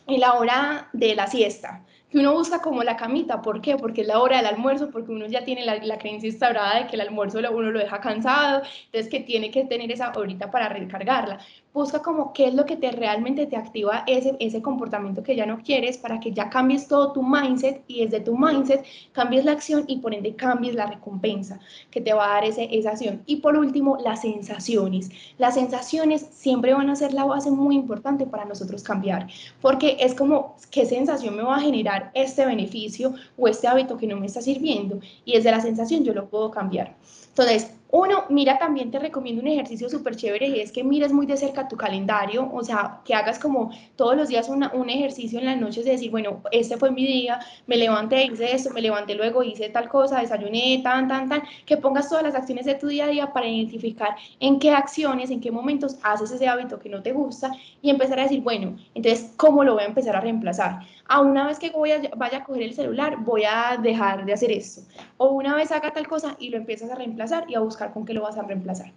en 0.07 0.19
la 0.19 0.33
hora 0.33 0.89
de 0.93 1.15
la 1.15 1.27
siesta 1.27 1.83
que 2.09 2.17
uno 2.17 2.33
busca 2.33 2.59
como 2.61 2.83
la 2.83 2.97
camita, 2.97 3.41
¿por 3.41 3.61
qué? 3.61 3.77
Porque 3.77 4.01
es 4.01 4.07
la 4.07 4.19
hora 4.19 4.37
del 4.37 4.47
almuerzo, 4.47 4.89
porque 4.89 5.11
uno 5.11 5.27
ya 5.27 5.43
tiene 5.43 5.63
la, 5.63 5.75
la 5.75 5.99
creencia 5.99 6.27
instaurada 6.27 6.79
de 6.79 6.87
que 6.87 6.95
el 6.95 7.01
almuerzo 7.01 7.37
uno 7.37 7.71
lo 7.71 7.79
deja 7.79 8.01
cansado, 8.01 8.63
entonces 8.85 9.09
que 9.11 9.19
tiene 9.19 9.51
que 9.51 9.65
tener 9.65 9.91
esa 9.91 10.11
horita 10.15 10.49
para 10.49 10.69
recargarla 10.69 11.39
busca 11.73 12.01
como 12.01 12.33
qué 12.33 12.47
es 12.47 12.53
lo 12.53 12.65
que 12.65 12.75
te 12.75 12.91
realmente 12.91 13.45
te 13.45 13.55
activa 13.55 14.03
ese, 14.07 14.35
ese 14.39 14.61
comportamiento 14.61 15.23
que 15.23 15.35
ya 15.35 15.45
no 15.45 15.59
quieres 15.59 15.97
para 15.97 16.19
que 16.19 16.31
ya 16.31 16.49
cambies 16.49 16.87
todo 16.87 17.13
tu 17.13 17.23
mindset 17.23 17.83
y 17.87 18.05
desde 18.05 18.21
tu 18.21 18.37
mindset 18.37 18.83
cambies 19.11 19.45
la 19.45 19.51
acción 19.51 19.83
y 19.87 19.97
por 19.97 20.13
ende 20.13 20.35
cambies 20.35 20.75
la 20.75 20.87
recompensa 20.87 21.59
que 21.91 22.01
te 22.01 22.13
va 22.13 22.25
a 22.25 22.33
dar 22.35 22.45
ese, 22.45 22.67
esa 22.71 22.91
acción. 22.91 23.21
Y 23.25 23.37
por 23.37 23.55
último, 23.57 23.97
las 24.03 24.21
sensaciones. 24.21 25.09
Las 25.37 25.53
sensaciones 25.55 26.27
siempre 26.31 26.73
van 26.73 26.89
a 26.89 26.95
ser 26.95 27.13
la 27.13 27.25
base 27.25 27.51
muy 27.51 27.75
importante 27.75 28.25
para 28.25 28.45
nosotros 28.45 28.83
cambiar, 28.83 29.27
porque 29.61 29.97
es 29.99 30.15
como 30.15 30.55
qué 30.71 30.85
sensación 30.85 31.35
me 31.35 31.43
va 31.43 31.57
a 31.57 31.61
generar 31.61 32.11
este 32.13 32.45
beneficio 32.45 33.13
o 33.37 33.47
este 33.47 33.67
hábito 33.67 33.97
que 33.97 34.07
no 34.07 34.17
me 34.17 34.25
está 34.25 34.41
sirviendo 34.41 34.99
y 35.25 35.33
desde 35.33 35.51
la 35.51 35.61
sensación 35.61 36.03
yo 36.03 36.13
lo 36.13 36.29
puedo 36.29 36.51
cambiar. 36.51 36.95
Entonces, 37.39 37.71
uno, 37.91 38.25
mira, 38.27 38.59
también 38.59 38.91
te 38.91 38.99
recomiendo 38.99 39.41
un 39.41 39.47
ejercicio 39.47 39.89
súper 39.89 40.15
chévere 40.15 40.47
y 40.49 40.59
es 40.59 40.73
que 40.73 40.83
mires 40.83 41.13
muy 41.13 41.25
de 41.25 41.37
cerca 41.37 41.69
tu 41.69 41.77
calendario, 41.77 42.47
o 42.53 42.61
sea, 42.63 42.99
que 43.05 43.15
hagas 43.15 43.39
como 43.39 43.71
todos 43.95 44.17
los 44.17 44.27
días 44.27 44.49
un 44.49 44.89
ejercicio 44.89 45.39
en 45.39 45.45
las 45.45 45.57
noches 45.57 45.85
de 45.85 45.91
decir, 45.91 46.11
bueno, 46.11 46.43
este 46.51 46.75
fue 46.75 46.91
mi 46.91 47.07
día, 47.07 47.39
me 47.65 47.77
levanté, 47.77 48.25
hice 48.25 48.53
esto, 48.53 48.71
me 48.71 48.81
levanté 48.81 49.15
luego, 49.15 49.41
hice 49.41 49.69
tal 49.69 49.87
cosa, 49.87 50.19
desayuné, 50.19 50.81
tan, 50.83 51.07
tan, 51.07 51.29
tan, 51.29 51.41
que 51.65 51.77
pongas 51.77 52.09
todas 52.09 52.23
las 52.25 52.35
acciones 52.35 52.65
de 52.65 52.75
tu 52.75 52.87
día 52.87 53.05
a 53.05 53.07
día 53.07 53.31
para 53.31 53.47
identificar 53.47 54.17
en 54.41 54.59
qué 54.59 54.71
acciones, 54.71 55.31
en 55.31 55.39
qué 55.39 55.49
momentos 55.49 55.97
haces 56.03 56.29
ese 56.31 56.47
hábito 56.47 56.77
que 56.77 56.89
no 56.89 57.01
te 57.01 57.13
gusta 57.13 57.51
y 57.81 57.89
empezar 57.89 58.19
a 58.19 58.23
decir, 58.23 58.41
bueno, 58.41 58.75
entonces, 58.93 59.33
¿cómo 59.37 59.63
lo 59.63 59.75
voy 59.75 59.83
a 59.83 59.87
empezar 59.87 60.15
a 60.15 60.21
reemplazar? 60.21 60.81
A 61.11 61.21
una 61.21 61.47
vez 61.47 61.57
que 61.57 61.71
voy 61.71 61.91
a, 61.91 62.01
vaya 62.15 62.37
a 62.37 62.43
coger 62.43 62.61
el 62.61 62.73
celular, 62.75 63.17
voy 63.17 63.43
a 63.43 63.77
dejar 63.81 64.25
de 64.25 64.33
hacer 64.33 64.51
esto. 64.51 64.81
O 65.17 65.31
una 65.31 65.55
vez 65.55 65.71
haga 65.71 65.91
tal 65.91 66.07
cosa 66.07 66.35
y 66.37 66.49
lo 66.49 66.57
empiezas 66.57 66.91
a 66.91 66.95
reemplazar 66.95 67.49
y 67.49 67.55
a 67.55 67.61
buscar 67.61 67.91
con 67.91 68.05
qué 68.05 68.13
lo 68.13 68.21
vas 68.21 68.37
a 68.37 68.43
reemplazar. 68.43 68.93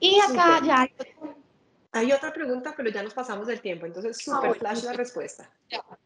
Y 0.00 0.18
acá 0.20 0.62
ya 0.64 0.88
hay... 1.92 2.12
otra 2.12 2.32
pregunta, 2.32 2.72
pero 2.74 2.88
ya 2.88 3.02
nos 3.02 3.12
pasamos 3.12 3.46
del 3.46 3.60
tiempo, 3.60 3.84
entonces 3.84 4.26
ah, 4.26 4.36
súper 4.36 4.54
flash 4.58 4.84
la 4.84 4.94
respuesta. 4.94 5.50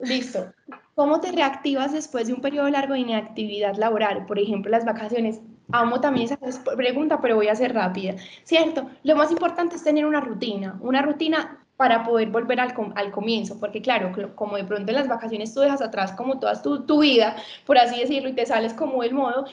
listo. 0.00 0.52
¿Cómo 0.96 1.20
te 1.20 1.30
reactivas 1.30 1.92
después 1.92 2.26
de 2.26 2.32
un 2.32 2.40
periodo 2.40 2.68
largo 2.68 2.94
de 2.94 3.00
inactividad 3.00 3.76
laboral? 3.76 4.26
Por 4.26 4.40
ejemplo, 4.40 4.72
las 4.72 4.84
vacaciones. 4.84 5.40
Amo 5.70 6.00
también 6.00 6.26
esa 6.26 6.64
pregunta, 6.76 7.20
pero 7.20 7.36
voy 7.36 7.46
a 7.46 7.54
ser 7.54 7.74
rápida. 7.74 8.16
¿Cierto? 8.42 8.90
Lo 9.04 9.14
más 9.14 9.30
importante 9.30 9.76
es 9.76 9.84
tener 9.84 10.04
una 10.04 10.20
rutina, 10.20 10.76
una 10.80 11.00
rutina 11.02 11.64
para 11.78 12.02
poder 12.02 12.28
volver 12.30 12.58
al, 12.58 12.74
al, 12.96 13.12
comienzo, 13.12 13.60
porque 13.60 13.80
claro, 13.80 14.10
como 14.34 14.56
de 14.56 14.64
pronto 14.64 14.90
en 14.90 14.96
las 14.96 15.06
vacaciones 15.06 15.54
tú 15.54 15.60
dejas 15.60 15.80
atrás 15.80 16.10
como 16.10 16.40
toda 16.40 16.60
tu, 16.60 16.84
tu, 16.84 17.02
vida, 17.02 17.36
por 17.64 17.78
así 17.78 18.00
decirlo, 18.00 18.28
y 18.28 18.32
te 18.32 18.44
sales 18.46 18.74
como 18.74 19.00
del 19.00 19.14
modo, 19.14 19.44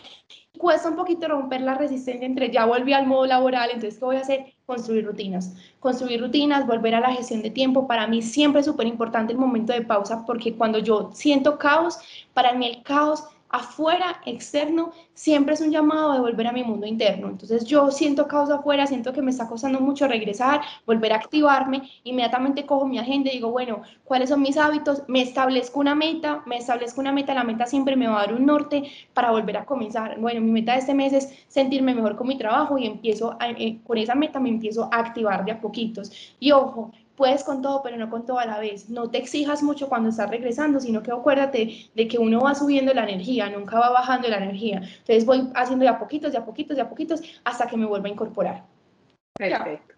cuesta 0.58 0.90
un 0.90 0.96
poquito 0.96 1.28
romper 1.28 1.62
la 1.62 1.76
resistencia 1.76 2.26
entre 2.26 2.50
ya 2.50 2.66
volví 2.66 2.94
al 2.94 3.06
modo 3.06 3.28
laboral, 3.28 3.70
entonces 3.70 4.00
¿qué 4.00 4.06
voy 4.06 4.16
a 4.16 4.22
hacer? 4.22 4.56
Construir 4.66 5.06
rutinas. 5.06 5.56
Construir 5.80 6.20
rutinas, 6.20 6.66
volver 6.66 6.96
a 6.96 7.00
la 7.00 7.14
gestión 7.14 7.44
de 7.44 7.52
tiempo. 7.52 7.86
Para 7.86 8.08
mí 8.08 8.24
siempre 8.24 8.62
es 8.62 8.66
súper 8.66 8.88
importante 8.88 9.32
el 9.32 9.38
momento 9.38 9.74
de 9.74 9.84
pausa 9.84 10.26
porque 10.26 10.56
cuando 10.56 10.80
yo 10.80 11.12
siento 11.14 11.60
caos, 11.60 12.00
para 12.34 12.54
mí 12.54 12.66
el 12.66 12.82
caos 12.82 13.24
afuera, 13.50 14.22
externo, 14.26 14.92
siempre 15.14 15.54
es 15.54 15.62
un 15.62 15.72
llamado 15.72 16.14
de 16.14 16.20
volver 16.20 16.48
a 16.48 16.52
mi 16.52 16.64
mundo 16.64 16.86
interno. 16.86 17.30
Entonces 17.30 17.66
yo 17.66 17.92
siento 17.92 18.28
causa 18.28 18.56
afuera, 18.56 18.88
siento 18.88 19.14
que 19.14 19.22
me 19.22 19.32
está 19.32 19.48
costando 19.48 19.80
mucho 19.80 20.08
regresar, 20.08 20.62
volver 20.86 21.14
a 21.14 21.18
activarme, 21.18 21.90
inmediatamente 22.04 22.66
cojo 22.66 22.86
mi 22.86 23.00
agenda 23.00 23.30
y 23.32 23.36
digo, 23.36 23.52
bueno, 23.52 23.82
¿cuáles 24.04 24.30
son 24.30 24.42
mis 24.42 24.58
hábitos? 24.58 25.04
Me 25.08 25.22
establezco 25.22 25.80
una 25.80 25.96
meta, 25.96 26.44
me 26.46 26.58
establezco 26.58 27.02
una 27.02 27.12
meta, 27.12 27.34
la 27.34 27.44
meta 27.44 27.66
siempre 27.66 27.96
me 27.96 28.08
va 28.08 28.18
a 28.18 28.26
dar 28.26 28.36
un 28.36 28.46
norte 28.46 28.84
para 29.14 29.32
volver 29.32 29.58
a 29.58 29.66
comenzar. 29.66 30.20
Bueno, 30.20 30.42
mi 30.42 30.52
meta 30.52 30.74
de 30.74 30.80
este 30.80 30.94
mes 30.94 31.14
es 31.14 31.46
sentirme 31.48 31.96
mejor 31.96 32.16
con 32.16 32.28
mi 32.28 32.38
trabajo 32.38 32.78
y 32.78 32.86
empiezo, 32.86 33.38
eh, 33.42 33.80
con 33.86 33.98
esa 33.98 34.16
meta 34.16 34.40
me 34.40 34.50
empiezo 34.50 34.90
a 34.92 34.98
activar 35.00 35.46
de 35.46 35.52
a 35.52 35.62
poquitos. 35.62 36.12
Y 36.40 36.52
ojo, 36.52 36.92
puedes 37.16 37.44
con 37.44 37.62
todo, 37.62 37.82
pero 37.82 37.98
no 37.98 38.10
con 38.10 38.26
todo 38.26 38.40
a 38.40 38.46
la 38.46 38.60
vez. 38.60 38.90
No 38.90 39.10
te 39.10 39.18
exijas 39.18 39.64
mucho 39.64 39.90
cuando 39.90 40.10
estás 40.10 40.30
regresando, 40.30 40.80
sino 40.80 41.02
que 41.02 41.12
acuérdate 41.12 41.90
de 41.94 42.08
que 42.08 42.18
uno 42.18 42.42
va 42.42 42.56
subiendo 42.56 42.94
la 42.94 43.04
energía, 43.04 43.50
nunca 43.50 43.80
va 43.80 43.90
bajando 43.90 44.28
la 44.28 44.38
energía. 44.38 44.78
Entonces 44.78 45.26
voy 45.26 45.50
haciendo 45.56 45.84
de 45.84 45.90
a 45.90 46.00
poquitos, 46.00 46.32
de 46.32 46.38
a 46.38 46.46
poquitos, 46.46 46.76
de 46.76 46.82
a 46.82 46.90
poquitos, 46.90 47.22
hasta 47.44 47.68
que 47.68 47.78
me 47.78 47.86
vuelva 47.86 48.08
a 48.08 48.12
incorporar. 48.12 48.64
Perfecto. 49.34 49.96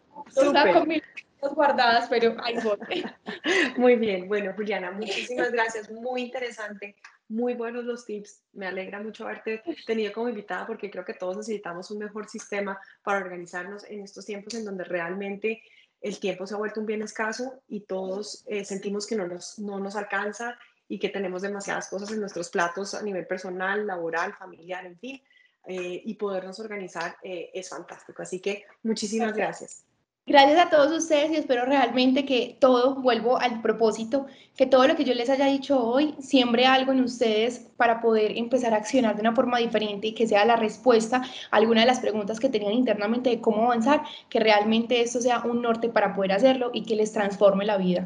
Con 1.39 1.53
guardadas, 1.53 2.07
pero 2.09 2.36
ahí 2.43 2.55
voy. 2.63 2.78
Muy 3.78 3.95
bien. 3.95 4.28
Bueno, 4.28 4.53
Juliana, 4.55 4.91
muchísimas 4.91 5.51
gracias. 5.51 5.91
Muy 5.91 6.24
interesante. 6.24 6.95
Muy 7.30 7.53
buenos 7.53 7.84
los 7.84 8.05
tips. 8.05 8.43
Me 8.53 8.68
alegra 8.68 9.01
mucho 9.01 9.26
haberte 9.26 9.61
tenido 9.86 10.13
como 10.13 10.30
invitada 10.30 10.65
porque 10.65 10.89
creo 10.89 11.05
que 11.05 11.13
todos 11.13 11.38
necesitamos 11.38 11.91
un 11.91 11.99
mejor 11.99 12.28
sistema 12.28 12.80
para 13.03 13.20
organizarnos 13.20 13.84
en 13.84 14.01
estos 14.01 14.26
tiempos 14.26 14.53
en 14.55 14.65
donde 14.65 14.86
realmente 14.86 15.61
el 16.02 16.20
tiempo 16.20 16.45
se 16.45 16.54
ha 16.54 16.58
vuelto 16.58 16.80
un 16.80 16.86
bien 16.86 17.02
escaso 17.02 17.62
y 17.68 17.82
todos 17.82 18.43
eh, 18.48 18.64
sentimos 18.66 19.08
que 19.08 19.16
no 19.16 19.28
nos, 19.28 19.58
no 19.60 19.80
nos 19.80 19.95
alcanza 19.95 20.58
y 20.88 21.00
que 21.00 21.10
tenemos 21.10 21.41
demasiadas 21.41 21.89
cosas 21.89 22.12
en 22.12 22.20
nuestros 22.20 22.50
platos 22.50 22.93
a 22.93 23.02
nivel 23.02 23.26
personal, 23.28 23.86
laboral, 23.86 24.34
familiar, 24.34 24.86
en 24.86 24.98
fin, 24.98 25.22
eh, 25.66 26.02
y 26.06 26.14
podernos 26.14 26.60
organizar 26.60 27.18
eh, 27.24 27.50
es 27.54 27.70
fantástico. 27.70 28.22
Así 28.22 28.39
que 28.39 28.66
muchísimas 28.84 29.34
gracias. 29.34 29.87
Gracias 30.28 30.59
a 30.59 30.69
todos 30.69 30.91
ustedes 30.91 31.32
y 31.32 31.36
espero 31.38 31.63
realmente 31.63 32.25
que 32.25 32.57
todo, 32.59 32.95
vuelvo 32.95 33.39
al 33.39 33.61
propósito, 33.61 34.25
que 34.57 34.65
todo 34.65 34.86
lo 34.86 34.97
que 34.97 35.05
yo 35.05 35.13
les 35.13 35.30
haya 35.30 35.45
dicho 35.45 35.82
hoy 35.82 36.15
siembre 36.19 36.65
algo 36.65 36.91
en 36.91 36.99
ustedes 36.99 37.59
para 37.78 38.01
poder 38.01 38.38
empezar 38.38 38.73
a 38.73 38.78
accionar 38.78 39.15
de 39.15 39.21
una 39.21 39.34
forma 39.34 39.57
diferente 39.59 40.07
y 40.07 40.13
que 40.13 40.28
sea 40.28 40.43
la 40.43 40.57
respuesta 40.57 41.21
a 41.49 41.55
alguna 41.55 41.80
de 41.80 41.88
las 41.88 42.01
preguntas 42.01 42.41
que 42.41 42.49
tenían 42.49 42.73
internamente 42.73 43.30
de 43.30 43.39
cómo 43.39 43.63
avanzar, 43.63 44.03
que 44.28 44.41
realmente 44.41 44.99
esto 44.99 45.21
sea 45.21 45.43
un 45.45 45.61
norte 45.61 45.88
para 45.88 46.13
poder 46.13 46.34
hacerlo 46.34 46.71
y 46.73 46.84
que 46.84 46.97
les 46.97 47.13
transforme 47.13 47.63
la 47.63 47.78
vida. 47.78 48.05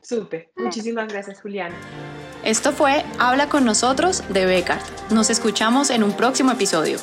Súper, 0.00 0.50
muchísimas 0.56 1.06
gracias 1.06 1.40
Juliana. 1.40 1.76
Esto 2.44 2.72
fue 2.72 3.04
Habla 3.20 3.48
con 3.48 3.64
nosotros 3.64 4.24
de 4.30 4.46
Becar. 4.46 4.80
Nos 5.12 5.30
escuchamos 5.30 5.90
en 5.90 6.02
un 6.02 6.10
próximo 6.10 6.50
episodio. 6.50 6.98